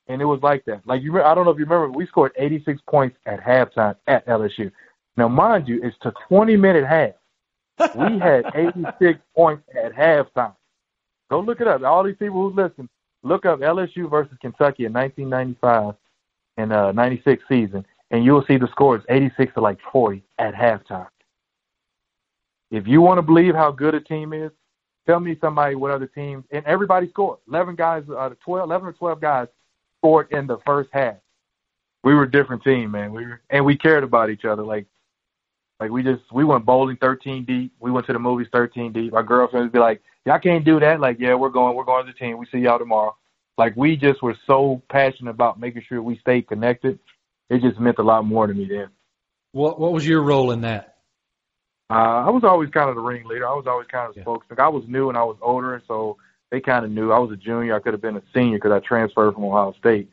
And 0.07 0.22
it 0.22 0.26
was 0.26 0.41
like 0.41 0.66
that. 0.66 0.86
Like 0.86 1.01
you, 1.01 1.22
I 1.22 1.34
don't 1.34 1.45
know 1.45 1.51
if 1.51 1.57
you 1.57 1.66
remember, 1.66 1.89
we 1.89 2.05
scored 2.07 2.34
86 2.38 2.82
points 2.89 3.18
at 3.26 3.41
halftime 3.41 3.95
at 4.07 4.26
LSU. 4.28 4.72
Now, 5.16 5.28
mind 5.28 5.68
you, 5.68 5.80
it's 5.82 5.97
to 6.01 6.14
20 6.28 6.57
minute 6.57 6.86
half. 6.86 7.14
We 7.95 8.20
had 8.20 8.45
86 8.55 9.20
points 9.36 9.64
at 9.82 9.93
halftime. 9.93 10.55
Go 11.30 11.39
look 11.39 11.61
it 11.61 11.68
up. 11.68 11.82
All 11.84 12.03
these 12.03 12.18
people 12.18 12.49
who 12.49 12.55
listen, 12.55 12.89
look 13.24 13.45
up 13.45 13.59
LSU 13.59 14.09
versus 14.09 14.38
Kentucky 14.41 14.86
in 14.86 14.93
1995 14.93 15.95
and 16.57 16.74
uh, 16.74 16.91
96 16.91 17.41
season, 17.49 17.86
and 18.11 18.24
you'll 18.26 18.45
see 18.45 18.57
the 18.57 18.68
scores 18.72 19.03
86 19.09 19.53
to 19.53 19.61
like 19.61 19.80
40 19.91 20.24
at 20.38 20.53
halftime. 20.53 21.07
If 22.74 22.88
you 22.88 23.01
want 23.01 23.19
to 23.19 23.21
believe 23.21 23.55
how 23.55 23.71
good 23.71 23.95
a 23.95 24.01
team 24.01 24.34
is, 24.34 24.51
Tell 25.05 25.19
me 25.19 25.38
somebody 25.41 25.76
what 25.76 25.91
other 25.91 26.07
teams 26.07 26.45
and 26.51 26.65
everybody 26.65 27.09
scored. 27.09 27.39
Eleven 27.47 27.76
guys, 27.76 28.03
uh, 28.09 28.30
12, 28.45 28.63
11 28.63 28.88
or 28.88 28.93
twelve 28.93 29.19
guys 29.19 29.47
scored 29.99 30.32
in 30.32 30.47
the 30.47 30.57
first 30.65 30.89
half. 30.93 31.15
We 32.03 32.13
were 32.13 32.24
a 32.24 32.32
different 32.32 32.63
team, 32.63 32.91
man. 32.91 33.11
We 33.11 33.26
were, 33.26 33.41
and 33.49 33.65
we 33.65 33.78
cared 33.78 34.03
about 34.03 34.30
each 34.30 34.45
other. 34.45 34.63
Like, 34.63 34.86
like 35.80 35.91
we 35.91 36.03
just 36.03 36.21
we 36.32 36.45
went 36.45 36.65
bowling 36.65 36.97
13 36.97 37.43
deep. 37.43 37.74
We 37.80 37.91
went 37.91 38.07
to 38.07 38.13
the 38.13 38.19
movies 38.19 38.47
13 38.53 38.93
deep. 38.93 39.11
My 39.11 39.24
girlfriend 39.24 39.65
would 39.65 39.74
be 39.74 39.80
like, 39.80 40.01
"Y'all 40.26 40.39
can't 40.39 40.63
do 40.63 40.80
that." 40.80 41.01
Like, 41.01 41.17
yeah, 41.19 41.34
we're 41.34 41.49
going. 41.49 41.76
We're 41.76 41.84
going 41.84 42.05
to 42.05 42.11
the 42.11 42.17
team. 42.17 42.38
We 42.38 42.45
see 42.45 42.59
y'all 42.59 42.80
tomorrow. 42.80 43.15
Like, 43.57 43.76
we 43.76 43.97
just 43.97 44.24
were 44.24 44.38
so 44.47 44.82
passionate 44.89 45.32
about 45.32 45.59
making 45.59 45.84
sure 45.88 46.01
we 46.01 46.17
stayed 46.19 46.47
connected. 46.47 46.97
It 47.49 47.61
just 47.61 47.80
meant 47.80 47.99
a 47.99 48.03
lot 48.03 48.26
more 48.26 48.47
to 48.47 48.53
me 48.53 48.67
then. 48.69 48.88
What 49.51 49.80
What 49.80 49.91
was 49.91 50.07
your 50.07 50.21
role 50.21 50.51
in 50.51 50.61
that? 50.61 50.92
Uh, 51.93 52.25
I 52.25 52.29
was 52.29 52.43
always 52.43 52.69
kind 52.71 52.89
of 52.89 52.95
the 52.95 53.01
ringleader. 53.01 53.47
I 53.47 53.53
was 53.53 53.65
always 53.67 53.87
kind 53.87 54.07
of 54.07 54.15
the 54.15 54.21
yeah. 54.21 54.23
spokesman. 54.23 54.59
I 54.59 54.67
was 54.67 54.83
new 54.87 55.09
and 55.09 55.17
I 55.17 55.23
was 55.23 55.37
older, 55.41 55.75
and 55.75 55.83
so 55.87 56.17
they 56.49 56.59
kind 56.59 56.83
of 56.85 56.91
knew 56.91 57.11
I 57.11 57.19
was 57.19 57.31
a 57.31 57.35
junior. 57.35 57.75
I 57.75 57.79
could 57.79 57.93
have 57.93 58.01
been 58.01 58.17
a 58.17 58.23
senior 58.33 58.57
because 58.57 58.71
I 58.71 58.79
transferred 58.79 59.33
from 59.33 59.45
Ohio 59.45 59.73
State. 59.79 60.09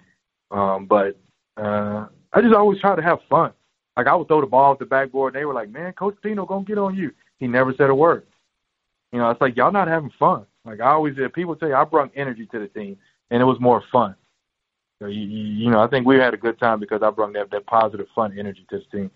Um, 0.51 0.87
but 0.87 1.19
uh, 1.57 2.07
I 2.33 2.41
just 2.43 2.55
always 2.55 2.81
tried 2.81 2.97
to 2.97 3.03
have 3.03 3.19
fun. 3.29 3.53
Like 3.97 4.07
I 4.07 4.15
would 4.15 4.29
throw 4.29 4.41
the 4.41 4.47
ball 4.47 4.73
at 4.73 4.79
the 4.79 4.87
backboard, 4.87 5.35
and 5.35 5.41
they 5.41 5.45
were 5.45 5.55
like, 5.55 5.71
"Man, 5.71 5.93
Coach 5.93 6.17
Dino 6.23 6.47
gonna 6.47 6.65
get 6.65 6.79
on 6.79 6.95
you." 6.97 7.13
He 7.39 7.47
never 7.47 7.75
said 7.77 7.91
a 7.91 7.95
word. 7.95 8.27
You 9.13 9.19
know, 9.19 9.31
it's 9.31 9.41
like 9.41 9.57
y'all 9.57 9.73
not 9.73 9.89
having 9.89 10.13
fun. 10.19 10.47
Like 10.65 10.81
I 10.81 10.91
always, 10.91 11.17
did. 11.17 11.33
people 11.33 11.57
tell 11.57 11.69
you, 11.69 11.75
I 11.75 11.85
brought 11.85 12.11
energy 12.15 12.47
to 12.53 12.59
the 12.59 12.69
team, 12.69 12.97
and 13.31 13.43
it 13.43 13.47
was 13.47 13.59
more 13.59 13.83
fun. 13.91 14.15
So 15.01 15.09
you, 15.09 15.23
you 15.23 15.71
know, 15.71 15.81
I 15.81 15.89
think 15.89 16.07
we 16.07 16.17
had 16.17 16.35
a 16.35 16.39
good 16.39 16.59
time 16.59 16.79
because 16.79 17.03
I 17.03 17.11
brought 17.11 17.33
that 17.33 17.51
that 17.51 17.67
positive, 17.67 18.07
fun 18.15 18.39
energy 18.39 18.67
to 18.71 18.79
the 18.79 18.97
team. 18.97 19.11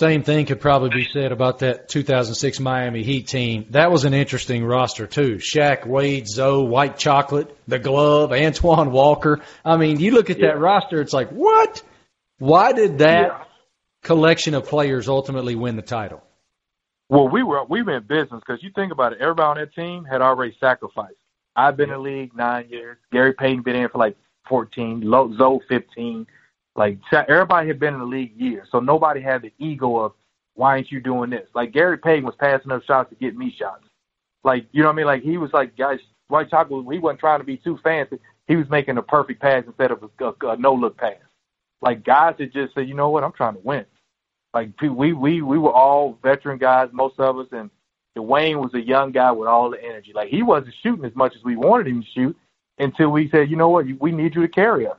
Same 0.00 0.22
thing 0.22 0.46
could 0.46 0.62
probably 0.62 0.88
be 0.88 1.06
said 1.12 1.30
about 1.30 1.58
that 1.58 1.90
2006 1.90 2.58
Miami 2.58 3.02
Heat 3.02 3.26
team. 3.26 3.66
That 3.68 3.92
was 3.92 4.06
an 4.06 4.14
interesting 4.14 4.64
roster 4.64 5.06
too. 5.06 5.36
Shaq, 5.36 5.86
Wade, 5.86 6.26
Zo, 6.26 6.62
White 6.62 6.96
Chocolate, 6.96 7.54
the 7.68 7.78
Glove, 7.78 8.32
Antoine 8.32 8.92
Walker. 8.92 9.42
I 9.62 9.76
mean, 9.76 10.00
you 10.00 10.12
look 10.12 10.30
at 10.30 10.38
yeah. 10.38 10.52
that 10.52 10.58
roster, 10.58 11.02
it's 11.02 11.12
like, 11.12 11.28
what? 11.28 11.82
Why 12.38 12.72
did 12.72 13.00
that 13.00 13.26
yeah. 13.26 13.44
collection 14.02 14.54
of 14.54 14.66
players 14.66 15.06
ultimately 15.06 15.54
win 15.54 15.76
the 15.76 15.82
title? 15.82 16.22
Well, 17.10 17.28
we 17.28 17.42
were 17.42 17.62
we 17.64 17.82
were 17.82 17.98
in 17.98 18.04
business 18.04 18.40
because 18.40 18.62
you 18.62 18.70
think 18.74 18.92
about 18.92 19.12
it. 19.12 19.18
Everybody 19.20 19.48
on 19.48 19.56
that 19.58 19.74
team 19.74 20.06
had 20.06 20.22
already 20.22 20.56
sacrificed. 20.58 21.20
I've 21.54 21.76
been 21.76 21.90
in 21.90 21.96
the 21.96 22.00
league 22.00 22.34
nine 22.34 22.70
years. 22.70 22.96
Gary 23.12 23.34
Payton 23.34 23.64
been 23.64 23.76
in 23.76 23.90
for 23.90 23.98
like 23.98 24.16
14. 24.48 25.02
Zo 25.36 25.60
15. 25.68 26.26
Like 26.80 26.98
everybody 27.12 27.68
had 27.68 27.78
been 27.78 27.92
in 27.92 28.00
the 28.00 28.06
league 28.06 28.40
years, 28.40 28.66
so 28.72 28.80
nobody 28.80 29.20
had 29.20 29.42
the 29.42 29.52
ego 29.58 29.98
of 29.98 30.14
why 30.54 30.78
ain't 30.78 30.90
you 30.90 30.98
doing 30.98 31.28
this? 31.28 31.46
Like 31.54 31.72
Gary 31.72 31.98
Payton 31.98 32.24
was 32.24 32.34
passing 32.36 32.72
up 32.72 32.82
shots 32.84 33.10
to 33.10 33.16
get 33.16 33.36
me 33.36 33.54
shots. 33.58 33.84
Like 34.44 34.64
you 34.72 34.80
know 34.80 34.88
what 34.88 34.94
I 34.94 34.96
mean? 34.96 35.04
Like 35.04 35.22
he 35.22 35.36
was 35.36 35.52
like 35.52 35.76
guys, 35.76 35.98
White 36.28 36.48
Chocolate. 36.48 36.90
He 36.90 36.98
wasn't 36.98 37.20
trying 37.20 37.40
to 37.40 37.44
be 37.44 37.58
too 37.58 37.78
fancy. 37.84 38.18
He 38.48 38.56
was 38.56 38.64
making 38.70 38.96
a 38.96 39.02
perfect 39.02 39.42
pass 39.42 39.62
instead 39.66 39.90
of 39.90 40.04
a, 40.04 40.24
a, 40.24 40.52
a 40.52 40.56
no 40.56 40.72
look 40.72 40.96
pass. 40.96 41.18
Like 41.82 42.02
guys 42.02 42.36
that 42.38 42.54
just 42.54 42.72
said, 42.72 42.88
you 42.88 42.94
know 42.94 43.10
what, 43.10 43.24
I'm 43.24 43.32
trying 43.32 43.56
to 43.56 43.60
win. 43.62 43.84
Like 44.54 44.70
we 44.80 45.12
we 45.12 45.42
we 45.42 45.58
were 45.58 45.74
all 45.74 46.18
veteran 46.22 46.56
guys, 46.56 46.88
most 46.92 47.20
of 47.20 47.38
us, 47.38 47.48
and 47.52 47.68
Dwyane 48.16 48.56
was 48.56 48.72
a 48.72 48.80
young 48.80 49.12
guy 49.12 49.30
with 49.32 49.48
all 49.48 49.68
the 49.68 49.84
energy. 49.84 50.12
Like 50.14 50.30
he 50.30 50.42
wasn't 50.42 50.72
shooting 50.82 51.04
as 51.04 51.14
much 51.14 51.34
as 51.36 51.44
we 51.44 51.56
wanted 51.56 51.88
him 51.88 52.00
to 52.00 52.08
shoot 52.14 52.36
until 52.78 53.10
we 53.10 53.28
said, 53.28 53.50
you 53.50 53.56
know 53.56 53.68
what, 53.68 53.84
we 54.00 54.12
need 54.12 54.34
you 54.34 54.40
to 54.40 54.48
carry 54.48 54.86
us. 54.86 54.96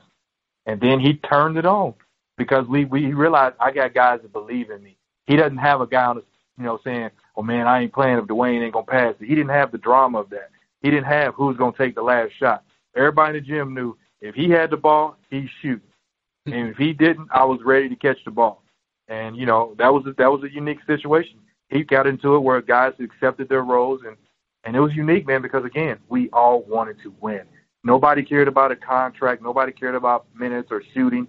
And 0.66 0.80
then 0.80 1.00
he 1.00 1.14
turned 1.14 1.56
it 1.58 1.66
on 1.66 1.94
because 2.36 2.66
we 2.66 2.84
we 2.84 3.12
realized 3.12 3.56
I 3.60 3.72
got 3.72 3.94
guys 3.94 4.20
that 4.22 4.32
believe 4.32 4.70
in 4.70 4.82
me. 4.82 4.96
He 5.26 5.36
doesn't 5.36 5.58
have 5.58 5.80
a 5.80 5.86
guy 5.86 6.04
on 6.04 6.16
the, 6.16 6.24
you 6.58 6.64
know 6.64 6.78
saying, 6.84 7.10
"Oh 7.36 7.42
man, 7.42 7.66
I 7.66 7.82
ain't 7.82 7.92
playing 7.92 8.18
if 8.18 8.24
Dwyane 8.26 8.62
ain't 8.62 8.74
gonna 8.74 8.86
pass 8.86 9.14
it." 9.20 9.26
He 9.26 9.34
didn't 9.34 9.50
have 9.50 9.72
the 9.72 9.78
drama 9.78 10.20
of 10.20 10.30
that. 10.30 10.50
He 10.80 10.90
didn't 10.90 11.06
have 11.06 11.34
who's 11.34 11.56
gonna 11.56 11.76
take 11.76 11.94
the 11.94 12.02
last 12.02 12.32
shot. 12.38 12.64
Everybody 12.96 13.38
in 13.38 13.44
the 13.44 13.48
gym 13.48 13.74
knew 13.74 13.96
If 14.20 14.34
he 14.34 14.50
had 14.50 14.70
the 14.70 14.76
ball, 14.76 15.16
he 15.30 15.48
shoot, 15.60 15.82
and 16.46 16.68
if 16.68 16.76
he 16.76 16.92
didn't, 16.92 17.28
I 17.32 17.44
was 17.44 17.60
ready 17.64 17.88
to 17.88 17.96
catch 17.96 18.22
the 18.24 18.30
ball. 18.30 18.62
And 19.08 19.36
you 19.36 19.46
know 19.46 19.74
that 19.78 19.92
was 19.92 20.06
a, 20.06 20.12
that 20.14 20.30
was 20.30 20.42
a 20.44 20.52
unique 20.52 20.80
situation. 20.86 21.38
He 21.70 21.82
got 21.82 22.06
into 22.06 22.36
it 22.36 22.40
where 22.40 22.60
guys 22.60 22.92
accepted 23.00 23.48
their 23.48 23.62
roles, 23.62 24.02
and 24.06 24.16
and 24.64 24.76
it 24.76 24.80
was 24.80 24.94
unique, 24.94 25.26
man, 25.26 25.42
because 25.42 25.64
again, 25.64 25.98
we 26.08 26.30
all 26.30 26.62
wanted 26.62 27.00
to 27.02 27.12
win. 27.20 27.42
Nobody 27.84 28.22
cared 28.22 28.48
about 28.48 28.72
a 28.72 28.76
contract. 28.76 29.42
Nobody 29.42 29.72
cared 29.72 29.94
about 29.94 30.26
minutes 30.34 30.68
or 30.70 30.82
shooting. 30.94 31.26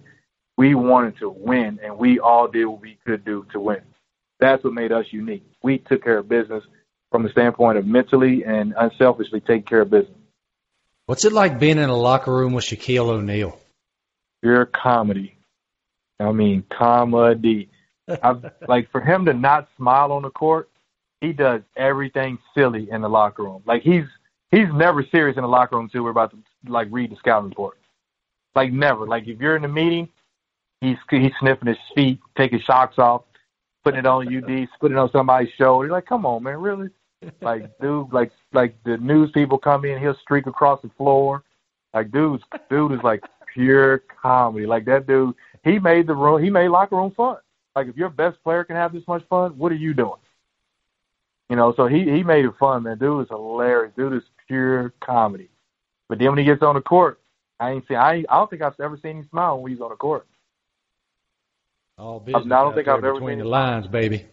We 0.56 0.74
wanted 0.74 1.18
to 1.18 1.28
win, 1.28 1.80
and 1.82 1.98
we 1.98 2.20
all 2.20 2.46
did 2.46 2.66
what 2.66 2.80
we 2.80 2.96
could 3.04 3.24
do 3.24 3.44
to 3.52 3.60
win. 3.60 3.82
That's 4.38 4.62
what 4.62 4.72
made 4.72 4.92
us 4.92 5.06
unique. 5.10 5.44
We 5.62 5.78
took 5.78 6.04
care 6.04 6.18
of 6.18 6.28
business 6.28 6.62
from 7.10 7.24
the 7.24 7.30
standpoint 7.30 7.78
of 7.78 7.86
mentally 7.86 8.44
and 8.44 8.74
unselfishly 8.76 9.40
taking 9.40 9.64
care 9.64 9.80
of 9.80 9.90
business. 9.90 10.16
What's 11.06 11.24
it 11.24 11.32
like 11.32 11.58
being 11.58 11.78
in 11.78 11.88
a 11.88 11.96
locker 11.96 12.32
room 12.32 12.52
with 12.52 12.64
Shaquille 12.64 13.08
O'Neal? 13.08 13.58
Pure 14.42 14.66
comedy. 14.66 15.36
I 16.20 16.32
mean, 16.32 16.64
comedy. 16.76 17.68
I've, 18.22 18.44
like 18.68 18.90
for 18.90 19.00
him 19.00 19.26
to 19.26 19.32
not 19.32 19.68
smile 19.76 20.12
on 20.12 20.22
the 20.22 20.30
court, 20.30 20.70
he 21.20 21.32
does 21.32 21.62
everything 21.76 22.38
silly 22.56 22.88
in 22.90 23.00
the 23.00 23.08
locker 23.08 23.42
room. 23.42 23.62
Like 23.66 23.82
he's 23.82 24.04
he's 24.54 24.72
never 24.72 25.04
serious 25.10 25.36
in 25.36 25.42
the 25.42 25.48
locker 25.48 25.76
room 25.76 25.86
until 25.86 26.02
we're 26.02 26.10
about 26.10 26.30
to 26.30 26.38
like 26.70 26.88
read 26.90 27.10
the 27.10 27.16
scouting 27.16 27.50
report. 27.50 27.78
Like 28.54 28.72
never. 28.72 29.06
Like 29.06 29.26
if 29.26 29.40
you're 29.40 29.56
in 29.56 29.64
a 29.64 29.68
meeting, 29.68 30.08
he's 30.80 30.96
he's 31.10 31.32
sniffing 31.40 31.68
his 31.68 31.76
feet, 31.94 32.20
taking 32.36 32.62
socks 32.66 32.98
off, 32.98 33.22
putting 33.82 34.00
it 34.00 34.06
on 34.06 34.28
UD, 34.36 34.68
putting 34.80 34.96
it 34.96 35.00
on 35.00 35.10
somebody's 35.10 35.52
shoulder. 35.58 35.86
He's 35.86 35.92
like, 35.92 36.06
come 36.06 36.24
on, 36.24 36.42
man, 36.42 36.58
really? 36.58 36.88
Like, 37.40 37.70
dude, 37.80 38.12
like 38.12 38.30
like 38.52 38.76
the 38.84 38.96
news 38.98 39.30
people 39.32 39.58
come 39.58 39.84
in, 39.84 40.00
he'll 40.00 40.16
streak 40.22 40.46
across 40.46 40.80
the 40.82 40.90
floor. 40.96 41.42
Like, 41.92 42.10
dude, 42.10 42.42
dude 42.70 42.92
is 42.92 43.02
like 43.02 43.22
pure 43.52 44.02
comedy. 44.20 44.66
Like 44.66 44.84
that 44.86 45.06
dude, 45.06 45.34
he 45.64 45.78
made 45.78 46.06
the 46.06 46.14
room, 46.14 46.42
he 46.42 46.50
made 46.50 46.68
locker 46.68 46.96
room 46.96 47.12
fun. 47.16 47.36
Like, 47.74 47.88
if 47.88 47.96
your 47.96 48.08
best 48.08 48.40
player 48.44 48.62
can 48.62 48.76
have 48.76 48.92
this 48.92 49.02
much 49.08 49.24
fun, 49.28 49.58
what 49.58 49.72
are 49.72 49.76
you 49.76 49.94
doing? 49.94 50.20
You 51.50 51.56
know, 51.56 51.74
so 51.76 51.86
he 51.86 52.04
he 52.04 52.22
made 52.22 52.44
it 52.44 52.54
fun, 52.58 52.84
man. 52.84 52.98
Dude 52.98 53.22
is 53.22 53.28
hilarious. 53.28 53.92
Dude 53.96 54.14
is 54.14 54.22
pure 54.48 54.92
comedy. 55.00 55.48
But 56.08 56.18
then 56.18 56.28
when 56.28 56.38
he 56.38 56.44
gets 56.44 56.62
on 56.62 56.74
the 56.74 56.80
court, 56.80 57.20
I 57.58 57.72
ain't 57.72 57.86
seen. 57.88 57.96
I 57.96 58.24
I 58.28 58.36
don't 58.36 58.50
think 58.50 58.62
I've 58.62 58.78
ever 58.80 58.98
seen 58.98 59.18
him 59.18 59.28
smile 59.30 59.60
when 59.60 59.72
he's 59.72 59.80
on 59.80 59.90
the 59.90 59.96
court. 59.96 60.26
All 61.96 62.20
business. 62.20 62.44
I 62.46 62.48
don't 62.48 62.74
think 62.74 62.88
I've 62.88 63.04
ever 63.04 63.14
between 63.14 63.38
the 63.38 63.44
lines, 63.44 63.86
baby. 63.86 64.26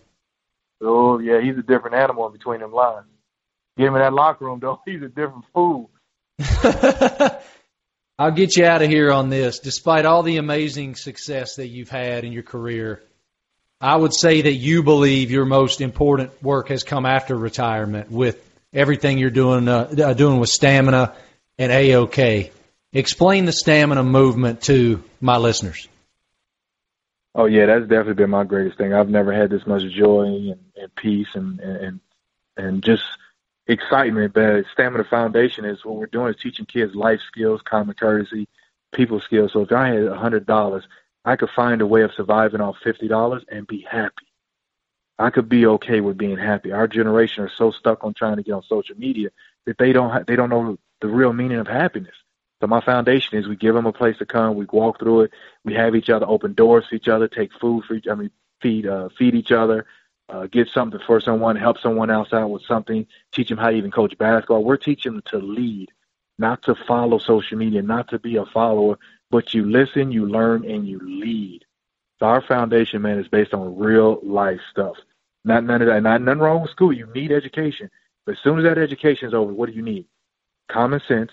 Oh 0.81 1.19
yeah, 1.19 1.39
he's 1.41 1.57
a 1.57 1.61
different 1.61 1.95
animal 1.95 2.25
in 2.25 2.33
between 2.33 2.59
them 2.59 2.73
lines. 2.73 3.05
Get 3.77 3.87
him 3.87 3.95
in 3.95 4.01
that 4.01 4.13
locker 4.13 4.45
room 4.45 4.59
though. 4.59 4.81
He's 4.85 5.01
a 5.01 5.07
different 5.07 5.45
fool. 5.53 5.89
I'll 8.19 8.31
get 8.31 8.55
you 8.55 8.65
out 8.65 8.81
of 8.81 8.89
here 8.89 9.11
on 9.11 9.29
this. 9.29 9.59
Despite 9.59 10.05
all 10.05 10.23
the 10.23 10.37
amazing 10.37 10.95
success 10.95 11.55
that 11.55 11.67
you've 11.67 11.89
had 11.89 12.23
in 12.23 12.31
your 12.31 12.43
career, 12.43 13.01
I 13.79 13.95
would 13.95 14.13
say 14.13 14.41
that 14.43 14.53
you 14.53 14.83
believe 14.83 15.31
your 15.31 15.45
most 15.45 15.81
important 15.81 16.43
work 16.43 16.69
has 16.69 16.83
come 16.83 17.05
after 17.05 17.35
retirement 17.35 18.11
with 18.11 18.50
everything 18.73 19.17
you're 19.17 19.29
doing 19.29 19.67
uh, 19.67 19.93
uh 20.03 20.13
doing 20.13 20.39
with 20.39 20.49
stamina 20.49 21.15
and 21.57 21.71
AOK. 21.71 22.51
Explain 22.93 23.45
the 23.45 23.53
stamina 23.53 24.03
movement 24.03 24.61
to 24.63 25.03
my 25.19 25.37
listeners. 25.37 25.87
Oh 27.33 27.45
yeah, 27.45 27.65
that's 27.65 27.83
definitely 27.83 28.15
been 28.15 28.29
my 28.29 28.43
greatest 28.43 28.77
thing. 28.77 28.93
I've 28.93 29.09
never 29.09 29.31
had 29.31 29.49
this 29.49 29.65
much 29.65 29.83
joy 29.93 30.23
and, 30.23 30.59
and 30.75 30.95
peace 30.95 31.29
and, 31.33 31.59
and 31.61 31.99
and 32.57 32.83
just 32.83 33.03
excitement. 33.67 34.33
But 34.33 34.65
Stamina 34.73 35.05
Foundation 35.05 35.63
is 35.63 35.85
what 35.85 35.95
we're 35.95 36.07
doing 36.07 36.33
is 36.33 36.41
teaching 36.41 36.65
kids 36.65 36.93
life 36.93 37.21
skills, 37.31 37.61
common 37.63 37.95
courtesy, 37.95 38.47
people 38.93 39.21
skills. 39.21 39.53
So 39.53 39.61
if 39.61 39.71
I 39.71 39.87
had 39.87 40.03
a 40.03 40.17
hundred 40.17 40.45
dollars, 40.45 40.83
I 41.23 41.37
could 41.37 41.49
find 41.55 41.81
a 41.81 41.87
way 41.87 42.01
of 42.01 42.11
surviving 42.15 42.59
off 42.59 42.75
fifty 42.83 43.07
dollars 43.07 43.43
and 43.49 43.65
be 43.65 43.85
happy. 43.89 44.25
I 45.19 45.29
could 45.29 45.49
be 45.49 45.65
okay 45.65 46.01
with 46.01 46.17
being 46.17 46.37
happy. 46.37 46.71
Our 46.71 46.87
generation 46.87 47.43
are 47.43 47.51
so 47.55 47.71
stuck 47.71 48.03
on 48.03 48.13
trying 48.13 48.37
to 48.37 48.43
get 48.43 48.53
on 48.53 48.63
social 48.63 48.97
media 48.97 49.29
that 49.65 49.77
they 49.77 49.93
don't 49.93 50.09
ha- 50.09 50.23
they 50.25 50.35
don't 50.35 50.49
know 50.49 50.77
the 51.01 51.07
real 51.07 51.33
meaning 51.33 51.59
of 51.59 51.67
happiness. 51.67 52.15
So 52.61 52.67
my 52.67 52.81
foundation 52.81 53.37
is 53.37 53.47
we 53.47 53.55
give 53.55 53.73
them 53.75 53.87
a 53.87 53.93
place 53.93 54.17
to 54.19 54.25
come. 54.25 54.55
We 54.55 54.65
walk 54.65 54.99
through 54.99 55.21
it. 55.21 55.31
We 55.63 55.73
have 55.73 55.95
each 55.95 56.09
other 56.09 56.27
open 56.27 56.53
doors 56.53 56.85
for 56.87 56.95
each 56.95 57.07
other, 57.07 57.27
take 57.27 57.51
food 57.59 57.83
for 57.85 57.95
each. 57.95 58.07
I 58.07 58.15
mean, 58.15 58.31
feed 58.61 58.87
uh, 58.87 59.09
feed 59.17 59.35
each 59.35 59.51
other, 59.51 59.85
uh, 60.29 60.47
get 60.47 60.69
something 60.69 60.99
for 61.05 61.19
someone, 61.19 61.55
help 61.55 61.79
someone 61.79 62.09
else 62.09 62.33
out 62.33 62.49
with 62.49 62.63
something, 62.63 63.05
teach 63.31 63.49
them 63.49 63.57
how 63.57 63.69
to 63.71 63.75
even 63.75 63.91
coach 63.91 64.17
basketball. 64.17 64.63
We're 64.63 64.77
teaching 64.77 65.13
them 65.13 65.23
to 65.27 65.37
lead, 65.39 65.91
not 66.37 66.63
to 66.63 66.75
follow 66.75 67.17
social 67.17 67.57
media, 67.57 67.81
not 67.81 68.09
to 68.09 68.19
be 68.19 68.37
a 68.37 68.45
follower, 68.45 68.97
but 69.29 69.53
you 69.53 69.69
listen, 69.69 70.11
you 70.11 70.27
learn, 70.27 70.65
and 70.69 70.87
you 70.87 70.99
lead. 71.03 71.65
So 72.21 72.27
our 72.27 72.41
foundation, 72.41 73.01
man, 73.01 73.17
is 73.17 73.27
based 73.27 73.53
on 73.53 73.79
real 73.79 74.19
life 74.21 74.59
stuff. 74.69 74.95
Not 75.43 75.63
none 75.63 75.81
of 75.81 75.87
that. 75.87 76.03
Not 76.03 76.21
nothing 76.21 76.39
wrong 76.39 76.61
with 76.61 76.69
school. 76.69 76.93
You 76.93 77.07
need 77.15 77.31
education, 77.31 77.89
but 78.25 78.33
as 78.33 78.37
soon 78.43 78.59
as 78.59 78.63
that 78.63 78.77
education 78.77 79.27
is 79.27 79.33
over, 79.33 79.51
what 79.51 79.69
do 79.69 79.73
you 79.75 79.81
need? 79.81 80.05
Common 80.71 81.01
sense 81.07 81.31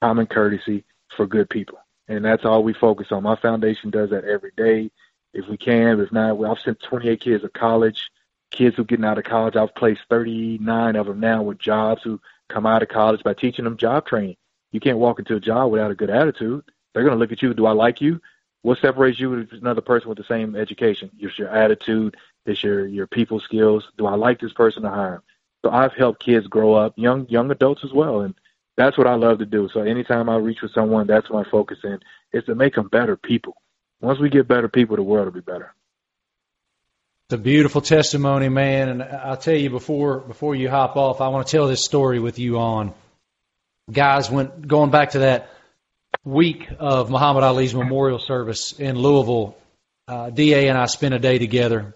common 0.00 0.26
courtesy 0.26 0.84
for 1.16 1.26
good 1.26 1.50
people. 1.50 1.78
And 2.06 2.24
that's 2.24 2.44
all 2.44 2.62
we 2.62 2.72
focus 2.72 3.08
on. 3.10 3.24
My 3.24 3.34
foundation 3.34 3.90
does 3.90 4.10
that 4.10 4.24
every 4.24 4.52
day. 4.56 4.92
If 5.34 5.48
we 5.48 5.56
can, 5.56 6.00
if 6.00 6.12
not, 6.12 6.40
I've 6.40 6.60
sent 6.60 6.80
28 6.82 7.20
kids 7.20 7.42
to 7.42 7.48
college. 7.48 8.10
Kids 8.52 8.76
who 8.76 8.82
are 8.82 8.86
getting 8.86 9.04
out 9.04 9.18
of 9.18 9.24
college, 9.24 9.56
I've 9.56 9.74
placed 9.74 10.02
39 10.08 10.94
of 10.96 11.06
them 11.06 11.20
now 11.20 11.42
with 11.42 11.58
jobs 11.58 12.02
who 12.04 12.20
come 12.48 12.64
out 12.64 12.82
of 12.82 12.88
college 12.88 13.24
by 13.24 13.34
teaching 13.34 13.64
them 13.64 13.76
job 13.76 14.06
training. 14.06 14.36
You 14.70 14.78
can't 14.80 14.98
walk 14.98 15.18
into 15.18 15.34
a 15.34 15.40
job 15.40 15.72
without 15.72 15.90
a 15.90 15.96
good 15.96 16.10
attitude. 16.10 16.62
They're 16.94 17.02
going 17.02 17.14
to 17.14 17.18
look 17.18 17.32
at 17.32 17.42
you. 17.42 17.52
Do 17.52 17.66
I 17.66 17.72
like 17.72 18.00
you? 18.00 18.20
What 18.62 18.78
separates 18.80 19.20
you 19.20 19.30
with 19.30 19.52
another 19.52 19.80
person 19.80 20.08
with 20.08 20.18
the 20.18 20.24
same 20.24 20.56
education? 20.56 21.10
It's 21.18 21.38
your 21.38 21.48
attitude. 21.48 22.16
It's 22.44 22.62
your 22.62 22.86
your 22.86 23.06
people 23.06 23.40
skills. 23.40 23.84
Do 23.96 24.06
I 24.06 24.14
like 24.14 24.40
this 24.40 24.52
person 24.52 24.82
to 24.82 24.90
hire? 24.90 25.22
So 25.64 25.70
I've 25.70 25.94
helped 25.94 26.24
kids 26.24 26.46
grow 26.46 26.74
up, 26.74 26.94
young 26.96 27.28
young 27.28 27.50
adults 27.50 27.82
as 27.84 27.92
well, 27.92 28.20
and 28.22 28.34
that's 28.76 28.96
what 28.96 29.06
I 29.06 29.14
love 29.14 29.38
to 29.38 29.46
do. 29.46 29.68
So 29.72 29.80
anytime 29.80 30.28
I 30.28 30.36
reach 30.36 30.62
with 30.62 30.72
someone, 30.72 31.06
that's 31.06 31.30
my 31.30 31.44
focus 31.44 31.78
in 31.84 32.00
is 32.32 32.44
to 32.44 32.54
make 32.54 32.74
them 32.74 32.88
better 32.88 33.16
people. 33.16 33.56
Once 34.00 34.20
we 34.20 34.28
get 34.30 34.46
better 34.46 34.68
people, 34.68 34.96
the 34.96 35.02
world 35.02 35.26
will 35.26 35.32
be 35.32 35.40
better. 35.40 35.74
It's 37.26 37.34
a 37.34 37.38
beautiful 37.38 37.80
testimony, 37.80 38.48
man. 38.48 38.88
And 38.88 39.02
I'll 39.02 39.36
tell 39.36 39.56
you 39.56 39.68
before 39.68 40.20
before 40.20 40.54
you 40.54 40.70
hop 40.70 40.96
off, 40.96 41.20
I 41.20 41.28
want 41.28 41.46
to 41.46 41.50
tell 41.50 41.66
this 41.68 41.84
story 41.84 42.20
with 42.20 42.38
you 42.38 42.58
on. 42.58 42.94
Guys, 43.90 44.30
went 44.30 44.66
going 44.66 44.90
back 44.90 45.10
to 45.10 45.20
that 45.20 45.50
week 46.28 46.68
of 46.78 47.10
Muhammad 47.10 47.42
Ali's 47.42 47.74
memorial 47.74 48.18
service 48.18 48.72
in 48.72 48.96
Louisville. 48.96 49.56
Uh, 50.06 50.30
Da 50.30 50.68
and 50.68 50.78
I 50.78 50.86
spent 50.86 51.14
a 51.14 51.18
day 51.18 51.38
together, 51.38 51.94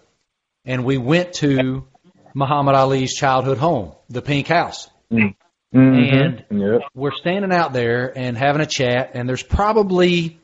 and 0.65 0.85
we 0.85 0.97
went 0.97 1.33
to 1.35 1.85
Muhammad 2.33 2.75
Ali's 2.75 3.13
childhood 3.13 3.57
home, 3.57 3.93
the 4.09 4.21
Pink 4.21 4.47
House. 4.47 4.89
Mm. 5.11 5.35
Mm-hmm. 5.73 6.51
And 6.51 6.61
yep. 6.61 6.81
we're 6.93 7.15
standing 7.15 7.51
out 7.51 7.73
there 7.73 8.15
and 8.15 8.37
having 8.37 8.61
a 8.61 8.67
chat, 8.67 9.11
and 9.15 9.27
there's 9.27 9.41
probably 9.41 10.39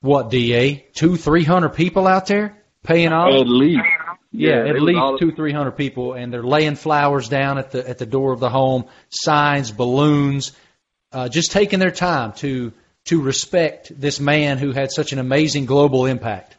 what 0.00 0.30
da 0.30 0.84
two 0.92 1.16
three 1.16 1.44
hundred 1.44 1.70
people 1.70 2.08
out 2.08 2.26
there 2.26 2.56
paying 2.82 3.12
off. 3.12 3.32
At 3.32 3.48
least, 3.48 3.82
yeah, 4.32 4.64
yeah 4.64 4.70
at 4.70 4.82
least 4.82 5.00
two 5.20 5.30
three 5.30 5.52
hundred 5.52 5.72
people, 5.72 6.14
and 6.14 6.32
they're 6.32 6.42
laying 6.42 6.74
flowers 6.74 7.28
down 7.28 7.58
at 7.58 7.70
the 7.70 7.88
at 7.88 7.98
the 7.98 8.06
door 8.06 8.32
of 8.32 8.40
the 8.40 8.50
home, 8.50 8.86
signs, 9.08 9.70
balloons, 9.70 10.52
uh, 11.12 11.28
just 11.28 11.52
taking 11.52 11.78
their 11.78 11.92
time 11.92 12.32
to 12.34 12.72
to 13.06 13.20
respect 13.20 13.92
this 13.98 14.20
man 14.20 14.58
who 14.58 14.72
had 14.72 14.92
such 14.92 15.12
an 15.12 15.18
amazing 15.18 15.66
global 15.66 16.06
impact 16.06 16.56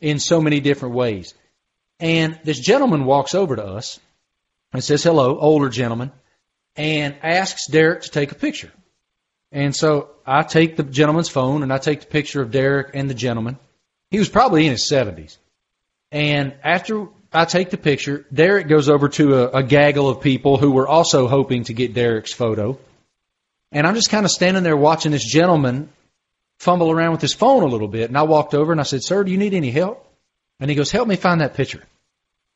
in 0.00 0.18
so 0.18 0.40
many 0.40 0.60
different 0.60 0.94
ways. 0.94 1.34
And 1.98 2.38
this 2.44 2.58
gentleman 2.58 3.04
walks 3.04 3.34
over 3.34 3.56
to 3.56 3.64
us 3.64 4.00
and 4.72 4.82
says 4.82 5.02
hello, 5.02 5.38
older 5.38 5.68
gentleman 5.68 6.12
and 6.76 7.16
asks 7.22 7.66
Derek 7.66 8.02
to 8.02 8.10
take 8.10 8.32
a 8.32 8.34
picture. 8.34 8.72
And 9.52 9.74
so 9.74 10.10
I 10.24 10.42
take 10.42 10.76
the 10.76 10.82
gentleman's 10.82 11.28
phone 11.28 11.62
and 11.62 11.72
I 11.72 11.78
take 11.78 12.00
the 12.00 12.06
picture 12.06 12.40
of 12.40 12.50
Derek 12.50 12.94
and 12.94 13.10
the 13.10 13.14
gentleman. 13.14 13.58
He 14.10 14.18
was 14.18 14.28
probably 14.28 14.64
in 14.64 14.72
his 14.72 14.90
70s. 14.90 15.36
And 16.12 16.54
after 16.64 17.08
I 17.32 17.44
take 17.44 17.70
the 17.70 17.76
picture, 17.76 18.24
Derek 18.32 18.68
goes 18.68 18.88
over 18.88 19.08
to 19.10 19.36
a, 19.36 19.58
a 19.58 19.62
gaggle 19.62 20.08
of 20.08 20.20
people 20.20 20.56
who 20.56 20.70
were 20.70 20.88
also 20.88 21.28
hoping 21.28 21.64
to 21.64 21.74
get 21.74 21.94
Derek's 21.94 22.32
photo. 22.32 22.78
And 23.72 23.86
I'm 23.86 23.94
just 23.94 24.10
kind 24.10 24.24
of 24.24 24.30
standing 24.30 24.62
there 24.62 24.76
watching 24.76 25.12
this 25.12 25.24
gentleman 25.24 25.90
fumble 26.58 26.90
around 26.90 27.12
with 27.12 27.20
his 27.20 27.32
phone 27.32 27.62
a 27.62 27.66
little 27.66 27.88
bit. 27.88 28.10
And 28.10 28.18
I 28.18 28.22
walked 28.22 28.54
over 28.54 28.72
and 28.72 28.80
I 28.80 28.84
said, 28.84 29.02
Sir, 29.02 29.24
do 29.24 29.30
you 29.30 29.38
need 29.38 29.54
any 29.54 29.70
help? 29.70 30.06
And 30.58 30.68
he 30.68 30.76
goes, 30.76 30.90
Help 30.90 31.08
me 31.08 31.16
find 31.16 31.40
that 31.40 31.54
picture. 31.54 31.82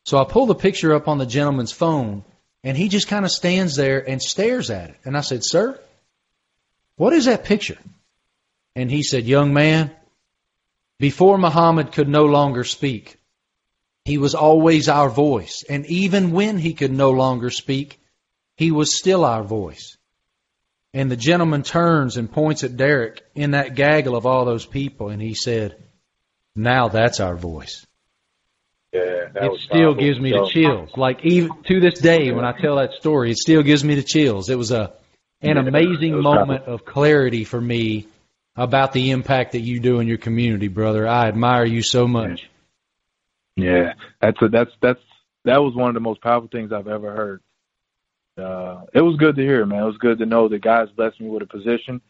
So 0.05 0.19
I 0.19 0.25
pull 0.25 0.47
the 0.47 0.55
picture 0.55 0.95
up 0.95 1.09
on 1.09 1.19
the 1.19 1.27
gentleman's 1.27 1.73
phone 1.73 2.25
and 2.63 2.77
he 2.77 2.89
just 2.89 3.09
kind 3.09 3.25
of 3.25 3.31
stands 3.31 3.77
there 3.77 4.07
and 4.07 4.21
stares 4.21 4.71
at 4.71 4.91
it. 4.91 4.97
And 5.05 5.17
I 5.17 5.23
said, 5.23 5.45
Sir, 5.45 5.81
what 6.97 7.13
is 7.13 7.25
that 7.25 7.45
picture? 7.45 7.79
And 8.77 8.91
he 8.91 9.03
said, 9.03 9.25
Young 9.25 9.55
man, 9.55 9.91
before 10.99 11.39
Muhammad 11.39 11.93
could 11.93 12.09
no 12.09 12.27
longer 12.27 12.65
speak, 12.65 13.17
he 14.05 14.19
was 14.19 14.35
always 14.35 14.89
our 14.89 15.09
voice. 15.09 15.65
And 15.69 15.87
even 15.87 16.33
when 16.33 16.59
he 16.59 16.75
could 16.75 16.93
no 16.93 17.11
longer 17.11 17.51
speak, 17.51 17.99
he 18.57 18.71
was 18.71 18.95
still 18.95 19.25
our 19.25 19.43
voice. 19.43 19.97
And 20.95 21.11
the 21.11 21.17
gentleman 21.17 21.65
turns 21.65 22.17
and 22.17 22.31
points 22.31 22.63
at 22.63 22.77
Derek 22.77 23.21
in 23.35 23.51
that 23.51 23.75
gaggle 23.75 24.15
of 24.15 24.27
all 24.27 24.45
those 24.45 24.65
people, 24.65 25.09
and 25.09 25.21
he 25.21 25.35
said, 25.35 25.77
"Now 26.55 26.89
that's 26.89 27.19
our 27.19 27.35
voice." 27.35 27.85
Yeah, 28.93 29.27
it 29.35 29.61
still 29.61 29.95
gives 29.95 30.21
me 30.21 30.31
so, 30.31 30.45
the 30.45 30.51
chills. 30.51 30.91
Like 30.97 31.25
even 31.25 31.51
to 31.65 31.81
this 31.81 31.99
day, 31.99 32.31
when 32.31 32.45
I 32.45 32.53
tell 32.53 32.77
that 32.77 32.93
story, 32.93 33.33
it 33.33 33.39
still 33.39 33.65
gives 33.65 33.83
me 33.83 33.97
the 33.97 34.05
chills. 34.05 34.49
It 34.49 34.57
was 34.57 34.71
a 34.71 34.93
an 35.43 35.59
amazing 35.59 36.23
moment 36.23 36.65
of 36.67 36.85
clarity 36.85 37.43
for 37.43 37.61
me 37.61 38.07
about 38.55 38.93
the 38.93 39.11
impact 39.11 39.53
that 39.53 39.61
you 39.61 39.81
do 39.81 39.99
in 39.99 40.07
your 40.07 40.19
community, 40.19 40.69
brother. 40.69 41.09
I 41.09 41.27
admire 41.27 41.65
you 41.65 41.83
so 41.83 42.07
much. 42.07 42.49
Yeah, 43.57 43.95
that's 44.21 44.41
a, 44.41 44.49
that's 44.49 44.71
that's 44.81 45.01
that 45.45 45.59
was 45.59 45.75
one 45.75 45.89
of 45.89 45.95
the 45.95 46.01
most 46.01 46.21
powerful 46.21 46.49
things 46.49 46.73
I've 46.73 46.87
ever 46.87 47.11
heard. 47.15 47.41
Uh, 48.37 48.83
it 48.93 49.01
was 49.01 49.17
good 49.17 49.37
to 49.37 49.43
hear, 49.43 49.65
man. 49.65 49.83
It 49.83 49.87
was 49.87 49.99
good 49.99 50.19
to 50.19 50.27
know 50.27 50.49
that 50.49 50.63
God's 50.63 50.91
blessed 50.93 51.21
me 51.21 51.29
with 51.29 51.43
a 51.43 51.47
position, 51.47 52.01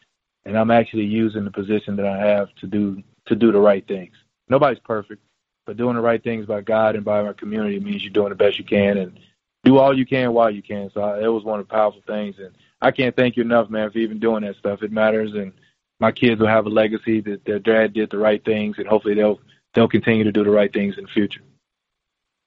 and 0.43 0.57
I'm 0.57 0.71
actually 0.71 1.05
using 1.05 1.45
the 1.45 1.51
position 1.51 1.95
that 1.97 2.05
I 2.05 2.17
have 2.17 2.53
to 2.55 2.67
do 2.67 3.03
to 3.27 3.35
do 3.35 3.51
the 3.51 3.59
right 3.59 3.87
things. 3.87 4.13
Nobody's 4.49 4.79
perfect, 4.79 5.21
but 5.65 5.77
doing 5.77 5.95
the 5.95 6.01
right 6.01 6.23
things 6.23 6.45
by 6.45 6.61
God 6.61 6.95
and 6.95 7.05
by 7.05 7.21
our 7.21 7.33
community 7.33 7.79
means 7.79 8.03
you're 8.03 8.13
doing 8.13 8.29
the 8.29 8.35
best 8.35 8.57
you 8.57 8.65
can 8.65 8.97
and 8.97 9.19
do 9.63 9.77
all 9.77 9.97
you 9.97 10.05
can 10.05 10.33
while 10.33 10.49
you 10.51 10.61
can. 10.61 10.89
So 10.93 11.01
I, 11.01 11.23
it 11.23 11.27
was 11.27 11.43
one 11.43 11.59
of 11.59 11.67
the 11.67 11.73
powerful 11.73 12.01
things, 12.07 12.35
and 12.39 12.55
I 12.81 12.91
can't 12.91 13.15
thank 13.15 13.37
you 13.37 13.43
enough, 13.43 13.69
man, 13.69 13.91
for 13.91 13.97
even 13.99 14.19
doing 14.19 14.43
that 14.43 14.57
stuff. 14.57 14.83
It 14.83 14.91
matters, 14.91 15.33
and 15.33 15.53
my 15.99 16.11
kids 16.11 16.39
will 16.39 16.47
have 16.47 16.65
a 16.65 16.69
legacy 16.69 17.21
that 17.21 17.45
their 17.45 17.59
dad 17.59 17.93
did 17.93 18.09
the 18.09 18.17
right 18.17 18.43
things, 18.43 18.77
and 18.77 18.87
hopefully 18.87 19.15
they'll 19.15 19.39
they'll 19.73 19.87
continue 19.87 20.23
to 20.23 20.31
do 20.31 20.43
the 20.43 20.49
right 20.49 20.71
things 20.71 20.97
in 20.97 21.03
the 21.03 21.09
future. 21.11 21.41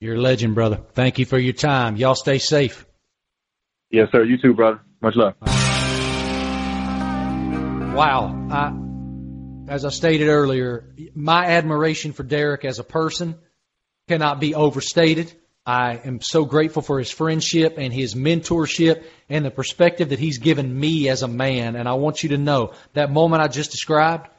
You're 0.00 0.16
a 0.16 0.20
legend, 0.20 0.54
brother. 0.54 0.80
Thank 0.92 1.18
you 1.18 1.26
for 1.26 1.38
your 1.38 1.54
time. 1.54 1.96
Y'all 1.96 2.14
stay 2.14 2.38
safe. 2.38 2.86
Yes, 3.90 4.08
sir. 4.12 4.24
You 4.24 4.38
too, 4.38 4.54
brother. 4.54 4.80
Much 5.00 5.14
love. 5.16 5.34
Wow. 7.94 8.34
As 9.68 9.84
I 9.84 9.90
stated 9.90 10.28
earlier, 10.28 10.84
my 11.14 11.46
admiration 11.46 12.12
for 12.12 12.22
Derek 12.22 12.64
as 12.64 12.78
a 12.78 12.84
person 12.84 13.36
cannot 14.08 14.40
be 14.40 14.54
overstated. 14.54 15.32
I 15.66 15.96
am 15.96 16.20
so 16.22 16.46
grateful 16.46 16.80
for 16.80 16.98
his 16.98 17.10
friendship 17.10 17.74
and 17.76 17.92
his 17.92 18.14
mentorship 18.14 19.04
and 19.28 19.44
the 19.44 19.50
perspective 19.50 20.08
that 20.10 20.18
he's 20.18 20.38
given 20.38 20.80
me 20.80 21.10
as 21.10 21.22
a 21.22 21.28
man. 21.28 21.76
And 21.76 21.86
I 21.86 21.94
want 21.94 22.22
you 22.22 22.30
to 22.30 22.38
know 22.38 22.72
that 22.94 23.10
moment 23.10 23.42
I 23.42 23.48
just 23.48 23.70
described, 23.70 24.30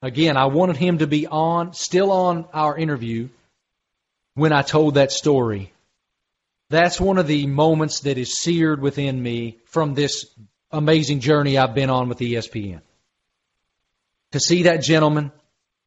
again, 0.00 0.38
I 0.38 0.46
wanted 0.46 0.76
him 0.76 0.98
to 0.98 1.06
be 1.06 1.26
on, 1.26 1.74
still 1.74 2.10
on 2.10 2.46
our 2.54 2.78
interview 2.78 3.28
when 4.34 4.52
I 4.52 4.62
told 4.62 4.94
that 4.94 5.12
story. 5.12 5.72
That's 6.70 7.00
one 7.00 7.18
of 7.18 7.26
the 7.26 7.48
moments 7.48 8.00
that 8.00 8.16
is 8.16 8.38
seared 8.38 8.80
within 8.80 9.20
me 9.20 9.58
from 9.66 9.94
this 9.94 10.26
amazing 10.70 11.18
journey 11.18 11.58
I've 11.58 11.74
been 11.74 11.90
on 11.90 12.08
with 12.08 12.20
ESPN. 12.20 12.80
To 14.32 14.40
see 14.40 14.62
that 14.62 14.82
gentleman 14.82 15.32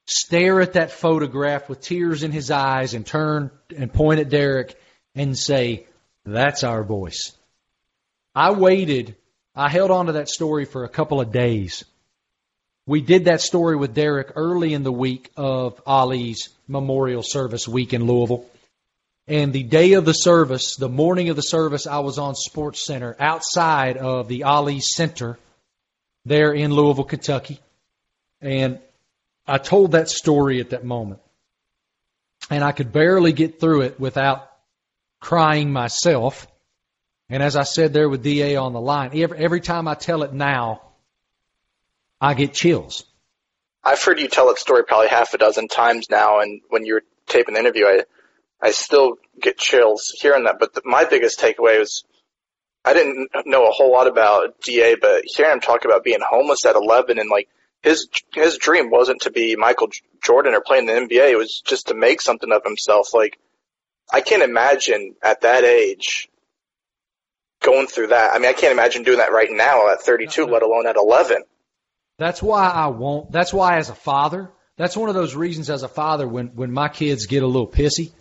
stare 0.06 0.60
at 0.60 0.74
that 0.74 0.92
photograph 0.92 1.70
with 1.70 1.80
tears 1.80 2.24
in 2.24 2.34
his 2.34 2.52
eyes 2.52 2.94
and 2.94 3.06
turn 3.06 3.50
and 3.76 3.92
point 3.92 4.20
at 4.20 4.30
Derek 4.30 4.78
and 5.16 5.38
say, 5.38 5.88
That's 6.26 6.66
our 6.66 6.84
voice. 6.84 7.32
I 8.36 8.52
waited, 8.52 9.16
I 9.56 9.70
held 9.70 9.90
on 9.90 10.08
to 10.08 10.14
that 10.14 10.28
story 10.28 10.66
for 10.66 10.84
a 10.84 10.90
couple 10.90 11.22
of 11.22 11.32
days. 11.32 11.86
We 12.86 13.00
did 13.00 13.26
that 13.26 13.40
story 13.40 13.78
with 13.78 13.94
Derek 13.94 14.34
early 14.36 14.74
in 14.74 14.84
the 14.84 14.92
week 14.92 15.32
of 15.38 15.82
Ali's 15.86 16.50
memorial 16.68 17.24
service 17.24 17.66
week 17.66 17.94
in 17.94 18.06
Louisville. 18.06 18.46
And 19.28 19.54
the 19.54 19.64
day 19.64 19.94
of 19.94 20.04
the 20.04 20.14
service, 20.14 20.76
the 20.76 20.90
morning 20.90 21.30
of 21.30 21.36
the 21.36 21.42
service, 21.42 21.88
I 21.88 22.00
was 22.00 22.18
on 22.18 22.36
SportsCenter 22.36 23.16
outside 23.20 23.98
of 23.98 24.28
the 24.28 24.44
Ali 24.44 24.82
Center 24.82 25.40
there 26.26 26.52
in 26.54 26.74
Louisville, 26.74 27.06
Kentucky. 27.06 27.60
And 28.42 28.80
I 29.48 29.58
told 29.58 29.94
that 29.94 30.10
story 30.10 30.60
at 30.60 30.72
that 30.72 30.84
moment. 30.84 31.22
And 32.50 32.64
I 32.64 32.74
could 32.74 32.92
barely 32.92 33.32
get 33.32 33.62
through 33.62 33.82
it 33.82 34.00
without 34.00 34.50
crying 35.22 35.72
myself. 35.72 36.46
And 37.30 37.42
as 37.42 37.56
I 37.56 37.64
said 37.64 37.94
there 37.94 38.10
with 38.10 38.24
DA 38.24 38.58
on 38.58 38.74
the 38.74 38.82
line, 38.82 39.12
every, 39.14 39.38
every 39.38 39.62
time 39.62 39.88
I 39.88 39.96
tell 39.96 40.24
it 40.24 40.34
now, 40.34 40.82
I 42.20 42.34
get 42.34 42.54
chills. 42.54 43.06
I've 43.86 44.02
heard 44.04 44.20
you 44.20 44.28
tell 44.28 44.48
that 44.48 44.58
story 44.58 44.84
probably 44.84 45.08
half 45.08 45.34
a 45.34 45.38
dozen 45.38 45.68
times 45.68 46.10
now, 46.10 46.40
and 46.40 46.62
when 46.70 46.86
you 46.86 46.96
were 46.96 47.04
taping 47.28 47.54
the 47.54 47.60
interview, 47.60 47.86
I 47.86 48.04
I 48.64 48.72
still 48.72 49.18
get 49.42 49.58
chills 49.58 50.16
hearing 50.20 50.46
that. 50.46 50.58
But 50.58 50.74
the, 50.74 50.82
my 50.86 51.04
biggest 51.04 51.40
takeaway 51.40 51.80
was 51.80 52.06
I 52.86 52.94
didn't 52.94 53.30
know 53.46 53.68
a 53.68 53.72
whole 53.72 53.92
lot 53.92 54.08
about 54.08 54.62
Da, 54.62 54.96
but 54.96 55.24
hearing 55.26 55.54
him 55.54 55.60
talk 55.60 55.84
about 55.84 56.06
being 56.06 56.20
homeless 56.22 56.66
at 56.66 56.76
11 56.76 57.20
and 57.20 57.30
like 57.30 57.50
his 57.82 58.08
his 58.34 58.58
dream 58.58 58.90
wasn't 58.90 59.22
to 59.24 59.32
be 59.32 59.58
Michael 59.58 59.90
Jordan 60.24 60.54
or 60.54 60.62
playing 60.62 60.86
the 60.86 60.94
NBA. 60.94 61.32
It 61.32 61.38
was 61.38 61.62
just 61.66 61.88
to 61.88 61.94
make 61.94 62.22
something 62.22 62.52
of 62.54 62.64
himself. 62.64 63.14
Like 63.14 63.38
I 64.12 64.22
can't 64.22 64.44
imagine 64.44 65.16
at 65.22 65.42
that 65.42 65.66
age 65.66 66.30
going 67.62 67.88
through 67.88 68.08
that. 68.08 68.34
I 68.34 68.40
mean, 68.40 68.50
I 68.50 68.54
can't 68.54 68.72
imagine 68.72 69.04
doing 69.04 69.18
that 69.18 69.34
right 69.34 69.52
now 69.52 69.90
at 69.92 70.02
32, 70.02 70.46
let 70.46 70.64
alone 70.64 70.88
at 70.88 70.96
11. 70.96 71.44
That's 72.18 72.42
why 72.42 72.70
I 72.70 72.88
won't. 72.88 73.32
That's 73.32 73.54
why 73.54 73.78
as 73.78 73.90
a 73.90 73.96
father, 73.96 74.52
that's 74.78 74.96
one 74.96 75.10
of 75.10 75.16
those 75.16 75.36
reasons 75.36 75.70
as 75.70 75.84
a 75.84 75.90
father 75.90 76.28
when 76.28 76.48
when 76.56 76.72
my 76.72 76.88
kids 76.88 77.26
get 77.26 77.44
a 77.44 77.48
little 77.48 77.68
pissy, 77.68 78.12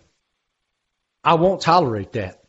I 1.24 1.35
won't 1.35 1.61
tolerate 1.61 2.12
that. 2.12 2.43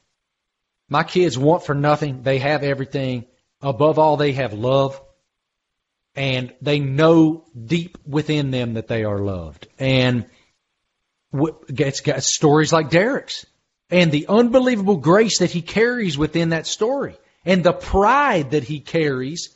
My 0.90 1.04
kids 1.04 1.38
want 1.38 1.66
for 1.66 1.76
nothing. 1.76 2.24
They 2.24 2.40
have 2.40 2.64
everything. 2.64 3.26
Above 3.62 4.00
all, 4.00 4.18
they 4.18 4.34
have 4.34 4.54
love. 4.54 5.00
And 6.16 6.54
they 6.62 6.80
know 6.80 7.46
deep 7.66 7.98
within 8.06 8.52
them 8.52 8.76
that 8.76 8.88
they 8.88 9.04
are 9.04 9.20
loved. 9.20 9.68
And 9.80 10.26
it's 11.34 12.02
got 12.02 12.24
stories 12.24 12.72
like 12.72 12.90
Derek's 12.90 13.46
and 13.90 14.12
the 14.12 14.28
unbelievable 14.28 14.98
grace 14.98 15.40
that 15.40 15.52
he 15.52 15.62
carries 15.62 16.18
within 16.18 16.50
that 16.50 16.68
story 16.68 17.16
and 17.46 17.64
the 17.64 17.74
pride 17.74 18.52
that 18.52 18.64
he 18.64 18.80
carries 18.80 19.50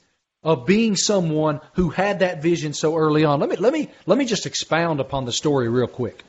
of 0.43 0.65
being 0.65 0.95
someone 0.95 1.59
who 1.73 1.89
had 1.89 2.19
that 2.19 2.41
vision 2.41 2.73
so 2.73 2.95
early 2.95 3.25
on. 3.25 3.39
Let 3.39 3.49
me, 3.49 3.55
let 3.57 3.73
me, 3.73 3.89
let 4.05 4.17
me 4.17 4.25
just 4.25 4.45
expound 4.45 4.99
upon 4.99 5.25
the 5.25 5.31
story 5.31 5.69
real 5.69 5.87
quick. 5.87 6.23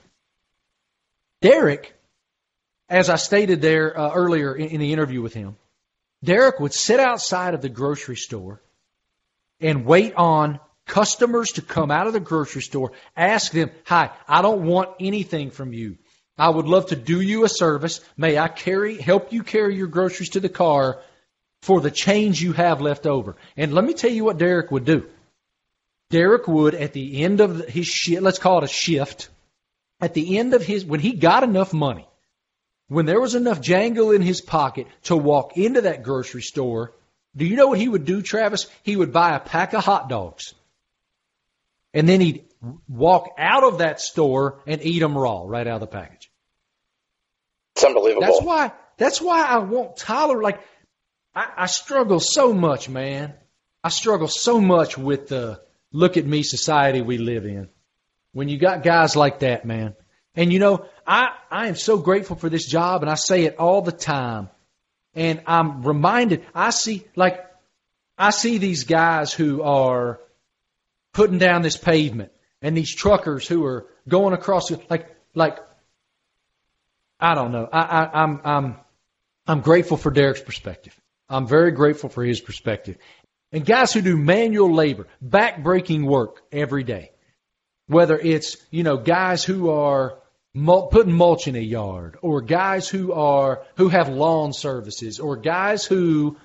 Derek, 1.40 1.94
as 2.88 3.10
I 3.10 3.16
stated 3.16 3.60
there 3.60 3.98
uh, 3.98 4.12
earlier 4.12 4.54
in, 4.54 4.68
in 4.68 4.80
the 4.80 4.92
interview 4.92 5.22
with 5.22 5.34
him, 5.34 5.56
Derek 6.24 6.58
would 6.60 6.72
sit 6.72 7.00
outside 7.00 7.54
of 7.54 7.62
the 7.62 7.68
grocery 7.68 8.16
store 8.16 8.60
and 9.60 9.84
wait 9.84 10.14
on 10.16 10.58
customers 10.86 11.52
to 11.52 11.62
come 11.62 11.90
out 11.90 12.06
of 12.06 12.12
the 12.12 12.20
grocery 12.20 12.62
store, 12.62 12.92
ask 13.16 13.52
them, 13.52 13.70
Hi, 13.86 14.10
I 14.26 14.42
don't 14.42 14.64
want 14.64 14.90
anything 14.98 15.50
from 15.50 15.72
you. 15.72 15.98
I 16.36 16.48
would 16.48 16.66
love 16.66 16.86
to 16.86 16.96
do 16.96 17.20
you 17.20 17.44
a 17.44 17.48
service. 17.48 18.00
May 18.16 18.38
I 18.38 18.48
carry, 18.48 18.96
help 18.96 19.32
you 19.32 19.42
carry 19.42 19.76
your 19.76 19.88
groceries 19.88 20.30
to 20.30 20.40
the 20.40 20.48
car 20.48 21.00
for 21.62 21.80
the 21.80 21.90
change 21.90 22.40
you 22.40 22.52
have 22.52 22.80
left 22.80 23.06
over. 23.06 23.36
And 23.56 23.74
let 23.74 23.84
me 23.84 23.92
tell 23.92 24.10
you 24.10 24.24
what 24.24 24.38
Derek 24.38 24.70
would 24.70 24.84
do. 24.84 25.08
Derek 26.10 26.48
would, 26.48 26.74
at 26.74 26.92
the 26.92 27.22
end 27.22 27.40
of 27.40 27.66
his 27.66 27.86
shift, 27.86 28.22
let's 28.22 28.38
call 28.38 28.58
it 28.58 28.64
a 28.64 28.68
shift, 28.68 29.28
at 30.00 30.14
the 30.14 30.38
end 30.38 30.54
of 30.54 30.62
his, 30.62 30.84
when 30.84 31.00
he 31.00 31.12
got 31.12 31.42
enough 31.42 31.72
money, 31.74 32.07
when 32.88 33.06
there 33.06 33.20
was 33.20 33.34
enough 33.34 33.60
jangle 33.60 34.10
in 34.10 34.22
his 34.22 34.40
pocket 34.40 34.86
to 35.04 35.16
walk 35.16 35.56
into 35.56 35.82
that 35.82 36.02
grocery 36.02 36.42
store, 36.42 36.94
do 37.36 37.44
you 37.44 37.54
know 37.56 37.68
what 37.68 37.78
he 37.78 37.88
would 37.88 38.04
do, 38.04 38.22
Travis? 38.22 38.66
He 38.82 38.96
would 38.96 39.12
buy 39.12 39.34
a 39.34 39.40
pack 39.40 39.74
of 39.74 39.84
hot 39.84 40.08
dogs. 40.08 40.54
And 41.94 42.08
then 42.08 42.20
he'd 42.20 42.44
walk 42.88 43.30
out 43.38 43.64
of 43.64 43.78
that 43.78 44.00
store 44.00 44.60
and 44.66 44.82
eat 44.82 44.98
them 44.98 45.16
raw, 45.16 45.44
right 45.46 45.66
out 45.66 45.74
of 45.74 45.80
the 45.80 45.86
package. 45.86 46.30
It's 47.76 47.84
unbelievable. 47.84 48.26
That's 48.26 48.42
why, 48.42 48.72
that's 48.96 49.20
why 49.20 49.44
I 49.44 49.58
won't 49.58 49.96
tolerate, 49.96 50.42
like, 50.42 50.60
I, 51.34 51.48
I 51.58 51.66
struggle 51.66 52.20
so 52.20 52.52
much, 52.52 52.88
man. 52.88 53.34
I 53.84 53.90
struggle 53.90 54.28
so 54.28 54.60
much 54.60 54.98
with 54.98 55.28
the 55.28 55.60
look 55.92 56.16
at 56.16 56.26
me 56.26 56.42
society 56.42 57.00
we 57.00 57.18
live 57.18 57.44
in. 57.44 57.68
When 58.32 58.48
you 58.48 58.58
got 58.58 58.82
guys 58.82 59.14
like 59.14 59.40
that, 59.40 59.64
man. 59.64 59.94
And 60.38 60.52
you 60.52 60.60
know, 60.60 60.86
I, 61.04 61.30
I 61.50 61.66
am 61.66 61.74
so 61.74 61.98
grateful 61.98 62.36
for 62.36 62.48
this 62.48 62.64
job 62.64 63.02
and 63.02 63.10
I 63.10 63.16
say 63.16 63.42
it 63.46 63.56
all 63.56 63.82
the 63.82 63.90
time. 63.90 64.48
And 65.12 65.42
I'm 65.48 65.82
reminded, 65.82 66.46
I 66.54 66.70
see, 66.70 67.04
like, 67.16 67.44
I 68.16 68.30
see 68.30 68.58
these 68.58 68.84
guys 68.84 69.32
who 69.32 69.62
are 69.62 70.20
putting 71.12 71.38
down 71.38 71.62
this 71.62 71.76
pavement 71.76 72.30
and 72.62 72.76
these 72.76 72.94
truckers 72.94 73.48
who 73.48 73.64
are 73.64 73.86
going 74.06 74.32
across, 74.32 74.70
like, 74.88 75.08
like, 75.34 75.58
I 77.18 77.34
don't 77.34 77.50
know. 77.50 77.68
I, 77.72 77.80
I, 77.80 78.22
I'm, 78.22 78.40
I'm, 78.44 78.76
I'm 79.44 79.60
grateful 79.60 79.96
for 79.96 80.12
Derek's 80.12 80.40
perspective. 80.40 80.96
I'm 81.28 81.48
very 81.48 81.72
grateful 81.72 82.10
for 82.10 82.22
his 82.24 82.40
perspective. 82.40 82.96
And 83.50 83.66
guys 83.66 83.92
who 83.92 84.02
do 84.02 84.16
manual 84.16 84.72
labor, 84.72 85.08
back-breaking 85.20 86.06
work 86.06 86.42
every 86.52 86.84
day, 86.84 87.10
whether 87.88 88.16
it's, 88.16 88.56
you 88.70 88.84
know, 88.84 88.98
guys 88.98 89.42
who 89.42 89.70
are 89.70 90.18
putting 90.54 91.12
mulch 91.12 91.46
in 91.46 91.56
a 91.56 91.60
yard 91.60 92.16
or 92.22 92.40
guys 92.40 92.88
who 92.88 93.12
are, 93.12 93.62
who 93.76 93.88
have 93.88 94.08
lawn 94.08 94.52
services 94.52 95.20
or 95.20 95.36
guys 95.36 95.84
who 95.84 96.36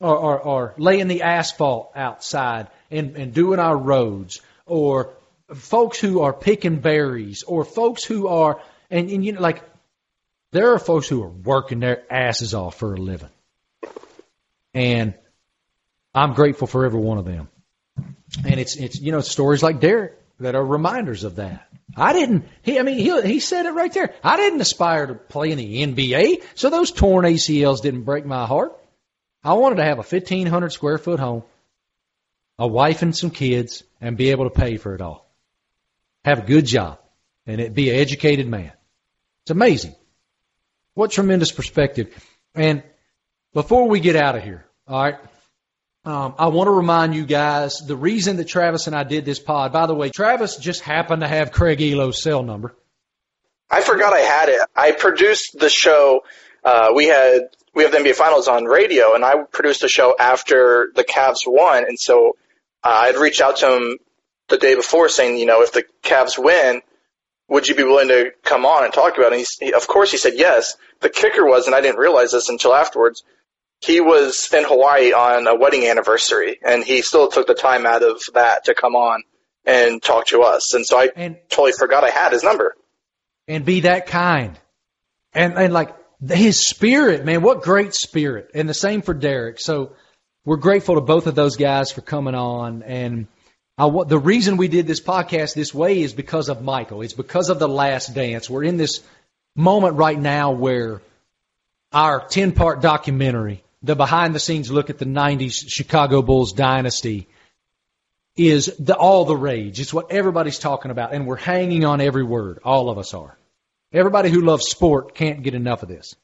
are, 0.00 0.18
are, 0.18 0.42
are 0.42 0.74
laying 0.78 1.08
the 1.08 1.22
asphalt 1.22 1.92
outside 1.94 2.68
and, 2.90 3.16
and 3.16 3.34
doing 3.34 3.58
our 3.58 3.76
roads, 3.76 4.40
or 4.66 5.14
folks 5.54 5.98
who 5.98 6.20
are 6.20 6.32
picking 6.32 6.80
berries, 6.80 7.42
or 7.42 7.64
folks 7.64 8.04
who 8.04 8.28
are, 8.28 8.60
and, 8.90 9.10
and 9.10 9.24
you 9.24 9.32
know, 9.32 9.40
like, 9.40 9.62
there 10.52 10.72
are 10.72 10.78
folks 10.78 11.08
who 11.08 11.22
are 11.22 11.28
working 11.28 11.80
their 11.80 12.02
asses 12.12 12.54
off 12.54 12.78
for 12.78 12.94
a 12.94 12.96
living. 12.96 13.28
And 14.74 15.14
I'm 16.14 16.34
grateful 16.34 16.66
for 16.66 16.84
every 16.84 17.00
one 17.00 17.18
of 17.18 17.24
them. 17.24 17.48
And 18.44 18.58
it's, 18.58 18.76
it's, 18.76 19.00
you 19.00 19.12
know, 19.12 19.20
stories 19.20 19.62
like 19.62 19.80
Derek 19.80 20.18
that 20.40 20.54
are 20.54 20.64
reminders 20.64 21.24
of 21.24 21.36
that. 21.36 21.68
I 21.96 22.12
didn't, 22.12 22.46
he, 22.62 22.78
I 22.78 22.82
mean, 22.82 22.98
he, 22.98 23.22
he 23.22 23.40
said 23.40 23.66
it 23.66 23.72
right 23.72 23.92
there. 23.92 24.14
I 24.22 24.36
didn't 24.36 24.60
aspire 24.60 25.06
to 25.06 25.14
play 25.14 25.50
in 25.50 25.58
the 25.58 25.86
NBA, 25.86 26.42
so 26.54 26.70
those 26.70 26.90
torn 26.90 27.24
ACLs 27.24 27.82
didn't 27.82 28.02
break 28.02 28.24
my 28.24 28.46
heart. 28.46 28.76
I 29.42 29.54
wanted 29.54 29.76
to 29.76 29.84
have 29.84 29.98
a 29.98 30.02
1500 30.02 30.70
square 30.70 30.98
foot 30.98 31.18
home, 31.18 31.44
a 32.58 32.66
wife 32.66 33.02
and 33.02 33.16
some 33.16 33.30
kids, 33.30 33.82
and 34.00 34.16
be 34.16 34.30
able 34.30 34.44
to 34.48 34.50
pay 34.50 34.76
for 34.76 34.94
it 34.94 35.00
all. 35.00 35.26
Have 36.24 36.40
a 36.40 36.46
good 36.46 36.66
job, 36.66 36.98
and 37.46 37.60
it, 37.60 37.74
be 37.74 37.90
an 37.90 37.96
educated 37.96 38.46
man. 38.46 38.72
It's 39.42 39.50
amazing. 39.50 39.94
What 40.94 41.10
tremendous 41.10 41.50
perspective. 41.50 42.14
And 42.54 42.82
before 43.54 43.88
we 43.88 44.00
get 44.00 44.16
out 44.16 44.36
of 44.36 44.42
here, 44.42 44.66
all 44.86 45.02
right, 45.02 45.18
um, 46.10 46.34
I 46.38 46.48
want 46.48 46.68
to 46.68 46.72
remind 46.72 47.14
you 47.14 47.24
guys 47.24 47.78
the 47.78 47.96
reason 47.96 48.36
that 48.36 48.48
Travis 48.48 48.86
and 48.86 48.96
I 48.96 49.04
did 49.04 49.24
this 49.24 49.38
pod. 49.38 49.72
By 49.72 49.86
the 49.86 49.94
way, 49.94 50.10
Travis 50.10 50.56
just 50.56 50.80
happened 50.82 51.22
to 51.22 51.28
have 51.28 51.52
Craig 51.52 51.78
Ehlo's 51.78 52.22
cell 52.22 52.42
number. 52.42 52.74
I 53.70 53.82
forgot 53.82 54.12
I 54.12 54.20
had 54.20 54.48
it. 54.48 54.60
I 54.74 54.92
produced 54.92 55.58
the 55.58 55.68
show. 55.68 56.24
Uh, 56.64 56.92
we 56.94 57.06
had 57.06 57.48
we 57.74 57.84
have 57.84 57.92
the 57.92 57.98
NBA 57.98 58.16
Finals 58.16 58.48
on 58.48 58.64
radio, 58.64 59.14
and 59.14 59.24
I 59.24 59.44
produced 59.44 59.84
a 59.84 59.88
show 59.88 60.14
after 60.18 60.90
the 60.94 61.04
Cavs 61.04 61.46
won, 61.46 61.84
and 61.84 61.98
so 61.98 62.36
uh, 62.82 62.88
I'd 62.88 63.16
reached 63.16 63.40
out 63.40 63.58
to 63.58 63.76
him 63.76 63.98
the 64.48 64.58
day 64.58 64.74
before 64.74 65.08
saying, 65.08 65.38
you 65.38 65.46
know, 65.46 65.62
if 65.62 65.72
the 65.72 65.84
Cavs 66.02 66.36
win, 66.36 66.82
would 67.48 67.68
you 67.68 67.74
be 67.74 67.84
willing 67.84 68.08
to 68.08 68.32
come 68.42 68.66
on 68.66 68.84
and 68.84 68.92
talk 68.92 69.16
about 69.16 69.32
it? 69.32 69.38
And 69.38 69.46
he, 69.60 69.66
he, 69.66 69.72
of 69.72 69.86
course, 69.86 70.10
he 70.10 70.18
said 70.18 70.34
yes. 70.36 70.76
The 71.00 71.08
kicker 71.08 71.44
was, 71.46 71.66
and 71.66 71.74
I 71.74 71.80
didn't 71.80 71.98
realize 71.98 72.32
this 72.32 72.48
until 72.48 72.74
afterwards, 72.74 73.22
he 73.80 74.00
was 74.00 74.52
in 74.52 74.64
Hawaii 74.64 75.12
on 75.12 75.46
a 75.46 75.54
wedding 75.54 75.86
anniversary, 75.86 76.58
and 76.62 76.84
he 76.84 77.02
still 77.02 77.28
took 77.28 77.46
the 77.46 77.54
time 77.54 77.86
out 77.86 78.02
of 78.02 78.22
that 78.34 78.64
to 78.64 78.74
come 78.74 78.94
on 78.94 79.22
and 79.64 80.02
talk 80.02 80.26
to 80.26 80.42
us. 80.42 80.74
And 80.74 80.86
so 80.86 80.98
I 80.98 81.10
and, 81.16 81.36
totally 81.48 81.72
forgot 81.72 82.04
I 82.04 82.10
had 82.10 82.32
his 82.32 82.42
number. 82.42 82.76
And 83.48 83.64
be 83.64 83.80
that 83.80 84.06
kind. 84.06 84.58
And 85.32 85.54
and 85.54 85.72
like 85.72 85.96
his 86.28 86.66
spirit, 86.66 87.24
man, 87.24 87.42
what 87.42 87.62
great 87.62 87.94
spirit. 87.94 88.50
And 88.54 88.68
the 88.68 88.74
same 88.74 89.02
for 89.02 89.14
Derek. 89.14 89.60
So 89.60 89.92
we're 90.44 90.56
grateful 90.56 90.96
to 90.96 91.00
both 91.00 91.26
of 91.26 91.34
those 91.34 91.56
guys 91.56 91.90
for 91.90 92.02
coming 92.02 92.34
on. 92.34 92.82
And 92.82 93.28
I, 93.78 93.88
the 94.06 94.18
reason 94.18 94.56
we 94.56 94.68
did 94.68 94.86
this 94.86 95.00
podcast 95.00 95.54
this 95.54 95.72
way 95.72 96.02
is 96.02 96.12
because 96.12 96.48
of 96.48 96.62
Michael. 96.62 97.02
It's 97.02 97.14
because 97.14 97.48
of 97.48 97.58
the 97.58 97.68
last 97.68 98.14
dance. 98.14 98.50
We're 98.50 98.64
in 98.64 98.76
this 98.76 99.00
moment 99.56 99.96
right 99.96 100.18
now 100.18 100.52
where 100.52 101.00
our 101.92 102.26
10 102.26 102.52
part 102.52 102.82
documentary 102.82 103.62
the 103.82 103.96
behind 103.96 104.34
the 104.34 104.40
scenes 104.40 104.70
look 104.70 104.90
at 104.90 104.98
the 104.98 105.04
90s 105.04 105.64
Chicago 105.66 106.22
Bulls 106.22 106.52
dynasty 106.52 107.28
is 108.36 108.74
the, 108.78 108.94
all 108.94 109.24
the 109.24 109.36
rage. 109.36 109.80
It's 109.80 109.92
what 109.92 110.10
everybody's 110.12 110.58
talking 110.58 110.90
about, 110.90 111.12
and 111.12 111.26
we're 111.26 111.36
hanging 111.36 111.84
on 111.84 112.00
every 112.00 112.24
word. 112.24 112.60
All 112.64 112.90
of 112.90 112.98
us 112.98 113.14
are. 113.14 113.36
Everybody 113.92 114.30
who 114.30 114.42
loves 114.42 114.66
sport 114.66 115.14
can't 115.14 115.42
get 115.42 115.54
enough 115.54 115.82
of 115.82 115.88
this. 115.88 116.14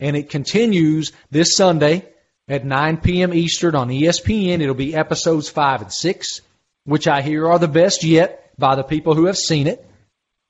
And 0.00 0.16
it 0.16 0.30
continues 0.30 1.12
this 1.30 1.56
Sunday 1.56 2.08
at 2.48 2.64
9 2.64 2.96
p.m. 2.98 3.34
Eastern 3.34 3.74
on 3.74 3.88
ESPN. 3.88 4.60
It'll 4.60 4.74
be 4.74 4.94
episodes 4.94 5.48
5 5.48 5.82
and 5.82 5.92
6, 5.92 6.40
which 6.84 7.06
I 7.06 7.22
hear 7.22 7.48
are 7.48 7.58
the 7.58 7.68
best 7.68 8.02
yet 8.02 8.50
by 8.58 8.74
the 8.74 8.82
people 8.82 9.14
who 9.14 9.26
have 9.26 9.36
seen 9.36 9.66
it. 9.66 9.86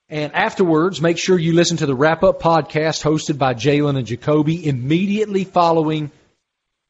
And 0.09 0.33
afterwards, 0.33 1.01
make 1.01 1.17
sure 1.17 1.37
you 1.37 1.53
listen 1.53 1.77
to 1.77 1.85
the 1.85 1.95
wrap 1.95 2.23
up 2.23 2.41
podcast 2.41 3.03
hosted 3.03 3.37
by 3.37 3.53
Jalen 3.53 3.97
and 3.97 4.07
Jacoby 4.07 4.65
immediately 4.67 5.43
following 5.43 6.11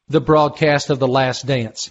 the 0.08 0.20
broadcast 0.20 0.90
of 0.90 0.98
The 0.98 1.08
Last 1.08 1.46
Dance. 1.46 1.90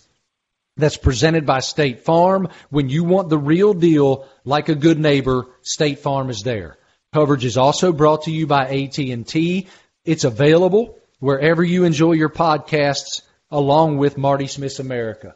That's 0.77 0.97
presented 0.97 1.45
by 1.45 1.59
State 1.59 2.01
Farm. 2.01 2.49
When 2.69 2.89
you 2.89 3.03
want 3.03 3.29
the 3.29 3.37
real 3.37 3.73
deal, 3.73 4.27
like 4.43 4.69
a 4.69 4.75
good 4.75 4.99
neighbor, 4.99 5.45
State 5.61 5.99
Farm 5.99 6.29
is 6.29 6.41
there. 6.41 6.77
Coverage 7.13 7.45
is 7.45 7.57
also 7.57 7.91
brought 7.91 8.23
to 8.23 8.31
you 8.31 8.47
by 8.47 8.67
AT&T. 8.67 9.67
It's 10.03 10.23
available 10.23 10.97
wherever 11.19 11.63
you 11.63 11.83
enjoy 11.83 12.13
your 12.13 12.29
podcasts 12.29 13.21
along 13.51 13.97
with 13.97 14.17
Marty 14.17 14.47
Smith's 14.47 14.79
America. 14.79 15.35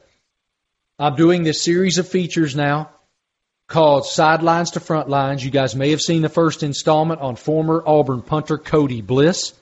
I'm 0.98 1.16
doing 1.16 1.44
this 1.44 1.64
series 1.64 2.00
of 2.00 2.08
features 2.08 2.56
now 2.56 2.90
called 3.68 4.08
Sidelines 4.08 4.72
to 4.72 4.80
Frontlines. 4.80 5.44
You 5.44 5.52
guys 5.52 5.76
may 5.76 5.92
have 5.92 6.02
seen 6.02 6.24
the 6.24 6.30
first 6.30 6.64
installment 6.64 7.22
on 7.22 7.36
former 7.36 7.84
Auburn 7.86 8.24
punter 8.24 8.58
Cody 8.58 9.02
Bliss 9.02 9.54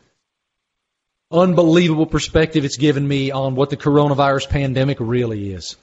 unbelievable 1.31 2.05
perspective 2.05 2.65
it's 2.65 2.77
given 2.77 3.07
me 3.07 3.31
on 3.31 3.55
what 3.55 3.69
the 3.69 3.77
coronavirus 3.77 4.49
pandemic 4.49 4.97
really 4.99 5.51
is. 5.53 5.75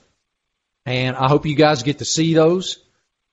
And 0.86 1.16
I 1.16 1.28
hope 1.28 1.46
you 1.46 1.54
guys 1.54 1.82
get 1.82 1.98
to 1.98 2.04
see 2.04 2.34
those. 2.34 2.78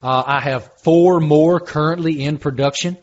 Uh, 0.02 0.24
I 0.26 0.40
have 0.40 0.72
four 0.82 1.20
more 1.20 1.60
currently 1.60 2.24
in 2.24 2.38
production, 2.38 2.98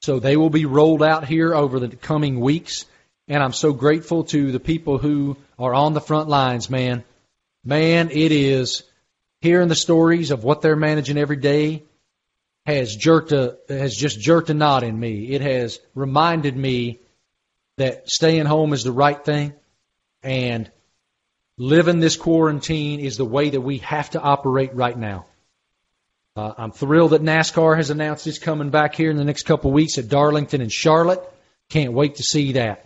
so 0.00 0.18
they 0.18 0.36
will 0.36 0.50
be 0.50 0.64
rolled 0.64 1.02
out 1.02 1.26
here 1.26 1.54
over 1.54 1.80
the 1.80 1.88
coming 1.88 2.40
weeks. 2.40 2.86
And 3.28 3.42
I'm 3.42 3.52
so 3.52 3.72
grateful 3.72 4.24
to 4.24 4.50
the 4.52 4.60
people 4.60 4.98
who 4.98 5.36
are 5.58 5.74
on 5.74 5.92
the 5.92 6.00
front 6.00 6.28
lines, 6.28 6.70
man. 6.70 7.04
Man, 7.64 8.10
it 8.10 8.32
is 8.32 8.82
hearing 9.40 9.68
the 9.68 9.74
stories 9.74 10.30
of 10.30 10.44
what 10.44 10.62
they're 10.62 10.76
managing 10.76 11.18
every 11.18 11.36
day 11.36 11.82
has 12.66 12.94
jerked 12.94 13.32
a 13.32 13.58
has 13.68 13.96
just 13.96 14.20
jerked 14.20 14.50
a 14.50 14.54
knot 14.54 14.82
in 14.82 14.98
me. 14.98 15.32
It 15.32 15.40
has 15.40 15.80
reminded 15.94 16.56
me 16.56 17.00
that 17.80 18.10
staying 18.10 18.44
home 18.44 18.74
is 18.74 18.84
the 18.84 18.92
right 18.92 19.24
thing 19.24 19.54
and 20.22 20.70
living 21.56 21.98
this 21.98 22.16
quarantine 22.16 23.00
is 23.00 23.16
the 23.16 23.24
way 23.24 23.48
that 23.48 23.60
we 23.62 23.78
have 23.78 24.10
to 24.10 24.20
operate 24.20 24.74
right 24.74 24.98
now. 24.98 25.24
Uh, 26.36 26.52
I'm 26.58 26.72
thrilled 26.72 27.12
that 27.12 27.22
NASCAR 27.22 27.78
has 27.78 27.88
announced 27.88 28.26
it's 28.26 28.38
coming 28.38 28.68
back 28.68 28.94
here 28.94 29.10
in 29.10 29.16
the 29.16 29.24
next 29.24 29.44
couple 29.44 29.70
of 29.70 29.74
weeks 29.74 29.96
at 29.96 30.08
Darlington 30.08 30.60
and 30.60 30.70
Charlotte. 30.70 31.22
Can't 31.70 31.94
wait 31.94 32.16
to 32.16 32.22
see 32.22 32.52
that. 32.52 32.84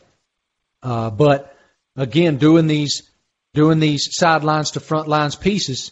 Uh, 0.81 1.11
but 1.11 1.57
again, 1.97 2.37
doing 2.37 2.69
these 2.69 3.11
doing 3.53 3.81
these 3.81 4.09
sidelines 4.13 4.73
to 4.73 4.81
front 4.81 5.09
lines 5.09 5.35
pieces 5.35 5.91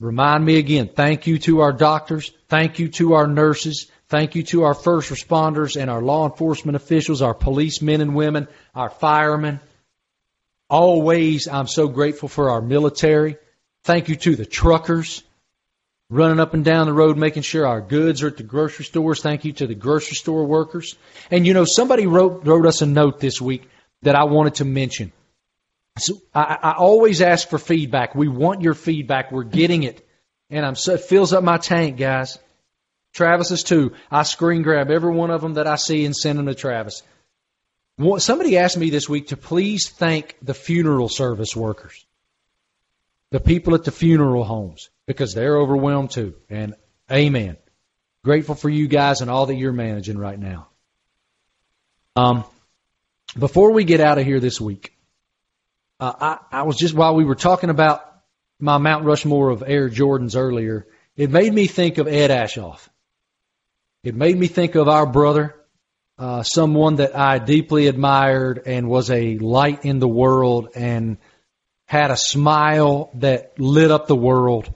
remind 0.00 0.46
me 0.46 0.56
again. 0.56 0.88
Thank 0.88 1.26
you 1.26 1.38
to 1.40 1.60
our 1.60 1.72
doctors. 1.74 2.32
Thank 2.48 2.78
you 2.78 2.88
to 2.88 3.14
our 3.14 3.26
nurses. 3.26 3.90
Thank 4.08 4.34
you 4.34 4.42
to 4.44 4.64
our 4.64 4.74
first 4.74 5.10
responders 5.10 5.80
and 5.80 5.90
our 5.90 6.00
law 6.00 6.28
enforcement 6.28 6.76
officials, 6.76 7.20
our 7.20 7.34
policemen 7.34 8.00
and 8.00 8.14
women, 8.14 8.48
our 8.74 8.88
firemen. 8.88 9.60
Always, 10.70 11.46
I'm 11.48 11.66
so 11.66 11.88
grateful 11.88 12.28
for 12.28 12.50
our 12.50 12.62
military. 12.62 13.36
Thank 13.84 14.08
you 14.08 14.16
to 14.16 14.36
the 14.36 14.46
truckers 14.46 15.22
running 16.10 16.40
up 16.40 16.54
and 16.54 16.64
down 16.64 16.86
the 16.86 16.92
road, 16.92 17.18
making 17.18 17.42
sure 17.42 17.66
our 17.66 17.80
goods 17.80 18.22
are 18.22 18.28
at 18.28 18.38
the 18.38 18.42
grocery 18.42 18.84
stores. 18.84 19.20
Thank 19.20 19.44
you 19.44 19.52
to 19.54 19.66
the 19.66 19.74
grocery 19.74 20.14
store 20.14 20.46
workers. 20.46 20.96
And 21.30 21.46
you 21.46 21.52
know, 21.52 21.66
somebody 21.66 22.06
wrote, 22.06 22.46
wrote 22.46 22.66
us 22.66 22.80
a 22.82 22.86
note 22.86 23.20
this 23.20 23.40
week 23.40 23.68
that 24.02 24.14
I 24.14 24.24
wanted 24.24 24.56
to 24.56 24.64
mention. 24.64 25.12
So 25.98 26.14
I, 26.34 26.58
I 26.62 26.72
always 26.72 27.20
ask 27.20 27.48
for 27.48 27.58
feedback. 27.58 28.14
We 28.14 28.28
want 28.28 28.62
your 28.62 28.74
feedback. 28.74 29.32
We're 29.32 29.42
getting 29.42 29.82
it. 29.82 30.06
And 30.48 30.64
I'm 30.64 30.76
so, 30.76 30.94
it 30.94 31.02
fills 31.02 31.32
up 31.32 31.44
my 31.44 31.58
tank, 31.58 31.98
guys. 31.98 32.38
Travis's 33.18 33.64
too. 33.64 33.94
I 34.12 34.22
screen 34.22 34.62
grab 34.62 34.92
every 34.92 35.12
one 35.12 35.32
of 35.32 35.40
them 35.40 35.54
that 35.54 35.66
I 35.66 35.74
see 35.74 36.04
and 36.04 36.14
send 36.14 36.38
them 36.38 36.46
to 36.46 36.54
Travis. 36.54 37.02
Somebody 38.18 38.58
asked 38.58 38.78
me 38.78 38.90
this 38.90 39.08
week 39.08 39.28
to 39.28 39.36
please 39.36 39.88
thank 39.88 40.36
the 40.40 40.54
funeral 40.54 41.08
service 41.08 41.56
workers, 41.56 42.06
the 43.32 43.40
people 43.40 43.74
at 43.74 43.82
the 43.82 43.90
funeral 43.90 44.44
homes, 44.44 44.88
because 45.04 45.34
they're 45.34 45.58
overwhelmed 45.58 46.12
too. 46.12 46.36
And 46.48 46.74
amen. 47.10 47.56
Grateful 48.22 48.54
for 48.54 48.68
you 48.68 48.86
guys 48.86 49.20
and 49.20 49.28
all 49.28 49.46
that 49.46 49.56
you're 49.56 49.72
managing 49.72 50.16
right 50.16 50.38
now. 50.38 50.68
Um, 52.14 52.44
before 53.36 53.72
we 53.72 53.82
get 53.82 54.00
out 54.00 54.18
of 54.18 54.26
here 54.26 54.38
this 54.38 54.60
week, 54.60 54.96
uh, 55.98 56.38
I, 56.52 56.60
I 56.60 56.62
was 56.62 56.76
just 56.76 56.94
while 56.94 57.16
we 57.16 57.24
were 57.24 57.34
talking 57.34 57.70
about 57.70 58.04
my 58.60 58.78
Mount 58.78 59.04
Rushmore 59.04 59.50
of 59.50 59.64
Air 59.66 59.88
Jordans 59.88 60.36
earlier, 60.36 60.86
it 61.16 61.30
made 61.30 61.52
me 61.52 61.66
think 61.66 61.98
of 61.98 62.06
Ed 62.06 62.30
Aschoff. 62.30 62.88
It 64.02 64.14
made 64.14 64.38
me 64.38 64.46
think 64.46 64.74
of 64.74 64.88
our 64.88 65.06
brother, 65.06 65.56
uh, 66.18 66.42
someone 66.42 66.96
that 66.96 67.16
I 67.16 67.38
deeply 67.38 67.88
admired 67.88 68.62
and 68.66 68.88
was 68.88 69.10
a 69.10 69.38
light 69.38 69.84
in 69.84 69.98
the 69.98 70.08
world 70.08 70.68
and 70.74 71.18
had 71.86 72.10
a 72.10 72.16
smile 72.16 73.10
that 73.14 73.58
lit 73.58 73.90
up 73.90 74.06
the 74.06 74.16
world, 74.16 74.72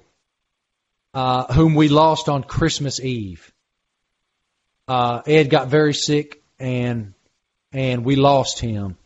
uh, 1.15 1.53
whom 1.53 1.75
we 1.75 1.89
lost 1.89 2.29
on 2.29 2.43
Christmas 2.43 3.01
Eve. 3.01 3.53
Uh, 4.89 5.23
Ed 5.27 5.51
got 5.51 5.69
very 5.69 5.95
sick 5.95 6.43
and 6.59 7.15
and 7.73 8.05
we 8.05 8.17
lost 8.17 8.59
him. 8.59 8.97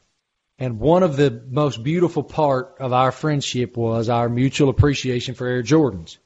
And 0.59 0.81
one 0.81 1.03
of 1.03 1.17
the 1.17 1.43
most 1.51 1.83
beautiful 1.83 2.23
part 2.23 2.77
of 2.81 2.93
our 2.93 3.13
friendship 3.13 3.77
was 3.77 4.09
our 4.09 4.29
mutual 4.29 4.71
appreciation 4.71 5.35
for 5.35 5.47
Air 5.47 5.63
Jordans. 5.63 6.17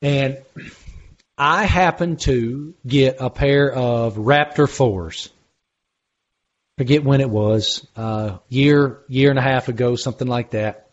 And 0.00 0.38
I 1.38 1.64
happened 1.64 2.20
to 2.22 2.74
get 2.84 3.18
a 3.20 3.30
pair 3.30 3.72
of 3.72 4.16
Raptor 4.16 4.66
4s. 4.66 5.28
Forget 6.78 7.04
when 7.04 7.20
it 7.20 7.30
was, 7.30 7.86
uh, 7.96 8.38
year, 8.48 8.98
year 9.06 9.30
and 9.30 9.38
a 9.38 9.42
half 9.42 9.68
ago, 9.68 9.94
something 9.94 10.26
like 10.26 10.50
that. 10.50 10.90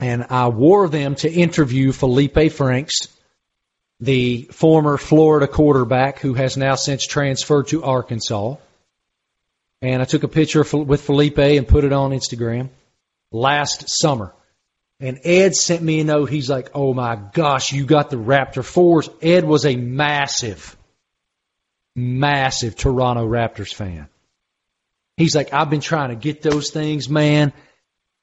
And 0.00 0.26
I 0.30 0.48
wore 0.48 0.88
them 0.88 1.14
to 1.16 1.30
interview 1.30 1.92
Felipe 1.92 2.52
Franks, 2.52 3.06
the 4.00 4.48
former 4.52 4.96
Florida 4.96 5.46
quarterback 5.46 6.18
who 6.18 6.34
has 6.34 6.56
now 6.56 6.74
since 6.74 7.06
transferred 7.06 7.68
to 7.68 7.84
Arkansas. 7.84 8.56
And 9.80 10.02
I 10.02 10.04
took 10.06 10.24
a 10.24 10.28
picture 10.28 10.64
with 10.72 11.02
Felipe 11.02 11.38
and 11.38 11.68
put 11.68 11.84
it 11.84 11.92
on 11.92 12.10
Instagram 12.10 12.70
last 13.30 13.84
summer. 13.86 14.34
And 15.00 15.20
Ed 15.24 15.54
sent 15.54 15.82
me 15.82 16.00
a 16.00 16.04
note. 16.04 16.28
He's 16.28 16.50
like, 16.50 16.70
Oh 16.74 16.92
my 16.92 17.16
gosh, 17.16 17.72
you 17.72 17.86
got 17.86 18.10
the 18.10 18.16
Raptor 18.16 18.62
4s. 18.62 19.10
Ed 19.22 19.44
was 19.44 19.64
a 19.64 19.76
massive, 19.76 20.76
massive 21.94 22.74
Toronto 22.74 23.26
Raptors 23.26 23.72
fan. 23.72 24.08
He's 25.16 25.34
like, 25.34 25.52
I've 25.52 25.70
been 25.70 25.80
trying 25.80 26.10
to 26.10 26.16
get 26.16 26.42
those 26.42 26.70
things, 26.70 27.08
man. 27.08 27.52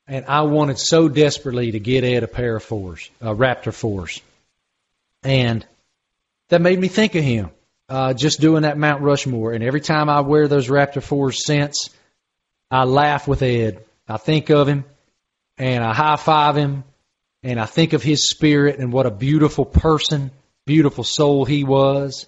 And 0.07 0.26
I 0.26 0.41
wanted 0.43 0.77
so 0.77 1.10
desperately 1.10 1.72
to 1.72 1.80
get 1.80 2.03
Ed 2.03 2.23
a 2.23 2.27
pair 2.27 2.56
of 2.56 2.64
fours, 2.64 3.10
uh, 3.22 3.34
Raptor 3.34 3.72
4s. 3.72 4.22
And 5.23 5.65
that 6.49 6.61
made 6.61 6.80
me 6.80 6.88
think 6.88 7.15
of 7.15 7.23
him 7.23 7.49
uh, 7.89 8.14
just 8.14 8.39
doing 8.39 8.64
that 8.64 8.77
Mount 8.77 9.02
Rushmore. 9.02 9.53
And 9.53 9.64
every 9.64 9.81
time 9.81 10.10
I 10.10 10.22
wear 10.22 10.47
those 10.47 10.68
Raptor 10.68 11.02
4s 11.02 11.35
since, 11.35 11.89
I 12.69 12.84
laugh 12.84 13.27
with 13.27 13.41
Ed. 13.41 13.84
I 14.07 14.18
think 14.18 14.49
of 14.49 14.68
him 14.68 14.85
and 15.57 15.84
I 15.84 15.94
high 15.94 16.15
five 16.15 16.56
him 16.57 16.84
and 17.44 17.60
I 17.60 17.65
think 17.65 17.94
of 17.94 18.03
his 18.03 18.27
spirit 18.27 18.80
and 18.80 18.91
what 18.91 19.06
a 19.06 19.11
beautiful 19.11 19.65
person, 19.65 20.32
beautiful 20.65 21.03
soul 21.03 21.45
he 21.45 21.64
was. 21.64 22.26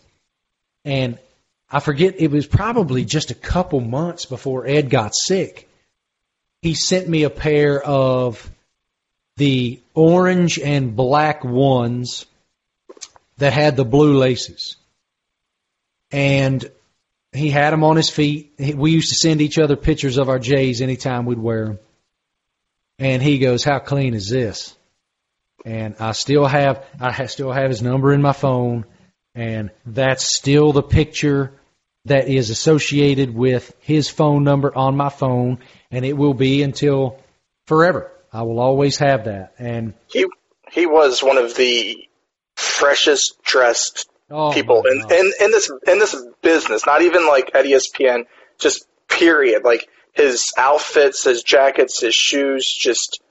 And 0.86 1.18
I 1.70 1.80
forget, 1.80 2.22
it 2.22 2.32
was 2.32 2.48
probably 2.48 3.04
just 3.04 3.32
a 3.32 3.36
couple 3.36 3.82
months 3.82 4.26
before 4.26 4.68
Ed 4.68 4.90
got 4.90 5.16
sick. 5.16 5.68
He 6.62 6.76
sent 6.76 7.10
me 7.10 7.24
a 7.24 7.30
pair 7.30 7.82
of 7.82 8.50
the 9.38 9.80
orange 9.94 10.60
and 10.60 10.96
black 10.96 11.44
ones 11.44 12.26
that 13.38 13.54
had 13.54 13.76
the 13.76 13.86
blue 13.86 14.18
laces. 14.18 14.76
And 16.12 16.70
he 17.34 17.50
had 17.50 17.72
them 17.72 17.84
on 17.84 17.98
his 17.98 18.10
feet. 18.10 18.54
We 18.76 18.92
used 18.92 19.10
to 19.10 19.16
send 19.16 19.42
each 19.42 19.60
other 19.60 19.76
pictures 19.76 20.18
of 20.18 20.30
our 20.30 20.40
J's 20.40 20.82
anytime 20.82 21.26
we'd 21.26 21.38
wear 21.38 21.66
them. 21.66 21.80
And 23.00 23.22
he 23.22 23.38
goes, 23.38 23.64
"How 23.64 23.80
clean 23.80 24.14
is 24.14 24.30
this?" 24.30 24.76
And 25.66 25.96
I 26.00 26.14
still 26.14 26.46
have 26.46 26.86
I 27.00 27.26
still 27.28 27.52
have 27.52 27.70
his 27.70 27.82
number 27.82 28.14
in 28.14 28.22
my 28.22 28.34
phone, 28.34 28.86
and 29.36 29.72
that's 29.86 30.36
still 30.36 30.72
the 30.72 30.84
picture 30.84 31.54
that 32.06 32.28
is 32.28 32.50
associated 32.50 33.36
with 33.36 33.76
his 33.80 34.10
phone 34.10 34.44
number 34.44 34.76
on 34.76 34.96
my 34.96 35.10
phone, 35.10 35.60
and 35.92 36.06
it 36.06 36.14
will 36.14 36.34
be 36.34 36.64
until 36.64 37.20
forever. 37.66 38.12
I 38.32 38.44
will 38.44 38.60
always 38.60 38.98
have 38.98 39.26
that. 39.26 39.54
And 39.60 39.94
he 40.08 40.26
he 40.72 40.86
was 40.86 41.22
one 41.22 41.38
of 41.38 41.56
the 41.56 42.08
freshest 42.56 43.38
dressed 43.44 44.10
oh 44.30 44.52
people 44.52 44.84
in, 44.86 45.04
in 45.12 45.34
in 45.40 45.52
this 45.52 45.72
in 45.88 46.00
this 46.00 46.16
business. 46.42 46.86
Not 46.86 47.02
even 47.02 47.28
like 47.28 47.52
at 47.54 47.66
ESPN, 47.66 48.26
just 48.58 48.88
period. 49.08 49.64
Like 49.64 49.88
his 50.18 50.52
outfits, 50.58 51.24
his 51.24 51.44
jackets, 51.44 52.02
his 52.02 52.16
shoes, 52.16 52.66
just 52.66 53.22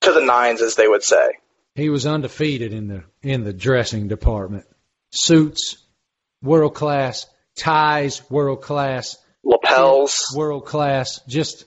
to 0.00 0.12
the 0.12 0.20
nines, 0.20 0.60
as 0.60 0.74
they 0.74 0.88
would 0.88 1.02
say. 1.02 1.30
He 1.74 1.88
was 1.88 2.06
undefeated 2.06 2.72
in 2.72 2.88
the 2.88 3.04
in 3.22 3.44
the 3.44 3.52
dressing 3.52 4.08
department. 4.08 4.66
Suits, 5.10 5.76
world 6.42 6.74
class. 6.74 7.26
Ties, 7.56 8.28
world 8.30 8.62
class. 8.62 9.16
Lapels, 9.44 10.32
world 10.34 10.66
class. 10.66 11.20
Just 11.28 11.64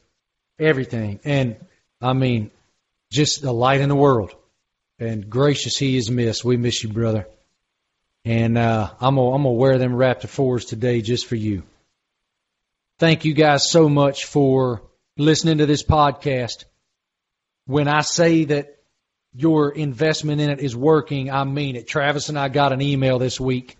everything. 0.59 1.19
And 1.23 1.55
I 2.01 2.13
mean, 2.13 2.51
just 3.11 3.41
the 3.41 3.53
light 3.53 3.81
in 3.81 3.89
the 3.89 3.95
world. 3.95 4.35
And 4.99 5.29
gracious, 5.29 5.77
he 5.77 5.97
is 5.97 6.09
missed. 6.09 6.43
We 6.43 6.57
miss 6.57 6.83
you, 6.83 6.89
brother. 6.89 7.27
And 8.25 8.57
uh, 8.57 8.91
I'm 8.99 9.15
gonna 9.15 9.31
I'm 9.31 9.43
gonna 9.43 9.53
wear 9.53 9.77
them 9.77 9.93
Raptor 9.93 10.27
fours 10.27 10.65
today 10.65 11.01
just 11.01 11.27
for 11.27 11.35
you. 11.35 11.63
Thank 12.99 13.25
you 13.25 13.35
guys 13.35 13.69
so 13.69 13.89
much 13.89 14.25
for 14.25 14.81
listening 15.17 15.59
to 15.59 15.67
this 15.67 15.83
podcast. 15.83 16.65
When 17.67 17.87
I 17.87 18.01
say 18.01 18.45
that 18.45 18.79
your 19.35 19.69
investment 19.69 20.41
in 20.41 20.49
it 20.49 20.59
is 20.59 20.75
working, 20.75 21.29
I 21.29 21.43
mean 21.43 21.75
it. 21.75 21.87
Travis 21.87 22.29
and 22.29 22.39
I 22.39 22.49
got 22.49 22.73
an 22.73 22.81
email 22.81 23.19
this 23.19 23.39
week 23.39 23.77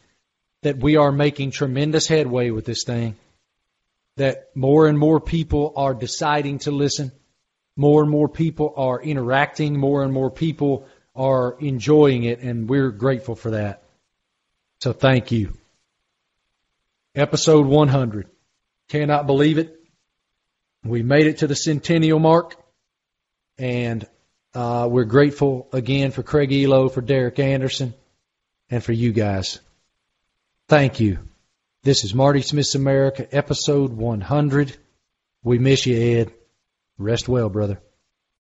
that 0.61 0.77
we 0.77 0.97
are 0.97 1.11
making 1.11 1.49
tremendous 1.49 2.07
headway 2.07 2.51
with 2.51 2.65
this 2.65 2.83
thing, 2.83 3.15
that 4.17 4.55
more 4.55 4.87
and 4.87 4.99
more 4.99 5.19
people 5.19 5.73
are 5.75 5.95
deciding 5.95 6.59
to 6.59 6.71
listen, 6.71 7.11
more 7.75 8.03
and 8.03 8.11
more 8.11 8.29
people 8.29 8.75
are 8.77 9.01
interacting, 9.01 9.79
more 9.79 10.03
and 10.03 10.13
more 10.13 10.29
people 10.29 10.87
are 11.15 11.57
enjoying 11.59 12.23
it, 12.23 12.41
and 12.41 12.69
we're 12.69 12.91
grateful 12.91 13.35
for 13.35 13.51
that. 13.51 13.81
So 14.81 14.93
thank 14.93 15.31
you. 15.31 15.53
Episode 17.15 17.65
100. 17.65 18.29
Cannot 18.89 19.27
believe 19.27 19.57
it. 19.57 19.79
We 20.83 21.03
made 21.03 21.27
it 21.27 21.39
to 21.39 21.47
the 21.47 21.55
centennial 21.55 22.19
mark, 22.19 22.55
and 23.57 24.07
uh, 24.53 24.87
we're 24.89 25.03
grateful 25.03 25.67
again 25.73 26.11
for 26.11 26.23
Craig 26.23 26.51
Ehlo, 26.51 26.91
for 26.91 27.01
Derek 27.01 27.39
Anderson, 27.39 27.93
and 28.69 28.83
for 28.83 28.93
you 28.93 29.11
guys. 29.11 29.59
Thank 30.69 30.99
you. 30.99 31.19
This 31.83 32.03
is 32.03 32.13
Marty 32.13 32.41
Smith's 32.41 32.75
America, 32.75 33.27
episode 33.31 33.91
100. 33.91 34.75
We 35.43 35.59
miss 35.59 35.85
you, 35.85 36.19
Ed. 36.19 36.33
Rest 36.97 37.27
well, 37.29 37.49
brother. 37.49 37.81